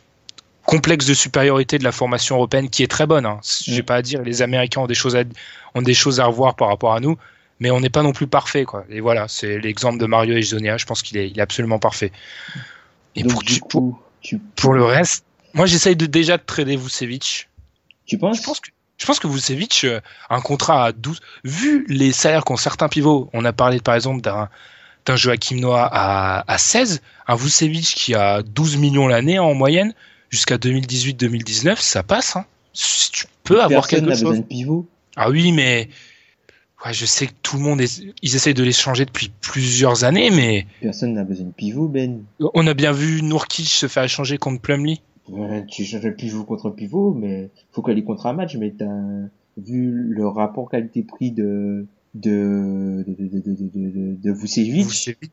complexe 0.66 1.06
de 1.06 1.14
supériorité 1.14 1.78
de 1.78 1.84
la 1.84 1.92
formation 1.92 2.36
européenne 2.36 2.70
qui 2.70 2.84
est 2.84 2.88
très 2.88 3.06
bonne. 3.06 3.26
Hein. 3.26 3.40
J'ai 3.44 3.84
pas 3.84 3.96
à 3.96 4.02
dire, 4.02 4.22
les 4.22 4.42
Américains 4.42 4.82
ont 4.82 4.88
des 4.88 4.96
choses 4.96 5.16
à 5.16 5.24
ont 5.76 5.82
des 5.82 5.94
choses 5.94 6.20
à 6.20 6.26
revoir 6.26 6.56
par 6.56 6.70
rapport 6.70 6.94
à 6.94 7.00
nous, 7.00 7.18
mais 7.60 7.72
on 7.72 7.80
n'est 7.80 7.90
pas 7.90 8.02
non 8.02 8.14
plus 8.14 8.28
parfait, 8.28 8.66
quoi. 8.66 8.86
Et 8.90 9.00
voilà, 9.00 9.28
c'est 9.28 9.60
l'exemple 9.60 10.00
de 10.00 10.06
Mario 10.06 10.36
Ezonia. 10.36 10.78
Je 10.78 10.86
pense 10.86 11.02
qu'il 11.02 11.18
est, 11.18 11.30
il 11.30 11.38
est 11.38 11.42
absolument 11.42 11.80
parfait. 11.80 12.12
Et 13.16 13.24
Donc, 13.24 13.34
pour, 13.34 13.44
du 13.44 13.60
pour, 13.60 13.70
coup, 13.70 14.00
tu, 14.22 14.40
pour 14.56 14.74
le 14.74 14.84
reste, 14.84 15.26
moi 15.54 15.66
j'essaye 15.66 15.96
de 15.96 16.06
déjà 16.06 16.38
de 16.38 16.44
trader 16.44 16.76
Vucevic. 16.76 17.50
tu 18.06 18.18
penses? 18.18 18.38
Je 18.38 18.44
pense 18.44 18.60
que 18.60 18.70
je 18.98 19.06
pense 19.06 19.20
que 19.20 19.28
Vucevic 19.28 19.82
euh, 19.84 20.00
un 20.30 20.40
contrat 20.40 20.86
à 20.86 20.92
12 20.94 21.20
vu 21.44 21.86
les 21.90 22.14
salaires 22.14 22.46
qu'ont 22.46 22.56
certains 22.56 22.88
pivots, 22.88 23.30
on 23.34 23.44
a 23.44 23.52
parlé 23.52 23.82
par 23.82 23.94
exemple 23.94 24.22
d'un 24.22 24.50
d'un 25.06 25.18
Joachim 25.18 25.58
Noah 25.58 25.88
à, 25.92 26.52
à 26.52 26.58
16, 26.58 27.02
un 27.28 27.36
Vucevic 27.36 27.86
qui 27.86 28.16
a 28.16 28.42
12 28.42 28.78
millions 28.78 29.08
l'année 29.08 29.38
en 29.38 29.54
moyenne 29.54 29.94
jusqu'à 30.30 30.58
2018-2019, 30.58 31.78
ça 31.82 32.04
passe 32.04 32.36
hein. 32.36 32.46
Si 32.74 33.12
tu 33.12 33.26
peux 33.44 33.62
avoir 33.62 33.88
Personne 33.88 34.00
quelque 34.00 34.10
n'a 34.10 34.16
chose. 34.16 34.24
besoin 34.24 34.40
de 34.40 34.46
pivot. 34.46 34.86
Ah 35.16 35.30
oui, 35.30 35.52
mais 35.54 35.88
ouais, 36.86 36.94
je 36.94 37.06
sais 37.06 37.28
que 37.28 37.34
tout 37.42 37.56
le 37.58 37.64
monde 37.64 37.80
est... 37.80 38.02
ils 38.22 38.36
essayent 38.36 38.54
de 38.54 38.64
les 38.64 38.74
changer 38.74 39.06
depuis 39.06 39.32
plusieurs 39.42 40.04
années 40.04 40.30
mais 40.30 40.66
Personne 40.82 41.14
n'a 41.14 41.24
besoin 41.24 41.48
de 41.48 41.52
pivot, 41.54 41.88
Ben. 41.88 42.24
on 42.54 42.68
a 42.68 42.74
bien 42.74 42.92
vu 42.92 43.22
Nourkic 43.22 43.68
se 43.68 43.88
faire 43.88 44.04
échanger 44.04 44.38
contre 44.38 44.62
Plumlee. 44.62 45.02
Ouais, 45.30 45.66
tu 45.68 45.86
changes 45.86 46.10
pivot 46.16 46.44
contre 46.44 46.70
pivot, 46.70 47.14
mais 47.14 47.50
faut 47.72 47.82
qu'elle 47.82 47.98
y 47.98 48.04
contre 48.04 48.26
un 48.28 48.34
match, 48.34 48.56
mais 48.58 48.74
t'as 48.78 48.86
vu 49.58 49.90
le 50.10 50.28
rapport 50.28 50.70
qualité-prix 50.70 51.32
de 51.32 51.88
de 52.14 53.04
de 53.08 53.14
de 53.14 53.40
de 53.40 53.52
de, 53.52 53.90
de, 53.90 54.16
de 54.22 54.32
Vucevic, 54.32 54.86
Vucevic. 54.86 55.32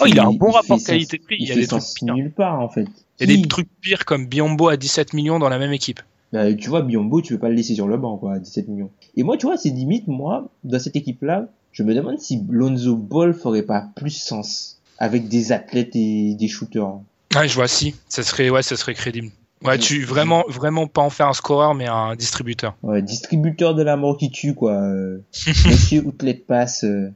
Oh, 0.00 0.06
il 0.06 0.18
a 0.18 0.26
un 0.26 0.32
bon 0.32 0.50
fait 0.50 0.56
rapport 0.58 0.82
qualité-prix, 0.84 1.36
il 1.38 1.48
y 1.48 1.50
a 1.52 1.54
fait 1.54 1.60
des 1.60 1.66
trucs 1.68 2.02
nulle 2.02 2.32
part 2.32 2.60
en 2.60 2.68
fait. 2.68 2.86
Il 3.20 3.30
y 3.30 3.34
a 3.34 3.36
des 3.36 3.48
trucs 3.48 3.68
pires 3.80 4.04
comme 4.04 4.26
Biombo 4.26 4.68
à 4.68 4.76
17 4.76 5.12
millions 5.14 5.38
dans 5.38 5.48
la 5.48 5.58
même 5.58 5.72
équipe. 5.72 6.00
Bah, 6.32 6.52
tu 6.54 6.68
vois, 6.68 6.82
Biombo, 6.82 7.22
tu 7.22 7.34
peux 7.34 7.38
pas 7.40 7.48
le 7.48 7.54
laisser 7.54 7.74
sur 7.74 7.86
le 7.86 7.96
banc, 7.96 8.16
quoi, 8.18 8.34
à 8.34 8.38
17 8.38 8.68
millions. 8.68 8.90
Et 9.16 9.22
moi, 9.22 9.36
tu 9.36 9.46
vois, 9.46 9.56
c'est 9.56 9.70
limite, 9.70 10.06
moi, 10.08 10.48
dans 10.64 10.78
cette 10.78 10.96
équipe-là, 10.96 11.48
je 11.72 11.82
me 11.82 11.94
demande 11.94 12.18
si 12.18 12.42
Lonzo 12.50 12.96
Ball 12.96 13.32
ferait 13.32 13.62
pas 13.62 13.88
plus 13.96 14.10
sens 14.10 14.78
avec 14.98 15.28
des 15.28 15.52
athlètes 15.52 15.94
et 15.94 16.34
des 16.34 16.48
shooters. 16.48 16.98
Ouais, 17.34 17.48
je 17.48 17.54
vois, 17.54 17.68
si. 17.68 17.94
Ça 18.08 18.22
serait, 18.22 18.50
ouais, 18.50 18.62
ça 18.62 18.76
serait 18.76 18.94
crédible. 18.94 19.28
Ouais, 19.64 19.78
tu 19.78 20.04
vraiment, 20.04 20.44
vraiment 20.48 20.86
pas 20.86 21.00
en 21.02 21.10
faire 21.10 21.28
un 21.28 21.32
scoreur, 21.32 21.74
mais 21.74 21.86
un 21.86 22.14
distributeur. 22.14 22.76
Ouais, 22.82 23.00
distributeur 23.02 23.74
de 23.74 23.82
la 23.82 23.96
mort 23.96 24.18
qui 24.18 24.30
tue, 24.30 24.54
quoi. 24.54 24.78
Monsieur 25.66 26.02
Outlet 26.04 26.34
Pass. 26.34 26.84
euh. 26.84 27.10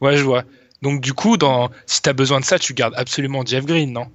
Ouais, 0.00 0.16
je 0.16 0.22
vois. 0.22 0.44
Donc, 0.82 1.00
du 1.00 1.12
coup, 1.12 1.36
dans, 1.36 1.70
si 1.86 2.02
t'as 2.02 2.12
besoin 2.12 2.40
de 2.40 2.44
ça, 2.44 2.58
tu 2.58 2.74
gardes 2.74 2.94
absolument 2.96 3.44
Jeff 3.46 3.64
Green, 3.64 3.92
non? 3.92 4.06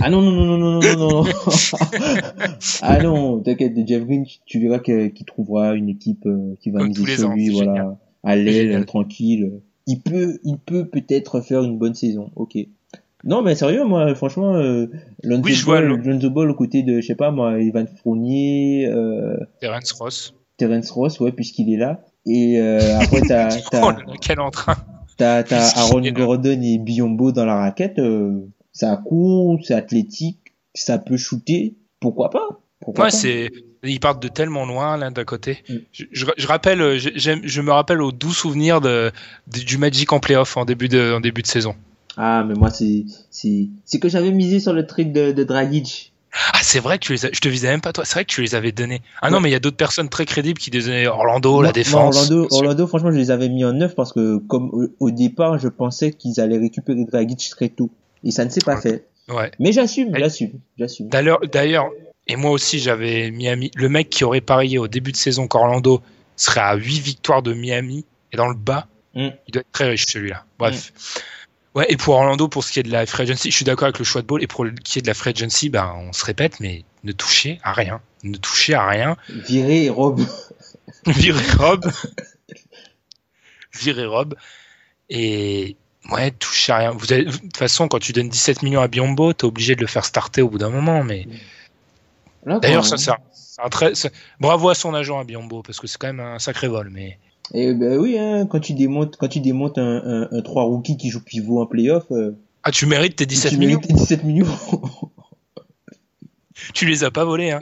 Ah 0.00 0.10
non, 0.10 0.20
non, 0.20 0.32
non, 0.32 0.44
non, 0.44 0.58
non, 0.58 0.80
non, 0.80 0.96
non, 0.96 1.24
non. 1.24 1.24
ah 2.82 2.98
non, 3.02 3.40
t'inquiète, 3.40 3.72
Jeff 3.86 4.04
Green, 4.04 4.24
tu, 4.26 4.38
tu 4.44 4.60
verras 4.60 4.80
qu'il 4.80 5.24
trouvera 5.26 5.74
une 5.74 5.88
équipe 5.88 6.26
euh, 6.26 6.54
qui 6.60 6.70
va 6.70 6.80
Comme 6.80 6.88
miser 6.88 7.16
sur 7.16 7.30
lui, 7.30 7.48
voilà, 7.48 7.72
génial. 7.72 7.96
à 8.22 8.36
l'aile, 8.36 8.84
tranquille. 8.84 9.60
Il 9.86 10.00
peut, 10.00 10.38
il 10.44 10.58
peut 10.58 10.84
peut-être 10.86 11.40
faire 11.40 11.62
une 11.62 11.78
bonne 11.78 11.94
saison, 11.94 12.30
ok. 12.36 12.58
Non, 13.24 13.42
mais 13.42 13.54
sérieux, 13.54 13.84
moi, 13.84 14.14
franchement, 14.14 14.54
euh, 14.54 14.86
Lonzo, 15.22 15.42
Oui, 15.44 15.62
Ball, 15.66 15.84
Lonzo 15.84 16.30
Ball 16.30 16.50
aux 16.50 16.54
côtés 16.54 16.82
de, 16.82 17.00
je 17.00 17.06
sais 17.06 17.14
pas, 17.14 17.30
moi, 17.30 17.60
Ivan 17.60 17.84
Fournier, 18.02 18.86
euh, 18.88 19.36
Terence 19.60 19.92
Ross. 19.92 20.34
Terence 20.56 20.90
Ross, 20.90 21.20
ouais, 21.20 21.32
puisqu'il 21.32 21.72
est 21.72 21.76
là. 21.76 22.02
Et 22.26 22.60
euh, 22.60 22.98
après, 22.98 23.20
t'as, 23.28 23.48
Oh 23.82 23.92
quel 24.20 24.40
entrain 24.40 24.76
T'as, 25.20 25.42
Aaron. 25.76 26.00
Gordon 26.12 26.60
et 26.62 26.78
Biombo 26.78 27.30
dans 27.32 27.44
la 27.44 27.56
raquette, 27.56 27.98
euh, 27.98 28.40
ça 28.72 28.96
court, 28.96 29.58
c'est 29.62 29.74
athlétique, 29.74 30.38
ça 30.74 30.98
peut 30.98 31.16
shooter, 31.16 31.74
pourquoi 32.00 32.30
pas? 32.30 32.60
Pourquoi 32.80 33.04
Ouais, 33.04 33.10
pas? 33.10 33.16
c'est. 33.16 33.50
Ils 33.82 34.00
partent 34.00 34.22
de 34.22 34.28
tellement 34.28 34.66
loin 34.66 34.96
l'un 34.98 35.10
d'un 35.10 35.24
côté. 35.24 35.58
Mm. 35.68 35.74
Je, 35.92 36.04
je, 36.12 36.26
je 36.36 36.46
rappelle, 36.46 36.80
euh, 36.82 36.98
je- 36.98 37.60
me 37.62 37.70
rappelle 37.72 38.02
au 38.02 38.12
doux 38.12 38.32
souvenir 38.32 38.80
de, 38.80 39.10
de- 39.54 39.60
du 39.60 39.78
Magic 39.78 40.12
en 40.12 40.20
playoff 40.20 40.56
en 40.56 40.64
début 40.66 40.88
de, 40.88 41.14
en 41.14 41.20
début 41.20 41.40
de 41.42 41.46
saison. 41.46 41.74
Ah, 42.16 42.44
mais 42.46 42.54
moi, 42.54 42.70
c'est, 42.70 43.04
c'est, 43.30 43.68
c'est 43.84 43.98
que 43.98 44.08
j'avais 44.08 44.32
misé 44.32 44.60
sur 44.60 44.72
le 44.74 44.86
trade 44.86 45.12
de, 45.12 45.32
de 45.32 45.44
Dragic. 45.44 46.12
Ah, 46.32 46.60
c'est 46.62 46.78
vrai 46.78 46.98
que 46.98 47.04
tu 47.06 47.12
les 47.12 47.26
as, 47.26 47.30
je 47.32 47.40
te 47.40 47.48
visais 47.48 47.68
même 47.68 47.80
pas 47.80 47.92
toi. 47.92 48.04
C'est 48.04 48.14
vrai 48.14 48.24
que 48.24 48.30
tu 48.32 48.40
les 48.42 48.54
avais 48.54 48.70
donnés. 48.72 49.02
Ah 49.20 49.30
non, 49.30 49.40
mais 49.40 49.48
il 49.48 49.52
y 49.52 49.56
a 49.56 49.58
d'autres 49.58 49.76
personnes 49.76 50.08
très 50.08 50.24
crédibles 50.26 50.60
qui 50.60 50.70
donnaient 50.70 51.06
Orlando, 51.08 51.60
la 51.60 51.72
défense. 51.72 52.16
Orlando. 52.16 52.46
Orlando, 52.52 52.86
franchement, 52.86 53.10
je 53.10 53.16
les 53.16 53.30
avais 53.32 53.48
mis 53.48 53.64
en 53.64 53.72
neuf 53.72 53.94
parce 53.96 54.12
que, 54.12 54.38
comme 54.38 54.70
au, 54.72 54.86
au 55.00 55.10
départ, 55.10 55.58
je 55.58 55.68
pensais 55.68 56.12
qu'ils 56.12 56.40
allaient 56.40 56.58
récupérer 56.58 57.04
Dragic 57.04 57.48
très 57.50 57.68
tôt. 57.68 57.90
Et 58.22 58.30
ça 58.30 58.44
ne 58.44 58.50
s'est 58.50 58.60
pas 58.64 58.76
Ouais. 58.76 58.80
fait. 58.80 59.06
Ouais. 59.28 59.50
Mais 59.58 59.72
j'assume, 59.72 60.14
j'assume, 60.16 60.52
j'assume. 60.78 61.08
D'ailleurs, 61.08 61.90
et 62.26 62.36
moi 62.36 62.50
aussi 62.52 62.78
j'avais 62.78 63.30
Miami. 63.30 63.70
Le 63.74 63.88
mec 63.88 64.08
qui 64.10 64.24
aurait 64.24 64.40
parié 64.40 64.78
au 64.78 64.88
début 64.88 65.12
de 65.12 65.16
saison 65.16 65.46
qu'Orlando 65.48 66.00
serait 66.36 66.60
à 66.60 66.74
8 66.74 67.00
victoires 67.00 67.42
de 67.42 67.54
Miami 67.54 68.04
et 68.32 68.36
dans 68.36 68.48
le 68.48 68.54
bas, 68.54 68.86
Mm. 69.14 69.28
il 69.48 69.52
doit 69.52 69.60
être 69.62 69.72
très 69.72 69.88
riche 69.88 70.06
celui-là. 70.06 70.44
Bref. 70.60 70.92
Ouais, 71.74 71.86
et 71.88 71.96
pour 71.96 72.14
Orlando, 72.16 72.48
pour 72.48 72.64
ce 72.64 72.72
qui 72.72 72.80
est 72.80 72.82
de 72.82 72.90
la 72.90 73.06
free 73.06 73.22
agency, 73.22 73.50
je 73.50 73.56
suis 73.56 73.64
d'accord 73.64 73.84
avec 73.86 73.98
le 74.00 74.04
choix 74.04 74.22
de 74.22 74.26
ball. 74.26 74.42
Et 74.42 74.46
pour 74.48 74.66
ce 74.66 74.70
qui 74.82 74.98
est 74.98 75.02
de 75.02 75.06
la 75.06 75.14
free 75.14 75.30
agency, 75.30 75.68
ben, 75.68 75.92
on 75.96 76.12
se 76.12 76.24
répète, 76.24 76.58
mais 76.60 76.84
ne 77.04 77.12
touchez 77.12 77.60
à 77.62 77.72
rien. 77.72 78.00
Ne 78.24 78.36
touchez 78.36 78.74
à 78.74 78.86
rien. 78.88 79.16
Virer 79.28 79.88
Rob. 79.88 80.20
Virez 81.06 81.52
Rob. 81.56 81.90
Virez 83.72 84.06
Rob. 84.06 84.34
Et 85.08 85.76
ouais, 86.10 86.30
touchez 86.32 86.72
à 86.72 86.76
rien. 86.78 86.90
Vous 86.90 87.12
avez- 87.12 87.24
de 87.26 87.30
toute 87.30 87.56
façon, 87.56 87.86
quand 87.88 87.98
tu 88.00 88.12
donnes 88.12 88.28
17 88.28 88.62
millions 88.62 88.80
à 88.80 88.88
Biombo, 88.88 89.32
t'es 89.32 89.44
obligé 89.44 89.76
de 89.76 89.80
le 89.80 89.86
faire 89.86 90.04
starter 90.04 90.42
au 90.42 90.48
bout 90.48 90.58
d'un 90.58 90.70
moment. 90.70 91.04
Mais 91.04 91.26
D'ailleurs, 92.60 92.84
ça, 92.84 92.96
un- 93.62 93.68
très, 93.68 93.94
c'est- 93.94 94.12
bravo 94.40 94.70
à 94.70 94.74
son 94.74 94.92
agent 94.94 95.18
à 95.20 95.24
Biombo 95.24 95.62
parce 95.62 95.78
que 95.78 95.86
c'est 95.86 95.98
quand 95.98 96.06
même 96.08 96.20
un 96.20 96.38
sacré 96.38 96.66
vol. 96.68 96.90
Mais 96.90 97.18
Eh 97.54 97.74
ben 97.74 97.98
oui, 97.98 98.16
hein, 98.18 98.46
quand 98.46 98.60
tu 98.60 98.74
démontes, 98.74 99.16
quand 99.16 99.28
tu 99.28 99.40
démontes 99.40 99.78
un, 99.78 100.02
un, 100.04 100.28
un 100.30 100.42
3 100.42 100.62
rookie 100.64 100.96
qui 100.96 101.10
joue 101.10 101.20
pivot 101.20 101.60
en 101.60 101.66
playoff, 101.66 102.04
euh, 102.12 102.32
ah, 102.62 102.70
tu 102.70 102.86
mérites 102.86 103.16
tes 103.16 103.26
17 103.26 103.52
tu 103.52 103.58
millions. 103.58 103.70
mérites 103.78 103.88
tes 103.88 103.94
17 103.94 104.24
millions. 104.24 104.46
Tu 106.74 106.86
les 106.86 107.04
as 107.04 107.10
pas 107.10 107.24
volés. 107.24 107.50
Hein. 107.52 107.60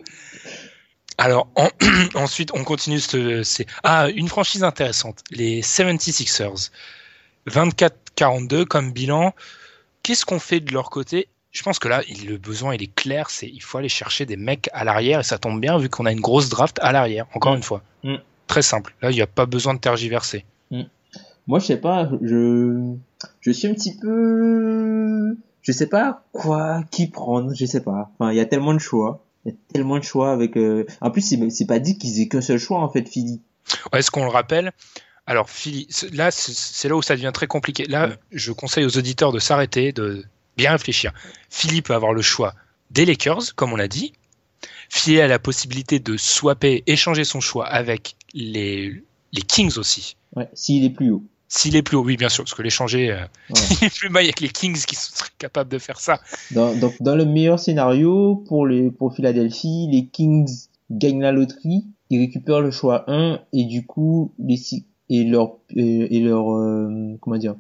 Alors 1.19 1.49
en- 1.57 1.71
ensuite, 2.15 2.51
on 2.55 2.65
continue. 2.65 3.01
Ce, 3.01 3.43
c'est 3.43 3.67
ah 3.85 4.09
une 4.11 4.29
franchise 4.29 4.65
intéressante, 4.65 5.23
les 5.31 5.63
76ers, 5.63 6.71
24-42 7.49 8.65
comme 8.65 8.93
bilan. 8.93 9.35
Qu'est-ce 10.03 10.25
qu'on 10.25 10.39
fait 10.41 10.61
de 10.61 10.73
leur 10.73 10.91
côté? 10.91 11.29
Je 11.53 11.63
pense 11.63 11.79
que 11.79 11.89
là, 11.89 12.03
il- 12.09 12.27
le 12.27 12.39
besoin 12.39 12.75
il 12.75 12.83
est 12.83 12.95
clair. 12.95 13.31
C'est 13.31 13.49
il 13.49 13.61
faut 13.63 13.79
aller 13.79 13.89
chercher 13.89 14.27
des 14.27 14.37
mecs 14.37 14.69
à 14.73 14.85
l'arrière 14.85 15.21
et 15.21 15.25
ça 15.25 15.39
tombe 15.39 15.61
bien 15.61 15.79
vu 15.79 15.89
qu'on 15.89 16.07
a 16.07 16.13
une 16.13 16.21
grosse 16.21 16.49
draft 16.49 16.79
à 16.83 16.93
l'arrière. 16.93 17.27
Encore 17.35 17.53
Mm. 17.53 17.57
une 17.57 17.63
fois, 17.63 17.83
Mm. 18.05 18.17
Très 18.49 18.63
simple. 18.63 18.95
Là, 19.03 19.11
il 19.13 19.15
n'y 19.15 19.23
a 19.23 19.27
pas 19.29 19.47
besoin 19.47 19.75
de 19.75 19.79
tergiverser. 19.79 20.45
Moi, 21.47 21.61
je 21.61 21.65
sais 21.67 21.77
pas, 21.79 22.11
je, 22.21 22.95
je 23.41 23.51
suis 23.53 23.69
un 23.69 23.73
petit 23.75 23.97
peu, 23.97 25.35
je 25.63 25.73
sais 25.73 25.87
pas 25.87 26.25
quoi, 26.33 26.83
qui 26.91 27.07
prendre, 27.09 27.55
je 27.55 27.65
sais 27.65 27.81
pas. 27.83 28.11
Enfin, 28.19 28.33
il 28.33 28.37
y 28.37 28.41
a 28.41 28.45
tellement 28.45 28.75
de 28.75 28.79
choix. 28.79 29.25
Il 29.47 29.53
y 29.53 29.55
a 29.55 29.57
tellement 29.73 29.99
de 29.99 30.05
choix 30.05 30.31
avec, 30.33 30.57
euh, 30.59 30.85
en 31.01 31.11
plus, 31.11 31.23
c'est, 31.23 31.65
pas 31.67 31.79
dit 31.79 31.97
qu'ils 31.97 32.21
aient 32.21 32.29
qu'un 32.29 32.43
seul 32.43 32.59
choix, 32.59 32.81
en 32.81 32.91
fait, 32.91 33.09
Philly. 33.09 33.41
Ouais, 33.93 34.01
Est-ce 34.01 34.11
qu'on 34.11 34.25
le 34.25 34.31
rappelle 34.31 34.73
Alors, 35.27 35.49
Philly, 35.49 35.89
là, 36.13 36.31
c'est- 36.31 36.53
c'est 36.55 36.89
là 36.89 36.97
où 36.97 37.03
ça 37.03 37.15
devient 37.15 37.31
très 37.33 37.47
compliqué. 37.47 37.85
Là, 37.87 38.11
je 38.31 38.53
conseille 38.53 38.85
aux 38.85 38.99
auditeurs 38.99 39.33
de 39.33 39.39
s'arrêter, 39.39 39.93
de 39.93 40.25
bien 40.59 40.73
réfléchir. 40.73 41.13
Philly 41.49 41.81
peut 41.81 41.95
avoir 41.95 42.13
le 42.13 42.21
choix 42.23 42.53
des 42.91 43.07
Lakers, 43.07 43.55
comme 43.55 43.73
on 43.73 43.77
l'a 43.77 43.89
dit. 43.89 44.13
Philly 44.91 45.21
a 45.21 45.29
la 45.29 45.39
possibilité 45.39 45.99
de 46.01 46.17
swapper, 46.17 46.83
échanger 46.87 47.25
son 47.25 47.41
choix 47.41 47.67
avec 47.67 48.17
les, 48.35 49.03
les 49.33 49.43
Kings 49.43 49.77
aussi. 49.79 50.17
Ouais, 50.37 50.49
s'il 50.55 50.85
est 50.85 50.91
plus 50.91 51.11
haut. 51.11 51.23
S'il 51.51 51.77
est 51.77 51.83
plus 51.83 51.97
haut, 51.97 52.05
oui, 52.05 52.17
bien 52.19 52.29
sûr, 52.29 52.45
parce 52.45 52.55
que 52.55 52.63
l'échanger, 52.63 53.11
euh, 53.11 53.25
Ouais. 53.51 53.61
il 53.81 53.87
est 53.87 53.95
plus 53.97 54.09
bas, 54.11 54.23
il 54.23 54.27
y 54.27 54.29
a 54.29 54.33
que 54.33 54.43
les 54.43 54.51
Kings 54.51 54.77
qui 54.85 54.95
seraient 54.95 55.31
capables 55.39 55.71
de 55.71 55.79
faire 55.79 55.99
ça. 56.01 56.21
Dans, 56.51 56.75
donc, 56.75 56.95
dans 57.01 57.17
le 57.17 57.25
meilleur 57.25 57.59
scénario, 57.59 58.37
pour 58.47 58.67
les, 58.67 58.91
pour 58.91 59.15
Philadelphie, 59.15 59.89
les 59.91 60.07
Kings 60.07 60.51
gagnent 60.91 61.23
la 61.23 61.33
loterie, 61.33 61.85
ils 62.11 62.19
récupèrent 62.19 62.61
le 62.61 62.71
choix 62.71 63.05
1, 63.11 63.41
et 63.53 63.65
du 63.65 63.87
coup, 63.87 64.33
les, 64.39 64.59
et 65.11 65.25
leur, 65.25 65.57
euh, 65.77 66.07
et 66.11 66.21
leur, 66.21 66.55
euh, 66.55 67.17
comment 67.21 67.37
dire, 67.39 67.57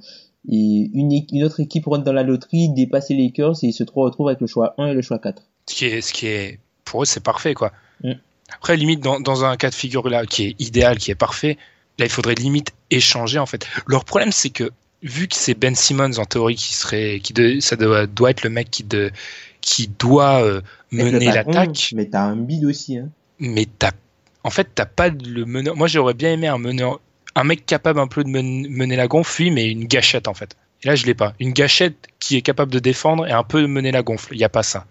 et 0.50 0.90
une, 0.94 1.44
autre 1.44 1.60
équipe 1.60 1.86
rentre 1.86 2.04
dans 2.04 2.12
la 2.12 2.22
loterie, 2.22 2.70
dépasse 2.70 3.10
les 3.10 3.16
Lakers, 3.16 3.56
et 3.62 3.68
ils 3.68 3.72
se 3.72 3.84
trou- 3.84 4.02
retrouvent 4.02 4.28
avec 4.28 4.40
le 4.40 4.46
choix 4.46 4.74
1 4.78 4.88
et 4.88 4.94
le 4.94 5.02
choix 5.02 5.18
4. 5.18 5.42
Ce 5.66 5.74
qui 5.74 5.84
est, 5.86 6.00
ce 6.00 6.12
qui 6.14 6.26
est 6.26 6.58
pour 6.88 7.02
eux, 7.02 7.06
c'est 7.06 7.22
parfait, 7.22 7.54
quoi. 7.54 7.72
Mm. 8.02 8.12
Après, 8.54 8.76
limite, 8.76 9.00
dans, 9.00 9.20
dans 9.20 9.44
un 9.44 9.56
cas 9.56 9.70
de 9.70 9.74
figure 9.74 10.08
là 10.08 10.24
qui 10.26 10.46
est 10.46 10.56
idéal, 10.58 10.98
qui 10.98 11.10
est 11.10 11.14
parfait, 11.14 11.58
là, 11.98 12.06
il 12.06 12.10
faudrait 12.10 12.34
limite 12.34 12.72
échanger, 12.90 13.38
en 13.38 13.46
fait. 13.46 13.66
Leur 13.86 14.04
problème, 14.04 14.32
c'est 14.32 14.50
que, 14.50 14.70
vu 15.02 15.28
que 15.28 15.36
c'est 15.36 15.54
Ben 15.54 15.74
Simmons, 15.74 16.18
en 16.18 16.24
théorie, 16.24 16.54
qui 16.56 16.74
serait, 16.74 17.20
qui 17.22 17.32
de- 17.32 17.60
ça 17.60 17.76
doit, 17.76 18.06
doit 18.06 18.30
être 18.30 18.42
le 18.42 18.50
mec 18.50 18.70
qui, 18.70 18.84
de, 18.84 19.10
qui 19.60 19.88
doit 19.88 20.42
euh, 20.42 20.60
mener 20.92 21.26
l'attaque, 21.26 21.90
Mais 21.94 22.06
t'as 22.06 22.22
un 22.22 22.36
bid 22.36 22.64
aussi, 22.64 22.96
hein. 22.96 23.08
mais 23.38 23.66
t'as, 23.78 23.92
en 24.44 24.50
fait, 24.50 24.68
t'as 24.74 24.86
pas 24.86 25.08
le 25.10 25.44
meneur. 25.44 25.76
Moi, 25.76 25.86
j'aurais 25.88 26.14
bien 26.14 26.32
aimé 26.32 26.46
un 26.48 26.58
meneur, 26.58 27.00
un 27.34 27.44
mec 27.44 27.66
capable 27.66 28.00
un 28.00 28.06
peu 28.08 28.24
de 28.24 28.28
men- 28.30 28.66
mener 28.70 28.96
la 28.96 29.06
gonfle, 29.08 29.42
oui, 29.42 29.50
mais 29.50 29.66
une 29.70 29.84
gâchette, 29.86 30.26
en 30.26 30.34
fait. 30.34 30.56
Et 30.82 30.88
là, 30.88 30.94
je 30.94 31.04
l'ai 31.06 31.14
pas. 31.14 31.34
Une 31.38 31.52
gâchette 31.52 32.06
qui 32.18 32.36
est 32.36 32.42
capable 32.42 32.72
de 32.72 32.78
défendre 32.78 33.26
et 33.26 33.32
un 33.32 33.42
peu 33.42 33.60
de 33.60 33.66
mener 33.66 33.90
la 33.90 34.02
gonfle. 34.02 34.34
Il 34.34 34.38
y 34.40 34.44
a 34.44 34.48
pas 34.48 34.62
ça. 34.62 34.86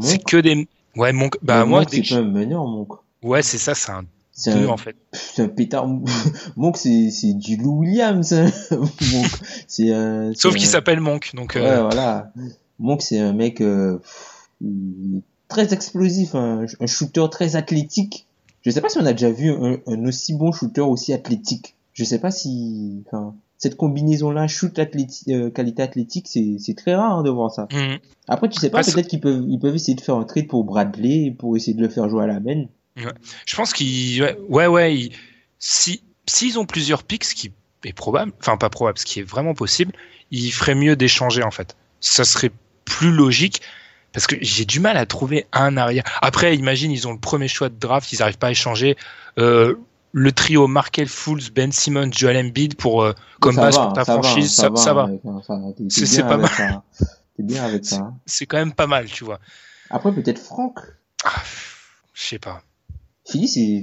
C'est 0.00 0.22
que 0.22 0.36
des, 0.36 0.68
ouais, 0.96 1.12
mon, 1.12 1.28
bah, 1.42 1.64
moi, 1.64 1.80
Monk, 1.80 1.88
c'est 1.90 2.02
que 2.02 2.14
pas 2.14 2.22
meneur, 2.22 2.64
Monk. 2.66 2.88
Ouais, 3.22 3.42
c'est 3.42 3.58
ça, 3.58 3.74
c'est 3.74 3.92
un 3.92 4.04
C'est 4.32 4.54
2 4.54 4.66
un, 4.66 4.68
en 4.68 4.76
fait. 4.76 4.96
c'est 5.12 5.42
un 5.42 5.48
pétard. 5.48 5.86
Monk, 6.56 6.76
c'est, 6.76 7.10
c'est 7.10 7.34
du 7.34 7.56
Lou 7.56 7.80
Williams, 7.80 8.32
hein. 8.32 8.50
Monk. 8.70 9.30
C'est 9.66 9.92
un, 9.92 10.32
Sauf 10.34 10.54
qu'il 10.54 10.66
s'appelle 10.68 11.00
Monk, 11.00 11.30
donc 11.34 11.52
Ouais, 11.54 11.62
euh, 11.66 11.82
voilà. 11.82 12.32
Monk, 12.78 13.02
c'est 13.02 13.18
un 13.18 13.32
mec 13.32 13.60
euh, 13.60 13.98
très 15.48 15.72
explosif, 15.74 16.34
un, 16.34 16.64
un 16.80 16.86
shooter 16.86 17.26
très 17.30 17.56
athlétique. 17.56 18.26
Je 18.62 18.70
sais 18.70 18.80
pas 18.80 18.88
si 18.88 18.98
on 18.98 19.06
a 19.06 19.12
déjà 19.12 19.30
vu 19.30 19.50
un, 19.50 19.78
un 19.86 20.04
aussi 20.06 20.34
bon 20.34 20.52
shooter 20.52 20.82
aussi 20.82 21.12
athlétique. 21.12 21.74
Je 21.92 22.04
sais 22.04 22.18
pas 22.18 22.30
si, 22.30 23.02
enfin, 23.06 23.34
cette 23.60 23.76
combinaison-là, 23.76 24.48
shoot 24.48 24.76
athléti- 24.78 25.32
euh, 25.32 25.50
qualité 25.50 25.82
athlétique, 25.82 26.26
c'est, 26.28 26.74
très 26.74 26.94
rare 26.94 27.18
hein, 27.18 27.22
de 27.22 27.28
voir 27.30 27.52
ça. 27.52 27.68
hmm. 27.70 27.98
Après, 28.26 28.48
tu 28.48 28.58
sais 28.58 28.70
pas, 28.70 28.82
peut-être 28.82 29.06
qu'ils 29.06 29.20
peuvent, 29.20 29.44
ils 29.46 29.58
peuvent 29.58 29.74
essayer 29.74 29.94
de 29.94 30.00
faire 30.00 30.16
un 30.16 30.24
trade 30.24 30.48
pour 30.48 30.64
Bradley 30.64 31.34
pour 31.38 31.56
essayer 31.56 31.74
de 31.74 31.82
le 31.82 31.88
faire 31.90 32.08
jouer 32.08 32.24
à 32.24 32.26
la 32.26 32.40
main. 32.40 32.64
je 32.96 33.56
pense 33.56 33.72
qu'ils, 33.72 34.22
ouais, 34.22 34.36
ouais, 34.48 34.66
ouais, 34.66 34.96
ils- 34.96 35.12
si 35.58 36.02
s'ils 36.26 36.58
ont 36.58 36.64
plusieurs 36.64 37.02
picks, 37.02 37.24
ce 37.24 37.34
qui 37.34 37.52
est 37.84 37.92
probable, 37.92 38.32
enfin 38.40 38.56
pas 38.56 38.70
probable, 38.70 38.98
ce 38.98 39.04
qui 39.04 39.20
est 39.20 39.24
vraiment 39.24 39.54
possible, 39.54 39.92
ils 40.30 40.52
feraient 40.52 40.74
mieux 40.74 40.96
d'échanger 40.96 41.42
en 41.42 41.50
fait. 41.50 41.76
Ça 42.00 42.24
serait 42.24 42.52
plus 42.84 43.10
logique 43.10 43.60
parce 44.12 44.26
que 44.26 44.36
j'ai 44.40 44.64
du 44.64 44.80
mal 44.80 44.96
à 44.96 45.06
trouver 45.06 45.46
un 45.52 45.76
arrière. 45.76 46.04
Après, 46.22 46.56
imagine, 46.56 46.90
ils 46.90 47.06
ont 47.06 47.12
le 47.12 47.18
premier 47.18 47.48
choix 47.48 47.68
de 47.68 47.78
draft, 47.78 48.12
ils 48.12 48.20
n'arrivent 48.20 48.38
pas 48.38 48.48
à 48.48 48.50
échanger. 48.52 48.96
Euh, 49.38 49.74
le 50.12 50.32
trio 50.32 50.66
Markel 50.66 51.06
Fools, 51.08 51.40
Ben 51.54 51.70
Simmons, 51.72 52.10
Joel 52.12 52.36
Embiid 52.46 52.74
pour 52.76 53.02
euh, 53.02 53.12
comme 53.40 53.56
base 53.56 53.76
va, 53.76 53.84
pour 53.84 53.92
ta 53.94 54.04
ça 54.04 54.16
va, 54.16 54.22
franchise, 54.22 54.52
ça, 54.52 54.70
ça 54.74 54.94
va. 54.94 55.08
C'est- 55.88 56.22
pas 56.22 56.36
mal. 56.36 56.48
ça. 56.50 56.82
T'es 57.36 57.42
bien 57.42 57.64
avec 57.64 57.84
ça. 57.84 57.96
hein. 57.96 58.14
C'est 58.26 58.46
quand 58.46 58.58
même 58.58 58.72
pas 58.72 58.86
mal, 58.86 59.06
tu 59.06 59.24
vois. 59.24 59.38
Après, 59.90 60.12
peut-être 60.12 60.38
Franck. 60.40 60.78
Ah, 61.24 61.30
je 62.14 62.22
sais 62.22 62.38
pas. 62.38 62.62
Philly, 63.28 63.48
c'est 63.48 63.82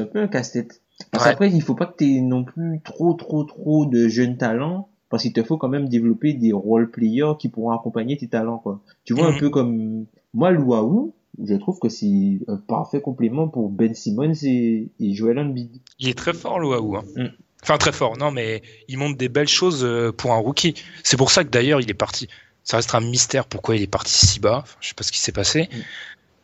un, 0.00 0.04
peu 0.06 0.20
un 0.22 0.28
casse-tête. 0.28 0.80
Parce 1.10 1.24
Ouais. 1.24 1.30
qu'après, 1.30 1.50
il 1.50 1.60
faut 1.62 1.74
pas 1.74 1.86
que 1.86 1.96
tu 1.98 2.20
non 2.22 2.44
plus 2.44 2.80
trop, 2.84 3.14
trop, 3.14 3.42
trop 3.44 3.86
de 3.86 4.08
jeunes 4.08 4.36
talents. 4.36 4.88
Parce 5.10 5.22
qu'il 5.22 5.32
te 5.32 5.42
faut 5.42 5.58
quand 5.58 5.68
même 5.68 5.88
développer 5.88 6.32
des 6.32 6.52
role 6.52 6.90
players 6.90 7.34
qui 7.38 7.48
pourront 7.48 7.70
accompagner 7.70 8.16
tes 8.16 8.26
talents, 8.26 8.58
quoi. 8.58 8.80
Tu 9.04 9.12
vois, 9.14 9.28
Mhm. 9.30 9.34
un 9.34 9.38
peu 9.38 9.50
comme 9.50 10.06
moi, 10.32 10.50
Louaou, 10.50 11.14
je 11.42 11.54
trouve 11.54 11.78
que 11.78 11.88
c'est 11.88 12.38
un 12.48 12.56
parfait 12.56 13.00
complément 13.00 13.48
pour 13.48 13.70
Ben 13.70 13.94
Simmons 13.94 14.34
et, 14.42 14.88
et 15.00 15.14
Joel 15.14 15.38
Embiid. 15.38 15.80
Il 15.98 16.08
est 16.08 16.18
très 16.18 16.32
fort, 16.32 16.60
l'Oahu. 16.60 16.96
Hein. 16.96 17.04
Mm. 17.16 17.26
Enfin, 17.62 17.78
très 17.78 17.92
fort, 17.92 18.16
non, 18.18 18.30
mais 18.30 18.62
il 18.88 18.98
montre 18.98 19.16
des 19.16 19.28
belles 19.28 19.48
choses 19.48 19.84
euh, 19.84 20.12
pour 20.12 20.32
un 20.32 20.36
rookie. 20.36 20.74
C'est 21.02 21.16
pour 21.16 21.30
ça 21.30 21.44
que 21.44 21.48
d'ailleurs, 21.48 21.80
il 21.80 21.90
est 21.90 21.94
parti. 21.94 22.28
Ça 22.62 22.76
restera 22.76 22.98
un 22.98 23.02
mystère 23.02 23.46
pourquoi 23.46 23.76
il 23.76 23.82
est 23.82 23.86
parti 23.86 24.12
si 24.26 24.38
bas. 24.38 24.60
Enfin, 24.62 24.76
je 24.80 24.88
sais 24.88 24.94
pas 24.94 25.04
ce 25.04 25.12
qui 25.12 25.18
s'est 25.18 25.32
passé. 25.32 25.68
Mm. 25.72 25.78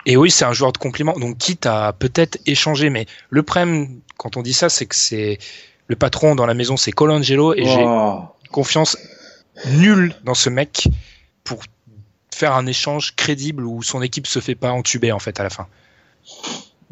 Et 0.06 0.16
oui, 0.16 0.30
c'est 0.30 0.46
un 0.46 0.52
joueur 0.52 0.72
de 0.72 0.78
complément. 0.78 1.12
Donc, 1.18 1.36
quitte 1.36 1.66
à 1.66 1.92
peut-être 1.92 2.38
échanger. 2.46 2.88
Mais 2.90 3.06
le 3.28 3.42
problème, 3.42 4.00
quand 4.16 4.36
on 4.36 4.42
dit 4.42 4.54
ça, 4.54 4.68
c'est 4.70 4.86
que 4.86 4.96
c'est 4.96 5.38
le 5.88 5.96
patron 5.96 6.34
dans 6.34 6.46
la 6.46 6.54
maison, 6.54 6.76
c'est 6.76 6.92
Colangelo. 6.92 7.54
Et 7.54 7.64
j'ai 7.64 7.84
confiance 8.50 8.96
nulle 9.78 10.14
dans 10.24 10.34
ce 10.34 10.48
mec 10.48 10.88
pour 11.44 11.62
faire 12.40 12.54
un 12.54 12.66
échange 12.66 13.14
crédible 13.16 13.66
où 13.66 13.82
son 13.82 14.00
équipe 14.02 14.26
se 14.26 14.40
fait 14.40 14.54
pas 14.54 14.72
entuber, 14.72 15.12
en 15.12 15.18
fait, 15.18 15.38
à 15.38 15.42
la 15.42 15.50
fin. 15.50 15.66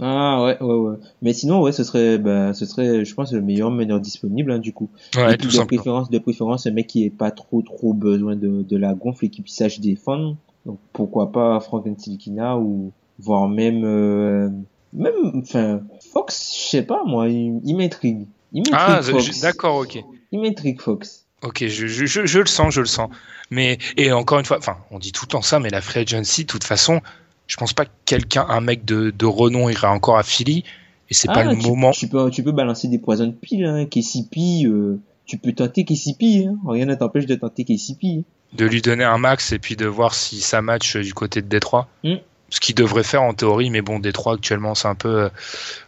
Ah 0.00 0.44
ouais, 0.44 0.62
ouais, 0.62 0.74
ouais. 0.74 0.96
Mais 1.22 1.32
sinon, 1.32 1.62
ouais, 1.62 1.72
ce 1.72 1.82
serait, 1.84 2.18
bah, 2.18 2.54
ce 2.54 2.66
serait, 2.66 3.04
je 3.04 3.14
pense, 3.14 3.32
le 3.32 3.40
meilleur 3.40 3.70
meneur 3.70 3.98
disponible, 3.98 4.52
hein, 4.52 4.58
du 4.58 4.72
coup. 4.72 4.90
Ouais, 5.16 5.36
tout 5.36 5.48
de 5.48 5.64
préférence, 5.64 6.10
de 6.10 6.18
préférence, 6.18 6.66
un 6.66 6.70
mec 6.70 6.86
qui 6.86 7.04
ait 7.04 7.10
pas 7.10 7.30
trop, 7.30 7.62
trop 7.62 7.94
besoin 7.94 8.36
de, 8.36 8.62
de 8.62 8.76
la 8.76 8.94
gonfle 8.94 9.24
et 9.24 9.28
qui 9.30 9.42
puisse 9.42 9.56
sache 9.56 9.80
défendre. 9.80 10.36
Donc, 10.66 10.78
pourquoi 10.92 11.32
pas 11.32 11.58
Frank 11.60 11.86
Ntilikina 11.86 12.58
ou, 12.58 12.92
voire 13.18 13.48
même, 13.48 13.84
euh, 13.84 14.50
même, 14.92 15.14
enfin, 15.42 15.80
Fox, 16.12 16.54
je 16.62 16.68
sais 16.68 16.82
pas, 16.82 17.02
moi, 17.04 17.28
il, 17.28 17.60
il 17.64 17.74
m'intrigue. 17.74 18.26
Ah, 18.72 19.00
d'accord, 19.42 19.78
ok. 19.78 19.98
Il 20.30 20.40
m'intrigue, 20.40 20.80
Fox. 20.80 21.24
Ok, 21.42 21.64
je, 21.66 21.86
je, 21.86 22.06
je, 22.06 22.26
je 22.26 22.38
le 22.40 22.46
sens, 22.46 22.74
je 22.74 22.80
le 22.80 22.86
sens. 22.86 23.10
Mais 23.50 23.78
et 23.96 24.12
encore 24.12 24.38
une 24.38 24.44
fois, 24.44 24.58
enfin, 24.58 24.78
on 24.90 24.98
dit 24.98 25.12
tout 25.12 25.24
le 25.24 25.30
temps 25.30 25.42
ça, 25.42 25.60
mais 25.60 25.70
la 25.70 25.80
free 25.80 26.00
agency, 26.00 26.42
de 26.42 26.48
toute 26.48 26.64
façon, 26.64 27.00
je 27.46 27.56
pense 27.56 27.72
pas 27.72 27.84
que 27.84 27.90
quelqu'un, 28.04 28.44
un 28.48 28.60
mec 28.60 28.84
de, 28.84 29.10
de 29.10 29.26
renom, 29.26 29.68
irait 29.68 29.86
encore 29.86 30.18
à 30.18 30.22
Philly. 30.22 30.64
Et 31.10 31.14
c'est 31.14 31.28
pas 31.28 31.40
Ah, 31.40 31.44
le 31.44 31.56
tu, 31.56 31.66
moment. 31.66 31.92
Tu 31.92 32.08
peux, 32.08 32.30
tu 32.30 32.42
peux 32.42 32.52
balancer 32.52 32.88
des 32.88 32.98
poisons 32.98 33.26
de 33.28 33.32
pile, 33.32 33.64
hein, 33.64 33.86
KCP, 33.86 34.66
euh, 34.66 35.00
tu 35.24 35.38
peux 35.38 35.52
tenter 35.52 35.84
KCP, 35.84 36.46
hein. 36.46 36.56
Rien 36.66 36.84
ne 36.84 36.94
t'empêche 36.94 37.24
de 37.26 37.34
tenter 37.34 37.64
KCP. 37.64 38.24
de 38.52 38.64
lui 38.66 38.82
donner 38.82 39.04
un 39.04 39.16
max 39.18 39.52
et 39.52 39.58
puis 39.58 39.76
de 39.76 39.86
voir 39.86 40.14
si 40.14 40.40
ça 40.40 40.60
match 40.60 40.96
du 40.96 41.14
côté 41.14 41.40
de 41.40 41.46
Détroit. 41.46 41.88
Mm. 42.04 42.16
Ce 42.50 42.60
qu'il 42.60 42.74
devrait 42.74 43.04
faire 43.04 43.22
en 43.22 43.32
théorie, 43.34 43.70
mais 43.70 43.80
bon, 43.82 43.98
Détroit 44.00 44.34
actuellement 44.34 44.74
c'est 44.74 44.88
un 44.88 44.94
peu 44.94 45.24
euh, 45.24 45.28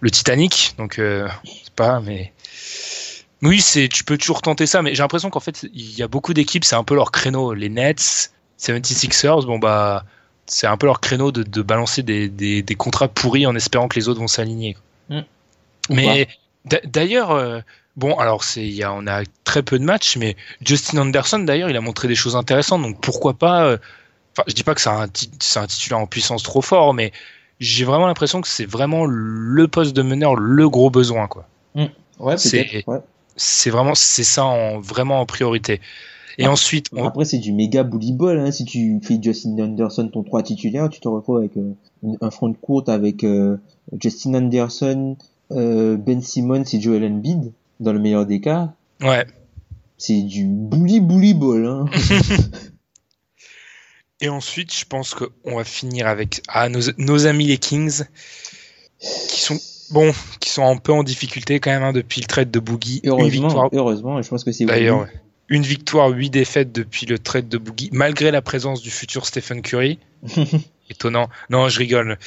le 0.01 0.11
Titanic, 0.11 0.75
donc 0.79 0.99
euh, 0.99 1.27
c'est 1.45 1.71
pas, 1.75 2.01
mais 2.01 2.33
oui, 3.43 3.61
c'est, 3.61 3.89
tu 3.89 4.05
peux 4.05 4.19
toujours 4.19 4.43
tenter 4.43 4.67
ça, 4.67 4.83
mais 4.83 4.95
j'ai 4.95 5.03
l'impression 5.03 5.31
qu'en 5.31 5.41
fait 5.41 5.67
il 5.73 5.97
y 5.99 6.03
a 6.03 6.09
beaucoup 6.09 6.35
d'équipes, 6.35 6.65
c'est 6.65 6.77
un 6.77 6.85
peu 6.85 6.95
leur 6.95 7.11
créneau. 7.11 7.55
Les 7.55 7.69
Nets, 7.69 8.33
76ers, 8.59 9.47
bon 9.47 9.59
bah 9.59 10.05
c'est 10.47 10.67
un 10.67 10.77
peu 10.77 10.87
leur 10.87 11.01
créneau 11.01 11.31
de, 11.33 11.43
de 11.45 11.63
balancer 11.63 12.03
des, 12.03 12.29
des, 12.29 12.63
des 12.63 12.75
contrats 12.75 13.07
pourris 13.09 13.47
en 13.47 13.55
espérant 13.55 13.87
que 13.89 13.95
les 13.99 14.09
autres 14.09 14.21
vont 14.21 14.27
s'aligner. 14.29 14.77
Mm. 15.09 15.21
Mais 15.91 16.29
d'a- 16.65 16.81
d'ailleurs, 16.85 17.31
euh, 17.31 17.61
bon, 17.97 18.19
alors 18.19 18.43
c'est, 18.45 18.63
il 18.67 18.73
y 18.75 18.83
a, 18.83 18.93
on 18.93 19.07
a 19.07 19.23
très 19.45 19.63
peu 19.63 19.79
de 19.79 19.85
matchs, 19.85 20.17
mais 20.17 20.37
Justin 20.65 20.99
Anderson 20.99 21.39
d'ailleurs, 21.39 21.71
il 21.71 21.77
a 21.77 21.81
montré 21.81 22.09
des 22.09 22.15
choses 22.17 22.35
intéressantes, 22.37 22.83
donc 22.83 23.01
pourquoi 23.01 23.35
pas. 23.35 23.65
euh, 23.65 23.79
Enfin, 24.33 24.45
je 24.47 24.55
dis 24.55 24.63
pas 24.63 24.75
que 24.77 24.81
c'est 24.81 24.89
un, 25.59 25.67
titulaire 25.67 25.99
en 25.99 26.07
puissance 26.07 26.45
trop 26.45 26.63
fort, 26.63 26.95
mais 26.95 27.11
j'ai 27.59 27.85
vraiment 27.85 28.07
l'impression 28.07 28.41
que 28.41 28.47
c'est 28.49 28.65
vraiment 28.65 29.05
le 29.05 29.67
poste 29.67 29.95
de 29.95 30.03
meneur, 30.03 30.37
le 30.37 30.69
gros 30.69 30.89
besoin, 30.89 31.27
quoi. 31.27 31.49
Ouais, 32.21 32.37
C'est-. 32.39 32.85
Ouais. 32.87 32.99
C'est 33.37 33.71
vraiment, 33.71 33.95
c'est 33.95 34.25
ça 34.25 34.45
en, 34.45 34.81
vraiment 34.81 35.21
en 35.21 35.27
priorité. 35.27 35.81
Et 36.39 36.45
Ah. 36.45 36.51
ensuite, 36.53 36.87
on- 36.93 37.05
Après, 37.05 37.25
c'est 37.25 37.39
du 37.39 37.53
méga 37.53 37.83
bully 37.83 38.13
ball, 38.13 38.39
hein. 38.39 38.51
Si 38.53 38.65
tu 38.65 39.01
fais 39.03 39.19
Justin 39.21 39.59
Anderson 39.59 40.09
ton 40.13 40.23
3 40.23 40.43
titulaire, 40.43 40.89
tu 40.89 41.01
te 41.01 41.09
retrouves 41.09 41.39
avec 41.39 41.57
euh, 41.57 41.75
une- 42.03 42.17
un 42.21 42.31
front 42.31 42.49
de 42.49 42.57
courte 42.57 42.89
avec 42.89 43.25
euh, 43.25 43.57
Justin 44.01 44.35
Anderson, 44.35 45.17
euh, 45.53 45.97
Ben 45.97 46.23
Simmons 46.23 46.65
et 46.73 46.81
Joel 46.81 47.05
Embiid, 47.05 47.53
dans 47.81 47.93
le 47.93 47.99
meilleur 47.99 48.27
des 48.27 48.41
cas. 48.41 48.73
ouais. 49.03 49.27
C'est 49.99 50.23
du 50.23 50.47
bully 50.47 51.01
bully 51.01 51.35
ball, 51.35 51.67
hein. 51.67 51.85
Et 54.23 54.29
ensuite, 54.29 54.75
je 54.75 54.85
pense 54.85 55.15
qu'on 55.15 55.57
va 55.57 55.65
finir 55.65 56.07
avec 56.07 56.43
ah, 56.49 56.69
nos, 56.69 56.81
nos 56.99 57.27
amis 57.27 57.47
les 57.47 57.59
Kings, 57.59 58.03
qui 58.99 59.41
sont 59.41 59.59
bon, 59.91 60.13
qui 60.41 60.51
sont 60.51 60.65
un 60.65 60.77
peu 60.77 60.93
en 60.93 61.03
difficulté 61.03 61.61
quand 61.61 61.71
même 61.71 61.83
hein, 61.83 61.93
depuis 61.93 62.21
le 62.21 62.27
trade 62.27 62.51
de 62.51 62.59
Boogie. 62.59 63.01
Une 63.03 63.11
heureusement, 63.11 63.49
victoire, 63.49 63.69
heureusement, 63.73 64.19
et 64.19 64.23
je 64.23 64.29
pense 64.29 64.45
que 64.45 64.53
c'est 64.53 64.65
d'ailleurs, 64.65 65.07
une 65.49 65.63
victoire, 65.63 66.09
huit 66.11 66.31
défaites 66.31 66.73
depuis 66.73 67.07
le 67.07 67.19
trade 67.19 67.49
de 67.49 67.59
Boogie, 67.59 67.91
malgré 67.93 68.31
la 68.31 68.43
présence 68.43 68.83
du 68.83 68.91
futur 68.91 69.27
Stephen 69.27 69.63
Curry. 69.63 69.99
Étonnant. 70.91 71.29
Non, 71.51 71.69
je 71.69 71.79
rigole. 71.79 72.19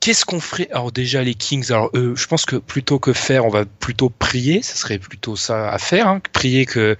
Qu'est-ce 0.00 0.24
qu'on 0.24 0.40
ferait? 0.40 0.68
Alors 0.70 0.92
déjà 0.92 1.22
les 1.22 1.34
Kings, 1.34 1.72
alors 1.72 1.90
je 1.94 2.26
pense 2.26 2.44
que 2.44 2.56
plutôt 2.56 2.98
que 2.98 3.12
faire, 3.12 3.46
on 3.46 3.48
va 3.48 3.64
plutôt 3.64 4.10
prier. 4.10 4.62
Ce 4.62 4.76
serait 4.76 4.98
plutôt 4.98 5.36
ça 5.36 5.70
à 5.70 5.78
faire, 5.78 6.06
hein, 6.08 6.20
prier 6.32 6.66
que 6.66 6.96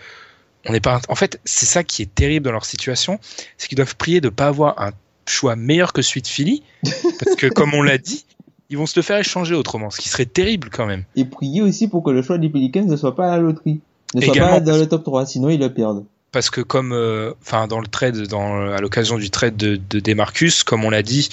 on 0.67 0.73
n'est 0.73 0.81
pas. 0.81 1.01
En 1.09 1.15
fait, 1.15 1.41
c'est 1.45 1.67
ça 1.67 1.85
qui 1.85 2.03
est 2.03 2.15
terrible 2.15 2.45
dans 2.45 2.53
leur 2.53 2.65
situation, 2.65 3.21
c'est 3.59 3.69
qu'ils 3.69 3.77
doivent 3.77 3.97
prier 3.97 4.21
de 4.21 4.29
pas 4.29 4.49
avoir 4.49 4.81
un 4.81 4.93
choix 5.29 5.57
meilleur 5.57 5.93
que 5.93 6.03
celui 6.03 6.23
de 6.23 6.27
Philly, 6.27 6.63
parce 6.83 7.37
que 7.37 7.47
comme 7.47 7.75
on 7.75 7.83
l'a 7.83 7.99
dit, 7.99 8.25
ils 8.71 8.77
vont 8.79 8.87
se 8.87 8.99
le 8.99 9.03
faire 9.03 9.19
échanger 9.19 9.55
autrement, 9.55 9.91
ce 9.91 10.01
qui 10.01 10.09
serait 10.09 10.27
terrible 10.27 10.69
quand 10.71 10.87
même. 10.87 11.05
Et 11.17 11.25
prier 11.25 11.63
aussi 11.63 11.89
pour 11.89 12.03
que 12.03 12.11
le 12.11 12.23
choix 12.23 12.39
des 12.39 12.49
Pelicans 12.49 12.85
ne 12.87 12.97
soit 12.97 13.15
pas 13.15 13.33
à 13.33 13.37
la 13.37 13.43
loterie. 13.43 13.81
Ne 14.15 14.21
soit 14.21 14.35
Également, 14.35 14.55
pas 14.55 14.61
dans 14.61 14.77
le 14.77 14.87
top 14.87 15.05
3, 15.05 15.27
sinon 15.27 15.49
ils 15.51 15.61
le 15.61 15.73
perdent. 15.73 16.05
parce 16.33 16.51
que 16.51 16.61
comme 16.61 16.93
euh, 16.93 17.33
enfin 17.43 17.67
dans 17.67 17.81
le 17.81 17.87
trade 17.87 18.27
dans 18.29 18.71
à 18.73 18.81
l'occasion 18.81 19.19
du 19.19 19.31
trade 19.31 19.57
de, 19.57 19.81
de 19.91 20.01
Demarcus 20.01 20.65
comme 20.65 20.85
on 20.85 20.91
l'a 20.91 21.03
dit 21.03 21.29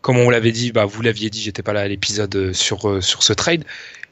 comme 0.00 0.18
on 0.18 0.28
l'avait 0.30 0.52
dit 0.52 0.70
bah 0.72 0.84
vous 0.84 1.00
l'aviez 1.02 1.30
dit 1.30 1.40
j'étais 1.40 1.62
pas 1.62 1.72
là 1.72 1.80
à 1.80 1.88
l'épisode 1.88 2.34
euh, 2.36 2.52
sur 2.52 2.88
euh, 2.88 3.00
sur 3.00 3.22
ce 3.22 3.32
trade 3.32 3.64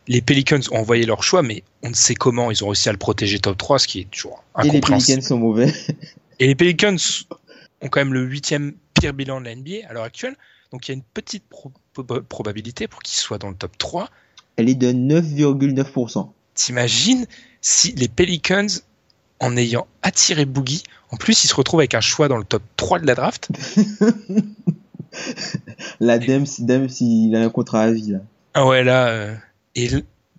les 0.08 0.20
Pelicans 0.22 0.60
ont 0.70 0.78
envoyé 0.78 1.04
leur 1.06 1.22
choix 1.22 1.42
mais 1.42 1.62
on 1.82 1.90
ne 1.90 1.94
sait 1.94 2.14
comment 2.14 2.50
ils 2.50 2.64
ont 2.64 2.68
réussi 2.68 2.88
à 2.88 2.92
le 2.92 2.98
protéger 2.98 3.38
top 3.40 3.58
3 3.58 3.78
ce 3.78 3.86
qui 3.88 4.00
est 4.00 4.10
toujours 4.10 4.42
Et 4.58 4.62
les 4.62 4.68
incompréhensible 4.70 5.16
Pelicans 5.18 5.28
sont 5.28 5.38
mauvais. 5.38 5.72
et 6.40 6.46
les 6.46 6.54
Pelicans 6.54 6.96
ont 7.82 7.88
quand 7.88 8.00
même 8.00 8.14
le 8.14 8.22
huitième 8.22 8.72
pire 8.94 9.12
bilan 9.12 9.40
de 9.40 9.46
la 9.46 9.54
NBA 9.54 9.86
à 9.88 9.92
l'heure 9.92 10.04
actuelle 10.04 10.36
donc 10.72 10.88
il 10.88 10.92
y 10.92 10.94
a 10.94 10.96
une 10.96 11.02
petite 11.02 11.44
pro- 11.48 11.70
pro- 11.92 12.22
probabilité 12.22 12.88
pour 12.88 13.02
qu'ils 13.02 13.18
soient 13.18 13.38
dans 13.38 13.50
le 13.50 13.54
top 13.54 13.76
3 13.78 14.08
Elle 14.56 14.68
est 14.68 14.74
de 14.74 14.92
9,9%. 14.92 16.28
T'imagines 16.54 17.26
si 17.60 17.92
les 17.92 18.08
Pelicans, 18.08 18.66
en 19.40 19.56
ayant 19.56 19.86
attiré 20.02 20.44
Boogie, 20.44 20.82
en 21.10 21.16
plus 21.16 21.44
ils 21.44 21.48
se 21.48 21.54
retrouvent 21.54 21.80
avec 21.80 21.94
un 21.94 22.00
choix 22.00 22.28
dans 22.28 22.36
le 22.38 22.44
top 22.44 22.62
3 22.76 22.98
de 22.98 23.06
la 23.06 23.14
draft? 23.14 23.48
La 26.00 26.18
Dems, 26.18 26.46
Dems, 26.60 26.88
il 27.00 27.36
a 27.36 27.42
un 27.42 27.50
contrat 27.50 27.82
à 27.82 27.90
vie, 27.92 28.12
là. 28.12 28.18
Ah 28.54 28.66
ouais, 28.66 28.82
là. 28.82 29.08
euh, 29.08 29.34
et 29.74 29.88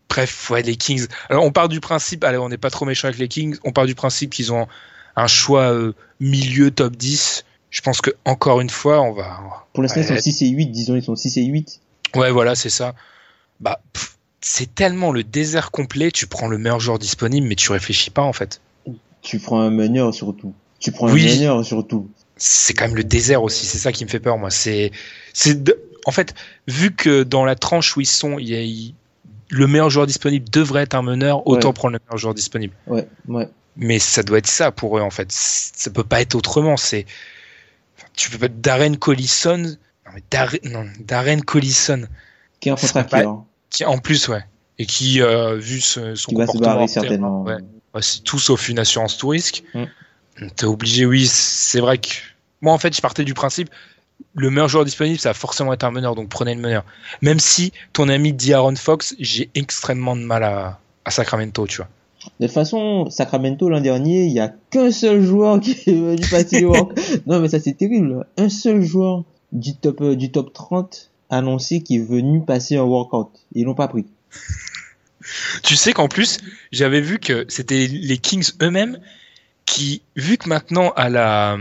bref, 0.10 0.50
ouais, 0.50 0.62
les 0.64 0.76
Kings. 0.76 1.06
Alors 1.30 1.44
on 1.44 1.52
part 1.52 1.70
du 1.70 1.80
principe, 1.80 2.24
allez, 2.24 2.38
on 2.38 2.50
n'est 2.50 2.58
pas 2.58 2.70
trop 2.72 2.86
méchant 2.86 3.08
avec 3.08 3.20
les 3.20 3.28
Kings, 3.28 3.58
on 3.64 3.72
part 3.72 3.86
du 3.86 3.96
principe 3.96 4.32
qu'ils 4.32 4.52
ont 4.52 4.68
un 5.16 5.28
choix 5.28 5.72
euh, 5.74 5.94
milieu 6.20 6.72
top 6.72 6.96
10. 6.96 7.46
Je 7.74 7.82
pense 7.82 8.02
que 8.02 8.12
encore 8.24 8.62
une 8.62 8.70
fois, 8.70 9.02
on 9.02 9.14
va. 9.14 9.66
Pour 9.74 9.82
l'instant, 9.82 10.00
ils 10.02 10.06
sont 10.08 10.16
6 10.16 10.44
et 10.44 10.50
8, 10.50 10.68
disons, 10.68 10.96
ils 10.96 11.02
sont 11.04 11.16
6 11.16 11.38
et 11.40 11.44
8. 11.46 11.82
Ouais, 12.16 12.30
voilà, 12.30 12.54
c'est 12.54 12.70
ça. 12.70 12.94
Bah, 13.60 13.82
c'est 14.42 14.76
tellement 14.76 15.12
le 15.12 15.24
désert 15.24 15.72
complet, 15.72 16.12
tu 16.12 16.28
prends 16.28 16.48
le 16.48 16.60
meilleur 16.60 16.80
joueur 16.80 17.00
disponible, 17.00 17.48
mais 17.48 17.56
tu 17.56 17.72
réfléchis 17.72 18.12
pas 18.12 18.22
en 18.22 18.32
fait. 18.34 18.62
Tu 19.24 19.40
prends 19.40 19.60
un 19.60 19.72
meneur 19.72 20.14
surtout. 20.14 20.54
Tu 20.80 20.92
prends 20.92 21.08
un 21.08 21.14
Oui. 21.14 21.26
meneur 21.40 21.66
surtout. 21.66 22.10
c'est 22.38 22.74
quand 22.74 22.86
même 22.88 22.96
le 22.96 23.04
désert 23.04 23.42
aussi. 23.42 23.66
C'est 23.66 23.78
ça 23.80 23.92
qui 23.92 24.04
me 24.06 24.10
fait 24.10 24.20
peur, 24.20 24.38
moi. 24.38 24.52
C'est, 24.52 24.92
c'est, 25.34 25.64
de- 25.64 25.80
en 26.06 26.12
fait, 26.12 26.36
vu 26.68 26.94
que 26.94 27.24
dans 27.24 27.46
la 27.46 27.56
tranche 27.56 27.96
où 27.98 28.02
ils 28.02 28.06
sont, 28.06 28.38
il 28.38 28.50
y 28.50 28.56
a, 28.56 28.62
il- 28.62 28.94
le 29.50 29.66
meilleur 29.68 29.90
joueur 29.90 30.06
disponible 30.08 30.48
devrait 30.52 30.84
être 30.84 30.94
un 30.96 31.02
meneur, 31.04 31.48
autant 31.48 31.70
Ouais. 31.70 31.74
prendre 31.74 31.94
le 31.94 32.00
meilleur 32.06 32.18
joueur 32.18 32.34
disponible. 32.36 32.74
Ouais, 32.88 33.08
ouais. 33.30 33.48
Mais 33.78 33.98
ça 33.98 34.22
doit 34.24 34.38
être 34.40 34.48
ça 34.48 34.72
pour 34.72 34.98
eux, 34.98 35.02
en 35.02 35.10
fait. 35.10 35.32
Ça 35.32 35.90
peut 35.90 36.04
pas 36.04 36.22
être 36.22 36.36
autrement. 36.36 36.76
C'est, 36.78 37.06
tu 38.16 38.30
peux 38.30 38.38
pas, 38.38 38.48
Darren 38.48 38.96
Collison, 38.98 39.58
non, 39.58 40.12
mais 40.14 40.24
Darren, 40.32 40.58
non, 40.66 40.86
Darren 41.00 41.42
Collison, 41.42 42.04
Qui 42.60 42.70
est 42.70 42.80
contrat 42.80 43.04
pas- 43.04 43.46
qui, 43.70 43.86
en 43.86 43.98
plus, 43.98 44.28
ouais. 44.28 44.44
Et 44.80 44.86
qui, 44.86 45.22
euh, 45.22 45.56
vu 45.58 45.82
ce- 45.82 46.16
son 46.16 46.30
qui 46.32 46.36
va 46.36 46.46
se 46.46 46.52
comportement 46.52 46.76
barrer 46.76 46.88
certainement. 46.88 47.44
ouais. 47.44 47.58
Ouais, 47.94 48.02
c'est 48.02 48.24
tout 48.24 48.40
sauf 48.40 48.70
une 48.70 48.80
assurance 48.80 49.18
tout 49.18 49.28
risque. 49.30 49.64
Mm. 49.76 49.86
T'es 50.56 50.66
obligé, 50.66 51.06
oui, 51.06 51.28
c'est 51.28 51.80
vrai 51.80 52.00
que 52.00 52.08
moi 52.60 52.74
en 52.74 52.80
fait 52.80 52.96
je 52.96 53.02
partais 53.02 53.24
du 53.24 53.36
principe 53.36 53.70
le 54.36 54.50
meilleur 54.50 54.68
joueur 54.68 54.84
disponible, 54.86 55.20
ça 55.20 55.30
va 55.30 55.34
forcément 55.36 55.74
être 55.74 55.84
un 55.84 55.92
meneur, 55.92 56.16
donc 56.16 56.30
prenez 56.30 56.56
le 56.56 56.62
meneur. 56.62 56.84
Même 57.22 57.40
si 57.40 57.72
ton 57.94 58.10
ami 58.10 58.34
dit 58.34 58.52
Aaron 58.54 58.76
Fox, 58.76 59.16
j'ai 59.20 59.50
extrêmement 59.54 60.16
de 60.16 60.22
mal 60.24 60.44
à, 60.44 60.80
à 61.06 61.12
Sacramento, 61.12 61.68
tu 61.68 61.78
vois. 61.78 61.90
De 62.40 62.46
toute 62.46 62.54
façon, 62.54 63.10
Sacramento 63.10 63.70
l'an 63.70 63.82
dernier, 63.82 64.26
il 64.26 64.32
y 64.32 64.40
a 64.40 64.54
qu'un 64.70 64.92
seul 64.92 65.22
joueur 65.22 65.60
qui 65.60 65.72
est 65.72 65.94
venu 65.94 66.22
passer 66.30 66.62
le 66.62 66.68
work. 66.70 67.00
Non, 67.28 67.40
mais 67.40 67.50
ça 67.50 67.60
c'est 67.60 67.74
terrible. 67.74 68.26
Un 68.38 68.50
seul 68.50 68.82
joueur 68.82 69.24
du 69.52 69.76
top 69.76 70.02
euh, 70.02 70.16
du 70.16 70.32
top 70.32 70.54
30 70.54 71.10
annoncé 71.30 71.82
qui 71.82 71.98
est 71.98 72.06
venu 72.08 72.44
passer 72.44 72.76
un 72.78 72.84
workout. 72.84 73.30
Ils 73.54 73.66
l'ont 73.66 73.76
pas 73.76 73.88
pris. 73.88 74.06
Tu 75.64 75.76
sais 75.76 75.94
qu'en 75.94 76.08
plus, 76.08 76.38
j'avais 76.72 77.02
vu 77.02 77.20
que 77.20 77.46
c'était 77.48 77.88
les 77.88 78.18
Kings 78.18 78.52
eux-mêmes 78.62 79.00
qui, 79.66 80.02
vu 80.16 80.38
que 80.38 80.50
maintenant 80.50 80.92
à 80.96 81.10
la, 81.10 81.58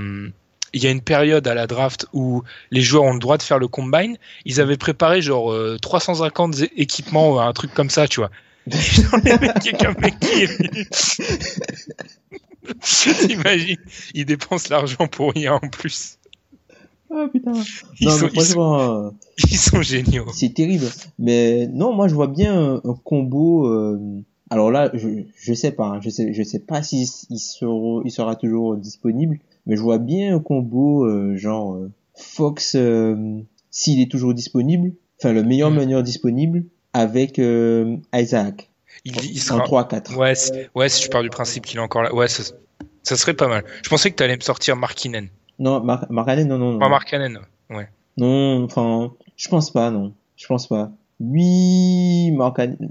il 0.72 0.82
y 0.82 0.86
a 0.86 0.90
une 0.90 1.01
période 1.01 1.47
à 1.47 1.55
la 1.55 1.66
draft 1.66 2.06
où 2.12 2.43
les 2.70 2.82
joueurs 2.82 3.05
ont 3.05 3.12
le 3.12 3.20
droit 3.20 3.36
de 3.36 3.43
faire 3.43 3.59
le 3.59 3.68
combine, 3.68 4.16
ils 4.44 4.60
avaient 4.60 4.76
préparé 4.76 5.22
genre 5.22 5.52
euh, 5.52 5.78
350 5.80 6.60
é- 6.60 6.70
équipements, 6.76 7.40
un 7.40 7.52
truc 7.52 7.72
comme 7.72 7.90
ça, 7.90 8.09
tu 8.09 8.20
vois. 8.20 8.30
Genre, 8.70 9.20
les 9.24 9.39
mecs, 9.39 9.66
a 9.66 9.72
qu'un 9.72 9.94
mec 10.01 10.18
qui 10.20 10.43
est. 10.43 10.51
T'imagines, 13.26 13.76
ils 14.14 14.24
dépensent 14.24 14.68
l'argent 14.70 15.06
pour 15.09 15.32
rien 15.32 15.55
en 15.55 15.68
plus. 15.68 16.18
Ah 17.10 17.26
putain. 17.30 17.52
Ils, 18.01 18.09
non, 18.09 18.10
sont, 18.10 18.26
mais 18.26 18.30
ils, 18.34 18.43
sont, 18.43 18.60
franchement, 18.62 18.80
euh, 19.06 19.10
ils 19.51 19.59
sont 19.59 19.82
géniaux. 19.82 20.26
c'est 20.32 20.55
terrible. 20.55 20.86
Mais 21.18 21.66
non, 21.68 21.93
moi 21.93 22.09
je 22.09 22.14
vois 22.14 22.28
bien 22.28 22.55
un, 22.55 22.80
un 22.84 22.94
combo. 23.05 23.66
euh, 23.66 23.98
Alors 24.51 24.70
là, 24.70 24.90
je 24.94 25.09
je 25.36 25.52
sais 25.55 25.72
pas, 25.72 25.86
hein, 25.86 26.01
je 26.02 26.10
sais 26.10 26.32
je 26.32 26.43
sais 26.43 26.60
pas 26.60 26.82
si 26.82 27.02
il 27.30 27.39
sera 27.39 28.01
il 28.05 28.10
sera 28.10 28.36
toujours 28.36 28.76
disponible, 28.76 29.40
mais 29.66 29.76
je 29.76 29.82
vois 29.82 29.98
bien 29.98 30.36
un 30.36 30.40
combo 30.40 31.05
euh, 31.05 31.36
genre 31.36 31.74
euh, 31.74 31.90
Fox 32.14 32.74
euh, 32.76 33.40
s'il 33.70 34.01
est 34.01 34.10
toujours 34.10 34.34
disponible, 34.34 34.93
enfin 35.20 35.32
le 35.32 35.43
meilleur 35.43 35.70
Mm. 35.70 35.76
meneur 35.76 36.02
disponible 36.02 36.64
avec 36.93 37.39
euh, 37.39 37.97
Isaac 38.14 38.70
Il, 39.05 39.16
il 39.24 39.39
en 39.39 39.64
sera. 39.64 39.64
3-4. 39.85 40.14
Ouais, 40.16 40.35
ouais, 40.74 40.89
si 40.89 41.02
tu 41.02 41.09
pars 41.09 41.23
du 41.23 41.31
principe 41.31 41.64
qu'il 41.66 41.78
est 41.78 41.82
encore 41.82 42.02
là, 42.02 42.14
ouais, 42.14 42.28
ça, 42.28 42.43
ça 43.02 43.16
serait 43.16 43.35
pas 43.35 43.48
mal. 43.48 43.64
Je 43.82 43.89
pensais 43.89 44.10
que 44.10 44.16
tu 44.16 44.23
allais 44.23 44.36
me 44.36 44.40
sortir 44.43 44.77
Markinen. 44.77 45.28
Non, 45.59 45.81
Mar 45.82 46.06
Markkanen, 46.10 46.48
non 46.48 46.59
non 46.59 46.73
non. 46.73 46.78
Pas 46.78 46.89
Markkanen, 46.89 47.39
ouais. 47.70 47.89
Non, 48.16 48.64
enfin, 48.64 49.12
je 49.36 49.48
pense 49.48 49.70
pas, 49.70 49.90
non. 49.90 50.12
Je 50.36 50.47
pense 50.47 50.66
pas. 50.66 50.90
Oui, 51.20 52.31
Markkanen. 52.32 52.90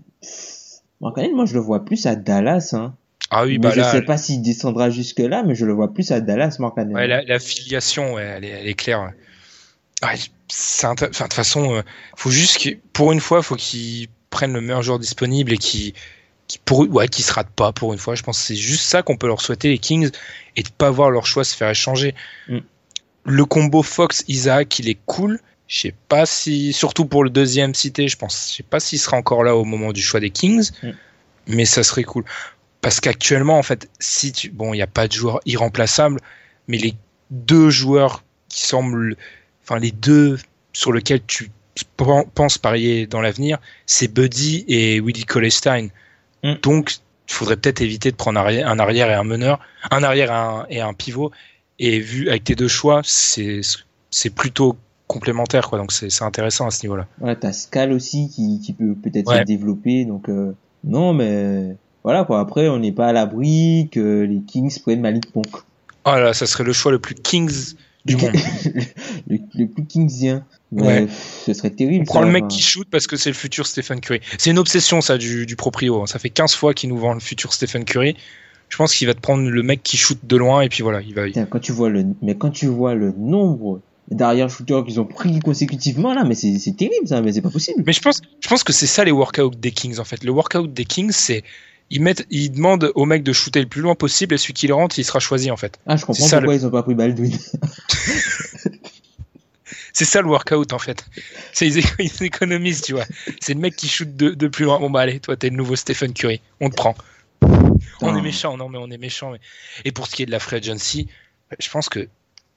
Markkanen, 1.02 1.34
moi 1.36 1.46
je 1.46 1.54
le 1.56 1.60
vois 1.60 1.84
plus 1.86 2.06
à 2.06 2.16
Dallas, 2.16 2.72
hein. 2.74 2.94
Ah 3.30 3.46
oui, 3.46 3.54
Mais 3.54 3.60
bah 3.60 3.72
je 3.72 3.80
là, 3.80 3.92
sais 3.92 4.02
pas 4.02 4.18
s'il 4.18 4.42
descendra 4.42 4.90
jusque 4.90 5.20
là, 5.20 5.44
mais 5.44 5.56
je 5.56 5.66
le 5.66 5.74
vois 5.74 5.94
plus 5.94 6.12
à 6.12 6.20
Dallas, 6.22 6.58
Markkanen. 6.60 6.94
ouais, 6.94 7.08
la, 7.08 7.24
la 7.24 7.40
filiation, 7.40 8.14
ouais, 8.14 8.24
elle, 8.24 8.44
est, 8.46 8.50
elle 8.50 8.68
est 8.68 8.74
claire. 8.74 9.12
Ouais. 10.04 10.20
Enfin, 10.84 10.96
de 10.96 11.06
toute 11.06 11.34
façon, 11.34 11.76
euh, 11.76 11.82
faut 12.18 12.32
juste 12.32 12.62
que, 12.62 12.70
pour 12.94 13.12
une 13.12 13.20
fois, 13.22 13.42
faut 13.42 13.56
qu'ils 13.56 14.08
prennent 14.30 14.54
le 14.54 14.62
meilleur 14.62 14.82
joueur 14.82 15.00
disponible 15.00 15.54
et 15.54 15.58
qui, 15.58 15.94
qui 16.48 16.60
pour, 16.60 16.80
ouais, 16.90 17.08
qui 17.08 17.22
se 17.22 17.32
rate 17.32 17.50
pas 17.52 17.72
pour 17.72 17.94
une 17.94 18.00
fois. 18.00 18.16
Je 18.16 18.24
pense 18.24 18.40
que 18.40 18.46
c'est 18.46 18.56
juste 18.56 18.84
ça 18.84 19.02
qu'on 19.02 19.16
peut 19.18 19.28
leur 19.28 19.42
souhaiter 19.42 19.70
les 19.70 19.78
Kings 19.78 20.10
et 20.58 20.64
de 20.64 20.70
pas 20.70 20.90
voir 20.92 21.10
leur 21.10 21.26
choix 21.26 21.44
se 21.44 21.56
faire 21.56 21.70
échanger. 21.70 22.16
Mm. 22.50 22.60
Le 23.24 23.46
combo 23.46 23.84
Fox 23.84 24.24
Isaac, 24.28 24.80
il 24.80 24.90
est 24.90 24.98
cool. 25.06 25.40
Je 25.68 25.82
sais 25.82 25.96
pas 26.10 26.26
si, 26.26 26.74
surtout 26.74 27.06
pour 27.06 27.24
le 27.24 27.30
deuxième 27.30 27.74
cité, 27.74 28.10
je 28.10 28.18
pense, 28.18 28.50
je 28.52 28.58
sais 28.58 28.64
pas 28.64 28.82
s'il 28.82 29.00
sera 29.00 29.16
encore 29.16 29.44
là 29.44 29.56
au 29.56 29.64
moment 29.64 29.94
du 29.94 30.02
choix 30.02 30.20
des 30.20 30.32
Kings, 30.32 30.72
Mm. 30.84 30.92
mais 31.48 31.66
ça 31.66 31.84
serait 31.84 32.04
cool. 32.04 32.26
Parce 32.82 33.00
qu'actuellement, 33.00 33.58
en 33.58 33.64
fait, 33.64 33.90
si 34.00 34.32
tu, 34.34 34.50
bon, 34.50 34.74
il 34.74 34.78
n'y 34.78 34.84
a 34.84 34.88
pas 34.88 35.08
de 35.08 35.14
joueur 35.14 35.40
irremplaçable, 35.46 36.20
mais 36.68 36.78
les 36.78 36.96
deux 37.30 37.70
joueurs 37.70 38.24
qui 38.50 38.66
semblent, 38.66 39.16
enfin, 39.64 39.80
les 39.80 39.92
deux 39.92 40.38
sur 40.74 40.92
lesquels 40.94 41.22
tu 41.26 41.50
pen- 41.98 42.26
penses 42.34 42.58
parier 42.58 43.08
dans 43.08 43.22
l'avenir, 43.22 43.58
c'est 43.86 44.08
Buddy 44.08 44.66
et 44.68 45.00
Willie 45.00 45.26
Colestein. 45.26 45.88
Mm. 46.44 46.54
Donc, 46.64 46.96
il 47.30 47.34
faudrait 47.34 47.56
peut-être 47.58 47.82
éviter 47.82 48.12
de 48.12 48.16
prendre 48.16 48.40
un 48.40 48.80
arrière 48.80 49.10
et 49.10 49.14
un 49.14 49.24
meneur, 49.24 49.60
un 49.90 50.04
arrière 50.04 50.30
et 50.32 50.34
un, 50.34 50.66
et 50.70 50.82
un 50.82 50.94
pivot. 50.94 51.32
Et 51.80 52.00
vu 52.00 52.30
avec 52.30 52.44
tes 52.44 52.56
deux 52.56 52.68
choix, 52.68 53.02
c'est 53.06 54.30
plutôt 54.36 54.76
complémentaire, 55.08 55.68
quoi. 55.70 55.78
Donc, 55.80 55.92
c'est 55.92 56.22
intéressant 56.24 56.68
à 56.68 56.72
ce 56.72 56.84
niveau-là. 56.86 57.08
Voilà, 57.20 57.36
t'as 57.36 57.54
Scal 57.54 57.92
aussi 57.92 58.30
qui, 58.30 58.60
qui 58.64 58.74
peut 58.74 58.96
peut-être 59.02 59.28
Ouais. 59.28 59.40
se 59.40 59.44
développer, 59.44 60.06
donc 60.06 60.30
euh, 60.30 60.56
non, 60.84 61.14
mais 61.14 61.76
voilà 62.04 62.24
quoi. 62.24 62.40
Après, 62.40 62.68
on 62.70 62.80
n'est 62.80 62.92
pas 62.92 63.08
à 63.08 63.14
l'abri 63.14 63.90
que 63.92 64.22
les 64.24 64.42
Kings 64.42 64.80
prennent 64.82 65.02
Malik 65.02 65.34
Monk, 65.36 65.48
Oh 66.06 66.16
là, 66.16 66.34
ça 66.34 66.46
serait 66.48 66.64
le 66.64 66.74
choix 66.74 66.92
le 66.92 66.98
plus 67.00 67.14
Kings 67.16 67.76
du 68.06 68.18
monde. 68.18 68.34
le, 69.28 69.38
le 69.56 69.68
plus 69.68 69.86
Kingsien. 69.86 70.46
Ouais. 70.72 71.08
ce 71.46 71.54
serait 71.54 71.70
terrible. 71.70 72.04
On 72.04 72.06
prend 72.06 72.20
ça, 72.22 72.26
le 72.26 72.32
mec 72.32 72.46
enfin. 72.46 72.56
qui 72.56 72.62
shoot 72.62 72.88
parce 72.90 73.08
que 73.08 73.18
c'est 73.18 73.30
le 73.30 73.36
futur 73.36 73.68
Stephen 73.68 74.00
Curry. 74.00 74.22
C'est 74.38 74.52
une 74.52 74.60
obsession, 74.60 75.02
ça, 75.02 75.18
du, 75.18 75.46
du 75.46 75.56
proprio. 75.56 76.06
Ça 76.06 76.18
fait 76.18 76.30
15 76.30 76.56
fois 76.56 76.74
qu'il 76.74 76.90
nous 76.90 76.98
vend 76.98 77.14
le 77.14 77.20
futur 77.20 77.54
Stephen 77.54 77.84
Curry. 77.84 78.16
Je 78.70 78.78
pense 78.78 78.96
qu'il 78.96 79.08
va 79.08 79.14
te 79.14 79.20
prendre 79.20 79.50
le 79.50 79.64
mec 79.64 79.84
qui 79.84 79.98
shoot 79.98 80.18
de 80.24 80.38
loin 80.38 80.62
et 80.62 80.70
puis 80.70 80.82
voilà, 80.82 81.02
il 81.02 81.14
va. 81.14 81.26
Putain, 81.26 81.46
quand 81.46 81.60
tu 81.60 81.74
vois 81.74 81.90
le, 81.90 82.06
mais 82.22 82.36
quand 82.36 82.52
tu 82.52 82.68
vois 82.68 82.96
le 82.96 83.14
nombre 83.18 83.82
d'arrière 84.10 84.50
shooters 84.50 84.86
qu'ils 84.86 85.00
ont 85.00 85.06
pris 85.06 85.40
consécutivement 85.40 86.14
là, 86.14 86.24
mais 86.24 86.36
c'est 86.36 86.58
c'est 86.58 86.76
terrible 86.76 87.08
ça, 87.08 87.22
mais 87.22 87.34
c'est 87.34 87.42
pas 87.42 87.50
possible. 87.50 87.84
Mais 87.86 87.94
je 87.94 88.02
pense, 88.02 88.22
je 88.40 88.48
pense 88.48 88.64
que 88.64 88.72
c'est 88.72 88.88
ça 88.88 89.04
les 89.04 89.12
workouts 89.12 89.56
des 89.56 89.72
Kings 89.72 90.00
en 90.00 90.06
fait. 90.06 90.24
Le 90.24 90.32
workout 90.32 90.74
des 90.74 90.86
Kings, 90.86 91.12
c'est 91.12 91.44
ils 91.92 92.02
mettent, 92.02 92.26
ils 92.32 92.50
demandent 92.52 92.92
au 92.96 93.06
mec 93.06 93.22
de 93.22 93.34
shooter 93.34 93.60
le 93.60 93.68
plus 93.68 93.82
loin 93.82 93.94
possible 93.96 94.34
et 94.34 94.38
celui 94.38 94.54
qui 94.54 94.66
le 94.68 94.74
rentre, 94.74 94.98
il 94.98 95.04
sera 95.04 95.20
choisi 95.20 95.52
en 95.52 95.58
fait. 95.58 95.78
Ah, 95.86 95.98
je 95.98 96.06
comprends 96.06 96.28
pourquoi 96.28 96.56
ils 96.56 96.66
ont 96.66 96.72
pas 96.72 96.82
pris 96.84 96.96
Baldwin. 96.96 97.38
C'est 99.94 100.06
ça 100.06 100.22
le 100.22 100.28
workout 100.30 100.72
en 100.74 100.80
fait. 100.80 101.06
C'est 101.52 101.68
ils, 101.68 101.80
éco- 101.80 101.96
ils 102.00 102.24
économisent, 102.24 102.82
tu 102.82 102.94
vois. 102.94 103.04
C'est 103.42 103.54
le 103.54 103.60
mec 103.60 103.76
qui 103.76 103.90
shoot 103.90 104.16
de, 104.16 104.30
de 104.32 104.48
plus 104.48 104.64
loin. 104.66 104.80
Bon 104.80 104.90
bah 104.90 105.02
allez, 105.02 105.20
toi 105.20 105.36
t'es 105.36 105.50
le 105.50 105.56
nouveau 105.58 105.76
Stephen 105.76 106.14
Curry, 106.14 106.42
on 106.62 106.70
te 106.70 106.76
prend. 106.76 106.96
On 108.02 108.16
est 108.16 108.22
méchant, 108.22 108.58
non 108.58 108.70
mais 108.70 108.78
on 108.80 108.90
est 108.90 108.98
méchant. 108.98 109.32
Mais... 109.32 109.40
Et 109.86 109.92
pour 109.92 110.08
ce 110.08 110.16
qui 110.16 110.24
est 110.24 110.26
de 110.26 110.32
la 110.32 110.40
free 110.40 110.56
agency, 110.56 111.08
je 111.60 111.70
pense 111.70 111.90
que 111.90 112.08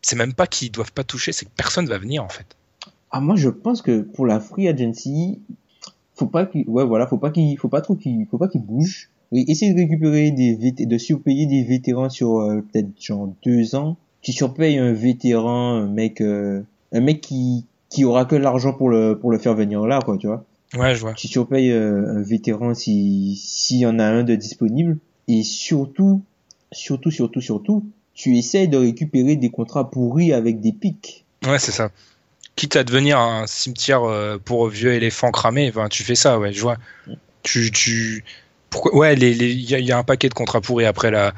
c'est 0.00 0.16
même 0.16 0.32
pas 0.32 0.46
qu'ils 0.46 0.70
doivent 0.70 0.92
pas 0.92 1.02
toucher, 1.04 1.32
c'est 1.32 1.44
que 1.44 1.50
personne 1.56 1.86
va 1.86 1.98
venir 1.98 2.22
en 2.22 2.28
fait. 2.28 2.46
Ah, 3.10 3.20
moi, 3.20 3.36
je 3.36 3.48
pense 3.48 3.82
que 3.82 4.00
pour 4.00 4.26
la 4.26 4.40
free 4.40 4.68
agency, 4.68 5.40
faut 6.14 6.26
pas 6.26 6.46
qu'il, 6.46 6.64
ouais, 6.68 6.84
voilà, 6.84 7.06
faut 7.06 7.16
pas 7.18 7.30
qu'il, 7.30 7.58
faut 7.58 7.68
pas 7.68 7.80
trop 7.80 7.94
qu'il, 7.94 8.26
faut 8.30 8.38
pas 8.38 8.48
qu'il 8.48 8.60
bouge. 8.60 9.08
Oui, 9.34 9.44
essayer 9.48 9.74
de 9.74 9.80
récupérer 9.80 10.30
des 10.30 10.54
vét- 10.54 10.86
de 10.86 10.96
surpayer 10.96 11.46
des 11.46 11.64
vétérans 11.64 12.08
sur 12.08 12.38
euh, 12.38 12.60
peut-être 12.60 12.86
genre 13.00 13.28
deux 13.44 13.74
ans. 13.74 13.96
Tu 14.22 14.30
surpayes 14.30 14.78
un 14.78 14.92
vétéran, 14.92 15.74
un 15.74 15.88
mec, 15.88 16.20
euh, 16.20 16.62
un 16.92 17.00
mec 17.00 17.20
qui, 17.20 17.66
qui 17.90 18.04
aura 18.04 18.26
que 18.26 18.36
l'argent 18.36 18.72
pour 18.72 18.90
le, 18.90 19.18
pour 19.18 19.32
le 19.32 19.38
faire 19.38 19.54
venir 19.54 19.84
là, 19.86 19.98
quoi, 20.04 20.16
tu 20.18 20.28
vois. 20.28 20.44
Ouais, 20.76 20.94
je 20.94 21.00
vois. 21.00 21.14
Tu 21.14 21.26
surpayes 21.26 21.72
euh, 21.72 22.18
un 22.18 22.22
vétéran 22.22 22.74
si, 22.74 23.34
s'il 23.44 23.78
y 23.78 23.86
en 23.86 23.98
a 23.98 24.04
un 24.04 24.22
de 24.22 24.36
disponible. 24.36 24.98
Et 25.26 25.42
surtout, 25.42 26.22
surtout, 26.70 27.10
surtout, 27.10 27.40
surtout, 27.40 27.84
tu 28.14 28.36
essayes 28.36 28.68
de 28.68 28.76
récupérer 28.76 29.34
des 29.34 29.50
contrats 29.50 29.90
pourris 29.90 30.32
avec 30.32 30.60
des 30.60 30.72
pics. 30.72 31.24
Ouais, 31.44 31.58
c'est 31.58 31.72
ça. 31.72 31.90
Quitte 32.54 32.76
à 32.76 32.84
devenir 32.84 33.18
un 33.18 33.48
cimetière 33.48 34.02
pour 34.44 34.68
vieux 34.68 34.92
éléphants 34.92 35.32
cramés, 35.32 35.72
ben, 35.72 35.88
tu 35.88 36.04
fais 36.04 36.14
ça, 36.14 36.38
ouais, 36.38 36.52
je 36.52 36.60
vois. 36.60 36.76
Tu, 37.42 37.72
tu, 37.72 38.24
pourquoi, 38.74 38.92
ouais, 38.96 39.14
il 39.14 39.22
y, 39.70 39.74
a- 39.74 39.78
il 39.78 39.86
y 39.86 39.92
a 39.92 39.98
un 39.98 40.02
paquet 40.02 40.28
de 40.28 40.34
contrats 40.34 40.60
pourris 40.60 40.84
après 40.84 41.12
la, 41.12 41.32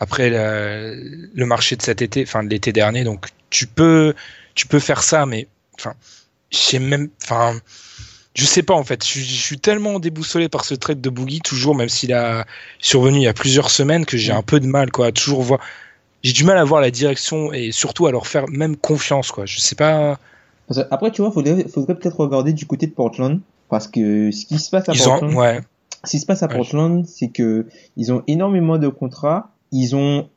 après 0.00 0.30
la, 0.30 0.90
le 0.92 1.46
marché 1.46 1.76
de 1.76 1.82
cet 1.82 2.02
été, 2.02 2.24
enfin 2.24 2.42
de 2.42 2.48
l'été 2.50 2.72
dernier, 2.72 3.04
donc 3.04 3.28
tu 3.50 3.68
peux, 3.68 4.14
tu 4.56 4.66
peux 4.66 4.80
faire 4.80 5.02
ça, 5.04 5.24
mais, 5.24 5.46
enfin, 5.78 5.94
je 6.50 6.58
sais 6.58 6.78
même, 6.80 7.08
enfin, 7.22 7.54
je 8.34 8.44
sais 8.44 8.64
pas 8.64 8.74
en 8.74 8.82
fait. 8.82 9.06
Je, 9.06 9.20
je 9.20 9.34
suis 9.48 9.58
tellement 9.60 10.00
déboussolé 10.00 10.48
par 10.48 10.64
ce 10.64 10.74
trade 10.74 11.00
de 11.00 11.08
Boogie 11.10 11.40
toujours, 11.40 11.76
même 11.76 11.88
s'il 11.88 12.12
a 12.12 12.46
survenu 12.80 13.18
il 13.18 13.22
y 13.22 13.28
a 13.28 13.32
plusieurs 13.34 13.70
semaines, 13.70 14.04
que 14.04 14.16
j'ai 14.16 14.32
Mm. 14.32 14.36
un 14.38 14.42
peu 14.42 14.58
de 14.58 14.66
mal, 14.66 14.90
quoi, 14.90 15.06
à 15.06 15.12
toujours 15.12 15.42
voir. 15.42 15.60
J'ai 16.24 16.32
du 16.32 16.42
mal 16.44 16.58
à 16.58 16.64
voir 16.64 16.80
la 16.80 16.90
direction 16.90 17.52
et 17.52 17.70
surtout 17.70 18.06
à 18.08 18.10
leur 18.12 18.26
faire 18.26 18.48
même 18.48 18.76
confiance, 18.76 19.30
quoi. 19.30 19.46
Je 19.46 19.60
sais 19.60 19.76
pas. 19.76 20.18
Après, 20.90 21.12
tu 21.12 21.22
vois, 21.22 21.30
faudrait, 21.30 21.64
faudrait 21.68 21.94
peut-être 21.94 22.16
regarder 22.18 22.52
du 22.52 22.66
côté 22.66 22.86
de 22.88 22.92
Portland. 22.92 23.38
Parce 23.68 23.88
que 23.88 24.30
ce 24.32 24.44
qui 24.46 24.58
se 24.58 24.68
passe 24.68 24.88
à 24.88 24.92
Ils 24.92 25.08
ont, 25.08 25.18
Portland, 25.18 25.34
ouais, 25.34 25.60
ce 26.04 26.12
qui 26.12 26.18
se 26.18 26.26
passe 26.26 26.42
à 26.42 26.48
Ouais. 26.48 26.56
Portland, 26.56 27.04
c'est 27.06 27.28
que 27.28 27.66
ils 27.96 28.12
ont 28.12 28.22
énormément 28.26 28.78
de 28.78 28.88
contrats. 28.88 29.54
Ils 29.70 29.96
ont, 29.96 30.28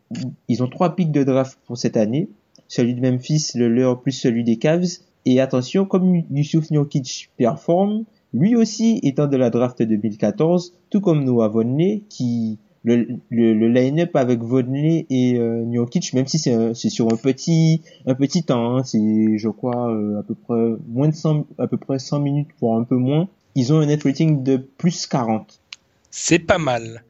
ils 0.47 0.63
ont 0.63 0.67
trois 0.67 0.95
pics 0.95 1.11
de 1.11 1.23
draft 1.23 1.59
pour 1.65 1.77
cette 1.77 1.97
année. 1.97 2.29
Celui 2.67 2.95
de 2.95 3.01
Memphis, 3.01 3.51
le 3.55 3.67
leur, 3.67 4.01
plus 4.01 4.11
celui 4.11 4.43
des 4.43 4.57
Cavs. 4.57 4.99
Et 5.25 5.39
attention, 5.39 5.85
comme 5.85 6.23
Yusuf 6.31 6.69
Nurkic 6.71 7.29
performe, 7.37 8.05
lui 8.33 8.55
aussi 8.55 8.99
étant 9.03 9.27
de 9.27 9.37
la 9.37 9.49
draft 9.49 9.81
2014, 9.81 10.73
tout 10.89 11.01
comme 11.01 11.23
Noah 11.23 11.47
Vonleh, 11.47 12.03
qui, 12.09 12.59
le, 12.85 13.07
le, 13.29 13.53
le 13.53 13.67
line-up 13.67 14.15
avec 14.15 14.41
Vonleh 14.43 15.07
et 15.09 15.39
euh, 15.39 15.65
même 16.13 16.27
si 16.27 16.37
c'est 16.37 16.89
sur 16.89 17.11
un 17.11 17.17
petit, 17.17 17.81
un 18.05 18.13
petit 18.13 18.43
temps, 18.43 18.77
hein, 18.77 18.83
c'est, 18.83 19.37
je 19.37 19.49
crois, 19.49 19.91
euh, 19.91 20.19
à 20.19 20.23
peu 20.23 20.35
près 20.35 20.75
moins 20.87 21.07
de 21.09 21.15
100, 21.15 21.47
à 21.57 21.67
peu 21.67 21.77
près 21.77 21.97
100 21.97 22.19
minutes, 22.19 22.49
voire 22.61 22.79
un 22.79 22.83
peu 22.83 22.97
moins, 22.97 23.27
ils 23.55 23.73
ont 23.73 23.79
un 23.79 23.85
net 23.85 24.03
rating 24.03 24.43
de 24.43 24.57
plus 24.57 25.07
40. 25.07 25.59
c'est 26.11 26.39
pas 26.39 26.57
mal. 26.57 27.03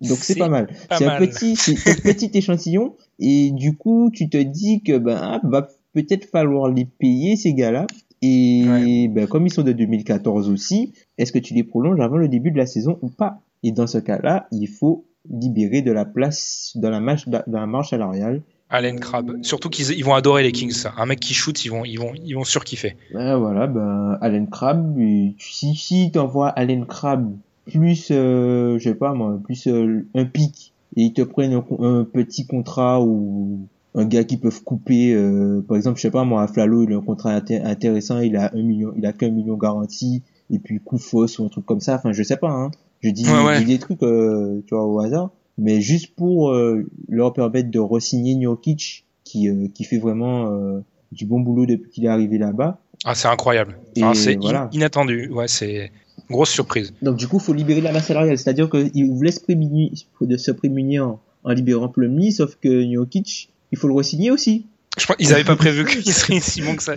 Donc 0.00 0.18
c'est 0.18 0.34
pas 0.36 0.48
mal. 0.48 0.68
C'est 0.90 1.06
un 1.06 1.18
petit, 1.18 1.52
un 1.86 1.94
petit 1.94 2.30
échantillon 2.34 2.96
et 3.20 3.50
du 3.52 3.76
coup 3.76 4.10
tu 4.12 4.28
te 4.28 4.36
dis 4.36 4.82
que 4.82 4.98
ben 4.98 5.16
ah, 5.20 5.40
va 5.44 5.68
peut-être 5.94 6.28
falloir 6.28 6.68
les 6.68 6.84
payer 6.84 7.36
ces 7.36 7.54
gars-là. 7.54 7.86
Et 8.20 8.64
Ouais. 8.68 9.08
ben, 9.08 9.26
comme 9.26 9.46
ils 9.46 9.52
sont 9.52 9.62
de 9.64 9.72
2014 9.72 10.48
aussi, 10.48 10.92
est-ce 11.18 11.32
que 11.32 11.38
tu 11.40 11.54
les 11.54 11.64
prolonges 11.64 12.00
avant 12.00 12.16
le 12.18 12.28
début 12.28 12.50
de 12.52 12.56
la 12.58 12.66
saison 12.66 12.98
ou 13.02 13.08
pas? 13.08 13.40
Et 13.64 13.72
dans 13.72 13.86
ce 13.88 13.98
cas-là, 13.98 14.46
il 14.52 14.68
faut 14.68 15.04
libérer 15.28 15.82
de 15.82 15.90
la 15.92 16.04
place 16.04 16.72
dans 16.76 16.90
la 16.90 17.00
marche, 17.00 17.28
dans 17.28 17.42
la 17.46 17.66
marge 17.66 17.90
salariale. 17.90 18.42
Allen 18.72 18.98
Crabbe. 18.98 19.38
Surtout 19.42 19.68
qu'ils 19.68 19.90
ils 19.96 20.04
vont 20.04 20.14
adorer 20.14 20.42
les 20.42 20.50
Kings. 20.50 20.84
Un 20.96 21.06
mec 21.06 21.20
qui 21.20 21.34
shoot, 21.34 21.64
ils 21.64 21.68
vont, 21.68 21.84
ils 21.84 21.98
vont, 22.00 22.12
ils 22.24 22.34
vont 22.34 22.44
surkiffer. 22.44 22.96
Ben, 23.14 23.36
voilà, 23.36 23.66
ben, 23.68 24.18
Allen 24.20 24.48
Crabbe, 24.50 24.98
si, 25.38 25.74
si 25.76 26.10
t'envoies 26.10 26.48
Allen 26.48 26.86
Crabbe 26.86 27.36
plus, 27.70 28.08
euh, 28.10 28.78
je 28.78 28.84
sais 28.84 28.94
pas 28.96 29.12
moi, 29.14 29.38
plus 29.44 29.68
euh, 29.68 30.04
un 30.16 30.24
pic, 30.24 30.72
et 30.96 31.02
ils 31.04 31.12
te 31.12 31.22
prennent 31.22 31.52
un, 31.54 31.64
un 31.84 32.04
petit 32.04 32.46
contrat 32.46 33.00
ou 33.00 33.68
un 33.94 34.04
gars 34.06 34.24
qui 34.24 34.36
peuvent 34.36 34.62
couper, 34.64 35.14
euh, 35.14 35.62
par 35.68 35.76
exemple, 35.76 35.98
je 35.98 36.02
sais 36.02 36.10
pas 36.10 36.24
moi, 36.24 36.46
Flalo, 36.48 36.82
il 36.82 36.92
a 36.92 36.96
un 36.96 37.00
contrat 37.02 37.38
inté- 37.38 37.62
intéressant, 37.62 38.18
il 38.20 38.36
a 38.36 38.50
un 38.54 38.62
million, 38.62 38.92
il 38.96 39.06
a 39.06 39.12
qu'un 39.12 39.30
million 39.30 39.56
garanti, 39.56 40.22
et 40.50 40.58
puis 40.58 40.80
coup 40.80 40.98
fausse 40.98 41.38
ou 41.38 41.44
un 41.44 41.48
truc 41.48 41.64
comme 41.66 41.80
ça, 41.80 41.94
enfin, 41.96 42.12
je 42.12 42.22
sais 42.22 42.36
pas, 42.38 42.50
hein. 42.50 42.70
Je 43.00 43.10
dis, 43.10 43.28
Ouais, 43.28 43.44
ouais. 43.44 43.54
je 43.56 43.64
dis 43.64 43.72
des 43.74 43.78
trucs, 43.78 44.02
euh, 44.02 44.62
tu 44.66 44.74
vois, 44.74 44.86
au 44.86 44.98
hasard, 45.00 45.30
mais 45.62 45.80
juste 45.80 46.14
pour 46.16 46.50
euh, 46.50 46.82
leur 47.08 47.32
permettre 47.32 47.70
de 47.70 47.78
re-signer 47.78 48.34
Nurkic, 48.34 49.04
qui, 49.24 49.48
euh, 49.48 49.68
qui 49.74 49.84
fait 49.84 49.98
vraiment 49.98 50.52
euh, 50.52 50.80
du 51.12 51.24
bon 51.26 51.40
boulot 51.40 51.64
depuis 51.66 51.90
qu'il 51.90 52.04
est 52.04 52.08
arrivé 52.08 52.36
là-bas. 52.38 52.80
Ah, 53.04 53.14
c'est 53.14 53.28
incroyable. 53.28 53.78
Enfin, 53.96 54.14
c'est 54.14 54.36
in- 54.44 54.68
inattendu. 54.72 55.28
Ouais, 55.30 55.48
c'est 55.48 55.90
grosse 56.30 56.50
surprise. 56.50 56.92
Donc 57.02 57.16
du 57.16 57.28
coup, 57.28 57.38
faut 57.38 57.52
libérer 57.52 57.80
la 57.80 57.92
masse 57.92 58.06
salariale, 58.06 58.36
c'est-à-dire 58.38 58.68
qu'ils 58.70 59.10
voulaient 59.10 59.32
se 59.32 59.40
prémunir, 59.40 59.90
de 60.20 60.36
se 60.36 60.50
prémunir 60.50 61.06
en, 61.08 61.20
en 61.44 61.50
libérant 61.52 61.88
Plumlee, 61.88 62.32
sauf 62.32 62.56
que 62.56 62.82
Jokic, 62.92 63.50
il 63.72 63.78
faut 63.78 63.88
le 63.88 63.94
re-signer 63.94 64.30
aussi. 64.30 64.66
Je 64.98 65.06
pense 65.06 65.16
ils 65.18 65.32
avaient 65.32 65.44
pas 65.44 65.56
prévu 65.56 65.84
qu'il 66.02 66.12
serait 66.12 66.40
si 66.40 66.60
bon 66.62 66.76
que 66.76 66.82
ça. 66.82 66.94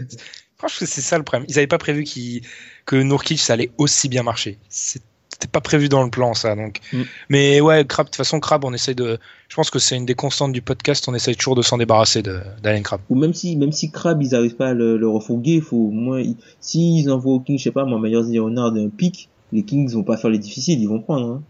Franchement, 0.57 0.87
c'est 0.89 1.01
ça 1.01 1.17
le 1.17 1.23
problème. 1.23 1.45
Ils 1.49 1.57
avaient 1.57 1.67
pas 1.67 1.77
prévu 1.77 2.03
qu'il- 2.03 2.41
que 2.85 2.95
Nourkic 2.95 3.39
ça 3.39 3.53
allait 3.53 3.71
aussi 3.77 4.09
bien 4.09 4.23
marcher. 4.23 4.57
C'est- 4.69 5.01
C'était 5.37 5.49
pas 5.49 5.59
prévu 5.59 5.89
dans 5.89 6.01
le 6.01 6.09
plan 6.09 6.33
ça. 6.33 6.55
Donc, 6.55 6.79
Mm. 6.93 7.01
mais 7.27 7.59
ouais, 7.59 7.83
Crab. 7.85 8.05
De 8.05 8.09
toute 8.09 8.15
façon, 8.15 8.39
Crab, 8.39 8.63
on 8.63 8.71
essaie 8.73 8.93
de. 8.95 9.17
Je 9.49 9.55
pense 9.57 9.69
que 9.69 9.79
c'est 9.79 9.97
une 9.97 10.05
des 10.05 10.15
constantes 10.15 10.53
du 10.53 10.61
podcast. 10.61 11.03
On 11.09 11.13
essaie 11.13 11.35
toujours 11.35 11.55
de 11.55 11.61
s'en 11.61 11.77
débarrasser 11.77 12.21
d'Allen 12.63 12.83
Crab. 12.83 13.01
Ou 13.09 13.15
même 13.15 13.33
si, 13.33 13.57
même 13.57 13.73
si 13.73 13.91
Crab, 13.91 14.23
ils 14.23 14.33
arrivent 14.33 14.55
pas 14.55 14.69
à 14.69 14.73
le, 14.73 14.95
le 14.97 15.09
refourguer, 15.09 15.55
il 15.55 15.61
faut 15.61 15.75
au 15.75 15.91
moins, 15.91 16.21
ils- 16.21 16.37
s'ils 16.61 17.11
envoient 17.11 17.33
au 17.33 17.39
King, 17.41 17.57
je 17.57 17.63
sais 17.65 17.71
pas, 17.71 17.83
mon 17.83 17.99
meilleur 17.99 18.23
Leonard 18.23 18.71
d'un 18.71 18.87
pic, 18.87 19.27
les 19.51 19.63
Kings 19.63 19.91
vont 19.91 20.03
pas 20.03 20.15
faire 20.15 20.29
les 20.29 20.39
difficiles, 20.39 20.79
ils 20.81 20.87
vont 20.87 21.01
prendre. 21.01 21.27
Hein. 21.33 21.43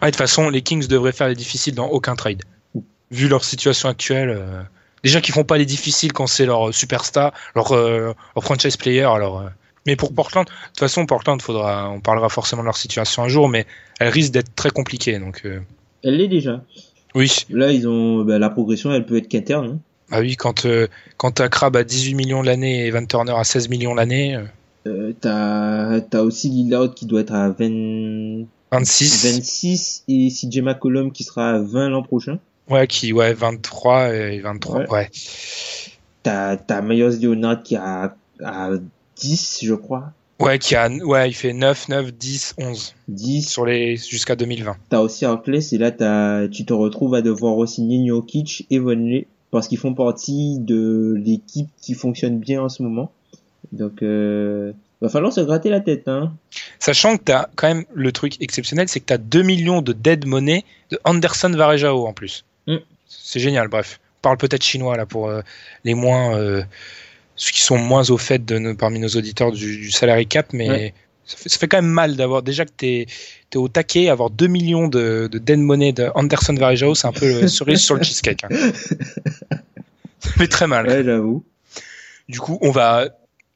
Ah, 0.00 0.06
de 0.06 0.10
toute 0.12 0.18
façon, 0.18 0.48
les 0.48 0.62
Kings 0.62 0.86
devraient 0.86 1.10
faire 1.12 1.28
les 1.28 1.34
difficiles 1.34 1.74
dans 1.74 1.88
aucun 1.88 2.14
trade. 2.14 2.42
Vu 3.10 3.26
leur 3.26 3.42
situation 3.44 3.88
actuelle. 3.88 4.30
euh, 4.30 4.62
Déjà 5.02 5.20
qu'ils 5.20 5.34
font 5.34 5.42
pas 5.42 5.58
les 5.58 5.66
difficiles 5.66 6.12
quand 6.12 6.28
c'est 6.28 6.46
leur 6.46 6.72
superstar, 6.72 7.32
leur, 7.56 7.72
euh, 7.72 8.14
leur 8.36 8.44
franchise 8.44 8.76
player. 8.76 9.02
Alors, 9.02 9.40
euh, 9.40 9.48
mais 9.86 9.96
pour 9.96 10.12
Portland, 10.14 10.44
de 10.46 10.50
toute 10.68 10.78
façon, 10.80 11.06
Portland, 11.06 11.40
faudra, 11.42 11.90
on 11.90 12.00
parlera 12.00 12.28
forcément 12.28 12.62
de 12.62 12.66
leur 12.66 12.76
situation 12.76 13.22
un 13.22 13.28
jour, 13.28 13.48
mais 13.48 13.66
elle 14.00 14.08
risque 14.08 14.32
d'être 14.32 14.54
très 14.54 14.70
compliquée. 14.70 15.18
Donc, 15.18 15.42
euh, 15.44 15.60
Elle 16.04 16.16
l'est 16.18 16.28
déjà. 16.28 16.62
oui, 17.14 17.30
Là, 17.50 17.72
ils 17.72 17.86
ont, 17.88 18.24
bah, 18.24 18.38
la 18.38 18.50
progression, 18.50 18.92
elle 18.92 19.06
peut 19.06 19.16
être 19.16 19.28
qu'interne. 19.28 19.66
Hein. 19.74 19.78
ah 20.10 20.20
oui, 20.20 20.36
quand 20.36 20.66
euh, 20.66 20.86
quand 21.16 21.32
t'as 21.32 21.48
Crab 21.48 21.76
à 21.76 21.84
18 21.84 22.14
millions 22.14 22.42
l'année 22.42 22.86
et 22.86 22.90
Van 22.90 23.04
Turner 23.04 23.32
à 23.36 23.44
16 23.44 23.68
millions 23.68 23.94
l'année, 23.94 24.36
euh, 24.36 24.44
Euh, 24.86 25.12
t'as, 25.20 26.00
t'as 26.00 26.22
aussi 26.22 26.48
Lillard 26.50 26.92
qui 26.94 27.06
doit 27.06 27.20
être 27.20 27.32
à 27.34 27.50
20, 27.50 28.46
26, 28.72 29.24
26 29.36 30.04
et 30.08 30.28
CJ 30.28 30.60
McCollum 30.62 31.12
qui 31.12 31.22
sera 31.24 31.50
à 31.50 31.58
20 31.60 31.90
l'an 31.90 32.02
prochain. 32.02 32.38
ouais, 32.68 32.86
qui 32.88 33.12
ouais 33.12 33.32
23 33.32 34.12
et 34.14 34.40
23, 34.40 34.78
Ouais. 34.80 34.88
ouais. 34.90 35.10
T'as, 36.24 36.56
t'as 36.56 36.80
Myers 36.82 37.16
Leonard 37.20 37.62
qui 37.62 37.76
a, 37.76 38.14
à 38.44 38.70
10, 39.22 39.60
je 39.62 39.74
crois. 39.74 40.12
Ouais, 40.40 40.58
qui 40.58 40.74
a, 40.74 40.88
ouais, 40.88 41.30
il 41.30 41.34
fait 41.34 41.52
9, 41.52 41.88
9, 41.88 42.12
10, 42.14 42.54
11 42.58 42.94
10. 43.08 43.48
sur 43.48 43.64
les 43.64 43.96
jusqu'à 43.96 44.34
2020. 44.34 44.76
T'as 44.88 44.98
aussi 44.98 45.24
Harkless 45.24 45.72
et 45.72 45.78
là 45.78 45.92
t'as, 45.92 46.48
tu 46.48 46.64
te 46.64 46.72
retrouves 46.72 47.14
à 47.14 47.22
devoir 47.22 47.54
re-signer 47.54 48.04
Jokic 48.08 48.66
et 48.70 48.80
Vonley 48.80 49.28
parce 49.52 49.68
qu'ils 49.68 49.78
font 49.78 49.94
partie 49.94 50.58
de 50.58 51.14
l'équipe 51.16 51.68
qui 51.80 51.94
fonctionne 51.94 52.40
bien 52.40 52.62
en 52.62 52.68
ce 52.68 52.82
moment. 52.82 53.12
Donc, 53.70 54.02
euh, 54.02 54.72
va 55.00 55.08
falloir 55.08 55.32
se 55.32 55.40
gratter 55.40 55.70
la 55.70 55.80
tête, 55.80 56.08
hein. 56.08 56.32
Sachant 56.80 57.16
que 57.16 57.24
tu 57.24 57.32
as 57.32 57.48
quand 57.54 57.68
même 57.68 57.84
le 57.94 58.10
truc 58.10 58.40
exceptionnel, 58.40 58.88
c'est 58.88 58.98
que 59.00 59.06
tu 59.06 59.12
as 59.12 59.18
2 59.18 59.42
millions 59.42 59.80
de 59.82 59.92
dead 59.92 60.26
money 60.26 60.64
de 60.90 60.98
Anderson 61.04 61.50
Varejao 61.50 62.06
en 62.06 62.12
plus. 62.12 62.44
Mm. 62.66 62.76
C'est 63.06 63.40
génial, 63.40 63.68
bref. 63.68 64.00
On 64.18 64.22
parle 64.22 64.38
peut-être 64.38 64.64
chinois 64.64 64.96
là 64.96 65.06
pour 65.06 65.28
euh, 65.28 65.42
les 65.84 65.94
moins. 65.94 66.36
euh, 66.36 66.62
ceux 67.36 67.50
qui 67.52 67.62
sont 67.62 67.78
moins 67.78 68.10
au 68.10 68.18
fait 68.18 68.44
de 68.44 68.72
parmi 68.74 68.98
nos 68.98 69.08
auditeurs 69.08 69.52
du, 69.52 69.78
du 69.78 69.90
salary 69.90 70.26
cap, 70.26 70.52
mais 70.52 70.68
Ouais. 70.68 70.94
ça, 71.24 71.36
fait, 71.36 71.48
ça 71.48 71.58
fait 71.58 71.68
quand 71.68 71.78
même 71.78 71.90
mal 71.90 72.16
d'avoir. 72.16 72.42
Déjà 72.42 72.64
que 72.64 72.70
tu 72.76 72.86
es, 72.86 73.06
au 73.56 73.68
taquet, 73.68 74.08
avoir 74.08 74.30
2 74.30 74.46
millions 74.46 74.88
de, 74.88 75.28
de 75.30 75.38
dead 75.38 75.58
money 75.58 75.92
de 75.92 76.10
Anderson 76.14 76.54
Varejao, 76.54 76.94
c'est 76.94 77.06
un 77.06 77.12
peu 77.12 77.40
le 77.42 77.48
cerise 77.48 77.80
sur 77.80 77.94
le 77.96 78.02
cheesecake. 78.02 78.44
hein. 78.44 78.48
Ça 80.20 80.30
fait 80.30 80.48
très 80.48 80.66
mal. 80.66 80.86
Ouais, 80.86 81.02
j'avoue. 81.04 81.44
Du 82.28 82.38
coup, 82.40 82.58
on 82.62 82.70
va, 82.70 83.08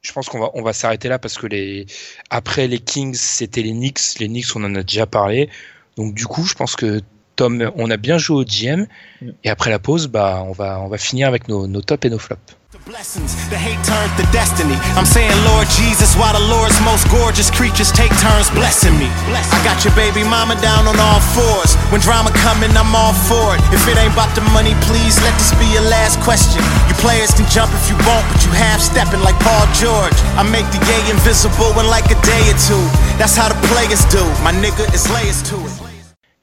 je 0.02 0.12
pense 0.12 0.28
qu'on 0.28 0.40
va, 0.40 0.50
on 0.54 0.62
va 0.62 0.72
s'arrêter 0.72 1.08
là 1.08 1.18
parce 1.18 1.38
que 1.38 1.46
les, 1.46 1.86
après 2.30 2.66
les 2.66 2.78
Kings, 2.80 3.14
c'était 3.14 3.62
les 3.62 3.72
Knicks. 3.72 4.18
Les 4.18 4.26
Knicks, 4.28 4.54
on 4.56 4.64
en 4.64 4.74
a 4.74 4.82
déjà 4.82 5.06
parlé. 5.06 5.48
Donc, 5.96 6.14
du 6.14 6.26
coup, 6.26 6.44
je 6.44 6.54
pense 6.54 6.76
que 6.76 7.00
Tom, 7.36 7.70
on 7.76 7.90
a 7.90 7.96
bien 7.96 8.18
joué 8.18 8.36
au 8.38 8.44
GM. 8.44 8.86
Mm. 9.20 9.30
Et 9.44 9.50
après 9.50 9.70
la 9.70 9.78
pause, 9.78 10.08
bah, 10.08 10.42
on 10.46 10.52
va, 10.52 10.80
on 10.80 10.88
va 10.88 10.98
finir 10.98 11.28
avec 11.28 11.48
nos, 11.48 11.66
nos 11.66 11.82
tops 11.82 12.06
et 12.06 12.10
nos 12.10 12.18
flops. 12.18 12.56
Blessings, 12.86 13.34
the 13.50 13.58
hate 13.58 13.82
turned 13.82 14.14
to 14.14 14.22
destiny. 14.30 14.78
I'm 14.94 15.02
saying, 15.02 15.34
Lord 15.42 15.66
Jesus, 15.74 16.14
why 16.14 16.30
the 16.30 16.44
Lord's 16.46 16.78
most 16.86 17.10
gorgeous 17.10 17.50
creatures 17.50 17.90
take 17.90 18.14
turns 18.22 18.46
blessing 18.54 18.94
me? 18.94 19.10
I 19.34 19.58
got 19.66 19.82
your 19.82 19.90
baby 19.98 20.22
mama 20.22 20.54
down 20.62 20.86
on 20.86 20.94
all 20.94 21.18
fours. 21.34 21.74
When 21.90 21.98
drama 21.98 22.30
coming, 22.46 22.70
I'm 22.78 22.94
all 22.94 23.10
for 23.26 23.58
it. 23.58 23.60
If 23.74 23.90
it 23.90 23.98
ain't 23.98 24.14
about 24.14 24.30
the 24.38 24.46
money, 24.54 24.78
please 24.86 25.18
let 25.26 25.34
this 25.34 25.50
be 25.58 25.66
your 25.74 25.82
last 25.90 26.22
question. 26.22 26.62
You 26.86 26.94
players 27.02 27.34
can 27.34 27.50
jump 27.50 27.74
if 27.74 27.90
you 27.90 27.98
want, 28.06 28.22
but 28.30 28.38
you 28.46 28.54
half 28.54 28.78
stepping 28.78 29.18
like 29.26 29.34
Paul 29.42 29.66
George. 29.74 30.14
I 30.38 30.46
make 30.46 30.70
the 30.70 30.78
gay 30.86 31.02
invisible 31.10 31.74
in 31.82 31.90
like 31.90 32.06
a 32.14 32.18
day 32.22 32.44
or 32.46 32.58
two. 32.70 32.84
That's 33.18 33.34
how 33.34 33.50
the 33.50 33.58
players 33.66 34.06
do. 34.14 34.22
My 34.46 34.54
nigga 34.54 34.86
is 34.94 35.10
layers 35.10 35.42
to 35.50 35.58
it. 35.58 35.75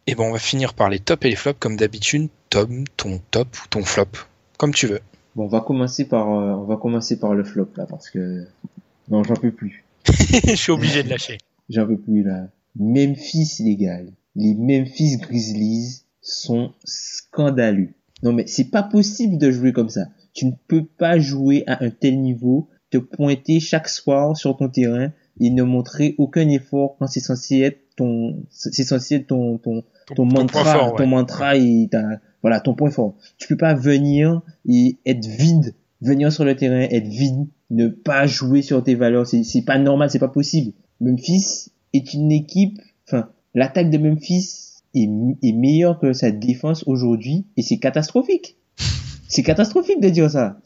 Et 0.06 0.16
bon, 0.16 0.28
on 0.28 0.32
va 0.34 0.40
finir 0.40 0.74
par 0.74 0.90
les 0.90 1.00
tops 1.00 1.26
et 1.26 1.30
les 1.30 1.36
flops 1.36 1.60
comme 1.60 1.78
d'habitude. 1.78 2.30
Tom, 2.50 2.84
ton 2.98 3.20
top 3.32 3.48
ou 3.64 3.68
ton 3.70 3.84
flop, 3.84 4.10
comme 4.58 4.74
tu 4.74 4.88
veux. 4.88 5.00
Bon, 5.36 5.46
on 5.46 5.48
va 5.48 5.62
commencer 5.62 6.06
par, 6.06 6.30
euh, 6.30 6.54
on 6.54 6.66
va 6.66 6.78
commencer 6.78 7.18
par 7.18 7.34
le 7.34 7.44
flop, 7.44 7.70
là, 7.78 7.86
parce 7.90 8.10
que, 8.10 8.46
non, 9.10 9.24
j'en 9.24 9.36
peux 9.36 9.52
plus. 9.52 9.86
Je 10.08 10.56
suis 10.56 10.72
obligé 10.72 11.04
de 11.04 11.10
lâcher. 11.10 11.38
J'en 11.70 11.88
peux 11.88 11.98
plus, 11.98 12.24
là. 12.24 12.50
Memphis, 12.76 13.56
les 13.60 13.76
gars. 13.76 14.00
Les 14.36 14.56
Memphis 14.56 15.18
Grizzlies 15.18 16.04
sont 16.22 16.74
scandaleux. 16.84 17.94
Non, 18.24 18.34
mais 18.34 18.46
c'est 18.48 18.70
pas 18.70 18.84
possible 18.84 19.38
de 19.38 19.52
jouer 19.52 19.74
comme 19.74 19.90
ça. 19.90 20.02
Tu 20.34 20.46
ne 20.46 20.52
peux 20.68 20.86
pas 20.86 21.20
jouer 21.20 21.64
à 21.68 21.84
un 21.84 21.90
tel 21.90 22.20
niveau, 22.20 22.70
te 22.90 22.98
pointer 22.98 23.60
chaque 23.60 23.90
soir 23.90 24.36
sur 24.36 24.58
ton 24.58 24.70
terrain 24.70 25.12
et 25.40 25.50
ne 25.50 25.64
montrer 25.64 26.16
aucun 26.18 26.48
effort 26.50 26.96
quand 26.98 27.08
c'est 27.08 27.20
censé 27.20 27.62
être 27.62 27.80
ton, 27.96 28.44
c'est 28.50 28.84
censé 28.84 29.16
être 29.16 29.28
ton, 29.28 29.58
ton, 29.58 29.84
ton 30.16 30.26
mantra, 30.26 30.64
point 30.64 30.74
fort, 30.74 30.96
ton 30.96 31.08
mantra 31.08 31.56
et 31.56 31.88
ta, 31.92 32.04
voilà, 32.42 32.60
ton 32.60 32.74
point 32.74 32.92
fort. 32.92 33.16
Tu 33.38 33.48
peux 33.48 33.58
pas 33.58 33.74
venir 33.74 34.42
et 34.68 34.98
être 35.06 35.26
vide, 35.26 35.76
venir 36.02 36.32
sur 36.32 36.46
le 36.46 36.56
terrain, 36.56 36.82
être 36.82 37.08
vide, 37.08 37.48
ne 37.70 37.88
pas 37.88 38.28
jouer 38.28 38.62
sur 38.62 38.84
tes 38.84 38.96
valeurs. 38.96 39.28
C'est, 39.28 39.44
c'est 39.44 39.64
pas 39.64 39.78
normal, 39.78 40.10
c'est 40.10 40.20
pas 40.20 40.28
possible. 40.28 40.74
Memphis 41.00 41.70
est 41.94 42.14
une 42.14 42.32
équipe, 42.32 42.80
enfin, 43.08 43.30
l'attaque 43.54 43.90
de 43.90 43.98
Memphis 43.98 44.82
est, 44.94 45.10
est 45.42 45.54
meilleure 45.54 46.00
que 46.00 46.14
sa 46.14 46.32
défense 46.32 46.84
aujourd'hui 46.88 47.46
et 47.58 47.62
c'est 47.62 47.78
catastrophique. 47.78 48.58
C'est 49.28 49.44
catastrophique 49.44 50.00
de 50.00 50.10
dire 50.10 50.30
ça. 50.30 50.60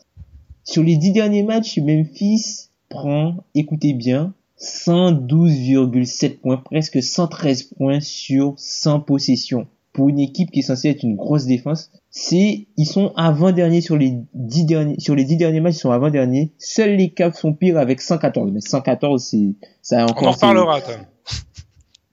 Sur 0.63 0.83
les 0.83 0.97
dix 0.97 1.11
derniers 1.11 1.43
matchs, 1.43 1.77
Memphis 1.77 2.69
prend, 2.89 3.45
écoutez 3.55 3.93
bien, 3.93 4.33
112,7 4.59 6.37
points, 6.39 6.57
presque 6.57 7.01
113 7.01 7.63
points 7.77 7.99
sur 7.99 8.53
100 8.57 9.01
possessions. 9.01 9.67
Pour 9.93 10.09
une 10.09 10.19
équipe 10.19 10.51
qui 10.51 10.59
est 10.59 10.63
censée 10.63 10.89
être 10.89 11.01
une 11.03 11.15
grosse 11.15 11.45
défense, 11.45 11.91
c'est, 12.11 12.67
ils 12.77 12.85
sont 12.85 13.13
avant-derniers 13.15 13.81
sur 13.81 13.97
les 13.97 14.13
10 14.35 14.65
derniers, 14.65 14.99
sur 14.99 15.15
les 15.15 15.23
10 15.23 15.37
derniers 15.37 15.59
matchs, 15.59 15.75
ils 15.75 15.79
sont 15.79 15.91
avant-derniers. 15.91 16.53
Seuls 16.59 16.95
les 16.95 17.09
Cavs 17.09 17.35
sont 17.35 17.53
pires 17.53 17.77
avec 17.79 18.01
114. 18.01 18.51
Mais 18.51 18.61
114, 18.61 19.23
c'est, 19.23 19.55
ça 19.81 20.05
On 20.05 20.09
encore, 20.11 20.27
en 20.27 20.31
c'est- 20.33 20.45
reparlera, 20.45 20.81
Tom. 20.81 20.95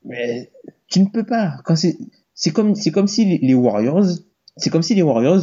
mais 0.05 0.51
tu 0.89 1.01
ne 1.01 1.07
peux 1.07 1.25
pas. 1.27 1.57
Quand 1.65 1.77
c'est, 1.77 1.97
c'est 2.33 2.53
comme, 2.53 2.75
c'est 2.75 2.91
comme 2.91 3.07
si 3.07 3.39
les, 3.39 3.55
Warriors, 3.55 4.07
c'est 4.57 4.71
comme 4.71 4.83
si 4.83 4.95
les 4.95 5.03
Warriors 5.03 5.43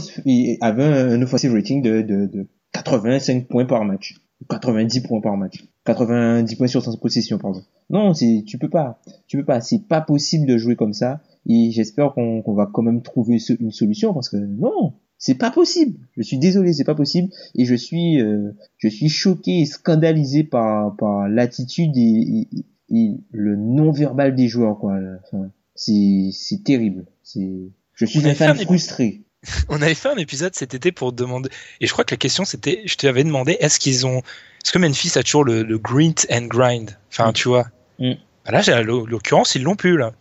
avaient 0.61 0.83
un 0.83 1.21
offensive 1.21 1.53
rating 1.53 1.83
de, 1.83 2.01
de, 2.01 2.25
de 2.25 2.47
85 2.73 3.47
points 3.49 3.65
par 3.65 3.85
match. 3.85 4.15
Ou 4.41 4.45
90 4.45 5.01
points 5.01 5.21
par 5.21 5.37
match. 5.37 5.63
90 5.85 6.55
points 6.55 6.67
sur 6.67 6.83
100 6.83 6.97
possession, 6.97 7.37
pardon. 7.37 7.61
Non, 7.89 8.13
c'est, 8.13 8.43
tu 8.45 8.57
peux 8.57 8.69
pas. 8.69 8.99
Tu 9.27 9.37
peux 9.37 9.45
pas. 9.45 9.61
C'est 9.61 9.87
pas 9.87 10.01
possible 10.01 10.45
de 10.47 10.57
jouer 10.57 10.75
comme 10.75 10.93
ça. 10.93 11.21
Et 11.47 11.71
j'espère 11.71 12.13
qu'on, 12.13 12.41
qu'on 12.41 12.53
va 12.53 12.69
quand 12.71 12.81
même 12.81 13.01
trouver 13.01 13.39
ce- 13.39 13.53
une 13.59 13.71
solution 13.71 14.13
parce 14.13 14.29
que 14.29 14.37
non. 14.37 14.93
C'est 15.17 15.35
pas 15.35 15.51
possible. 15.51 15.99
Je 16.17 16.23
suis 16.23 16.39
désolé, 16.39 16.73
c'est 16.73 16.83
pas 16.83 16.95
possible. 16.95 17.29
Et 17.53 17.65
je 17.65 17.75
suis, 17.75 18.19
euh, 18.19 18.53
je 18.77 18.87
suis 18.87 19.09
choqué 19.09 19.59
et 19.61 19.65
scandalisé 19.65 20.43
par, 20.43 20.95
par 20.95 21.29
l'attitude 21.29 21.95
et, 21.95 22.47
et, 22.89 23.11
le 23.31 23.55
non-verbal 23.55 24.35
des 24.35 24.47
joueurs, 24.47 24.79
quoi. 24.79 24.97
Enfin, 25.23 25.51
c'est, 25.75 26.29
c'est 26.33 26.63
terrible. 26.63 27.05
C'est, 27.23 27.69
je 27.93 28.05
suis 28.05 28.19
un 28.27 28.33
fan 28.33 28.57
frustré. 28.65 29.21
On 29.69 29.81
avait 29.81 29.95
fait 29.95 30.09
un 30.09 30.17
épisode 30.17 30.55
cet 30.55 30.73
été 30.73 30.91
pour 30.91 31.13
demander, 31.13 31.49
et 31.79 31.87
je 31.87 31.91
crois 31.91 32.03
que 32.03 32.13
la 32.13 32.17
question 32.17 32.45
c'était, 32.45 32.81
je 32.85 32.95
t'avais 32.95 33.23
demandé, 33.23 33.57
est-ce 33.59 33.79
qu'ils 33.79 34.05
ont, 34.05 34.19
est-ce 34.63 34.71
que 34.71 34.79
Memphis 34.79 35.17
a 35.17 35.23
toujours 35.23 35.43
le, 35.43 35.63
le 35.63 35.77
grit 35.77 36.15
and 36.31 36.45
grind? 36.45 36.97
Enfin, 37.09 37.29
mm. 37.29 37.33
tu 37.33 37.47
vois. 37.47 37.67
Mm. 37.99 38.13
Bah 38.45 38.51
là, 38.51 38.81
l'occurrence, 38.81 39.55
ils 39.55 39.63
l'ont 39.63 39.75
plus, 39.75 39.97
là. 39.97 40.13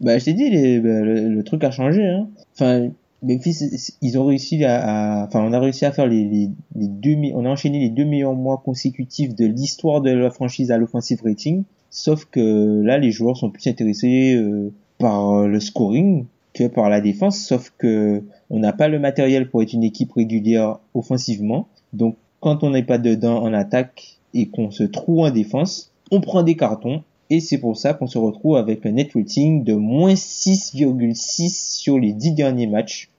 Bah, 0.00 0.18
je 0.18 0.26
t'ai 0.26 0.32
dit, 0.32 0.50
les, 0.50 0.80
bah, 0.80 1.00
le, 1.00 1.42
truc 1.42 1.64
a 1.64 1.70
changé, 1.70 2.04
hein. 2.04 2.28
Enfin, 2.54 2.88
Memphis, 3.22 3.92
ils 4.00 4.18
ont 4.18 4.26
réussi 4.26 4.64
à, 4.64 5.26
enfin, 5.26 5.40
on 5.40 5.52
a 5.52 5.58
réussi 5.58 5.84
à 5.84 5.92
faire 5.92 6.06
les, 6.06 6.24
les, 6.24 6.50
les, 6.76 6.88
deux, 6.88 7.16
on 7.34 7.44
a 7.44 7.48
enchaîné 7.48 7.80
les 7.80 7.90
deux 7.90 8.04
meilleurs 8.04 8.34
mois 8.34 8.62
consécutifs 8.64 9.34
de 9.34 9.46
l'histoire 9.46 10.00
de 10.00 10.10
la 10.10 10.30
franchise 10.30 10.70
à 10.70 10.78
l'offensive 10.78 11.20
rating. 11.24 11.64
Sauf 11.90 12.26
que 12.26 12.82
là, 12.84 12.98
les 12.98 13.10
joueurs 13.10 13.36
sont 13.36 13.50
plus 13.50 13.66
intéressés 13.66 14.34
euh, 14.34 14.72
par 14.98 15.48
le 15.48 15.58
scoring 15.58 16.26
que 16.54 16.66
par 16.66 16.88
la 16.88 17.00
défense. 17.00 17.38
Sauf 17.38 17.72
que 17.78 18.22
on 18.50 18.58
n'a 18.58 18.72
pas 18.72 18.88
le 18.88 18.98
matériel 18.98 19.50
pour 19.50 19.62
être 19.62 19.72
une 19.72 19.84
équipe 19.84 20.12
régulière 20.12 20.78
offensivement. 20.94 21.68
Donc, 21.92 22.16
quand 22.40 22.62
on 22.62 22.70
n'est 22.70 22.82
pas 22.82 22.98
dedans 22.98 23.42
en 23.42 23.52
attaque 23.52 24.18
et 24.34 24.48
qu'on 24.48 24.70
se 24.70 24.84
trouve 24.84 25.20
en 25.20 25.30
défense, 25.30 25.92
on 26.10 26.20
prend 26.20 26.42
des 26.42 26.56
cartons 26.56 27.02
et 27.30 27.40
c'est 27.40 27.58
pour 27.58 27.76
ça 27.76 27.92
qu'on 27.92 28.06
se 28.06 28.18
retrouve 28.18 28.56
avec 28.56 28.86
un 28.86 28.92
net 28.92 29.10
rating 29.14 29.62
de 29.64 29.74
moins 29.74 30.14
6,6 30.14 31.76
sur 31.78 31.98
les 31.98 32.12
10 32.12 32.32
derniers 32.32 32.66
matchs. 32.66 33.10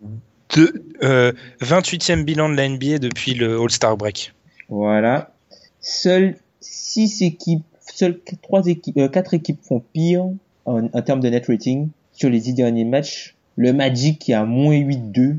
De, 0.55 0.83
euh, 1.03 1.31
28e 1.61 2.23
bilan 2.23 2.49
de 2.49 2.55
la 2.55 2.67
NBA 2.67 2.97
depuis 2.97 3.35
le 3.35 3.59
All-Star 3.61 3.97
Break. 3.97 4.33
Voilà. 4.67 5.31
Seules 5.79 6.37
6 6.59 7.21
équipes, 7.21 7.63
seules 7.79 8.19
3 8.41 8.65
équipes, 8.67 8.97
euh, 8.97 9.09
4 9.09 9.35
équipes 9.35 9.59
font 9.61 9.83
pire 9.93 10.25
en, 10.65 10.85
en, 10.91 11.01
termes 11.03 11.19
de 11.19 11.29
net 11.29 11.45
rating 11.47 11.89
sur 12.19 12.29
les 12.29 12.41
10 12.41 12.53
derniers 12.53 12.85
matchs. 12.85 13.35
Le 13.55 13.71
Magic 13.73 14.19
qui 14.19 14.33
a 14.33 14.45
moins 14.45 14.75
8,2. 14.75 15.37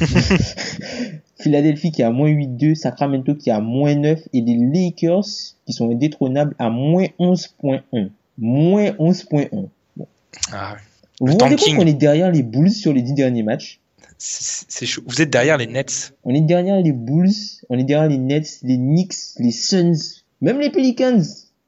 Philadelphie 1.38 1.92
qui 1.92 2.02
a 2.02 2.10
moins 2.10 2.28
8-2, 2.28 2.74
Sacramento 2.74 3.34
qui 3.34 3.50
a 3.50 3.60
moins 3.60 3.94
9 3.94 4.20
et 4.32 4.40
les 4.40 4.56
Lakers 4.56 5.24
qui 5.64 5.72
sont 5.72 5.90
indétrônables 5.90 6.56
à 6.58 6.70
moins 6.70 7.06
11.1. 7.20 8.10
Moins 8.38 8.90
11.1. 8.90 9.68
Bon. 9.96 10.06
Ah, 10.52 10.76
vous 11.20 11.32
vous 11.32 11.38
rendez 11.38 11.56
compte 11.56 11.76
qu'on 11.76 11.86
est 11.86 11.94
derrière 11.94 12.32
les 12.32 12.42
Bulls 12.42 12.70
sur 12.70 12.92
les 12.92 13.02
10 13.02 13.14
derniers 13.14 13.42
matchs? 13.42 13.80
C'est 14.18 14.86
chaud. 14.86 15.02
Vous 15.06 15.20
êtes 15.20 15.30
derrière 15.30 15.58
les 15.58 15.66
Nets. 15.66 16.14
On 16.24 16.34
est 16.34 16.40
derrière 16.40 16.80
les 16.80 16.92
Bulls, 16.92 17.30
on 17.68 17.78
est 17.78 17.84
derrière 17.84 18.08
les 18.08 18.18
Nets, 18.18 18.60
les 18.62 18.76
Knicks, 18.76 19.14
les 19.38 19.52
Suns, 19.52 20.22
même 20.40 20.58
les 20.58 20.70
Pelicans. 20.70 21.22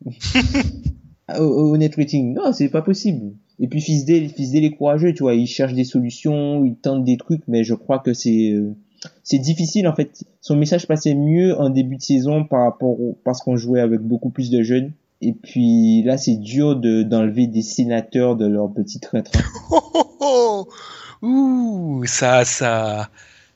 au, 1.38 1.42
au, 1.42 1.76
net 1.76 1.94
rating. 1.96 2.34
Non, 2.34 2.52
c'est 2.52 2.68
pas 2.68 2.82
possible. 2.82 3.34
Et 3.60 3.68
puis 3.68 3.80
Fisdale, 3.80 4.28
Fisdale 4.28 4.64
est 4.64 4.76
courageux, 4.76 5.12
tu 5.12 5.24
vois, 5.24 5.34
il 5.34 5.46
cherche 5.46 5.74
des 5.74 5.84
solutions, 5.84 6.64
il 6.64 6.76
tente 6.76 7.04
des 7.04 7.16
trucs, 7.16 7.42
mais 7.48 7.64
je 7.64 7.74
crois 7.74 7.98
que 7.98 8.14
c'est 8.14 8.52
euh, 8.52 8.74
c'est 9.22 9.38
difficile 9.38 9.88
en 9.88 9.94
fait. 9.94 10.24
Son 10.40 10.56
message 10.56 10.86
passait 10.86 11.14
mieux 11.14 11.58
en 11.58 11.70
début 11.70 11.96
de 11.96 12.02
saison 12.02 12.44
par 12.44 12.64
rapport 12.64 13.00
au, 13.00 13.18
parce 13.24 13.42
qu'on 13.42 13.56
jouait 13.56 13.80
avec 13.80 14.00
beaucoup 14.00 14.30
plus 14.30 14.50
de 14.50 14.62
jeunes. 14.62 14.92
Et 15.20 15.32
puis 15.32 16.02
là, 16.04 16.16
c'est 16.16 16.36
dur 16.36 16.76
de 16.76 17.02
d'enlever 17.02 17.48
des 17.48 17.62
sénateurs 17.62 18.36
de 18.36 18.46
leur 18.46 18.72
petit 18.72 19.00
train 19.00 19.22
Oh, 19.70 19.80
oh, 19.94 20.16
oh, 20.20 20.68
Ouh, 21.20 22.04
ça, 22.06 22.44
ça, 22.44 23.08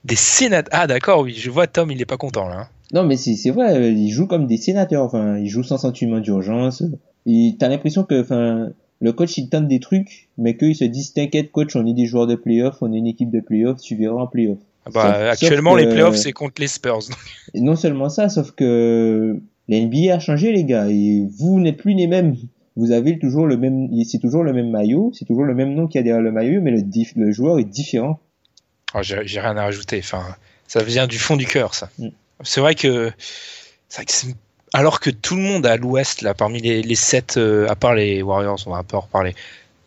des 0.04 0.16
sénateurs. 0.16 0.80
Ah 0.80 0.86
d'accord, 0.88 1.20
oui, 1.20 1.34
je 1.34 1.48
vois 1.50 1.68
Tom, 1.68 1.92
il 1.92 2.00
est 2.00 2.06
pas 2.06 2.16
content 2.16 2.48
là. 2.48 2.62
Hein. 2.62 2.68
Non, 2.92 3.04
mais 3.04 3.16
c'est 3.16 3.50
vrai, 3.50 3.92
il 3.92 4.10
joue 4.10 4.26
comme 4.26 4.46
des 4.46 4.58
sénateurs. 4.58 5.04
Enfin, 5.04 5.38
il 5.38 5.48
joue 5.48 5.62
sans 5.62 5.78
sentiment 5.78 6.20
d'urgence. 6.20 6.82
Et 7.24 7.56
t'as 7.58 7.68
l'impression 7.68 8.04
que, 8.04 8.20
enfin, 8.20 8.70
le 9.02 9.12
coach 9.12 9.36
il 9.36 9.48
tente 9.48 9.66
des 9.66 9.80
trucs, 9.80 10.28
mais 10.38 10.56
qu'ils 10.56 10.76
se 10.76 10.84
disent 10.84 11.12
t'inquiète 11.12 11.50
coach, 11.50 11.74
on 11.74 11.84
est 11.86 11.92
des 11.92 12.06
joueurs 12.06 12.28
de 12.28 12.36
playoff, 12.36 12.76
on 12.82 12.92
est 12.92 12.98
une 12.98 13.08
équipe 13.08 13.32
de 13.32 13.40
playoff, 13.40 13.80
tu 13.80 13.96
verras 13.96 14.22
en 14.22 14.26
playoff. 14.28 14.58
Ah 14.86 14.90
bah, 14.94 15.30
actuellement, 15.30 15.74
les 15.74 15.88
playoffs, 15.88 16.16
c'est 16.16 16.32
contre 16.32 16.60
les 16.60 16.68
Spurs. 16.68 17.00
Et 17.52 17.60
non 17.60 17.74
seulement 17.74 18.08
ça, 18.08 18.28
sauf 18.28 18.52
que 18.52 19.40
l'NBA 19.68 20.14
a 20.14 20.20
changé, 20.20 20.52
les 20.52 20.64
gars, 20.64 20.88
et 20.88 21.26
vous 21.36 21.58
n'êtes 21.58 21.78
plus 21.78 21.94
les 21.94 22.06
mêmes. 22.06 22.36
Vous 22.76 22.92
avez 22.92 23.18
toujours 23.18 23.46
le 23.46 23.56
même, 23.56 23.88
c'est 24.04 24.20
toujours 24.20 24.44
le 24.44 24.52
même 24.52 24.70
maillot, 24.70 25.10
c'est 25.14 25.24
toujours 25.24 25.44
le 25.44 25.54
même 25.54 25.74
nom 25.74 25.88
qu'il 25.88 25.98
y 25.98 26.00
a 26.00 26.04
derrière 26.04 26.22
le 26.22 26.30
maillot, 26.30 26.60
mais 26.62 26.70
le, 26.70 26.82
le 27.16 27.32
joueur 27.32 27.58
est 27.58 27.64
différent. 27.64 28.20
Oh, 28.94 29.00
j'ai 29.02 29.40
rien 29.40 29.56
à 29.56 29.64
rajouter. 29.64 29.98
Enfin, 29.98 30.22
ça 30.68 30.82
vient 30.84 31.08
du 31.08 31.18
fond 31.18 31.36
du 31.36 31.46
cœur, 31.46 31.74
ça. 31.74 31.90
Mm. 31.98 32.08
C'est 32.44 32.60
vrai 32.60 32.76
que, 32.76 33.10
vrai 33.94 34.04
que 34.04 34.12
alors 34.72 35.00
que 35.00 35.10
tout 35.10 35.36
le 35.36 35.42
monde 35.42 35.66
à 35.66 35.76
l'Ouest, 35.76 36.22
là, 36.22 36.34
parmi 36.34 36.60
les, 36.60 36.82
les 36.82 36.94
sept, 36.94 37.36
euh, 37.36 37.68
à 37.68 37.76
part 37.76 37.94
les 37.94 38.22
Warriors, 38.22 38.58
on 38.66 38.70
va 38.70 38.78
un 38.78 38.84
peu 38.84 38.96
en 38.96 39.00
reparler, 39.00 39.34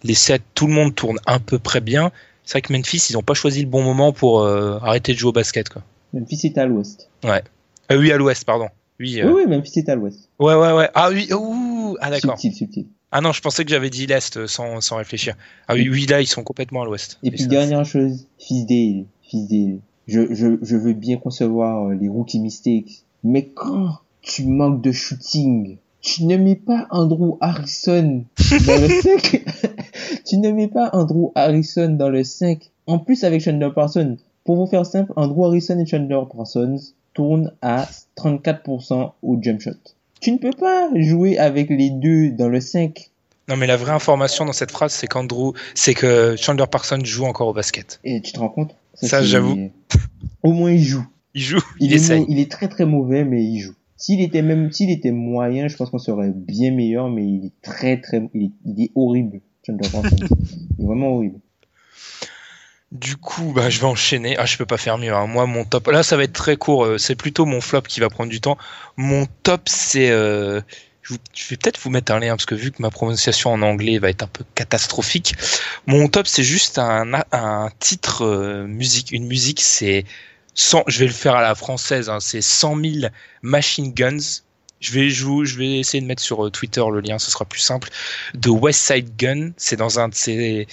les 0.04 0.14
sept, 0.14 0.42
tout 0.54 0.68
le 0.68 0.74
monde 0.74 0.94
tourne 0.94 1.20
à 1.26 1.40
peu 1.40 1.60
près 1.60 1.82
bien 1.82 2.12
c'est 2.46 2.54
vrai 2.54 2.62
que 2.62 2.74
Memphis, 2.74 3.08
ils 3.10 3.14
n'ont 3.14 3.24
pas 3.24 3.34
choisi 3.34 3.62
le 3.62 3.68
bon 3.68 3.84
moment 3.84 4.14
pour 4.14 4.42
euh, 4.42 4.78
arrêter 4.82 5.14
de 5.14 5.18
jouer 5.18 5.30
au 5.30 5.34
basket. 5.34 5.68
Quoi. 5.68 5.82
Memphis 6.14 6.42
est 6.44 6.58
à 6.58 6.66
l'ouest. 6.66 7.10
Ouais. 7.24 7.44
Euh, 7.92 7.98
oui, 7.98 8.12
à 8.12 8.18
l'ouest, 8.18 8.46
pardon. 8.46 8.70
Oui, 9.00 9.20
euh... 9.20 9.28
oui, 9.28 9.44
oui, 9.44 9.50
Memphis 9.50 9.80
est 9.80 9.90
à 9.90 9.96
l'ouest. 9.96 10.30
Ouais, 10.40 10.54
ouais, 10.54 10.72
ouais. 10.72 10.90
Ah 10.94 11.10
oui, 11.12 11.28
ouh, 11.34 11.98
ah 12.00 12.12
d'accord. 12.12 12.40
Subtil, 12.40 12.56
subtil. 12.56 12.88
Ah 13.12 13.22
non, 13.22 13.32
je 13.32 13.42
pensais 13.42 13.66
que 13.66 13.72
j'avais 13.72 13.90
dit 13.90 14.06
l'est 14.06 14.46
sans, 14.46 14.80
sans 14.82 14.98
réfléchir. 14.98 15.36
Ah 15.68 15.74
oui, 15.74 15.90
oui, 15.90 16.06
là, 16.06 16.22
ils 16.22 16.28
sont 16.28 16.44
complètement 16.44 16.84
à 16.84 16.86
l'ouest. 16.86 17.18
Et, 17.24 17.32
puis, 17.32 17.48
dernière 17.48 17.86
chose, 17.86 18.28
fils 18.38 18.66
d'Ale, 18.66 19.06
fils 19.24 19.48
d'Ale. 19.48 19.80
Je, 20.08 20.34
je, 20.34 20.58
je 20.62 20.76
veux 20.76 20.94
bien 20.94 21.18
concevoir 21.18 21.90
les 21.90 22.08
rookie 22.08 22.40
mistakes, 22.40 23.06
mais 23.24 23.48
quand 23.48 24.02
tu 24.26 24.44
manques 24.46 24.82
de 24.82 24.92
shooting, 24.92 25.78
tu 26.02 26.26
ne 26.26 26.36
mets 26.36 26.56
pas 26.56 26.88
Andrew 26.90 27.38
Harrison 27.42 28.26
dans 28.66 28.82
le 28.82 28.90
5. 29.02 29.44
tu 30.26 30.38
ne 30.38 30.52
mets 30.52 30.68
pas 30.68 30.90
Andrew 30.94 31.32
Harrison 31.36 31.90
dans 31.90 32.10
le 32.10 32.24
5. 32.24 32.60
En 32.88 33.00
plus 33.00 33.24
avec 33.24 33.42
Chandler 33.42 33.70
Parsons. 33.74 34.18
Pour 34.44 34.58
vous 34.58 34.68
faire 34.68 34.86
simple, 34.86 35.14
Andrew 35.16 35.46
Harrison 35.46 35.80
et 35.80 35.86
Chandler 35.86 36.20
Parsons 36.36 36.78
tournent 37.14 37.52
à 37.62 37.88
34% 38.18 39.12
au 39.24 39.38
jump 39.42 39.62
shot. 39.62 39.72
Tu 40.22 40.32
ne 40.32 40.38
peux 40.38 40.52
pas 40.52 40.90
jouer 40.96 41.38
avec 41.38 41.70
les 41.70 41.90
deux 41.90 42.32
dans 42.32 42.50
le 42.50 42.60
5. 42.60 43.12
Non, 43.48 43.58
mais 43.58 43.68
la 43.68 43.78
vraie 43.78 43.92
information 43.92 44.46
dans 44.46 44.54
cette 44.54 44.72
phrase, 44.72 44.92
c'est 44.92 45.08
qu'Andrew, 45.08 45.54
c'est 45.76 45.94
que 45.94 46.36
Chandler 46.36 46.66
Parsons 46.70 47.04
joue 47.04 47.26
encore 47.26 47.48
au 47.48 47.54
basket. 47.54 48.00
Et 48.04 48.22
tu 48.22 48.32
te 48.32 48.40
rends 48.40 48.50
compte? 48.50 48.76
Ça, 48.96 49.24
j'avoue. 49.24 49.72
Au 50.42 50.52
moins, 50.52 50.72
il 50.72 50.84
joue. 50.84 51.06
Il 51.36 51.42
joue. 51.42 51.62
Il, 51.80 51.94
est, 51.94 52.26
il 52.28 52.40
est 52.40 52.52
très 52.52 52.68
très 52.68 52.86
mauvais, 52.86 53.24
mais 53.24 53.44
il 53.44 53.60
joue. 53.60 53.74
S'il 53.98 54.22
était 54.22 54.42
même, 54.42 54.72
s'il 54.72 54.92
était 54.92 55.12
moyen, 55.12 55.68
je 55.68 55.76
pense 55.78 55.90
qu'on 55.90 56.00
serait 56.00 56.32
bien 56.36 56.72
meilleur, 56.72 57.10
mais 57.10 57.24
il 57.24 57.46
est 57.46 57.62
très 57.62 58.02
très, 58.02 58.30
il 58.34 58.52
est, 58.78 58.92
horrible. 58.96 59.40
il 59.68 59.76
est 59.76 60.86
vraiment 60.86 61.16
horrible. 61.16 61.40
Du 62.92 63.18
coup, 63.18 63.52
bah, 63.54 63.70
je 63.70 63.80
vais 63.80 63.88
enchaîner. 63.88 64.38
Ah, 64.38 64.46
je 64.46 64.58
peux 64.58 64.66
pas 64.66 64.78
faire 64.78 64.98
mieux. 64.98 65.14
Hein. 65.14 65.28
Moi, 65.28 65.46
mon 65.46 65.66
top. 65.66 65.88
Là, 65.88 66.04
ça 66.04 66.16
va 66.18 66.24
être 66.24 66.34
très 66.34 66.56
court. 66.56 66.86
Euh, 66.86 66.98
c'est 66.98 67.16
plutôt 67.16 67.46
mon 67.46 67.60
flop 67.60 67.82
qui 67.82 68.00
va 68.00 68.10
prendre 68.10 68.30
du 68.30 68.40
temps. 68.40 68.58
Mon 68.98 69.28
top, 69.44 69.62
c'est. 69.66 70.10
Euh... 70.10 70.62
Je 71.08 71.50
vais 71.50 71.58
peut-être 71.58 71.80
vous 71.82 71.92
mettre 71.92 72.12
un 72.14 72.20
lien 72.20 72.32
parce 72.32 72.48
que 72.48 72.56
vu 72.56 72.72
que 72.72 72.82
ma 72.82 72.90
prononciation 72.90 73.52
en 73.52 73.62
anglais 73.62 74.00
va 74.00 74.10
être 74.10 74.24
un 74.24 74.28
peu 74.28 74.44
catastrophique, 74.56 75.36
mon 75.86 76.08
top 76.08 76.26
c'est 76.26 76.42
juste 76.42 76.80
un, 76.80 77.22
un 77.32 77.70
titre 77.78 78.24
euh, 78.24 78.66
musique, 78.66 79.12
une 79.12 79.28
musique, 79.28 79.62
c'est 79.62 80.04
je 80.56 81.00
vais 81.00 81.06
le 81.06 81.12
faire 81.12 81.36
à 81.36 81.42
la 81.42 81.56
française, 81.56 82.10
hein, 82.10 82.20
c'est 82.20 82.42
100 82.42 82.78
000 82.82 82.94
machine 83.42 83.94
guns. 83.94 84.42
Je 84.82 84.92
vais, 84.92 85.10
jouer, 85.10 85.46
je 85.46 85.58
vais 85.58 85.80
essayer 85.80 86.02
de 86.02 86.06
mettre 86.06 86.22
sur 86.22 86.46
euh, 86.46 86.52
Twitter 86.52 86.84
le 86.92 87.00
lien, 87.00 87.18
ce 87.18 87.32
sera 87.32 87.46
plus 87.46 87.60
simple. 87.60 87.90
De 88.34 88.50
West 88.50 88.82
Side 88.82 89.16
Gun, 89.18 89.52
c'est 89.58 89.78
dans 89.78 90.00
un 90.00 90.10
de 90.10 90.14
ses 90.14 90.68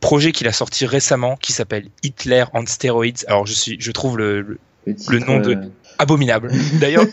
projets 0.00 0.32
qu'il 0.32 0.46
a 0.46 0.52
sorti 0.52 0.86
récemment, 0.86 1.36
qui 1.36 1.52
s'appelle 1.52 1.88
Hitler 2.02 2.44
on 2.54 2.66
Steroids. 2.66 3.24
Alors 3.26 3.46
je 3.46 3.52
suis, 3.54 3.76
je 3.80 3.90
trouve 3.92 4.18
le, 4.18 4.58
le, 4.86 5.18
nom 5.18 5.40
de 5.40 5.54
euh, 5.54 5.68
abominable. 5.98 6.52
D'ailleurs, 6.74 7.06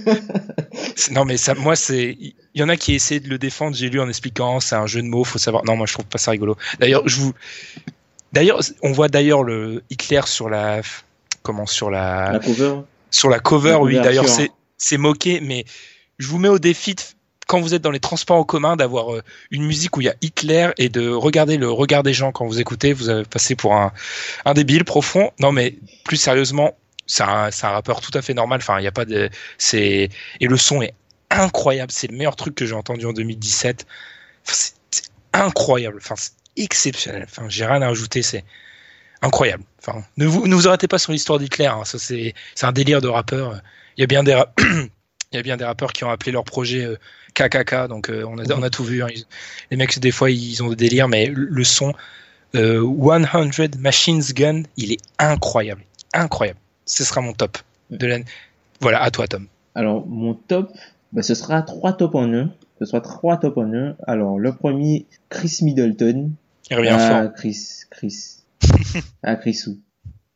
non 1.12 1.26
mais 1.26 1.38
ça, 1.38 1.56
moi 1.56 1.76
c'est, 1.76 2.18
il 2.20 2.36
y 2.56 2.64
en 2.64 2.70
a 2.70 2.78
qui 2.78 2.94
essaient 2.94 3.20
de 3.20 3.30
le 3.30 3.38
défendre. 3.38 3.76
J'ai 3.76 3.90
lu 3.90 4.00
en 4.00 4.10
expliquant, 4.10 4.60
c'est 4.60 4.76
un 4.76 4.86
jeu 4.86 5.02
de 5.02 5.08
mots, 5.08 5.24
faut 5.24 5.40
savoir. 5.40 5.64
Non, 5.66 5.76
moi 5.76 5.86
je 5.88 5.94
trouve 5.94 6.06
pas 6.06 6.18
ça 6.18 6.32
rigolo. 6.32 6.58
D'ailleurs, 6.80 7.08
je 7.08 7.18
vous, 7.18 7.34
d'ailleurs, 8.34 8.60
on 8.82 8.92
voit 8.92 9.08
d'ailleurs 9.08 9.44
le 9.44 9.82
Hitler 9.90 10.22
sur 10.26 10.50
la 10.50 10.82
comment 11.48 11.65
sur 11.65 11.90
la, 11.90 12.40
cover. 12.44 12.82
sur 13.10 13.30
la 13.30 13.40
cover 13.40 13.78
oui 13.80 13.95
d'ailleurs 13.95 14.28
c'est 14.28 14.52
c'est 14.78 14.98
moqué 14.98 15.40
mais 15.41 15.64
je 16.19 16.28
vous 16.28 16.40
mets 16.40 16.49
au 16.49 16.60
défi 16.60 16.94
quand 17.48 17.61
vous 17.61 17.74
êtes 17.74 17.82
dans 17.82 17.91
les 17.91 18.02
transports 18.02 18.36
en 18.36 18.44
commun 18.44 18.76
d'avoir 18.76 19.15
euh, 19.15 19.24
une 19.52 19.64
musique 19.64 19.95
où 19.95 20.02
il 20.02 20.06
y 20.06 20.10
a 20.10 20.15
Hitler 20.22 20.72
et 20.78 20.90
de 20.90 21.10
regarder 21.10 21.57
le 21.57 21.72
regard 21.72 22.03
des 22.03 22.14
gens 22.14 22.34
quand 22.34 22.45
vous 22.45 22.60
écoutez. 22.60 22.91
Vous 22.91 23.07
avez 23.07 23.24
passé 23.24 23.56
pour 23.56 23.74
un 23.74 23.94
un 24.44 24.53
débile 24.53 24.84
profond. 24.84 25.32
Non 25.40 25.53
mais 25.53 25.76
plus 26.03 26.18
sérieusement 26.18 26.78
c'est 27.06 27.24
un, 27.24 27.48
un 27.48 27.69
rappeur 27.69 28.02
tout 28.02 28.11
à 28.14 28.22
fait 28.22 28.34
normal. 28.34 28.60
Enfin 28.61 28.78
il 28.80 28.82
n'y 28.82 28.88
a 28.88 28.91
pas 28.91 29.06
de 29.06 29.30
c'est 29.57 30.10
et 30.41 30.48
le 30.48 30.57
son 30.57 30.82
est 30.82 30.94
incroyable. 31.32 31.91
C'est 31.91 32.07
le 32.07 32.18
meilleur 32.18 32.36
truc 32.36 32.53
que 32.53 32.65
j'ai 32.65 32.76
entendu 32.76 33.06
en 33.06 33.14
2017 33.14 33.88
c'est 34.44 34.74
incroyable. 35.32 35.99
Enfin 36.02 36.15
c'est 36.18 36.34
exceptionnel. 36.57 37.24
Enfin 37.24 37.45
j'ai 37.48 37.65
rien 37.65 37.82
à 37.82 37.88
ajouter. 37.88 38.22
C'est 38.24 38.44
incroyable. 39.22 39.64
Enfin, 39.88 40.03
ne 40.18 40.26
vous, 40.26 40.47
ne 40.47 40.53
vous 40.55 40.68
arrêtez 40.68 40.88
pas 40.88 40.97
sur 40.99 41.11
l'histoire 41.14 41.39
d'Hitler. 41.39 41.68
hein. 41.68 41.84
Ça, 41.85 41.97
c'est, 41.97 42.34
c'est 42.55 42.65
un 42.65 42.72
délire 42.73 43.01
de 43.01 43.07
rappeur. 43.07 43.61
Il 43.97 44.01
y 44.01 44.03
a 44.03 44.07
bien 44.07 44.23
des, 44.23 44.34
ra- 44.34 44.53
il 44.59 45.35
y 45.35 45.38
a 45.38 45.41
bien 45.41 45.55
des 45.57 45.64
rappeurs 45.65 45.93
qui 45.93 46.03
ont 46.03 46.09
appelé 46.09 46.31
leur 46.31 46.43
projet 46.43 46.84
euh, 46.84 46.97
KKK. 47.35 47.88
Donc, 47.88 48.09
euh, 48.09 48.23
on, 48.27 48.38
a, 48.38 48.53
on 48.53 48.64
a 48.64 48.69
tout 48.69 48.84
vu. 48.84 49.01
hein. 49.03 49.07
Ils- 49.14 49.23
les 49.72 49.77
mecs, 49.77 49.97
des 49.99 50.11
fois, 50.11 50.30
ils 50.30 50.61
ont 50.61 50.69
des 50.69 50.76
délires, 50.76 51.07
mais 51.07 51.27
le, 51.34 51.64
son 51.64 51.93
euh, 52.55 52.81
100 53.51 53.77
Machines 53.80 54.22
Gun, 54.34 54.64
il 54.77 54.91
est 54.91 54.99
incroyable, 55.19 55.84
incroyable. 56.14 56.59
Ce 56.85 57.03
sera 57.03 57.22
mon 57.22 57.34
top 57.34 57.57
de. 57.89 58.23
Voilà, 58.81 59.01
à 59.01 59.09
toi, 59.11 59.27
Tom. 59.27 59.47
Alors, 59.76 60.05
mon 60.07 60.34
top, 60.34 60.72
bah, 61.14 61.23
ce 61.23 61.34
sera 61.35 61.61
trois 61.61 61.93
top 61.93 62.15
en 62.15 62.34
un. 62.34 62.49
Ce 62.80 62.85
sera 62.85 63.01
trois 63.01 63.38
top 63.38 63.57
en 63.57 63.73
un. 63.73 63.95
Alors, 64.05 64.38
le 64.39 64.53
premier, 64.53 65.05
Chris 65.30 65.59
Middleton. 65.61 66.31
Il 66.69 66.77
revient 66.77 66.95
ah, 66.99 67.23
fort. 67.23 67.34
Chris, 67.35 67.57
Chris. 67.89 68.38
ah, 69.24 69.36
Chrisou. 69.36 69.80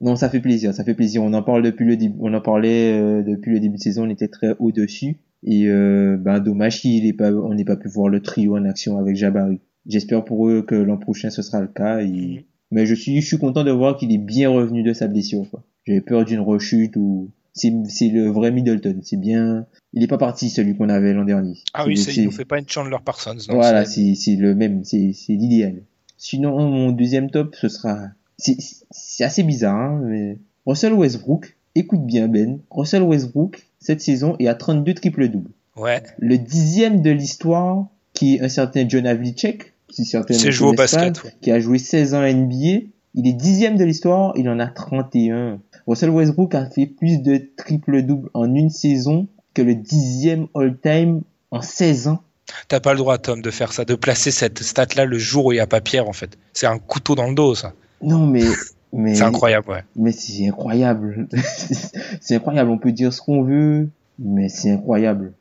Non, 0.02 0.15
ça 0.15 0.30
fait 0.30 0.39
plaisir, 0.39 0.73
ça 0.73 0.84
fait 0.84 0.95
plaisir. 0.95 1.22
On 1.23 1.34
en 1.34 1.43
parle 1.43 1.61
depuis 1.61 1.85
le 1.85 1.95
début, 1.95 2.15
on 2.19 2.34
en 2.34 2.41
parlait 2.41 2.93
euh, 2.99 3.22
depuis 3.22 3.52
le 3.52 3.60
début 3.60 3.77
de 3.77 3.81
saison, 3.81 4.06
on 4.06 4.10
était 4.10 4.27
très 4.27 4.56
haut 4.60 4.72
dessus. 4.72 5.18
Et 5.43 5.68
euh, 5.68 6.18
ben 6.19 6.39
dommage 6.39 6.81
qu'il 6.81 7.06
ait 7.06 7.14
pas, 7.14 7.31
on 7.31 7.53
n'ait 7.53 7.65
pas 7.65 7.76
pu 7.76 7.88
voir 7.88 8.10
le 8.10 8.22
trio 8.22 8.57
en 8.57 8.65
action 8.65 8.98
avec 8.98 9.15
Jabari. 9.15 9.60
J'espère 9.88 10.23
pour 10.23 10.48
eux 10.48 10.64
que 10.64 10.76
l'an 10.76 10.98
prochain 10.98 11.30
ce 11.30 11.41
sera 11.41 11.61
le 11.61 11.68
cas. 11.68 12.02
Et... 12.02 12.45
Mais 12.72 12.85
je 12.85 12.95
suis, 12.95 13.22
je 13.22 13.27
suis 13.27 13.38
content 13.38 13.64
de 13.64 13.72
voir 13.72 13.98
qu'il 13.98 14.11
est 14.11 14.18
bien 14.19 14.49
revenu 14.49 14.84
de 14.84 14.93
sa 14.93 15.07
blessure. 15.07 15.45
J'avais 15.85 16.02
peur 16.02 16.26
d'une 16.26 16.39
rechute 16.39 16.95
ou 16.95 17.31
c'est, 17.53 17.73
c'est 17.89 18.10
le 18.10 18.30
vrai 18.30 18.52
Middleton. 18.52 18.99
C'est 19.03 19.19
bien. 19.19 19.65
Il 19.93 20.03
est 20.03 20.07
pas 20.07 20.18
parti 20.18 20.49
celui 20.49 20.76
qu'on 20.76 20.89
avait 20.89 21.14
l'an 21.14 21.26
dernier. 21.26 21.56
Ah 21.73 21.85
oui, 21.85 21.98
C'est- 21.98 22.15
il 22.15 22.26
nous 22.26 22.31
fait 22.31 22.45
pas 22.45 22.60
une 22.60 22.68
Chandler 22.68 22.98
Parsons. 23.03 23.35
voilà, 23.49 23.85
c'est 23.85 24.15
le 24.35 24.56
même, 24.56 24.84
c'est 24.84 25.11
c'est 25.14 25.34
l'idéal. 25.34 25.84
Sinon, 26.23 26.69
mon 26.69 26.91
deuxième 26.91 27.31
top, 27.31 27.56
ce 27.56 27.68
sera... 27.68 27.98
C'est 28.38 29.23
assez 29.23 29.41
bizarre, 29.41 29.76
hein, 29.76 30.02
mais... 30.03 30.38
Russell 30.68 30.93
Westbrook, 30.93 31.57
écoute 31.73 32.06
bien 32.06 32.27
Ben, 32.27 32.60
Russell 32.69 33.02
Westbrook, 33.02 33.68
cette 33.80 34.02
saison, 34.02 34.35
est 34.38 34.45
à 34.45 34.53
32 34.53 34.93
triple-double. 34.93 35.49
Ouais, 35.76 36.03
Le 36.19 36.38
dixième 36.38 37.02
de 37.02 37.10
l'histoire, 37.10 37.88
qui 38.14 38.35
est 38.35 38.41
un 38.41 38.49
certain 38.49 38.88
John 38.88 39.07
Havlicek, 39.07 39.73
si 39.89 40.06
certains 40.06 40.35
joué 40.52 40.68
au 40.68 40.73
pas, 40.73 40.84
basket, 40.84 41.23
ouais. 41.23 41.34
qui 41.41 41.49
a 41.49 41.60
joué 41.60 41.80
16 41.80 42.14
ans 42.14 42.22
à 42.22 42.31
NBA, 42.31 42.85
il 43.15 43.27
est 43.27 43.34
dixième 43.34 43.76
de 43.76 43.84
l'histoire, 43.84 44.34
il 44.38 44.48
en 44.48 44.60
a 44.60 44.68
31. 44.68 45.60
Russell 45.88 46.11
Westbrook 46.11 46.53
a 46.53 46.68
fait 46.68 46.85
plus 46.85 47.23
de 47.23 47.49
triple-double 47.57 48.30
en 48.35 48.53
une 48.53 48.69
saison 48.69 49.27
que 49.56 49.64
le 49.64 49.73
dixième 49.73 50.45
all-time 50.53 51.22
en 51.49 51.64
16 51.64 52.10
ans. 52.10 52.22
T'as 52.67 52.79
pas 52.79 52.93
le 52.93 52.99
droit, 52.99 53.17
Tom, 53.17 53.41
de 53.41 53.51
faire 53.51 53.73
ça, 53.73 53.85
de 53.85 53.95
placer 53.95 54.31
cette 54.31 54.61
stat-là 54.63 55.05
le 55.05 55.17
jour 55.17 55.45
où 55.47 55.51
il 55.51 55.55
n'y 55.55 55.61
a 55.61 55.67
pas 55.67 55.81
Pierre, 55.81 56.07
en 56.07 56.13
fait. 56.13 56.37
C'est 56.53 56.67
un 56.67 56.77
couteau 56.79 57.15
dans 57.15 57.27
le 57.27 57.35
dos, 57.35 57.55
ça. 57.55 57.73
Non, 58.01 58.25
mais... 58.25 58.43
mais 58.93 59.15
C'est 59.15 59.23
incroyable, 59.23 59.69
ouais. 59.69 59.83
Mais 59.95 60.11
c'est 60.11 60.47
incroyable. 60.47 61.27
c'est 62.21 62.35
incroyable. 62.35 62.69
On 62.71 62.77
peut 62.77 62.91
dire 62.91 63.13
ce 63.13 63.21
qu'on 63.21 63.43
veut, 63.43 63.89
mais 64.19 64.49
c'est 64.49 64.71
incroyable. 64.71 65.33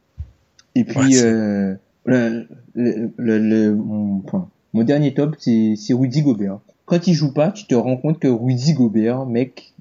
Et 0.74 0.84
puis, 0.84 0.98
Ouais, 0.98 1.22
euh, 1.22 1.74
le, 2.04 2.46
le, 2.74 3.10
le, 3.16 3.38
le- 3.38 3.74
mon, 3.74 4.22
enfin, 4.26 4.48
mon 4.72 4.84
dernier 4.84 5.12
top, 5.14 5.34
c'est 5.38 5.74
c'est 5.76 5.94
Rudy 5.94 6.22
Gobert. 6.22 6.58
Quand 6.86 7.06
il 7.08 7.14
joue 7.14 7.32
pas, 7.32 7.50
tu 7.50 7.64
te 7.66 7.74
rends 7.74 7.96
compte 7.96 8.18
que 8.20 8.28
Rudy 8.28 8.72
Gobert, 8.74 9.26
mec, 9.26 9.72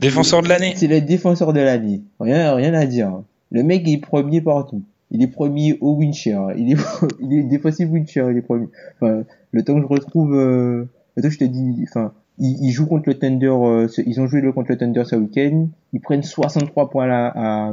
Défenseur 0.00 0.42
de 0.42 0.48
l'année. 0.48 0.74
c'est 0.76 0.86
le 0.86 1.00
défenseur 1.00 1.52
de 1.52 1.60
l'année. 1.60 2.02
Rien, 2.20 2.54
rien 2.54 2.74
à 2.74 2.86
dire. 2.86 3.22
Le 3.50 3.62
mec 3.62 3.86
est 3.88 3.98
premier 3.98 4.40
partout. 4.40 4.82
Il 5.12 5.22
est 5.22 5.28
premier 5.28 5.76
au 5.80 5.94
Winshare. 5.94 6.56
Il 6.56 6.72
est, 6.72 6.76
il 7.20 7.32
est 7.34 7.42
défensif 7.44 7.88
Winshare. 7.88 8.30
Il 8.30 8.38
est 8.38 8.42
premier. 8.42 8.68
Enfin, 9.00 9.24
le 9.52 9.62
temps 9.62 9.74
que 9.74 9.82
je 9.82 9.86
retrouve, 9.86 10.34
euh, 10.34 10.86
le 11.16 11.30
je 11.30 11.38
te 11.38 11.44
dis, 11.44 11.84
enfin, 11.84 12.12
ils, 12.38 12.56
ils 12.62 12.70
jouent 12.70 12.86
contre 12.86 13.10
le 13.10 13.18
Thunder, 13.18 13.46
euh, 13.46 13.86
ils 14.06 14.20
ont 14.20 14.26
joué 14.26 14.42
contre 14.52 14.70
le 14.70 14.78
Thunder 14.78 15.04
ce 15.04 15.16
week-end. 15.16 15.68
Ils 15.92 16.00
prennent 16.00 16.22
63 16.22 16.88
points 16.88 17.04
à 17.04 17.06
la, 17.06 17.72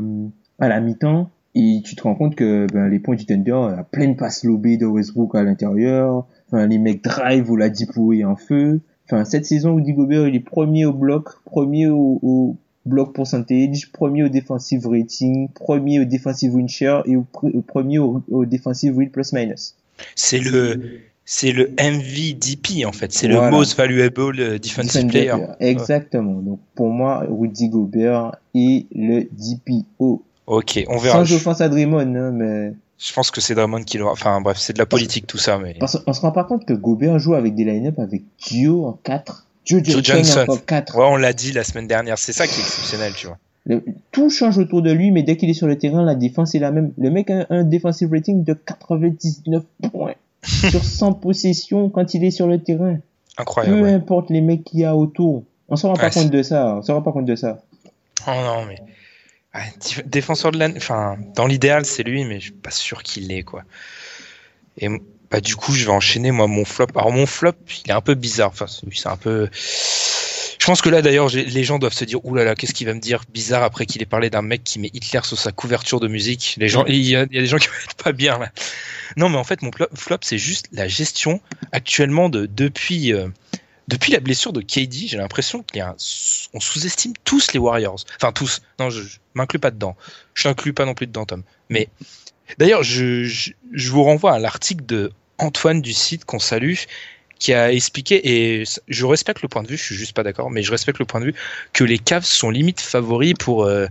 à, 0.59 0.67
la 0.67 0.81
mi-temps. 0.81 1.29
Et 1.55 1.81
tu 1.83 1.95
te 1.95 2.03
rends 2.03 2.13
compte 2.13 2.35
que 2.35 2.67
ben, 2.71 2.89
les 2.89 2.99
points 2.99 3.15
du 3.15 3.25
Thunder, 3.25 3.57
la 3.75 3.83
pleine 3.83 4.17
passe 4.17 4.43
lobée 4.43 4.77
de 4.77 4.85
Westbrook 4.85 5.33
à 5.33 5.43
l'intérieur. 5.43 6.27
Enfin, 6.47 6.67
les 6.67 6.77
mecs 6.77 7.03
drive 7.03 7.49
ou 7.49 7.55
la 7.55 7.67
est 7.67 8.23
en 8.25 8.35
feu. 8.35 8.81
Enfin, 9.05 9.23
cette 9.23 9.45
saison, 9.45 9.75
Rudy 9.75 9.93
Gobert, 9.93 10.27
il 10.27 10.35
est 10.35 10.41
premier 10.41 10.85
au 10.85 10.93
bloc, 10.93 11.29
premier 11.45 11.87
au 11.87 12.57
bloc 12.85 13.13
percentage, 13.13 13.91
premier 13.91 14.23
au 14.23 14.29
defensive 14.29 14.87
rating, 14.87 15.49
premier 15.49 15.99
au 15.99 16.05
defensive 16.05 16.53
win 16.55 16.67
share 16.69 17.03
et 17.05 17.15
au, 17.15 17.25
pr- 17.33 17.51
au 17.55 17.61
premier 17.61 17.99
au, 17.99 18.21
au 18.29 18.45
defensive 18.45 18.95
win 18.97 19.09
plus 19.09 19.33
minus. 19.33 19.75
C'est 20.15 20.39
le, 20.39 21.01
c'est 21.25 21.51
le 21.51 21.71
MVDP, 21.79 22.85
en 22.85 22.91
fait. 22.91 23.11
C'est 23.11 23.27
Voilà. 23.27 23.49
le 23.49 23.51
Most 23.57 23.77
Valuable 23.77 24.39
euh, 24.39 24.57
Defensive 24.57 25.07
Player. 25.07 25.33
Exactement. 25.59 26.39
Donc, 26.41 26.59
pour 26.75 26.89
moi, 26.89 27.25
Rudy 27.29 27.69
Gobert 27.69 28.35
est 28.55 28.85
le 28.95 29.23
DPO. 29.31 30.23
Ok, 30.47 30.83
on 30.87 30.97
verra. 30.97 31.19
Sans 31.19 31.25
Je, 31.25 31.35
offense 31.35 31.61
à 31.61 31.69
Draymond, 31.69 31.99
hein, 32.15 32.31
mais 32.31 32.73
je 32.97 33.13
pense 33.13 33.29
que 33.29 33.39
c'est 33.41 33.53
Draymond 33.55 33.83
qui 33.83 33.97
l'aura. 33.97 34.13
Enfin, 34.13 34.41
bref, 34.41 34.57
c'est 34.57 34.73
de 34.73 34.79
la 34.79 34.85
politique, 34.87 35.27
tout 35.27 35.37
ça, 35.37 35.59
mais. 35.59 35.75
parce 35.79 35.99
qu'on 35.99 36.13
se 36.13 36.21
rend 36.21 36.31
pas 36.31 36.43
compte 36.45 36.65
que 36.65 36.73
Gobert 36.73 37.19
joue 37.19 37.35
avec 37.35 37.53
des 37.55 37.65
line-up 37.65 37.99
avec 37.99 38.23
Dio 38.47 38.85
en 38.85 38.93
4. 39.03 39.45
Joe 39.69 39.83
Johnson, 39.83 40.01
Johnson. 40.03 40.45
en 40.49 40.57
4. 40.57 40.97
Ouais, 40.97 41.05
on 41.05 41.15
l'a 41.15 41.33
dit 41.33 41.51
la 41.51 41.63
semaine 41.63 41.87
dernière. 41.87 42.17
C'est 42.17 42.33
ça 42.33 42.47
qui 42.47 42.59
est 42.59 42.63
exceptionnel, 42.63 43.13
tu 43.15 43.27
vois. 43.27 43.37
Le- 43.65 43.83
tout 44.11 44.29
change 44.29 44.57
autour 44.57 44.81
de 44.81 44.91
lui, 44.91 45.11
mais 45.11 45.21
dès 45.23 45.37
qu'il 45.37 45.49
est 45.49 45.53
sur 45.53 45.67
le 45.67 45.77
terrain, 45.77 46.03
la 46.03 46.15
défense 46.15 46.55
est 46.55 46.59
la 46.59 46.71
même. 46.71 46.91
Le 46.97 47.09
mec 47.11 47.29
a 47.29 47.33
un, 47.41 47.45
un 47.49 47.63
defensive 47.63 48.09
rating 48.11 48.43
de 48.43 48.53
99 48.53 49.63
points 49.91 50.15
sur 50.43 50.83
100 50.83 51.13
possessions 51.13 51.89
quand 51.89 52.13
il 52.13 52.23
est 52.23 52.31
sur 52.31 52.47
le 52.47 52.59
terrain. 52.59 52.97
Incroyable. 53.37 53.75
Peu 53.77 53.83
ouais. 53.83 53.93
importe 53.93 54.29
les 54.31 54.41
mecs 54.41 54.63
qu'il 54.63 54.79
y 54.79 54.85
a 54.85 54.95
autour. 54.95 55.43
On 55.67 55.75
s'en 55.75 55.89
rend 55.89 55.93
Ouais, 55.95 55.99
pas 56.01 56.09
compte 56.09 56.29
de 56.31 56.41
ça. 56.41 56.75
On 56.77 56.81
s'en 56.81 56.95
rend 56.95 57.01
pas 57.01 57.11
compte 57.11 57.25
de 57.25 57.35
ça. 57.35 57.61
Oh 58.27 58.31
non, 58.31 58.65
mais. 58.65 58.79
Ah, 59.53 59.61
défenseur 60.05 60.51
de 60.51 60.57
l'année. 60.59 60.75
Enfin, 60.77 61.17
dans 61.35 61.45
l'idéal, 61.47 61.85
c'est 61.85 62.03
lui, 62.03 62.23
mais 62.25 62.35
je 62.39 62.45
suis 62.45 62.51
pas 62.51 62.71
sûr 62.71 63.01
qu'il 63.03 63.27
l'est, 63.27 63.43
quoi. 63.43 63.63
Et 64.77 64.87
bah, 65.31 65.41
du 65.41 65.55
coup, 65.55 65.73
je 65.73 65.85
vais 65.85 65.91
enchaîner, 65.91 66.31
moi, 66.31 66.47
mon 66.47 66.65
flop. 66.65 66.87
Alors, 66.95 67.11
mon 67.11 67.25
flop, 67.25 67.53
il 67.85 67.91
est 67.91 67.93
un 67.93 68.01
peu 68.01 68.15
bizarre. 68.15 68.49
Enfin, 68.49 68.65
c'est 68.67 69.07
un 69.07 69.17
peu. 69.17 69.49
Je 69.51 70.65
pense 70.65 70.81
que 70.81 70.89
là, 70.89 71.01
d'ailleurs, 71.01 71.29
les 71.29 71.63
gens 71.63 71.79
doivent 71.79 71.93
se 71.93 72.03
dire, 72.03 72.23
oulala, 72.25 72.53
qu'est-ce 72.55 72.73
qu'il 72.73 72.87
va 72.87 72.93
me 72.93 72.99
dire 72.99 73.23
bizarre 73.29 73.63
après 73.63 73.85
qu'il 73.85 74.01
ait 74.01 74.05
parlé 74.05 74.29
d'un 74.29 74.41
mec 74.41 74.63
qui 74.63 74.79
met 74.79 74.89
Hitler 74.93 75.21
sur 75.23 75.37
sa 75.39 75.51
couverture 75.51 75.99
de 75.99 76.07
musique. 76.07 76.55
Les 76.57 76.67
gens, 76.67 76.83
il 76.85 77.01
y 77.01 77.15
a, 77.15 77.25
des 77.25 77.45
gens 77.45 77.57
qui 77.57 77.67
vont 77.67 77.73
être 77.83 77.95
pas 77.95 78.11
bien, 78.11 78.37
là. 78.37 78.51
Non, 79.17 79.29
mais 79.29 79.37
en 79.37 79.43
fait, 79.43 79.61
mon 79.61 79.71
flop, 79.71 80.17
c'est 80.21 80.37
juste 80.37 80.67
la 80.71 80.87
gestion 80.87 81.41
actuellement 81.71 82.29
de, 82.29 82.45
depuis, 82.45 83.13
euh, 83.13 83.27
depuis 83.87 84.11
la 84.11 84.19
blessure 84.19 84.51
de 84.51 84.61
KD. 84.61 85.07
J'ai 85.07 85.17
l'impression 85.17 85.63
qu'il 85.63 85.77
y 85.77 85.81
a 85.81 85.89
un- 85.89 85.95
on 86.53 86.59
sous-estime 86.59 87.13
tous 87.23 87.53
les 87.53 87.59
Warriors. 87.59 88.03
Enfin, 88.17 88.31
tous. 88.31 88.61
Non, 88.79 88.89
je, 88.89 89.01
je 89.01 89.17
m'inclus 89.35 89.59
pas 89.59 89.71
dedans. 89.71 89.95
Je 90.33 90.43
t'inclus 90.43 90.73
pas 90.73 90.85
non 90.85 90.93
plus 90.93 91.07
dedans, 91.07 91.25
Tom. 91.25 91.43
Mais 91.69 91.87
d'ailleurs, 92.57 92.83
je, 92.83 93.23
je, 93.23 93.51
je 93.71 93.91
vous 93.91 94.03
renvoie 94.03 94.33
à 94.33 94.39
l'article 94.39 94.85
de 94.85 95.11
Antoine 95.39 95.81
du 95.81 95.93
site 95.93 96.25
qu'on 96.25 96.39
salue 96.39 96.75
qui 97.39 97.53
a 97.53 97.71
expliqué, 97.71 98.21
et 98.29 98.65
je 98.89 99.05
respecte 99.05 99.41
le 99.41 99.47
point 99.47 99.63
de 99.63 99.69
vue, 99.69 99.77
je 99.77 99.83
suis 99.83 99.95
juste 99.95 100.13
pas 100.13 100.23
d'accord, 100.23 100.51
mais 100.51 100.61
je 100.61 100.71
respecte 100.71 100.99
le 100.99 101.05
point 101.05 101.21
de 101.21 101.27
vue, 101.27 101.35
que 101.71 101.85
les 101.85 101.97
Cavs 101.97 102.25
sont 102.25 102.49
limite 102.49 102.81
favoris 102.81 103.33
pour 103.33 103.63
euh, 103.63 103.87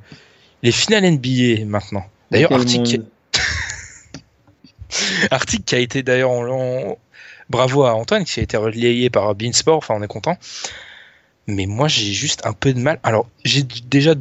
les 0.62 0.70
finales 0.70 1.10
NBA 1.10 1.64
maintenant. 1.64 2.04
D'ailleurs, 2.30 2.52
article, 2.52 3.04
article 5.30 5.64
qui 5.64 5.74
a 5.74 5.78
été 5.78 6.02
d'ailleurs 6.02 6.30
en, 6.30 6.98
bravo 7.48 7.84
à 7.84 7.94
Antoine 7.94 8.24
qui 8.24 8.40
a 8.40 8.42
été 8.42 8.56
relayé 8.56 9.10
par 9.10 9.34
Beansport, 9.34 9.78
enfin 9.78 9.94
on 9.96 10.02
est 10.02 10.08
content. 10.08 10.36
Mais 11.46 11.66
moi 11.66 11.88
j'ai 11.88 12.12
juste 12.12 12.44
un 12.44 12.52
peu 12.52 12.72
de 12.72 12.80
mal. 12.80 13.00
Alors 13.02 13.28
j'ai 13.44 13.62
déjà 13.62 14.14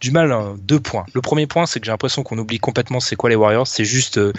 du 0.00 0.10
mal 0.10 0.32
à 0.32 0.54
deux 0.58 0.80
points. 0.80 1.06
Le 1.14 1.20
premier 1.20 1.46
point 1.46 1.66
c'est 1.66 1.80
que 1.80 1.86
j'ai 1.86 1.92
l'impression 1.92 2.22
qu'on 2.22 2.38
oublie 2.38 2.58
complètement 2.58 3.00
c'est 3.00 3.16
quoi 3.16 3.30
les 3.30 3.36
Warriors. 3.36 3.66
C'est 3.66 3.84
juste 3.84 4.18
euh, 4.18 4.32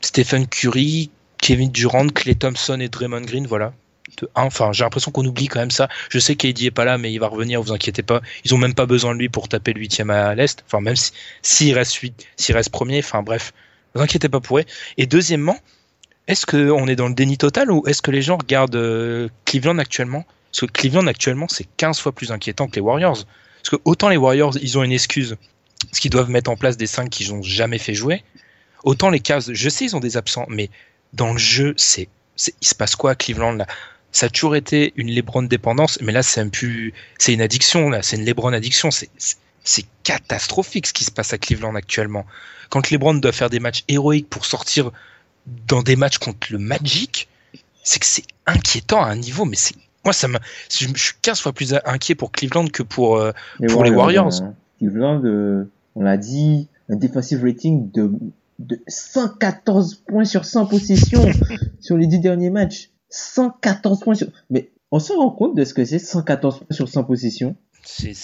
Stephen 0.00 0.46
Curry, 0.46 1.10
Kevin 1.38 1.70
Durant, 1.70 2.08
Clay 2.08 2.34
Thompson 2.34 2.80
et 2.80 2.88
Draymond 2.88 3.22
Green, 3.22 3.46
voilà. 3.46 3.72
De 4.20 4.28
un. 4.34 4.44
Enfin 4.44 4.72
j'ai 4.72 4.84
l'impression 4.84 5.10
qu'on 5.10 5.24
oublie 5.24 5.48
quand 5.48 5.60
même 5.60 5.70
ça. 5.70 5.88
Je 6.10 6.18
sais 6.18 6.36
qu'AD 6.36 6.62
est 6.62 6.70
pas 6.70 6.84
là 6.84 6.96
mais 6.96 7.12
il 7.12 7.18
va 7.18 7.28
revenir, 7.28 7.60
vous 7.60 7.72
inquiétez 7.72 8.02
pas. 8.02 8.20
Ils 8.44 8.54
ont 8.54 8.58
même 8.58 8.74
pas 8.74 8.86
besoin 8.86 9.14
de 9.14 9.18
lui 9.18 9.28
pour 9.28 9.48
taper 9.48 9.72
le 9.72 9.80
huitième 9.80 10.10
à 10.10 10.34
l'est. 10.34 10.62
Enfin 10.66 10.80
même 10.80 10.96
si 10.96 11.12
s'il 11.42 11.74
reste 11.74 12.00
reste 12.50 12.70
premier, 12.70 13.00
enfin 13.00 13.22
bref. 13.22 13.52
Vous 13.94 14.02
inquiétez 14.02 14.28
pas 14.28 14.40
pour 14.40 14.58
eux. 14.58 14.64
Et 14.98 15.06
deuxièmement, 15.06 15.58
est-ce 16.28 16.44
qu'on 16.44 16.86
est 16.86 16.96
dans 16.96 17.08
le 17.08 17.14
déni 17.14 17.38
total 17.38 17.70
ou 17.70 17.82
est-ce 17.86 18.02
que 18.02 18.10
les 18.10 18.22
gens 18.22 18.36
regardent 18.36 18.76
euh, 18.76 19.28
Cleveland 19.44 19.78
actuellement? 19.78 20.24
Parce 20.50 20.60
que 20.60 20.66
Cleveland 20.66 21.06
actuellement, 21.06 21.46
c'est 21.48 21.66
15 21.76 21.98
fois 22.00 22.12
plus 22.12 22.32
inquiétant 22.32 22.66
que 22.66 22.74
les 22.74 22.80
Warriors. 22.80 23.24
Parce 23.62 23.70
que 23.70 23.76
autant 23.84 24.08
les 24.08 24.16
Warriors, 24.16 24.56
ils 24.60 24.78
ont 24.78 24.82
une 24.82 24.92
excuse, 24.92 25.36
parce 25.86 25.98
qu'ils 25.98 26.10
doivent 26.10 26.30
mettre 26.30 26.50
en 26.50 26.56
place 26.56 26.76
des 26.76 26.86
5 26.86 27.10
qu'ils 27.10 27.32
n'ont 27.32 27.42
jamais 27.42 27.78
fait 27.78 27.94
jouer, 27.94 28.22
autant 28.84 29.10
les 29.10 29.20
Cavs, 29.20 29.52
je 29.52 29.68
sais, 29.68 29.84
ils 29.84 29.96
ont 29.96 30.00
des 30.00 30.16
absents, 30.16 30.46
mais 30.48 30.70
dans 31.16 31.32
le 31.32 31.38
jeu, 31.38 31.74
c'est, 31.76 32.08
c'est- 32.36 32.54
il 32.60 32.66
se 32.68 32.74
passe 32.74 32.96
quoi 32.96 33.12
à 33.12 33.14
Cleveland 33.14 33.52
là? 33.54 33.66
Ça 34.12 34.26
a 34.26 34.28
toujours 34.30 34.56
été 34.56 34.92
une 34.96 35.08
LeBron 35.10 35.42
dépendance, 35.42 35.98
mais 36.00 36.12
là 36.12 36.22
c'est 36.22 36.40
un 36.40 36.48
plus, 36.48 36.94
c'est 37.18 37.34
une 37.34 37.40
addiction 37.42 37.90
là, 37.90 38.02
c'est 38.02 38.16
une 38.16 38.24
LeBron 38.24 38.52
addiction, 38.52 38.90
c'est, 38.90 39.10
c'est- 39.18 39.86
catastrophique 40.04 40.86
ce 40.86 40.92
qui 40.92 41.04
se 41.04 41.10
passe 41.10 41.32
à 41.32 41.38
Cleveland 41.38 41.74
actuellement. 41.74 42.24
Quand 42.70 42.88
LeBron 42.90 43.14
doit 43.14 43.32
faire 43.32 43.50
des 43.50 43.58
matchs 43.58 43.82
héroïques 43.88 44.30
pour 44.30 44.46
sortir 44.46 44.92
dans 45.66 45.82
des 45.82 45.96
matchs 45.96 46.18
contre 46.18 46.46
le 46.52 46.58
Magic, 46.58 47.28
c'est 47.82 47.98
que 47.98 48.06
c'est 48.06 48.24
inquiétant 48.46 49.02
à 49.02 49.08
un 49.08 49.16
niveau, 49.16 49.44
mais 49.44 49.56
c'est 49.56 49.74
Moi, 50.04 50.12
ça 50.12 50.28
me, 50.28 50.38
je, 50.70 50.86
suis 50.96 51.14
15 51.20 51.40
fois 51.40 51.52
plus 51.52 51.74
inquiet 51.84 52.14
pour 52.14 52.30
Cleveland 52.30 52.68
que 52.68 52.84
pour, 52.84 53.16
euh, 53.16 53.32
pour 53.68 53.82
les 53.82 53.90
Warriors. 53.90 54.40
hein. 54.40 54.54
Cleveland, 54.78 55.20
euh, 55.24 55.68
on 55.96 56.02
l'a 56.04 56.16
dit, 56.16 56.68
un 56.88 56.94
defensive 56.94 57.42
rating 57.42 57.90
de, 57.90 58.08
de 58.58 58.80
114 58.88 60.02
points 60.06 60.24
sur 60.24 60.44
100 60.44 60.66
possessions 60.66 61.24
sur 61.80 61.96
les 61.96 62.06
10 62.06 62.20
derniers 62.20 62.50
matchs. 62.50 62.90
114 63.10 64.00
points 64.00 64.14
sur... 64.14 64.28
Mais 64.50 64.70
on 64.90 64.98
se 64.98 65.12
rend 65.12 65.30
compte 65.30 65.56
de 65.56 65.64
ce 65.64 65.74
que 65.74 65.84
c'est 65.84 65.98
114 65.98 66.58
points 66.58 66.66
sur 66.70 66.88
100 66.88 67.04
possessions 67.04 67.56
C'est, 67.82 68.14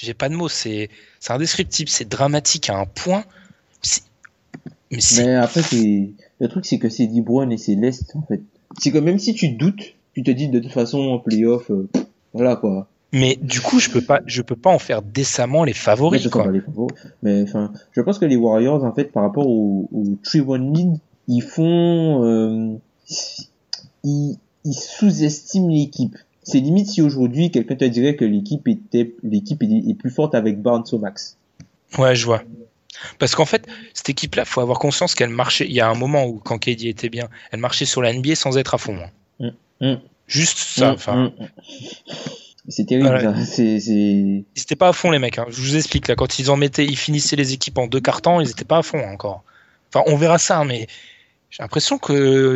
j'ai 0.00 0.14
pas 0.14 0.28
de 0.28 0.34
mots, 0.34 0.48
c'est, 0.48 0.90
c'est 1.18 1.32
indescriptible, 1.32 1.88
c'est 1.88 2.08
dramatique 2.08 2.70
à 2.70 2.78
un 2.78 2.86
point. 2.86 3.24
Mais 4.90 5.00
c'est, 5.00 5.24
Mais 5.24 5.34
après, 5.36 5.62
c'est 5.62 6.10
le 6.40 6.48
truc, 6.48 6.66
c'est 6.66 6.78
que 6.78 6.88
c'est 6.88 7.06
LeBron 7.06 7.50
et 7.50 7.56
c'est 7.56 7.74
l'Est, 7.74 8.14
en 8.16 8.22
fait. 8.22 8.42
C'est 8.78 8.90
que 8.90 8.98
même 8.98 9.18
si 9.18 9.34
tu 9.34 9.50
doutes, 9.50 9.94
tu 10.14 10.22
te 10.22 10.30
dis 10.30 10.48
de 10.48 10.58
toute 10.58 10.72
façon 10.72 10.98
en 10.98 11.18
playoff, 11.18 11.70
euh, 11.70 11.88
voilà 12.32 12.56
quoi. 12.56 12.88
Mais 13.12 13.36
du 13.40 13.60
coup, 13.60 13.78
je 13.80 13.90
peux 13.90 14.00
pas, 14.02 14.20
je 14.26 14.42
peux 14.42 14.56
pas 14.56 14.70
en 14.70 14.78
faire 14.78 15.02
décemment 15.02 15.64
les 15.64 15.72
favoris, 15.72 16.22
sont 16.22 16.30
quoi. 16.30 16.44
pas 16.44 16.50
les 16.50 16.60
favoris. 16.60 16.94
Mais 17.22 17.42
enfin, 17.42 17.72
je 17.92 18.00
pense 18.00 18.18
que 18.18 18.24
les 18.24 18.36
Warriors, 18.36 18.84
en 18.84 18.92
fait, 18.92 19.12
par 19.12 19.22
rapport 19.22 19.46
au, 19.46 19.88
au 19.92 20.04
3-1 20.24 20.74
lead, 20.74 20.98
ils 21.28 21.42
font, 21.42 22.24
euh, 22.24 22.76
ils, 24.04 24.36
ils 24.64 24.74
sous-estiment 24.74 25.68
l'équipe. 25.68 26.16
C'est 26.42 26.58
limite 26.60 26.88
si 26.88 27.02
aujourd'hui 27.02 27.50
quelqu'un 27.50 27.76
te 27.76 27.84
dirait 27.84 28.16
que 28.16 28.24
l'équipe 28.24 28.66
était, 28.66 29.14
l'équipe 29.22 29.62
est, 29.62 29.90
est 29.90 29.94
plus 29.94 30.10
forte 30.10 30.34
avec 30.34 30.60
Barnes 30.62 30.84
au 30.92 30.98
max. 30.98 31.36
Ouais, 31.98 32.14
je 32.14 32.24
vois. 32.24 32.42
Parce 33.18 33.34
qu'en 33.34 33.44
fait, 33.44 33.66
cette 33.94 34.08
équipe-là, 34.10 34.44
faut 34.44 34.60
avoir 34.60 34.78
conscience 34.78 35.14
qu'elle 35.14 35.30
marchait. 35.30 35.66
Il 35.66 35.72
y 35.72 35.80
a 35.80 35.88
un 35.88 35.94
moment 35.94 36.26
où, 36.26 36.38
quand 36.38 36.58
KD 36.58 36.84
était 36.86 37.08
bien, 37.08 37.28
elle 37.50 37.60
marchait 37.60 37.86
sur 37.86 38.02
la 38.02 38.12
NBA 38.12 38.34
sans 38.34 38.58
être 38.58 38.74
à 38.74 38.78
fond. 38.78 38.96
hein. 39.40 39.50
Mm, 39.80 39.86
mm. 39.92 40.00
Juste 40.26 40.58
ça. 40.58 40.92
Enfin, 40.92 41.26
mm. 41.26 41.32
C'est 42.70 42.86
terrible, 42.86 43.08
ça. 43.20 43.34
Ils 44.56 44.62
étaient 44.62 44.76
pas 44.76 44.88
à 44.88 44.92
fond 44.92 45.10
les 45.10 45.18
mecs. 45.18 45.38
hein. 45.38 45.46
Je 45.50 45.60
vous 45.60 45.76
explique 45.76 46.08
là, 46.08 46.14
quand 46.14 46.38
ils 46.38 46.50
en 46.50 46.56
mettaient, 46.56 46.86
ils 46.86 46.96
finissaient 46.96 47.36
les 47.36 47.52
équipes 47.52 47.78
en 47.78 47.86
deux 47.86 48.00
quarts-temps, 48.00 48.40
ils 48.40 48.48
étaient 48.50 48.64
pas 48.64 48.78
à 48.78 48.82
fond 48.82 49.00
encore. 49.04 49.42
Enfin, 49.92 50.04
on 50.06 50.16
verra 50.16 50.38
ça, 50.38 50.58
hein, 50.58 50.64
mais 50.64 50.86
j'ai 51.50 51.62
l'impression 51.62 51.98
qu'il 51.98 52.14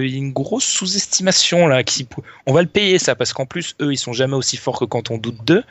y 0.09 0.15
a 0.15 0.19
une 0.19 0.33
grosse 0.33 0.65
sous-estimation 0.65 1.67
là. 1.67 1.83
Qui... 1.83 2.07
On 2.47 2.53
va 2.53 2.63
le 2.63 2.69
payer 2.69 2.99
ça 2.99 3.17
parce 3.17 3.33
qu'en 3.33 3.45
plus 3.45 3.75
eux, 3.81 3.93
ils 3.93 3.99
sont 3.99 4.13
jamais 4.13 4.37
aussi 4.37 4.57
forts 4.57 4.79
que 4.79 4.85
quand 4.85 5.11
on 5.11 5.19
doute 5.19 5.45
d'eux. 5.45 5.65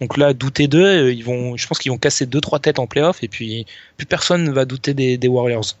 Donc 0.00 0.16
là, 0.16 0.32
douter 0.32 0.68
d'eux, 0.68 0.84
euh, 0.84 1.12
ils 1.12 1.22
vont, 1.22 1.56
je 1.56 1.66
pense 1.66 1.78
qu'ils 1.78 1.92
vont 1.92 1.98
casser 1.98 2.24
deux 2.24 2.40
trois 2.40 2.58
têtes 2.58 2.78
en 2.78 2.86
playoff 2.86 3.22
et 3.22 3.28
puis 3.28 3.66
plus 3.98 4.06
personne 4.06 4.42
ne 4.42 4.50
va 4.50 4.64
douter 4.64 4.94
des, 4.94 5.18
des 5.18 5.28
Warriors. 5.28 5.76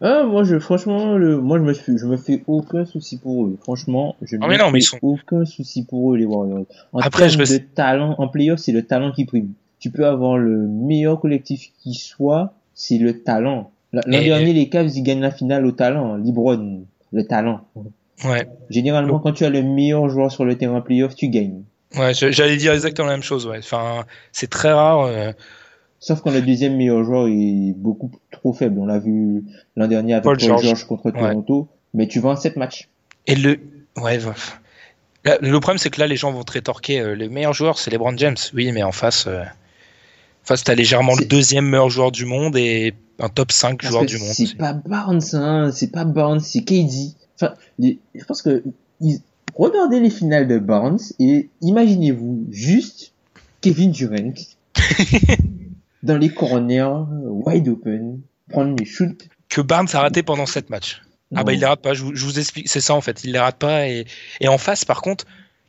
Ah, 0.00 0.22
moi, 0.24 0.44
je, 0.44 0.58
franchement, 0.58 1.16
le, 1.16 1.40
moi, 1.40 1.58
je 1.58 1.64
me 1.64 1.72
suis, 1.72 1.98
je 1.98 2.06
me 2.06 2.16
fais 2.16 2.42
aucun 2.46 2.84
souci 2.84 3.18
pour 3.18 3.46
eux. 3.46 3.56
Franchement, 3.62 4.14
je 4.22 4.36
Ah, 4.40 4.46
me 4.46 4.56
non, 4.56 4.70
fais 4.70 4.80
sont- 4.80 4.98
aucun 5.02 5.44
souci 5.44 5.84
pour 5.84 6.12
eux, 6.12 6.16
les 6.16 6.24
Warriors. 6.24 6.66
En 6.92 7.00
Après, 7.00 7.28
je 7.28 7.36
termes 7.36 7.50
me- 7.50 7.58
de 7.58 7.64
talent, 7.74 8.14
en 8.18 8.28
playoff, 8.28 8.60
c'est 8.60 8.72
le 8.72 8.82
talent 8.86 9.10
qui 9.12 9.24
prime. 9.24 9.52
Tu 9.80 9.90
peux 9.90 10.06
avoir 10.06 10.38
le 10.38 10.56
meilleur 10.68 11.20
collectif 11.20 11.70
qui 11.82 11.94
soit, 11.94 12.52
c'est 12.74 12.98
le 12.98 13.22
talent. 13.22 13.70
L'an 13.92 14.02
Et- 14.12 14.24
dernier, 14.24 14.52
les 14.52 14.68
Cavs, 14.68 14.88
ils 14.94 15.02
gagnent 15.02 15.20
la 15.20 15.30
finale 15.30 15.64
au 15.66 15.72
talent. 15.72 16.16
Libron, 16.16 16.82
le 17.12 17.24
talent. 17.24 17.60
Ouais. 18.24 18.46
Généralement, 18.70 19.18
quand 19.18 19.32
tu 19.32 19.44
as 19.44 19.50
le 19.50 19.62
meilleur 19.62 20.08
joueur 20.08 20.30
sur 20.30 20.44
le 20.44 20.56
terrain 20.56 20.80
playoff, 20.80 21.14
tu 21.14 21.28
gagnes. 21.28 21.62
Ouais, 21.96 22.12
je- 22.14 22.30
j'allais 22.30 22.56
dire 22.56 22.72
exactement 22.72 23.06
la 23.08 23.14
même 23.14 23.22
chose. 23.22 23.46
Ouais. 23.46 23.58
Enfin, 23.58 24.04
c'est 24.32 24.50
très 24.50 24.72
rare. 24.72 25.00
euh, 25.06 25.32
Sauf 26.00 26.20
quand 26.20 26.30
le 26.30 26.42
deuxième 26.42 26.76
meilleur 26.76 27.02
joueur 27.04 27.26
est 27.28 27.74
beaucoup 27.76 28.10
trop 28.30 28.52
faible. 28.52 28.78
On 28.78 28.86
l'a 28.86 28.98
vu 28.98 29.44
l'an 29.76 29.88
dernier 29.88 30.12
avec 30.14 30.24
Paul 30.24 30.36
Paul, 30.38 30.46
George. 30.48 30.62
George. 30.64 30.84
contre 30.84 31.06
Ouais. 31.06 31.12
Toronto. 31.12 31.68
Mais 31.94 32.06
tu 32.06 32.20
en 32.20 32.36
7 32.36 32.56
matchs. 32.56 32.88
Et 33.26 33.34
le, 33.34 33.58
ouais, 34.00 34.18
Là, 35.24 35.36
le 35.40 35.58
problème 35.60 35.78
c'est 35.78 35.90
que 35.90 35.98
là 36.00 36.06
les 36.06 36.16
gens 36.16 36.30
vont 36.32 36.44
te 36.44 36.52
rétorquer. 36.52 37.00
euh, 37.00 37.14
le 37.16 37.28
meilleur 37.28 37.52
joueur 37.52 37.78
c'est 37.78 37.90
LeBron 37.90 38.16
James. 38.16 38.36
Oui, 38.54 38.70
mais 38.72 38.82
en 38.82 38.92
face, 38.92 39.26
euh, 39.26 39.42
face 40.44 40.62
t'as 40.64 40.74
légèrement 40.74 41.14
le 41.18 41.24
deuxième 41.24 41.66
meilleur 41.66 41.90
joueur 41.90 42.12
du 42.12 42.24
monde 42.24 42.56
et 42.56 42.94
un 43.18 43.28
top 43.28 43.50
5 43.50 43.80
Parce 43.80 43.90
joueur 43.90 44.06
du 44.06 44.18
monde. 44.18 44.28
C'est 44.32 44.56
pas 44.56 44.72
Barnes, 44.74 45.20
hein. 45.32 45.70
C'est 45.74 45.90
pas 45.90 46.04
Barnes, 46.04 46.40
c'est 46.40 46.60
KD. 46.62 47.14
Enfin, 47.34 47.54
les- 47.78 47.98
je 48.14 48.24
pense 48.24 48.42
que 48.42 48.62
ils- 49.00 49.20
regardez 49.56 49.98
les 49.98 50.10
finales 50.10 50.46
de 50.46 50.58
Barnes 50.58 51.00
et 51.18 51.48
imaginez-vous 51.62 52.46
juste 52.50 53.12
Kevin 53.60 53.90
Durant 53.90 54.14
dans 56.02 56.16
les 56.18 56.28
corners, 56.28 56.88
wide 57.24 57.68
open, 57.68 58.20
prendre 58.50 58.76
les 58.78 58.84
shoots. 58.84 59.28
Que 59.48 59.60
Barnes 59.60 59.88
a 59.92 60.00
raté 60.00 60.22
pendant 60.22 60.46
7 60.46 60.70
matchs. 60.70 61.02
Ah 61.34 61.44
bah 61.44 61.52
il 61.52 61.60
les 61.60 61.66
rate 61.66 61.82
pas. 61.82 61.92
Je 61.94 62.02
vous, 62.04 62.14
je 62.14 62.24
vous 62.24 62.38
explique. 62.38 62.68
C'est 62.68 62.80
ça 62.80 62.94
en 62.94 63.00
fait. 63.02 63.22
Il 63.24 63.32
les 63.32 63.38
rate 63.38 63.56
pas 63.58 63.86
et, 63.88 64.06
et 64.40 64.48
en 64.48 64.58
face 64.58 64.84
par 64.84 65.02
contre. 65.02 65.26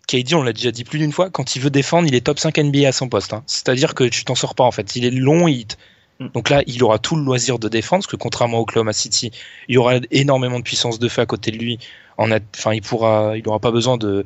KD, 0.08 0.34
on 0.34 0.42
l'a 0.42 0.54
déjà 0.54 0.72
dit 0.72 0.84
plus 0.84 0.98
d'une 1.00 1.12
fois, 1.12 1.30
quand 1.30 1.56
il 1.56 1.62
veut 1.62 1.70
défendre, 1.70 2.08
il 2.08 2.16
est 2.16 2.22
top 2.26 2.40
5 2.40 2.58
NBA 2.58 2.88
à 2.88 2.92
son 2.92 3.10
poste. 3.10 3.32
hein. 3.34 3.44
C'est-à-dire 3.46 3.94
que 3.94 4.06
tu 4.06 4.24
t'en 4.26 4.34
sors 4.36 4.56
pas 4.56 4.64
en 4.64 4.72
fait. 4.72 4.96
Il 4.96 5.06
est 5.06 5.12
long, 5.12 5.48
il 5.48 5.66
Mm. 6.22 6.28
donc 6.34 6.50
là, 6.50 6.64
il 6.68 6.84
aura 6.84 7.00
tout 7.00 7.16
le 7.16 7.24
loisir 7.24 7.60
de 7.60 7.70
défendre, 7.70 8.04
parce 8.04 8.12
que 8.12 8.18
contrairement 8.18 8.58
à 8.58 8.60
Oklahoma 8.60 8.92
City, 8.92 9.32
il 9.70 9.76
y 9.76 9.78
aura 9.78 10.00
énormément 10.12 10.58
de 10.60 10.64
puissance 10.66 11.00
de 11.00 11.08
feu 11.08 11.22
à 11.22 11.26
côté 11.26 11.50
de 11.52 11.56
lui. 11.58 11.80
En 12.18 12.30
a- 12.30 12.40
enfin, 12.58 12.74
il 12.74 12.82
pourra, 12.82 13.38
il 13.38 13.48
aura 13.48 13.60
pas 13.60 13.72
besoin 13.72 13.96
de 13.98 14.26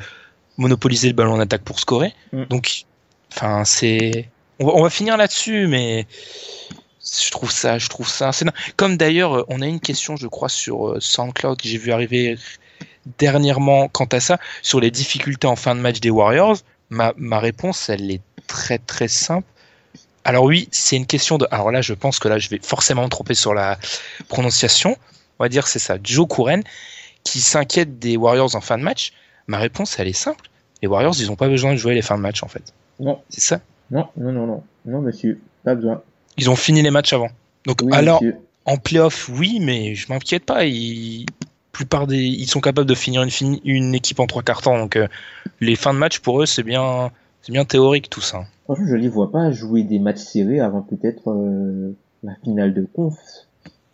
monopoliser 0.57 1.07
le 1.09 1.13
ballon 1.13 1.33
en 1.33 1.39
attaque 1.39 1.61
pour 1.63 1.79
scorer. 1.79 2.13
Mm. 2.31 2.45
Donc, 2.45 2.85
enfin, 3.31 3.63
c'est, 3.65 4.27
on 4.63 4.67
va, 4.67 4.73
on 4.75 4.83
va 4.83 4.89
finir 4.89 5.17
là-dessus, 5.17 5.67
mais 5.67 6.07
je 7.03 7.29
trouve 7.31 7.51
ça, 7.51 7.77
je 7.77 7.89
trouve 7.89 8.07
ça, 8.07 8.31
c'est 8.31 8.45
comme 8.77 8.97
d'ailleurs, 8.97 9.39
euh, 9.39 9.45
on 9.49 9.61
a 9.61 9.67
une 9.67 9.79
question, 9.79 10.15
je 10.15 10.27
crois, 10.27 10.49
sur 10.49 10.89
euh, 10.89 10.99
SoundCloud 10.99 11.61
que 11.61 11.67
j'ai 11.67 11.77
vu 11.77 11.91
arriver 11.91 12.37
dernièrement 13.17 13.89
quant 13.89 14.05
à 14.05 14.19
ça, 14.19 14.39
sur 14.61 14.79
les 14.79 14.91
difficultés 14.91 15.47
en 15.47 15.55
fin 15.55 15.75
de 15.75 15.81
match 15.81 15.99
des 15.99 16.09
Warriors. 16.09 16.57
Ma, 16.89 17.13
ma 17.17 17.39
réponse, 17.39 17.89
elle 17.89 18.09
est 18.09 18.21
très 18.47 18.77
très 18.77 19.07
simple. 19.07 19.47
Alors 20.23 20.45
oui, 20.45 20.69
c'est 20.71 20.95
une 20.95 21.05
question 21.05 21.37
de. 21.37 21.45
Alors 21.51 21.71
là, 21.71 21.81
je 21.81 21.93
pense 21.93 22.19
que 22.19 22.29
là, 22.29 22.39
je 22.39 22.47
vais 22.49 22.59
forcément 22.63 23.03
me 23.03 23.09
tromper 23.09 23.33
sur 23.33 23.53
la 23.53 23.77
prononciation. 24.29 24.95
On 25.39 25.43
va 25.43 25.49
dire 25.49 25.65
que 25.65 25.69
c'est 25.69 25.79
ça. 25.79 25.97
Joe 26.01 26.27
Couren 26.27 26.63
qui 27.25 27.41
s'inquiète 27.41 27.99
des 27.99 28.15
Warriors 28.15 28.55
en 28.55 28.61
fin 28.61 28.77
de 28.77 28.83
match. 28.83 29.11
Ma 29.47 29.57
réponse, 29.57 29.99
elle 29.99 30.07
est 30.07 30.13
simple. 30.13 30.49
Les 30.81 30.87
Warriors, 30.87 31.15
ils 31.19 31.27
n'ont 31.27 31.35
pas 31.35 31.49
besoin 31.49 31.71
de 31.71 31.77
jouer 31.77 31.93
les 31.93 32.01
fins 32.01 32.15
de 32.15 32.21
match 32.21 32.43
en 32.43 32.47
fait. 32.47 32.73
Non, 32.99 33.21
C'est 33.29 33.41
ça. 33.41 33.59
Non, 33.93 34.07
non, 34.17 34.31
non, 34.31 34.47
non, 34.47 34.63
non, 34.85 35.01
monsieur, 35.01 35.39
pas 35.63 35.75
besoin. 35.75 36.01
Ils 36.37 36.49
ont 36.49 36.55
fini 36.55 36.81
les 36.81 36.91
matchs 36.91 37.13
avant. 37.13 37.29
Donc 37.65 37.81
Oui, 37.83 37.93
alors, 37.93 38.21
monsieur. 38.21 38.37
En 38.65 38.77
playoff, 38.77 39.29
oui, 39.29 39.59
mais 39.61 39.93
je 39.95 40.07
m'inquiète 40.11 40.45
pas. 40.45 40.65
Ils, 40.65 41.25
plupart 41.73 42.07
des, 42.07 42.17
ils 42.17 42.47
sont 42.47 42.61
capables 42.61 42.87
de 42.87 42.95
finir 42.95 43.21
une, 43.23 43.29
fini- 43.29 43.61
une 43.65 43.93
équipe 43.95 44.19
en 44.19 44.27
trois 44.27 44.41
quarts 44.43 44.61
temps. 44.61 44.77
Donc 44.77 44.95
euh, 44.95 45.07
les 45.59 45.75
fins 45.75 45.93
de 45.93 45.99
match 45.99 46.19
pour 46.19 46.41
eux, 46.41 46.45
c'est 46.45 46.63
bien, 46.63 47.11
c'est 47.41 47.51
bien 47.51 47.65
théorique 47.65 48.09
tout 48.09 48.21
ça. 48.21 48.45
Franchement, 48.65 48.85
je 48.87 48.95
les 48.95 49.09
vois 49.09 49.31
pas 49.31 49.51
jouer 49.51 49.83
des 49.83 49.99
matchs 49.99 50.19
serrés 50.19 50.59
avant 50.61 50.81
peut-être 50.81 51.29
euh, 51.29 51.91
la 52.23 52.35
finale 52.43 52.73
de 52.73 52.87
conf. 52.93 53.15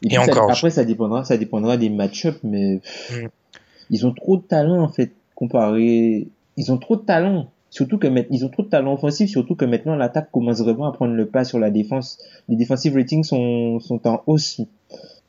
puis, 0.02 0.12
ça- 0.12 0.22
encore, 0.22 0.52
après, 0.52 0.70
ça 0.70 0.86
dépendra, 0.86 1.24
ça 1.26 1.38
dépendra 1.38 1.78
des 1.78 1.90
match-ups, 1.90 2.38
mais 2.44 2.80
Mm. 3.12 3.28
ils 3.90 4.06
ont 4.06 4.14
trop 4.14 4.38
de 4.38 4.44
talent 4.44 4.82
en 4.84 4.90
fait 4.90 5.12
comparé. 5.34 6.28
Ils 6.58 6.72
ont 6.72 6.78
trop 6.78 6.96
de 6.96 7.02
talent. 7.02 7.50
Surtout 7.72 7.98
que 8.00 8.08
ils 8.32 8.46
ont 8.46 8.50
trop 8.50 8.64
de 8.64 8.70
talent 8.70 8.94
offensif, 8.94 9.30
surtout 9.30 9.56
que 9.56 9.66
maintenant 9.66 9.96
l'attaque 9.96 10.32
commence 10.32 10.60
vraiment 10.62 10.88
à 10.88 10.92
prendre 10.92 11.14
le 11.14 11.28
pas 11.28 11.44
sur 11.44 11.60
la 11.60 11.70
défense. 11.70 12.18
Les 12.48 12.56
defensive 12.56 12.96
ratings 12.96 13.24
sont, 13.24 13.80
sont 13.80 14.06
en 14.08 14.24
hausse. 14.26 14.62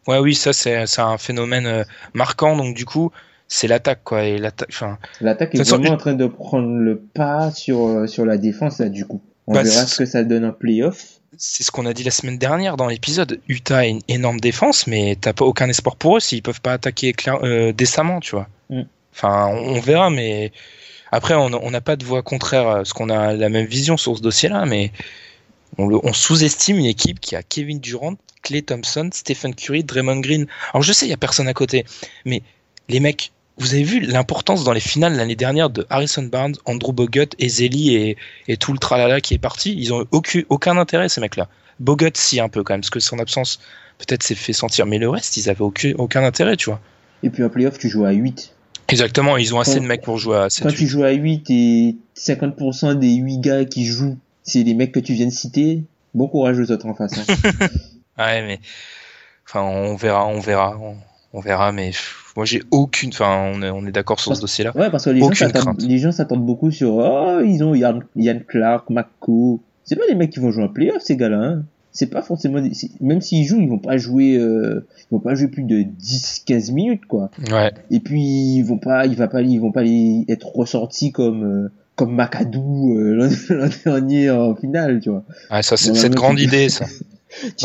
Ouais, 0.06 0.18
oui, 0.18 0.34
ça 0.34 0.52
c'est, 0.52 0.76
un 0.98 1.18
phénomène 1.18 1.66
euh, 1.66 1.84
marquant. 2.14 2.56
Donc 2.56 2.74
du 2.74 2.86
coup, 2.86 3.10
c'est 3.48 3.68
l'attaque 3.68 4.00
quoi. 4.04 4.24
Et 4.24 4.38
l'attaque, 4.38 4.70
enfin, 4.72 4.98
L'attaque 5.20 5.54
est 5.54 5.68
vraiment 5.68 5.90
en 5.90 5.96
train 5.98 6.14
de 6.14 6.26
prendre 6.26 6.68
le 6.78 6.98
pas 6.98 7.50
sur, 7.50 7.86
euh, 7.86 8.06
sur 8.06 8.24
la 8.24 8.38
défense 8.38 8.78
là 8.78 8.88
du 8.88 9.04
coup. 9.04 9.20
On 9.46 9.52
Bah, 9.52 9.62
verra 9.62 9.86
ce 9.86 9.98
que 9.98 10.06
ça 10.06 10.24
donne 10.24 10.44
en 10.46 10.52
playoff. 10.52 11.20
c'est 11.36 11.62
ce 11.62 11.70
qu'on 11.70 11.84
a 11.84 11.92
dit 11.92 12.04
la 12.04 12.10
semaine 12.10 12.38
dernière 12.38 12.76
dans 12.78 12.86
l'épisode. 12.86 13.38
Utah 13.48 13.78
a 13.78 13.84
une 13.84 14.00
énorme 14.08 14.40
défense, 14.40 14.86
mais 14.86 15.16
t'as 15.20 15.32
pas 15.34 15.44
aucun 15.44 15.68
espoir 15.68 15.96
pour 15.96 16.16
eux 16.16 16.20
s'ils 16.20 16.42
peuvent 16.42 16.60
pas 16.62 16.72
attaquer 16.72 17.12
clair- 17.12 17.40
euh, 17.42 17.72
décemment, 17.72 18.20
tu 18.20 18.30
vois. 18.36 18.48
Mm. 18.70 18.82
Enfin, 19.12 19.48
on, 19.52 19.76
on 19.76 19.80
verra, 19.80 20.08
mais 20.10 20.52
après, 21.12 21.34
on 21.34 21.70
n'a 21.70 21.80
pas 21.80 21.96
de 21.96 22.04
voix 22.04 22.22
contraire, 22.22 22.64
parce 22.64 22.92
qu'on 22.92 23.10
a 23.10 23.32
la 23.32 23.48
même 23.48 23.66
vision 23.66 23.96
sur 23.96 24.16
ce 24.16 24.22
dossier-là, 24.22 24.64
mais 24.66 24.92
on, 25.78 26.12
sous-estime 26.12 26.78
une 26.78 26.86
équipe 26.86 27.20
qui 27.20 27.36
a 27.36 27.42
Kevin 27.42 27.80
Durant, 27.80 28.16
Clay 28.42 28.62
Thompson, 28.62 29.10
Stephen 29.12 29.54
Curry, 29.54 29.84
Draymond 29.84 30.20
Green. 30.20 30.46
Alors 30.72 30.82
je 30.82 30.92
sais, 30.92 31.06
il 31.06 31.10
y 31.10 31.14
a 31.14 31.18
personne 31.18 31.48
à 31.48 31.54
côté, 31.54 31.84
mais 32.24 32.42
les 32.88 33.00
mecs, 33.00 33.32
vous 33.58 33.74
avez 33.74 33.82
vu 33.82 34.00
l'importance 34.00 34.64
dans 34.64 34.72
les 34.72 34.80
finales 34.80 35.16
l'année 35.16 35.36
dernière 35.36 35.70
de 35.70 35.86
Harrison 35.90 36.22
Barnes, 36.22 36.56
Andrew 36.64 36.92
Bogut, 36.92 37.28
Ezeli 37.38 37.94
et, 37.94 38.16
et 38.48 38.56
tout 38.56 38.72
le 38.72 38.78
tralala 38.78 39.20
qui 39.20 39.34
est 39.34 39.38
parti. 39.38 39.74
Ils 39.76 39.92
ont 39.92 40.06
aucun, 40.10 40.76
intérêt, 40.78 41.08
ces 41.08 41.20
mecs-là. 41.20 41.48
Bogut, 41.78 42.12
si, 42.14 42.40
un 42.40 42.48
peu 42.48 42.62
quand 42.62 42.74
même, 42.74 42.80
parce 42.80 42.90
que 42.90 43.00
son 43.00 43.18
absence 43.18 43.60
peut-être 43.98 44.22
s'est 44.22 44.34
fait 44.34 44.52
sentir, 44.52 44.86
mais 44.86 44.98
le 44.98 45.10
reste, 45.10 45.36
ils 45.36 45.50
avaient 45.50 45.60
aucun, 45.60 45.92
aucun 45.98 46.24
intérêt, 46.24 46.56
tu 46.56 46.70
vois. 46.70 46.80
Et 47.22 47.28
puis 47.28 47.44
en 47.44 47.50
playoff, 47.50 47.78
tu 47.78 47.88
joues 47.90 48.06
à 48.06 48.12
8. 48.12 48.54
Exactement, 48.90 49.36
ils 49.36 49.54
ont 49.54 49.60
assez 49.60 49.74
Quand- 49.76 49.82
de 49.82 49.86
mecs 49.86 50.02
pour 50.02 50.18
jouer 50.18 50.36
à 50.36 50.50
7 50.50 50.64
Quand 50.64 50.70
tu 50.74 50.86
joues 50.86 51.04
à 51.04 51.10
8 51.12 51.50
et 51.50 51.96
50% 52.16 52.94
des 52.98 53.14
8 53.14 53.38
gars 53.38 53.64
qui 53.64 53.84
jouent, 53.86 54.16
c'est 54.42 54.62
les 54.62 54.74
mecs 54.74 54.92
que 54.92 55.00
tu 55.00 55.12
viens 55.14 55.26
de 55.26 55.32
citer, 55.32 55.84
bon 56.14 56.28
courage 56.28 56.58
aux 56.58 56.70
autres 56.70 56.86
en 56.86 56.94
face. 56.94 57.18
hein. 57.18 57.68
Ouais, 58.18 58.42
mais 58.42 58.60
enfin, 59.48 59.62
on 59.62 59.96
verra, 59.96 60.26
on 60.26 60.40
verra. 60.40 60.76
On, 60.78 60.94
on 61.32 61.40
verra, 61.40 61.72
mais 61.72 61.92
moi 62.36 62.44
j'ai 62.44 62.62
aucune. 62.70 63.10
Enfin, 63.10 63.50
on 63.54 63.62
est, 63.62 63.70
on 63.70 63.86
est 63.86 63.92
d'accord 63.92 64.20
sur 64.20 64.36
ce 64.36 64.40
dossier-là. 64.42 64.76
Ouais, 64.76 64.90
parce 64.90 65.04
que 65.06 65.10
les 65.10 65.20
gens 65.20 65.26
Aucune 65.26 65.98
gens 65.98 66.12
s'attendent 66.12 66.44
beaucoup 66.44 66.70
sur, 66.70 66.96
oh, 66.96 67.40
ils 67.42 67.62
ont 67.64 67.74
Yann, 67.74 68.02
Yann 68.16 68.42
Clark, 68.44 68.90
McCo. 68.90 69.62
C'est 69.84 69.96
pas 69.96 70.02
les 70.08 70.14
mecs 70.14 70.30
qui 70.30 70.40
vont 70.40 70.50
jouer 70.50 70.64
en 70.64 70.68
playoff, 70.68 71.00
ces 71.02 71.16
gars-là, 71.16 71.38
hein. 71.38 71.62
C'est 71.92 72.06
pas 72.08 72.22
forcément, 72.22 72.60
des- 72.60 72.70
même 73.00 73.20
s'ils 73.20 73.44
jouent, 73.46 73.60
ils 73.60 73.68
vont 73.68 73.78
pas 73.78 73.96
jouer, 73.96 74.36
euh, 74.36 74.86
ils 75.10 75.14
vont 75.14 75.20
pas 75.20 75.34
jouer 75.34 75.48
plus 75.48 75.64
de 75.64 75.82
10, 75.82 76.42
15 76.46 76.70
minutes, 76.70 77.04
quoi. 77.06 77.30
Ouais. 77.50 77.72
Et 77.90 77.98
puis, 78.00 78.20
ils 78.56 78.62
vont 78.62 78.78
pas, 78.78 79.06
il 79.06 79.16
va 79.16 79.26
pas, 79.28 79.42
ils 79.42 79.58
vont 79.60 79.72
pas 79.72 79.82
les 79.82 80.24
être 80.28 80.46
ressortis 80.54 81.10
comme, 81.10 81.42
euh, 81.44 81.68
comme 81.96 82.14
Macadou, 82.14 82.96
euh, 82.96 83.28
l'an 83.50 83.68
dernier 83.84 84.30
en 84.30 84.54
finale, 84.54 85.00
tu 85.00 85.10
vois. 85.10 85.24
Ouais, 85.50 85.62
ça, 85.62 85.76
c'est 85.76 85.94
cette 85.94 86.14
grande 86.14 86.38
idée, 86.38 86.68
ça. 86.68 86.86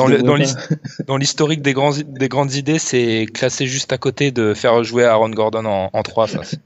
Dans 1.08 1.18
l'historique 1.18 1.62
des, 1.62 1.74
grands, 1.74 1.92
des 2.08 2.28
grandes 2.28 2.54
idées, 2.54 2.78
c'est 2.80 3.26
classé 3.32 3.66
juste 3.66 3.92
à 3.94 3.98
côté 3.98 4.32
de 4.32 4.54
faire 4.54 4.84
jouer 4.84 5.06
Aaron 5.06 5.30
Gordon 5.30 5.66
en, 5.66 5.90
en 5.92 6.04
3. 6.04 6.28
Ça. 6.28 6.44
c'est- 6.44 6.60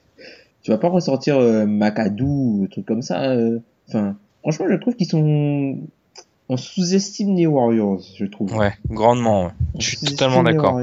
tu 0.62 0.70
vas 0.70 0.78
pas 0.78 0.88
ressortir 0.88 1.38
euh, 1.38 1.66
Macadou, 1.66 2.62
un 2.64 2.66
truc 2.70 2.86
comme 2.86 3.02
ça. 3.02 3.30
euh. 3.32 3.58
Enfin, 3.88 4.16
franchement, 4.42 4.66
je 4.70 4.76
trouve 4.76 4.94
qu'ils 4.94 5.08
sont, 5.08 5.78
on 6.52 6.56
sous-estime 6.56 7.34
les 7.36 7.46
Warriors, 7.46 8.00
je 8.16 8.24
trouve. 8.26 8.54
Ouais, 8.54 8.72
grandement. 8.90 9.44
ouais. 9.46 9.50
Je 9.78 9.88
suis 9.96 9.98
totalement 9.98 10.42
d'accord. 10.42 10.78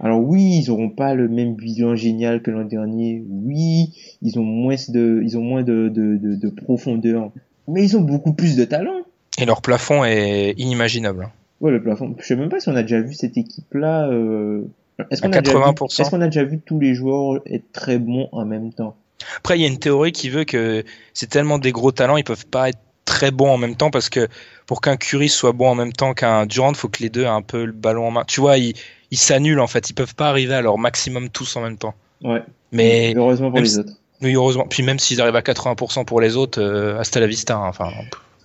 Alors 0.00 0.20
oui, 0.20 0.60
ils 0.62 0.70
auront 0.70 0.90
pas 0.90 1.14
le 1.14 1.28
même 1.28 1.54
bilan 1.54 1.94
génial 1.96 2.42
que 2.42 2.50
l'an 2.50 2.64
dernier. 2.64 3.22
Oui, 3.28 3.92
ils 4.22 4.38
ont 4.38 4.42
moins 4.44 4.74
de, 4.88 5.20
ils 5.24 5.38
ont 5.38 5.42
moins 5.42 5.62
de, 5.62 5.88
de, 5.88 6.16
de, 6.16 6.34
de 6.34 6.48
profondeur. 6.48 7.30
Mais 7.68 7.82
ils 7.84 7.96
ont 7.96 8.00
beaucoup 8.02 8.32
plus 8.34 8.56
de 8.56 8.64
talent. 8.64 9.02
Et 9.38 9.46
leur 9.46 9.62
plafond 9.62 10.04
est 10.04 10.50
inimaginable. 10.58 11.24
hein. 11.24 11.30
Ouais, 11.60 11.70
le 11.70 11.82
plafond. 11.82 12.14
Je 12.18 12.26
sais 12.26 12.36
même 12.36 12.48
pas 12.50 12.60
si 12.60 12.68
on 12.68 12.76
a 12.76 12.82
déjà 12.82 13.00
vu 13.00 13.14
cette 13.14 13.36
équipe-là. 13.36 14.08
Euh... 14.08 14.62
Est-ce 15.10 15.22
qu'on 15.22 15.32
a, 15.32 15.40
déjà 15.40 15.54
vu- 15.58 15.64
80%. 15.64 16.00
est-ce 16.02 16.10
qu'on 16.10 16.20
a 16.20 16.26
déjà 16.26 16.44
vu 16.44 16.58
tous 16.58 16.78
les 16.78 16.94
joueurs 16.94 17.40
être 17.46 17.72
très 17.72 17.98
bons 17.98 18.28
en 18.32 18.44
même 18.44 18.72
temps? 18.72 18.94
Après, 19.38 19.58
il 19.58 19.62
y 19.62 19.64
a 19.64 19.68
une 19.68 19.78
théorie 19.78 20.12
qui 20.12 20.28
veut 20.28 20.44
que 20.44 20.84
c'est 21.14 21.30
tellement 21.30 21.58
des 21.58 21.72
gros 21.72 21.90
talents, 21.92 22.16
ils 22.16 22.24
peuvent 22.24 22.46
pas 22.46 22.68
être 22.68 22.78
très 23.04 23.30
bons 23.30 23.50
en 23.50 23.58
même 23.58 23.74
temps 23.76 23.90
parce 23.90 24.08
que 24.08 24.28
pour 24.66 24.80
qu'un 24.80 24.96
Curry 24.96 25.28
soit 25.28 25.52
bon 25.52 25.68
en 25.68 25.74
même 25.74 25.92
temps 25.92 26.14
qu'un 26.14 26.46
Durant, 26.46 26.72
faut 26.74 26.88
que 26.88 27.02
les 27.02 27.10
deux 27.10 27.22
aient 27.22 27.26
un 27.26 27.42
peu 27.42 27.64
le 27.64 27.72
ballon 27.72 28.06
en 28.08 28.10
main. 28.10 28.24
Tu 28.26 28.40
vois, 28.40 28.56
ils 28.58 28.74
s'annulent 29.12 29.60
en 29.60 29.66
fait, 29.66 29.90
ils 29.90 29.94
peuvent 29.94 30.14
pas 30.14 30.28
arriver 30.28 30.54
à 30.54 30.62
leur 30.62 30.78
maximum 30.78 31.28
tous 31.28 31.56
en 31.56 31.60
même 31.60 31.76
temps. 31.76 31.94
Ouais. 32.22 32.42
Mais 32.72 33.12
Heureusement 33.16 33.50
pour 33.50 33.60
les 33.60 33.66
si- 33.66 33.78
autres. 33.78 33.92
oui, 34.22 34.34
heureusement. 34.34 34.66
Puis 34.68 34.82
même 34.82 34.98
s'ils 34.98 35.20
arrivent 35.20 35.36
à 35.36 35.42
80% 35.42 36.04
pour 36.04 36.20
les 36.20 36.36
autres, 36.36 36.60
euh, 36.60 36.98
hasta 36.98 37.20
la 37.20 37.26
vista. 37.26 37.56
hein. 37.56 37.68
Enfin, 37.68 37.90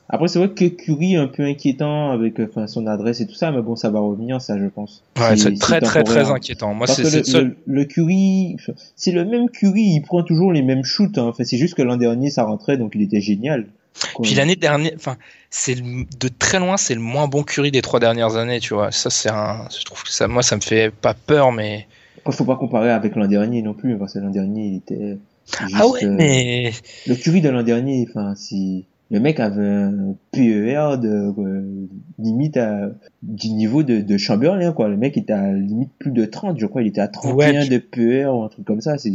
Après, 0.10 0.28
c'est 0.28 0.40
vrai 0.40 0.50
que 0.50 0.66
Curry 0.66 1.14
est 1.14 1.18
un 1.18 1.28
peu 1.28 1.44
inquiétant 1.44 2.12
avec 2.12 2.40
euh, 2.40 2.48
enfin, 2.50 2.68
son 2.68 2.86
adresse 2.88 3.22
et 3.22 3.28
tout 3.28 3.36
ça, 3.36 3.52
mais 3.52 3.62
bon, 3.62 3.76
ça 3.76 3.90
va 3.90 4.00
revenir, 4.00 4.42
ça, 4.42 4.58
je 4.60 4.66
pense. 4.66 5.04
ouais, 5.20 5.38
c'est 5.38 5.58
très 5.58 5.80
très 5.82 6.04
très 6.04 6.30
inquiétant. 6.32 6.74
Moi, 6.74 6.88
c'est 6.88 7.04
le 7.04 7.24
seul. 7.24 7.56
le, 7.66 7.74
le 7.82 7.86
Curry, 7.86 8.58
c'est 8.96 9.12
le 9.12 9.24
même 9.24 9.50
Curry, 9.50 9.82
il 9.84 10.02
prend 10.02 10.24
toujours 10.24 10.52
les 10.52 10.64
mêmes 10.64 10.84
shoots. 10.84 11.18
Hein. 11.18 11.28
Enfin, 11.30 11.44
c'est 11.44 11.58
juste 11.58 11.76
que 11.76 11.82
l'an 11.84 11.96
dernier, 11.98 12.30
ça 12.30 12.44
rentrait, 12.44 12.76
donc 12.78 12.92
il 12.96 13.02
était 13.04 13.22
génial. 13.22 13.68
Puis 14.24 14.34
l'année 14.36 14.56
dernière, 14.56 14.94
enfin, 14.96 15.18
c'est 15.50 15.76
de 15.76 16.28
très 16.28 16.60
loin, 16.60 16.78
c'est 16.78 16.94
le 16.96 17.02
moins 17.02 17.28
bon 17.28 17.44
Curry 17.44 17.72
des 17.72 17.82
trois 17.82 18.00
dernières 18.00 18.38
années, 18.38 18.60
tu 18.60 18.74
vois. 18.74 18.92
Ça, 18.92 19.10
c'est 19.10 19.30
un. 19.30 19.68
Je 19.78 19.84
trouve 19.84 20.04
que 20.04 20.10
ça, 20.12 20.28
moi, 20.28 20.44
ça 20.44 20.56
me 20.56 20.62
fait 20.62 20.92
pas 20.92 21.14
peur, 21.14 21.52
mais. 21.52 21.88
Après, 22.20 22.34
faut 22.34 22.46
pas 22.46 22.56
comparer 22.56 22.92
avec 22.92 23.16
l'an 23.16 23.28
dernier 23.28 23.62
non 23.62 23.74
plus, 23.74 23.98
parce 23.98 24.14
que 24.14 24.20
l'an 24.20 24.30
dernier, 24.30 24.68
il 24.68 24.76
était. 24.78 25.18
Juste, 25.62 25.76
ah 25.80 25.88
ouais, 25.88 26.06
euh, 26.06 26.16
mais. 26.18 26.72
Le 27.08 27.16
Curry 27.16 27.42
de 27.42 27.50
l'an 27.50 27.64
dernier, 27.64 28.06
enfin, 28.10 28.36
si 28.36 28.86
le 29.12 29.20
mec 29.20 29.40
avait 29.40 29.66
un 29.66 30.16
PER 30.32 30.98
de 31.02 31.34
euh, 31.40 31.88
limite 32.20 32.58
à, 32.58 32.92
du 33.24 33.50
niveau 33.50 33.82
de, 33.82 34.02
de 34.02 34.18
Chamberlain, 34.18 34.72
quoi. 34.72 34.88
Le 34.88 34.98
mec 34.98 35.18
était 35.18 35.34
à 35.34 35.52
limite 35.52 35.90
plus 35.98 36.12
de 36.12 36.26
30, 36.26 36.60
je 36.60 36.68
crois. 36.68 36.84
Il 36.84 36.88
était 36.90 37.02
à 37.02 37.08
31 37.08 37.36
Ouais, 37.36 37.68
de 37.68 37.78
PER 37.80 38.28
ou 38.28 38.44
un 38.44 38.50
truc 38.50 38.66
comme 38.66 38.82
ça. 38.82 38.98
C'est. 38.98 39.12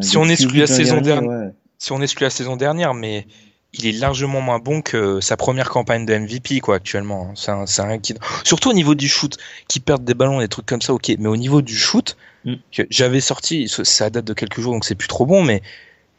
Si 0.00 0.16
on 0.16 0.24
exclut 0.24 0.60
la 0.60 0.66
saison 0.66 1.02
dernière- 1.02 1.28
ouais. 1.28 1.50
si 1.76 1.92
on 1.92 2.00
exclut 2.00 2.24
la 2.24 2.30
saison 2.30 2.56
dernière, 2.56 2.94
mais 2.94 3.26
il 3.72 3.86
est 3.86 3.92
largement 3.92 4.40
moins 4.40 4.58
bon 4.58 4.80
que 4.80 5.20
sa 5.20 5.36
première 5.36 5.68
campagne 5.70 6.06
de 6.06 6.14
MVP, 6.16 6.60
quoi, 6.60 6.76
actuellement. 6.76 7.32
C'est 7.34 7.50
un, 7.50 7.66
c'est 7.66 7.82
un. 7.82 7.98
Surtout 8.44 8.70
au 8.70 8.72
niveau 8.72 8.94
du 8.94 9.08
shoot, 9.08 9.36
qui 9.68 9.80
perdent 9.80 10.04
des 10.04 10.14
ballons, 10.14 10.38
des 10.40 10.48
trucs 10.48 10.66
comme 10.66 10.80
ça, 10.80 10.94
ok. 10.94 11.12
Mais 11.18 11.28
au 11.28 11.36
niveau 11.36 11.62
du 11.62 11.76
shoot, 11.76 12.16
Mm. 12.44 12.54
j'avais 12.90 13.20
sorti, 13.20 13.68
ça- 13.68 13.84
ça 13.84 14.08
date 14.08 14.24
de 14.24 14.32
quelques 14.32 14.60
jours, 14.60 14.72
donc 14.72 14.84
c'est 14.84 14.94
plus 14.94 15.08
trop 15.08 15.26
bon, 15.26 15.42
mais 15.42 15.62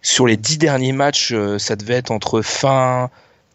sur 0.02 0.28
les 0.28 0.36
dix 0.38 0.58
derniers 0.58 0.92
matchs, 0.92 1.32
euh, 1.32 1.58
ça 1.58 1.76
devait 1.78 1.94
être 1.96 2.12
entre 2.12 2.42
fin, 2.42 3.10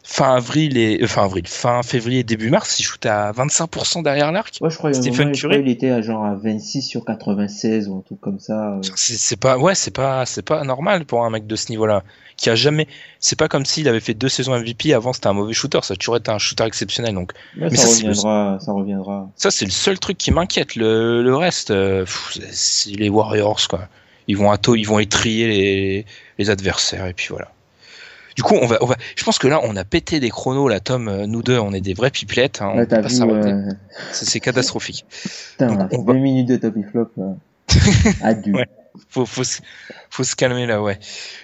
fin 0.05 0.35
avril 0.35 0.77
et, 0.77 1.03
euh, 1.03 1.07
fin 1.07 1.25
avril, 1.25 1.47
fin 1.47 1.83
février 1.83 2.25
début 2.25 2.51
mars, 2.51 2.81
il 2.81 2.83
shootait 2.83 3.09
à 3.09 3.33
25% 3.33 4.03
derrière 4.03 4.33
l'arc. 4.33 4.59
Ouais, 4.61 4.71
je 4.71 4.77
crois, 4.77 4.93
Stephen 4.93 5.33
Curry. 5.33 5.61
il 5.61 5.69
était 5.69 5.91
à 5.91 6.03
genre 6.03 6.25
à 6.25 6.35
26 6.35 6.83
sur 6.83 7.05
96 7.05 7.89
ou 7.89 7.99
un 7.99 8.01
truc 8.01 8.21
comme 8.21 8.41
ça. 8.41 8.75
euh. 8.75 8.81
C'est 8.97 9.39
pas, 9.39 9.57
ouais, 9.59 9.75
c'est 9.75 9.93
pas, 9.93 10.27
c'est 10.27 10.43
pas 10.45 10.65
normal 10.65 11.05
pour 11.05 11.25
un 11.25 11.31
mec 11.31 11.47
de 11.47 11.55
ce 11.57 11.71
niveau-là, 11.71 12.03
qui 12.37 12.51
a 12.51 12.55
jamais, 12.57 12.89
c'est 13.21 13.39
pas 13.39 13.47
comme 13.49 13.65
s'il 13.65 13.87
avait 13.89 14.01
fait 14.01 14.15
deux 14.15 14.29
saisons 14.29 14.55
MVP 14.59 14.93
avant, 14.93 15.13
c'était 15.13 15.29
un 15.29 15.33
mauvais 15.35 15.53
shooter, 15.53 15.79
ça 15.83 15.95
a 15.95 15.97
toujours 15.97 16.17
été 16.17 16.31
un 16.31 16.39
shooter 16.39 16.65
exceptionnel, 16.65 17.15
donc 17.15 17.33
Mais 17.57 17.71
ça, 17.71 17.77
ça, 17.77 17.87
c'est 17.89 18.03
le- 18.03 18.09
reviendra, 18.09 18.59
ça 18.61 18.73
reviendra. 18.73 19.31
ça 19.37 19.51
c'est 19.53 19.65
le 19.65 19.71
seul 19.71 19.99
truc 20.01 20.19
qui 20.19 20.33
m'inquiète, 20.33 20.75
le, 20.75 21.23
le 21.23 21.37
reste, 21.37 21.71
euh, 21.71 22.05
c'est- 22.51 22.91
les 22.91 23.09
Warriors, 23.09 23.61
quoi. 23.69 23.89
Ils 24.29 24.37
vont 24.37 24.51
ato, 24.51 24.75
ils 24.77 24.85
vont 24.85 24.99
étrier 24.99 25.47
les, 25.49 26.07
les 26.39 26.51
adversaires, 26.51 27.07
et 27.07 27.13
puis 27.13 27.27
voilà. 27.31 27.49
Du 28.37 28.43
coup, 28.43 28.55
on 28.61 28.67
va, 28.67 28.79
on 28.81 28.87
va, 28.87 28.97
je 29.17 29.25
pense 29.25 29.39
que 29.39 29.47
là, 29.49 29.61
on 29.63 29.77
a 29.77 29.85
pété 29.85 30.21
des 30.21 30.31
chronos, 30.31 30.69
là, 30.69 30.81
Tom, 30.81 31.09
euh, 31.09 31.27
nous 31.27 31.43
deux, 31.43 31.59
on 31.59 31.73
est 31.73 31.81
des 31.81 31.95
vrais 31.95 32.11
pipelettes, 32.11 32.63
hein, 32.63 32.71
on 32.73 32.77
Là, 32.77 32.83
peut 32.85 32.89
t'as 32.97 33.03
pas 33.03 33.09
vu, 33.09 33.15
s'arrêter. 33.15 33.51
euh, 33.51 33.71
C'est 34.13 34.41
catastrophique. 34.41 35.05
putain, 35.53 35.75
Donc, 35.75 35.89
on 35.93 36.03
20 36.03 36.15
minutes 36.15 36.49
de 36.49 36.57
top 36.57 36.77
et 36.77 36.83
flop. 36.83 37.11
euh, 37.19 37.33
Adieu. 38.23 38.55
Ouais. 38.55 38.67
faut, 39.09 39.27
faut, 39.27 39.45
se- 39.45 39.61
faut 40.11 40.25
se 40.25 40.35
calmer 40.37 40.67
là, 40.67 40.83
ouais. 40.83 40.99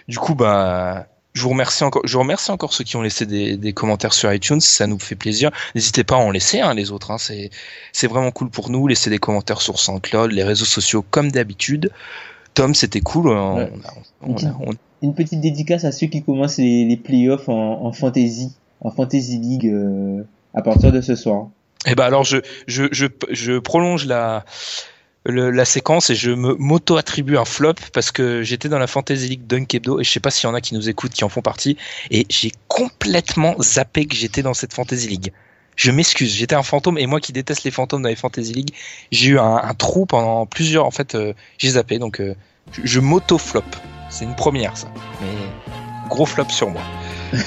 Du 0.09 0.19
coup, 0.19 0.35
bah, 0.35 1.07
je 1.35 1.43
vous 1.43 1.51
remercie 1.51 1.85
encore, 1.85 2.03
je 2.05 2.17
remercie 2.19 2.51
encore 2.51 2.73
ceux 2.73 2.85
qui 2.85 2.97
ont 2.97 3.03
laissé 3.03 3.25
des, 3.27 3.57
des 3.57 3.73
commentaires 3.73 4.13
sur 4.13 4.33
iTunes, 4.33 4.61
ça 4.61 4.87
nous 4.87 4.99
fait 4.99 5.15
plaisir. 5.15 5.51
N'hésitez 5.75 6.05
pas 6.05 6.17
à 6.17 6.19
en 6.19 6.31
laisser, 6.31 6.61
hein, 6.61 6.75
les 6.75 6.91
autres, 6.91 7.11
hein, 7.11 7.19
c'est, 7.19 7.51
c'est 7.93 8.07
vraiment 8.07 8.31
cool 8.31 8.51
pour 8.51 8.71
nous. 8.71 8.87
Laissez 8.89 9.11
des 9.11 9.19
commentaires 9.19 9.61
sur 9.61 9.79
SoundCloud, 9.79 10.33
les 10.33 10.43
réseaux 10.45 10.65
sociaux 10.65 11.05
comme 11.11 11.31
d'habitude. 11.31 11.91
Tom, 12.55 12.75
c'était 12.75 13.01
cool. 13.03 13.29
on- 13.29 13.57
Ouais. 13.59 13.73
on 14.23 14.33
a- 14.33 14.33
on 14.33 14.37
a- 14.49 14.57
on- 14.71 14.75
Une 15.03 15.15
petite 15.15 15.41
dédicace 15.41 15.85
à 15.85 15.93
ceux 15.93 16.09
qui 16.09 16.23
commencent 16.23 16.59
les, 16.59 16.97
playoffs 16.97 17.49
en, 17.49 17.93
fantasy, 17.93 18.53
en 18.81 18.91
fantasy 18.91 19.39
league 19.39 19.67
euh, 19.67 20.23
à 20.55 20.63
partir 20.63 20.93
de 20.93 21.01
ce 21.01 21.15
soir. 21.15 21.49
Eh 21.87 21.95
ben 21.95 22.05
alors, 22.05 22.25
je, 22.25 22.39
je, 22.67 22.85
je, 22.91 23.07
je 23.31 23.59
prolonge 23.59 24.07
la, 24.07 24.45
la 25.25 25.65
séquence 25.65 26.11
et 26.11 26.15
je 26.15 26.31
m'auto-attribue 26.31 27.37
un 27.37 27.45
flop 27.45 27.75
parce 27.93 28.11
que 28.11 28.43
j'étais 28.43 28.69
dans 28.69 28.79
la 28.79 28.87
Fantasy 28.87 29.29
League 29.29 29.47
Dunk 29.47 29.75
Hebdo 29.75 30.01
et 30.01 30.05
je 30.05 30.11
sais 30.11 30.21
pas 30.21 30.31
s'il 30.31 30.49
y 30.49 30.51
en 30.51 30.55
a 30.55 30.61
qui 30.61 30.75
nous 30.75 30.89
écoutent 30.89 31.13
qui 31.13 31.25
en 31.25 31.29
font 31.29 31.43
partie 31.43 31.77
et 32.11 32.27
j'ai 32.31 32.53
complètement 32.69 33.55
zappé 33.61 34.07
que 34.07 34.17
j'étais 34.17 34.43
dans 34.43 34.55
cette 34.55 34.73
Fantasy 34.73 35.09
League. 35.09 35.33
Je 35.77 35.91
m'excuse, 35.91 36.35
j'étais 36.35 36.57
un 36.57 36.63
fantôme 36.63 36.99
et 36.99 37.07
moi 37.07 37.21
qui 37.21 37.33
déteste 37.33 37.65
les 37.65 37.71
fantômes 37.71 38.03
dans 38.03 38.09
les 38.09 38.17
Fantasy 38.17 38.53
League, 38.53 38.71
j'ai 39.13 39.31
eu 39.31 39.39
un, 39.39 39.57
un 39.57 39.75
trou 39.75 40.07
pendant 40.07 40.47
plusieurs. 40.47 40.87
En 40.87 40.91
fait, 40.91 41.15
euh, 41.15 41.35
j'ai 41.59 41.71
zappé 41.71 41.99
donc 41.99 42.21
euh, 42.21 42.35
je, 42.73 42.81
je 42.85 43.01
m'auto-flop. 43.01 43.63
C'est 44.09 44.25
une 44.25 44.35
première 44.35 44.77
ça, 44.77 44.89
mais 45.21 46.09
gros 46.09 46.27
flop 46.27 46.49
sur 46.49 46.71
moi. 46.71 46.83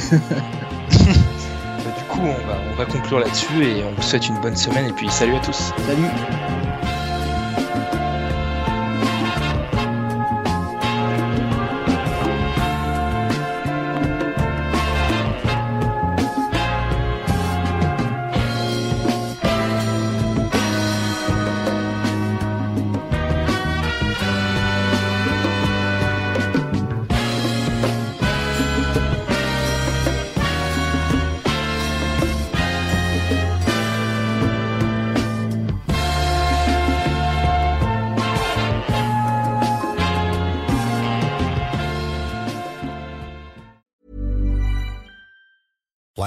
Du 0.91 2.17
coup, 2.17 2.21
on 2.21 2.47
va, 2.47 2.57
on 2.71 2.75
va 2.75 2.85
conclure 2.85 3.19
là-dessus 3.19 3.65
et 3.65 3.83
on 3.83 3.91
vous 3.93 4.01
souhaite 4.01 4.27
une 4.27 4.39
bonne 4.41 4.55
semaine 4.55 4.87
et 4.87 4.91
puis 4.91 5.09
salut 5.09 5.35
à 5.35 5.39
tous. 5.39 5.71
Salut 5.87 6.07